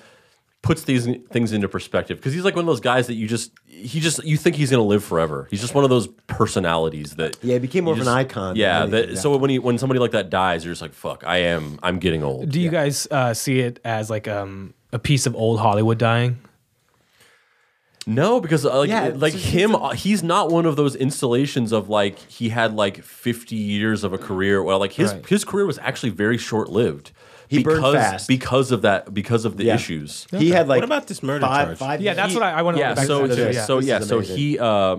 puts 0.63 0.83
these 0.85 1.07
things 1.31 1.53
into 1.53 1.69
perspective 1.69 2.19
because 2.19 2.35
he's 2.35 2.45
like 2.45 2.55
one 2.55 2.63
of 2.63 2.67
those 2.67 2.81
guys 2.81 3.07
that 3.07 3.15
you 3.15 3.27
just 3.27 3.51
he 3.67 3.99
just 3.99 4.23
you 4.25 4.37
think 4.37 4.57
he's 4.57 4.71
gonna 4.71 4.83
live 4.83 5.03
forever. 5.03 5.49
He's 5.51 5.61
just 5.63 5.75
one 5.75 5.85
of 5.85 5.91
those 5.91 6.07
personalities 6.27 7.17
that 7.17 7.39
Yeah, 7.43 7.55
he 7.55 7.59
became 7.61 7.85
more 7.85 7.95
you 7.95 8.03
of 8.03 8.07
an 8.07 8.13
icon 8.13 8.57
Yeah, 8.57 8.83
anything, 8.83 8.91
that, 9.07 9.09
yeah. 9.15 9.21
so 9.21 9.37
when 9.39 9.49
he 9.51 9.59
when 9.59 9.79
somebody 9.79 9.99
like 10.01 10.11
that 10.11 10.29
dies, 10.29 10.65
you're 10.65 10.73
just 10.73 10.83
like 10.83 10.93
fuck. 10.93 11.25
I 11.27 11.39
am 11.39 11.79
I'm 11.83 11.99
getting 11.99 12.23
old. 12.23 12.51
Do 12.51 12.61
you 12.61 12.69
guys 12.71 13.09
uh, 13.11 13.33
see 13.33 13.61
it 13.61 13.81
as 13.85 14.11
like 14.11 14.29
um, 14.29 14.75
a 14.93 14.99
piece 14.99 15.25
of 15.27 15.35
old 15.35 15.61
Hollywood 15.61 15.97
dying? 15.99 16.39
No, 18.07 18.41
because 18.41 18.65
uh, 18.67 18.77
like 18.79 18.89
Yeah, 18.89 19.13
like 19.15 19.35
so 19.35 19.39
him, 19.39 19.75
uh, 19.77 19.91
he's 19.93 20.23
not 20.23 20.51
one 20.51 20.67
of 20.67 20.75
those 20.77 20.97
installations 20.97 21.71
of 21.71 21.89
like 21.89 22.19
he 22.19 22.49
had 22.49 22.75
like 22.75 23.03
fifty 23.03 23.57
years 23.57 24.05
of 24.05 24.13
a 24.13 24.19
career. 24.19 24.63
Well, 24.63 24.79
like 24.79 24.93
his 24.93 25.13
Right. 25.13 25.27
his 25.27 25.45
career 25.45 25.67
was 25.67 25.79
actually 25.79 26.11
very 26.11 26.39
short 26.39 26.69
lived. 26.71 27.13
He 27.51 27.63
burned 27.65 27.79
because, 27.79 27.95
fast. 27.95 28.29
because 28.29 28.71
of 28.71 28.83
that 28.83 29.13
because 29.13 29.45
of 29.45 29.57
the 29.57 29.65
Yeah. 29.65 29.75
issues. 29.75 30.27
He 30.31 30.51
had 30.51 30.69
like 30.69 30.79
What 30.79 30.85
about 30.85 31.09
this 31.09 31.21
murder 31.23 31.45
five, 31.45 31.67
charge? 31.67 31.79
five 31.79 32.01
Yeah, 32.01 32.15
that's 32.15 32.33
what 32.33 32.45
I, 32.45 32.53
I 32.53 32.63
want 32.63 32.77
to 32.77 32.81
Yeah, 32.81 32.95
back 32.95 33.07
so 33.07 33.27
to. 33.27 33.53
yeah. 33.53 33.65
so 33.65 33.81
yeah, 33.81 33.99
so 33.99 34.21
he 34.21 34.57
uh, 34.59 34.99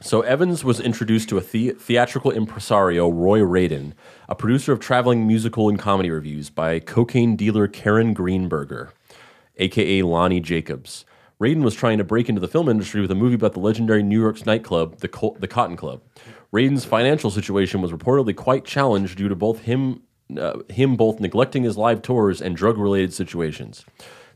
so 0.00 0.20
Evans 0.20 0.62
was 0.62 0.78
introduced 0.80 1.28
to 1.30 1.38
a 1.38 1.40
the- 1.40 1.70
theatrical 1.72 2.30
impresario 2.30 3.08
Roy 3.08 3.40
Radin, 3.40 3.92
a 4.28 4.34
producer 4.36 4.72
of 4.72 4.78
traveling 4.78 5.26
musical 5.26 5.68
and 5.68 5.76
comedy 5.78 6.10
reviews 6.10 6.50
by 6.50 6.78
cocaine 6.78 7.34
dealer 7.34 7.66
Karen 7.66 8.14
Greenberger, 8.14 8.90
aka 9.56 10.02
Lonnie 10.02 10.40
Jacobs. 10.40 11.04
Radin 11.40 11.62
was 11.62 11.74
trying 11.74 11.98
to 11.98 12.04
break 12.04 12.28
into 12.28 12.40
the 12.40 12.48
film 12.48 12.68
industry 12.68 13.00
with 13.00 13.10
a 13.10 13.14
movie 13.14 13.34
about 13.34 13.52
the 13.54 13.60
legendary 13.60 14.02
New 14.04 14.20
York's 14.20 14.46
nightclub, 14.46 14.98
the, 15.00 15.08
Col- 15.08 15.36
the 15.40 15.48
Cotton 15.48 15.76
Club. 15.76 16.00
Radin's 16.52 16.84
financial 16.86 17.30
situation 17.30 17.82
was 17.82 17.92
reportedly 17.92 18.34
quite 18.34 18.64
challenged 18.64 19.18
due 19.18 19.28
to 19.28 19.34
both 19.34 19.60
him 19.62 20.02
uh, 20.38 20.58
him 20.68 20.96
both 20.96 21.20
neglecting 21.20 21.62
his 21.62 21.76
live 21.76 22.02
tours 22.02 22.40
and 22.40 22.56
drug-related 22.56 23.12
situations. 23.12 23.84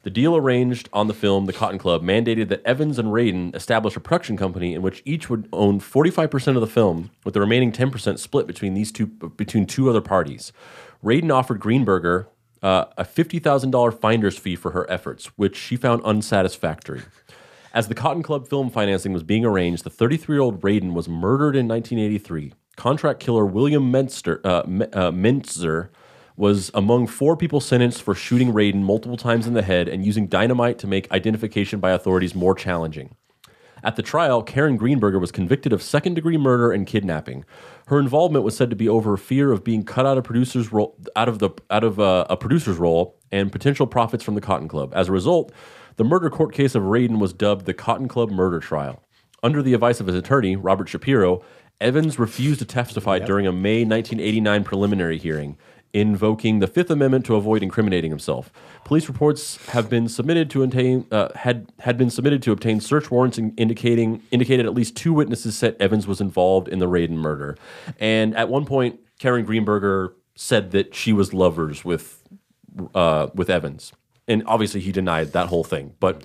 The 0.02 0.10
deal 0.10 0.34
arranged 0.34 0.88
on 0.94 1.08
the 1.08 1.14
film 1.14 1.44
The 1.44 1.52
Cotton 1.52 1.78
Club 1.78 2.02
mandated 2.02 2.48
that 2.48 2.64
Evans 2.64 2.98
and 2.98 3.08
Radin 3.08 3.54
establish 3.54 3.96
a 3.96 4.00
production 4.00 4.36
company 4.36 4.72
in 4.72 4.80
which 4.80 5.02
each 5.04 5.28
would 5.28 5.46
own 5.52 5.78
45% 5.78 6.54
of 6.54 6.62
the 6.62 6.66
film, 6.66 7.10
with 7.22 7.34
the 7.34 7.40
remaining 7.40 7.70
10% 7.70 8.18
split 8.18 8.46
between 8.46 8.72
these 8.72 8.90
two 8.90 9.06
between 9.06 9.66
two 9.66 9.90
other 9.90 10.00
parties. 10.00 10.52
Radin 11.04 11.30
offered 11.32 11.60
Greenberger 11.60 12.26
uh, 12.62 12.86
a 12.96 13.04
$50,000 13.04 14.00
finder's 14.00 14.38
fee 14.38 14.56
for 14.56 14.72
her 14.72 14.90
efforts, 14.90 15.26
which 15.36 15.56
she 15.56 15.76
found 15.76 16.02
unsatisfactory. 16.04 17.02
As 17.72 17.88
the 17.88 17.94
Cotton 17.94 18.22
Club 18.22 18.48
film 18.48 18.70
financing 18.70 19.12
was 19.12 19.22
being 19.22 19.44
arranged, 19.44 19.84
the 19.84 19.90
33 19.90 20.34
year 20.34 20.42
old 20.42 20.60
Radin 20.60 20.92
was 20.92 21.08
murdered 21.08 21.56
in 21.56 21.68
1983. 21.68 22.52
Contract 22.80 23.20
killer 23.20 23.44
William 23.44 23.92
Menster, 23.92 24.40
uh, 24.42 24.62
uh, 24.96 25.10
Mentzer 25.10 25.90
was 26.34 26.70
among 26.72 27.08
four 27.08 27.36
people 27.36 27.60
sentenced 27.60 28.00
for 28.00 28.14
shooting 28.14 28.54
Radin 28.54 28.76
multiple 28.76 29.18
times 29.18 29.46
in 29.46 29.52
the 29.52 29.60
head 29.60 29.86
and 29.86 30.06
using 30.06 30.26
dynamite 30.26 30.78
to 30.78 30.86
make 30.86 31.12
identification 31.12 31.78
by 31.78 31.90
authorities 31.90 32.34
more 32.34 32.54
challenging. 32.54 33.14
At 33.84 33.96
the 33.96 34.02
trial, 34.02 34.42
Karen 34.42 34.78
Greenberger 34.78 35.20
was 35.20 35.30
convicted 35.30 35.74
of 35.74 35.82
second 35.82 36.14
degree 36.14 36.38
murder 36.38 36.72
and 36.72 36.86
kidnapping. 36.86 37.44
Her 37.88 38.00
involvement 38.00 38.46
was 38.46 38.56
said 38.56 38.70
to 38.70 38.76
be 38.76 38.88
over 38.88 39.14
fear 39.18 39.52
of 39.52 39.62
being 39.62 39.82
cut 39.82 40.06
out 40.06 40.16
of 40.16 40.24
producer's 40.24 40.72
out 41.14 41.28
of 41.28 41.38
the 41.38 41.50
out 41.68 41.84
of 41.84 42.00
uh, 42.00 42.24
a 42.30 42.36
producer's 42.38 42.78
role 42.78 43.20
and 43.30 43.52
potential 43.52 43.86
profits 43.86 44.24
from 44.24 44.36
the 44.36 44.40
Cotton 44.40 44.68
Club. 44.68 44.90
As 44.96 45.10
a 45.10 45.12
result, 45.12 45.52
the 45.96 46.04
murder 46.04 46.30
court 46.30 46.54
case 46.54 46.74
of 46.74 46.84
Radin 46.84 47.18
was 47.18 47.34
dubbed 47.34 47.66
the 47.66 47.74
Cotton 47.74 48.08
Club 48.08 48.30
murder 48.30 48.58
trial. 48.58 49.02
Under 49.42 49.62
the 49.62 49.74
advice 49.74 50.00
of 50.00 50.06
his 50.06 50.16
attorney, 50.16 50.56
Robert 50.56 50.88
Shapiro, 50.88 51.42
Evans 51.80 52.18
refused 52.18 52.58
to 52.58 52.66
testify 52.66 53.18
during 53.18 53.46
a 53.46 53.52
May 53.52 53.84
1989 53.84 54.64
preliminary 54.64 55.16
hearing, 55.16 55.56
invoking 55.94 56.58
the 56.58 56.66
Fifth 56.66 56.90
Amendment 56.90 57.24
to 57.24 57.36
avoid 57.36 57.62
incriminating 57.62 58.10
himself. 58.10 58.52
Police 58.84 59.08
reports 59.08 59.56
have 59.68 59.88
been 59.88 60.06
submitted 60.06 60.50
to 60.50 60.62
obtain 60.62 61.06
uh, 61.10 61.30
had 61.34 61.72
had 61.80 61.96
been 61.96 62.10
submitted 62.10 62.42
to 62.42 62.52
obtain 62.52 62.80
search 62.80 63.10
warrants 63.10 63.38
in- 63.38 63.54
indicating 63.56 64.22
indicated 64.30 64.66
at 64.66 64.74
least 64.74 64.94
two 64.94 65.12
witnesses 65.14 65.56
said 65.56 65.74
Evans 65.80 66.06
was 66.06 66.20
involved 66.20 66.68
in 66.68 66.80
the 66.80 66.86
Radin 66.86 67.12
murder, 67.12 67.56
and 67.98 68.36
at 68.36 68.50
one 68.50 68.66
point, 68.66 69.00
Karen 69.18 69.46
Greenberger 69.46 70.12
said 70.34 70.72
that 70.72 70.94
she 70.94 71.14
was 71.14 71.32
lovers 71.32 71.82
with 71.82 72.22
uh, 72.94 73.28
with 73.34 73.48
Evans, 73.48 73.92
and 74.28 74.42
obviously 74.46 74.80
he 74.80 74.92
denied 74.92 75.32
that 75.32 75.48
whole 75.48 75.64
thing, 75.64 75.94
but. 75.98 76.22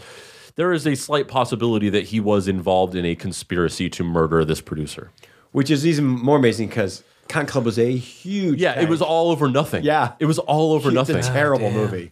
there 0.57 0.71
is 0.71 0.87
a 0.87 0.95
slight 0.95 1.27
possibility 1.27 1.89
that 1.89 2.05
he 2.05 2.19
was 2.21 2.47
involved 2.47 2.95
in 2.95 3.03
a 3.03 3.13
conspiracy 3.13 3.89
to 3.89 4.05
murder 4.05 4.45
this 4.45 4.61
producer. 4.61 5.11
Which 5.55 5.71
is 5.71 5.87
even 5.87 6.05
more 6.05 6.35
amazing 6.37 6.67
because 6.67 7.01
Con 7.29 7.45
Club 7.45 7.63
was 7.63 7.79
a 7.79 7.89
huge. 7.95 8.59
Yeah, 8.59 8.77
it 8.81 8.89
was 8.89 9.01
all 9.01 9.31
over 9.31 9.47
nothing. 9.47 9.85
Yeah. 9.85 10.11
it 10.19 10.25
was 10.25 10.37
all 10.37 10.73
over 10.73 10.89
It's 10.89 10.95
nothing. 10.95 11.15
a 11.15 11.21
terrible 11.21 11.69
damn. 11.69 11.77
movie. 11.77 12.11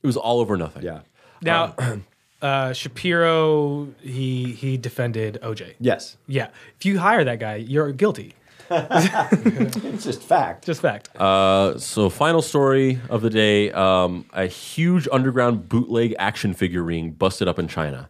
it 0.00 0.06
was 0.06 0.16
all 0.16 0.38
over 0.38 0.56
nothing. 0.56 0.84
Yeah. 0.84 1.00
Now, 1.42 1.74
uh, 2.42 2.72
Shapiro 2.72 3.88
he 4.00 4.52
he 4.52 4.76
defended 4.76 5.40
OJ. 5.42 5.74
Yes. 5.80 6.16
Yeah, 6.28 6.48
if 6.78 6.84
you 6.86 7.00
hire 7.00 7.24
that 7.24 7.40
guy, 7.40 7.56
you're 7.56 7.90
guilty. 7.92 8.34
It's 8.70 10.04
just 10.04 10.22
fact. 10.22 10.64
Just 10.64 10.80
fact. 10.80 11.14
Uh, 11.16 11.76
so, 11.78 12.08
final 12.08 12.42
story 12.42 13.00
of 13.10 13.20
the 13.22 13.28
day: 13.30 13.70
um, 13.72 14.24
a 14.32 14.46
huge 14.46 15.08
underground 15.12 15.68
bootleg 15.68 16.14
action 16.18 16.54
figure 16.54 16.82
ring 16.82 17.10
busted 17.10 17.48
up 17.48 17.58
in 17.58 17.66
China. 17.68 18.08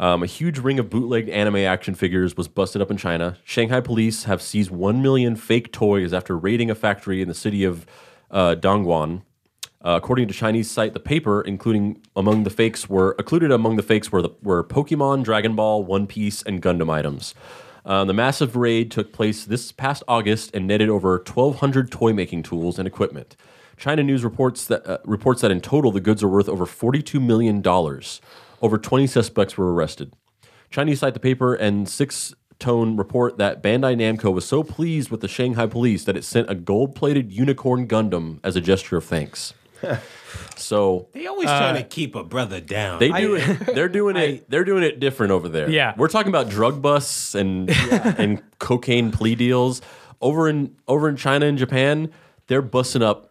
Um, 0.00 0.22
a 0.22 0.26
huge 0.26 0.58
ring 0.58 0.78
of 0.78 0.88
bootlegged 0.88 1.28
anime 1.28 1.56
action 1.56 1.94
figures 1.94 2.34
was 2.34 2.48
busted 2.48 2.80
up 2.80 2.90
in 2.90 2.96
China. 2.96 3.36
Shanghai 3.44 3.82
police 3.82 4.24
have 4.24 4.40
seized 4.40 4.70
one 4.70 5.02
million 5.02 5.36
fake 5.36 5.72
toys 5.72 6.14
after 6.14 6.38
raiding 6.38 6.70
a 6.70 6.74
factory 6.74 7.20
in 7.20 7.28
the 7.28 7.34
city 7.34 7.64
of 7.64 7.84
uh, 8.30 8.56
Dongguan. 8.58 9.22
Uh, 9.82 9.98
according 10.02 10.26
to 10.28 10.34
Chinese 10.34 10.70
site 10.70 10.94
The 10.94 11.00
Paper, 11.00 11.42
including 11.42 12.00
among 12.16 12.44
the 12.44 12.50
fakes 12.50 12.88
were 12.88 13.14
included 13.18 13.50
among 13.50 13.76
the 13.76 13.82
fakes 13.82 14.10
were 14.10 14.22
the, 14.22 14.30
were 14.42 14.64
Pokemon, 14.64 15.22
Dragon 15.22 15.54
Ball, 15.54 15.84
One 15.84 16.06
Piece, 16.06 16.42
and 16.42 16.62
Gundam 16.62 16.90
items. 16.90 17.34
Um, 17.84 18.06
the 18.06 18.14
massive 18.14 18.56
raid 18.56 18.90
took 18.90 19.12
place 19.12 19.44
this 19.44 19.70
past 19.70 20.02
August 20.08 20.54
and 20.54 20.66
netted 20.66 20.88
over 20.88 21.16
1,200 21.16 21.90
toy 21.90 22.12
making 22.14 22.42
tools 22.42 22.78
and 22.78 22.86
equipment. 22.86 23.36
China 23.76 24.02
News 24.02 24.24
reports 24.24 24.66
that 24.66 24.86
uh, 24.86 24.98
reports 25.04 25.40
that 25.42 25.50
in 25.50 25.60
total 25.60 25.90
the 25.90 26.00
goods 26.00 26.22
are 26.22 26.28
worth 26.28 26.48
over 26.48 26.64
42 26.64 27.20
million 27.20 27.60
dollars. 27.60 28.20
Over 28.60 28.78
20 28.78 29.06
suspects 29.06 29.56
were 29.56 29.72
arrested. 29.72 30.14
Chinese 30.70 31.00
site 31.00 31.14
The 31.14 31.20
Paper 31.20 31.54
and 31.54 31.88
Sixth 31.88 32.34
Tone 32.58 32.96
report 32.96 33.38
that 33.38 33.62
Bandai 33.62 33.96
Namco 33.96 34.32
was 34.32 34.44
so 34.46 34.62
pleased 34.62 35.10
with 35.10 35.20
the 35.20 35.28
Shanghai 35.28 35.66
police 35.66 36.04
that 36.04 36.16
it 36.16 36.24
sent 36.24 36.50
a 36.50 36.54
gold-plated 36.54 37.32
unicorn 37.32 37.88
Gundam 37.88 38.38
as 38.44 38.54
a 38.54 38.60
gesture 38.60 38.98
of 38.98 39.04
thanks. 39.04 39.54
so 40.56 41.08
They 41.12 41.26
always 41.26 41.46
trying 41.48 41.76
uh, 41.76 41.78
to 41.78 41.84
keep 41.84 42.14
a 42.14 42.22
brother 42.22 42.60
down. 42.60 42.98
they 42.98 43.10
do 43.10 43.34
it. 43.36 43.74
They're 43.74 43.88
doing 43.88 44.16
it. 44.18 44.48
They're 44.50 44.64
doing 44.64 44.82
it 44.82 45.00
different 45.00 45.32
over 45.32 45.48
there. 45.48 45.70
Yeah. 45.70 45.94
we're 45.96 46.08
talking 46.08 46.28
about 46.28 46.50
drug 46.50 46.82
busts 46.82 47.34
and 47.34 47.70
and 47.70 48.42
cocaine 48.58 49.10
plea 49.10 49.34
deals 49.34 49.80
over 50.20 50.48
in 50.48 50.76
over 50.86 51.08
in 51.08 51.16
China 51.16 51.46
and 51.46 51.56
Japan. 51.58 52.12
They're 52.46 52.62
busting 52.62 53.02
up 53.02 53.29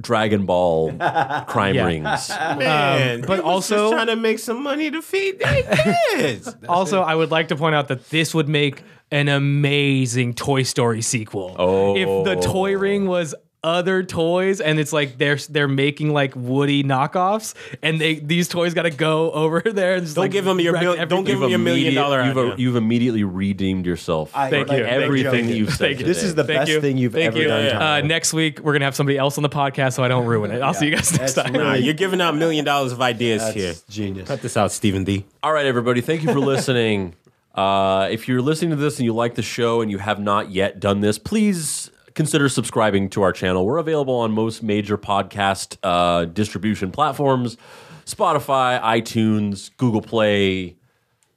Dragon 0.00 0.46
Ball 0.46 0.92
crime 1.46 1.74
Yeah. 1.74 1.86
rings. 1.86 2.28
Man, 2.58 3.16
um, 3.16 3.20
but 3.22 3.36
they 3.36 3.42
was 3.42 3.44
also- 3.44 3.76
just 3.76 3.92
trying 3.92 4.06
to 4.08 4.16
make 4.16 4.38
some 4.38 4.62
money 4.62 4.90
to 4.90 5.02
feed 5.02 5.38
their 5.38 5.62
kids. 6.14 6.54
also, 6.68 7.02
I 7.02 7.14
would 7.14 7.30
like 7.30 7.48
to 7.48 7.56
point 7.56 7.74
out 7.74 7.88
that 7.88 8.08
this 8.10 8.34
would 8.34 8.48
make 8.48 8.82
an 9.10 9.28
amazing 9.28 10.34
Toy 10.34 10.62
Story 10.62 11.02
sequel. 11.02 11.54
Oh. 11.58 11.96
If 11.96 12.24
the 12.24 12.36
toy 12.46 12.74
oh. 12.74 12.78
ring 12.78 13.06
was 13.06 13.34
other 13.66 14.04
toys 14.04 14.60
and 14.60 14.78
it's 14.78 14.92
like 14.92 15.18
they're 15.18 15.36
they're 15.36 15.66
making 15.66 16.12
like 16.12 16.32
Woody 16.36 16.84
knockoffs 16.84 17.52
and 17.82 18.00
they 18.00 18.14
these 18.14 18.46
toys 18.46 18.74
got 18.74 18.82
to 18.82 18.90
go 18.90 19.32
over 19.32 19.60
there 19.60 19.96
and 19.96 20.04
just 20.04 20.14
Don't 20.14 20.32
like 20.32 20.44
them 20.44 20.60
your 20.60 20.74
wreck 20.74 20.82
mil- 20.84 21.06
don't 21.06 21.24
give 21.24 21.40
them 21.40 21.50
your 21.50 21.58
million 21.58 21.92
dollar 21.92 22.22
You've, 22.24 22.38
idea. 22.38 22.54
you've 22.58 22.76
immediately 22.76 23.24
redeemed 23.24 23.84
yourself. 23.84 24.30
I- 24.36 24.50
Thank 24.50 24.68
like, 24.68 24.78
you. 24.78 24.84
big 24.84 24.92
Everything 24.92 25.46
joke. 25.48 25.56
you've 25.56 25.74
said. 25.74 25.98
This 25.98 26.22
is 26.22 26.36
the 26.36 26.44
Thank 26.44 26.60
best 26.60 26.70
you. 26.70 26.80
thing 26.80 26.96
you've 26.96 27.12
Thank 27.12 27.26
ever 27.26 27.38
you. 27.38 27.48
done. 27.48 27.64
Yeah. 27.64 27.94
Uh, 27.94 28.00
next 28.02 28.32
week 28.32 28.60
we're 28.60 28.72
gonna 28.72 28.84
have 28.84 28.94
somebody 28.94 29.18
else 29.18 29.36
on 29.36 29.42
the 29.42 29.48
podcast 29.48 29.94
so 29.94 30.04
I 30.04 30.08
don't 30.08 30.26
ruin 30.26 30.52
it. 30.52 30.62
I'll 30.62 30.72
see 30.72 30.86
you 30.86 30.94
guys 30.94 31.10
next 31.18 31.34
That's 31.34 31.48
time. 31.50 31.60
Really- 31.60 31.80
you're 31.80 31.94
giving 31.94 32.20
out 32.20 32.36
million 32.36 32.64
dollars 32.64 32.92
of 32.92 33.00
ideas 33.02 33.42
That's 33.42 33.54
here. 33.54 33.74
genius. 33.90 34.28
Cut 34.28 34.42
this 34.42 34.56
out, 34.56 34.70
Steven 34.70 35.02
D. 35.02 35.24
All 35.42 35.52
right, 35.52 35.66
everybody. 35.66 36.00
Thank 36.02 36.22
you 36.22 36.32
for 36.32 36.38
listening. 36.54 37.14
uh, 37.56 38.06
if 38.10 38.28
you're 38.28 38.42
listening 38.42 38.70
to 38.70 38.76
this 38.76 38.98
and 38.98 39.04
you 39.06 39.12
like 39.14 39.34
the 39.34 39.42
show 39.42 39.80
and 39.80 39.90
you 39.90 39.98
have 39.98 40.20
not 40.20 40.50
yet 40.50 40.78
done 40.78 41.00
this, 41.00 41.18
please 41.18 41.90
consider 42.16 42.48
subscribing 42.48 43.08
to 43.10 43.22
our 43.22 43.30
channel. 43.30 43.64
We're 43.64 43.78
available 43.78 44.14
on 44.14 44.32
most 44.32 44.62
major 44.62 44.98
podcast 44.98 45.76
uh, 45.84 46.24
distribution 46.24 46.90
platforms 46.90 47.56
Spotify, 48.04 48.80
iTunes, 48.80 49.70
Google 49.76 50.00
Play, 50.00 50.76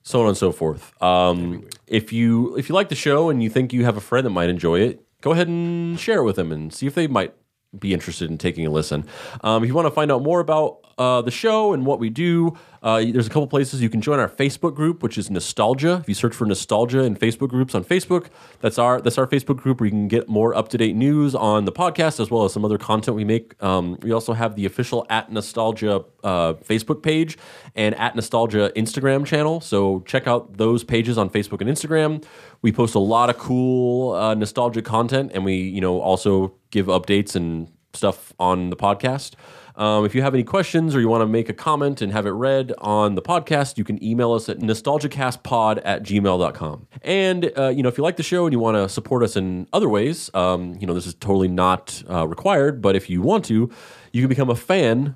so 0.03 0.21
on 0.21 0.27
and 0.27 0.37
so 0.37 0.51
forth. 0.51 0.93
Um, 1.01 1.67
if 1.87 2.13
you 2.13 2.55
if 2.57 2.69
you 2.69 2.75
like 2.75 2.89
the 2.89 2.95
show 2.95 3.29
and 3.29 3.43
you 3.43 3.49
think 3.49 3.73
you 3.73 3.85
have 3.85 3.97
a 3.97 4.01
friend 4.01 4.25
that 4.25 4.31
might 4.31 4.49
enjoy 4.49 4.79
it, 4.81 5.03
go 5.21 5.31
ahead 5.31 5.47
and 5.47 5.99
share 5.99 6.19
it 6.19 6.23
with 6.23 6.35
them 6.35 6.51
and 6.51 6.73
see 6.73 6.87
if 6.87 6.95
they 6.95 7.07
might 7.07 7.33
be 7.77 7.93
interested 7.93 8.29
in 8.29 8.37
taking 8.37 8.65
a 8.65 8.69
listen. 8.69 9.05
Um, 9.41 9.63
if 9.63 9.67
you 9.67 9.75
want 9.75 9.87
to 9.87 9.91
find 9.91 10.11
out 10.11 10.23
more 10.23 10.39
about 10.39 10.79
uh, 10.99 11.21
the 11.21 11.31
show 11.31 11.73
and 11.73 11.85
what 11.85 11.97
we 11.97 12.09
do, 12.09 12.57
uh, 12.83 12.99
there's 12.99 13.25
a 13.25 13.29
couple 13.29 13.47
places 13.47 13.81
you 13.81 13.89
can 13.89 14.01
join 14.01 14.19
our 14.19 14.29
Facebook 14.29 14.75
group, 14.75 15.01
which 15.01 15.17
is 15.17 15.29
Nostalgia. 15.29 15.99
If 16.01 16.09
you 16.09 16.13
search 16.13 16.35
for 16.35 16.45
Nostalgia 16.45 16.99
in 17.03 17.15
Facebook 17.15 17.49
groups 17.49 17.73
on 17.73 17.83
Facebook, 17.83 18.27
that's 18.59 18.77
our 18.77 19.01
that's 19.01 19.17
our 19.17 19.25
Facebook 19.25 19.57
group 19.57 19.79
where 19.79 19.85
you 19.85 19.91
can 19.91 20.07
get 20.07 20.29
more 20.29 20.53
up 20.53 20.67
to 20.69 20.77
date 20.77 20.95
news 20.95 21.35
on 21.35 21.65
the 21.65 21.71
podcast 21.71 22.19
as 22.19 22.29
well 22.29 22.43
as 22.43 22.53
some 22.53 22.63
other 22.63 22.77
content 22.77 23.15
we 23.15 23.23
make. 23.23 23.61
Um, 23.63 23.97
we 24.01 24.11
also 24.11 24.33
have 24.33 24.55
the 24.55 24.65
official 24.65 25.05
at 25.09 25.31
Nostalgia 25.31 26.03
uh, 26.23 26.53
Facebook 26.53 27.01
page 27.01 27.37
and 27.75 27.95
at 27.95 28.15
Nostalgia 28.15 28.71
Instagram 28.75 29.25
channel. 29.25 29.61
So 29.61 30.01
check 30.01 30.27
out 30.27 30.57
those 30.57 30.83
pages 30.83 31.17
on 31.17 31.29
Facebook 31.29 31.61
and 31.61 31.69
Instagram. 31.69 32.23
We 32.61 32.73
post 32.73 32.95
a 32.95 32.99
lot 32.99 33.29
of 33.29 33.37
cool 33.37 34.13
uh, 34.13 34.35
nostalgia 34.35 34.81
content, 34.81 35.31
and 35.33 35.45
we 35.45 35.55
you 35.55 35.79
know 35.79 36.01
also 36.01 36.53
give 36.71 36.87
updates 36.87 37.35
and 37.35 37.71
stuff 37.93 38.33
on 38.37 38.69
the 38.69 38.75
podcast. 38.75 39.33
Um, 39.79 40.03
if 40.03 40.13
you 40.13 40.21
have 40.21 40.33
any 40.33 40.43
questions 40.43 40.93
or 40.93 40.99
you 40.99 41.07
want 41.07 41.21
to 41.21 41.25
make 41.25 41.47
a 41.47 41.53
comment 41.53 42.01
and 42.01 42.11
have 42.11 42.25
it 42.25 42.31
read 42.31 42.73
on 42.79 43.15
the 43.15 43.21
podcast, 43.21 43.77
you 43.77 43.85
can 43.85 44.03
email 44.03 44.33
us 44.33 44.49
at 44.49 44.59
nostalgicastpod 44.59 45.81
at 45.85 46.03
gmail.com. 46.03 46.87
And, 47.01 47.51
uh, 47.57 47.69
you 47.69 47.81
know, 47.81 47.87
if 47.87 47.97
you 47.97 48.03
like 48.03 48.17
the 48.17 48.23
show 48.23 48.45
and 48.45 48.51
you 48.51 48.59
want 48.59 48.75
to 48.75 48.89
support 48.89 49.23
us 49.23 49.37
in 49.37 49.67
other 49.71 49.87
ways, 49.87 50.29
um, 50.33 50.75
you 50.81 50.85
know, 50.85 50.93
this 50.93 51.07
is 51.07 51.13
totally 51.13 51.47
not 51.47 52.03
uh, 52.09 52.27
required, 52.27 52.81
but 52.81 52.97
if 52.97 53.09
you 53.09 53.21
want 53.21 53.45
to, 53.45 53.71
you 54.11 54.21
can 54.21 54.27
become 54.27 54.49
a 54.49 54.55
fan 54.55 55.15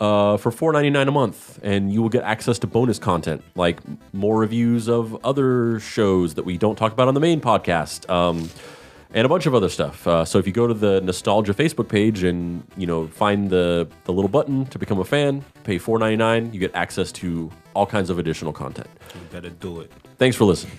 uh, 0.00 0.36
for 0.36 0.50
four 0.50 0.72
ninety 0.72 0.90
nine 0.90 1.08
a 1.08 1.10
month, 1.10 1.58
and 1.62 1.92
you 1.92 2.00
will 2.00 2.08
get 2.08 2.22
access 2.22 2.58
to 2.60 2.66
bonus 2.66 2.98
content 2.98 3.42
like 3.56 3.80
more 4.12 4.38
reviews 4.38 4.88
of 4.88 5.22
other 5.24 5.80
shows 5.80 6.34
that 6.34 6.44
we 6.44 6.56
don't 6.56 6.76
talk 6.76 6.92
about 6.92 7.08
on 7.08 7.14
the 7.14 7.20
main 7.20 7.40
podcast, 7.40 8.08
um, 8.08 8.48
and 9.14 9.24
a 9.24 9.28
bunch 9.28 9.46
of 9.46 9.54
other 9.54 9.68
stuff. 9.68 10.06
Uh, 10.06 10.24
so 10.24 10.38
if 10.38 10.46
you 10.46 10.52
go 10.52 10.66
to 10.66 10.74
the 10.74 11.00
Nostalgia 11.00 11.54
Facebook 11.54 11.88
page 11.88 12.22
and 12.22 12.62
you 12.76 12.86
know 12.86 13.06
find 13.08 13.50
the 13.50 13.88
the 14.04 14.12
little 14.12 14.28
button 14.28 14.66
to 14.66 14.78
become 14.78 14.98
a 14.98 15.04
fan, 15.04 15.44
pay 15.64 15.78
four 15.78 15.98
ninety 15.98 16.16
nine, 16.16 16.52
you 16.52 16.60
get 16.60 16.74
access 16.74 17.12
to 17.12 17.50
all 17.74 17.86
kinds 17.86 18.10
of 18.10 18.18
additional 18.18 18.52
content. 18.52 18.88
You 19.14 19.20
gotta 19.32 19.50
do 19.50 19.80
it. 19.80 19.92
Thanks 20.18 20.36
for 20.36 20.44
listening. 20.44 20.78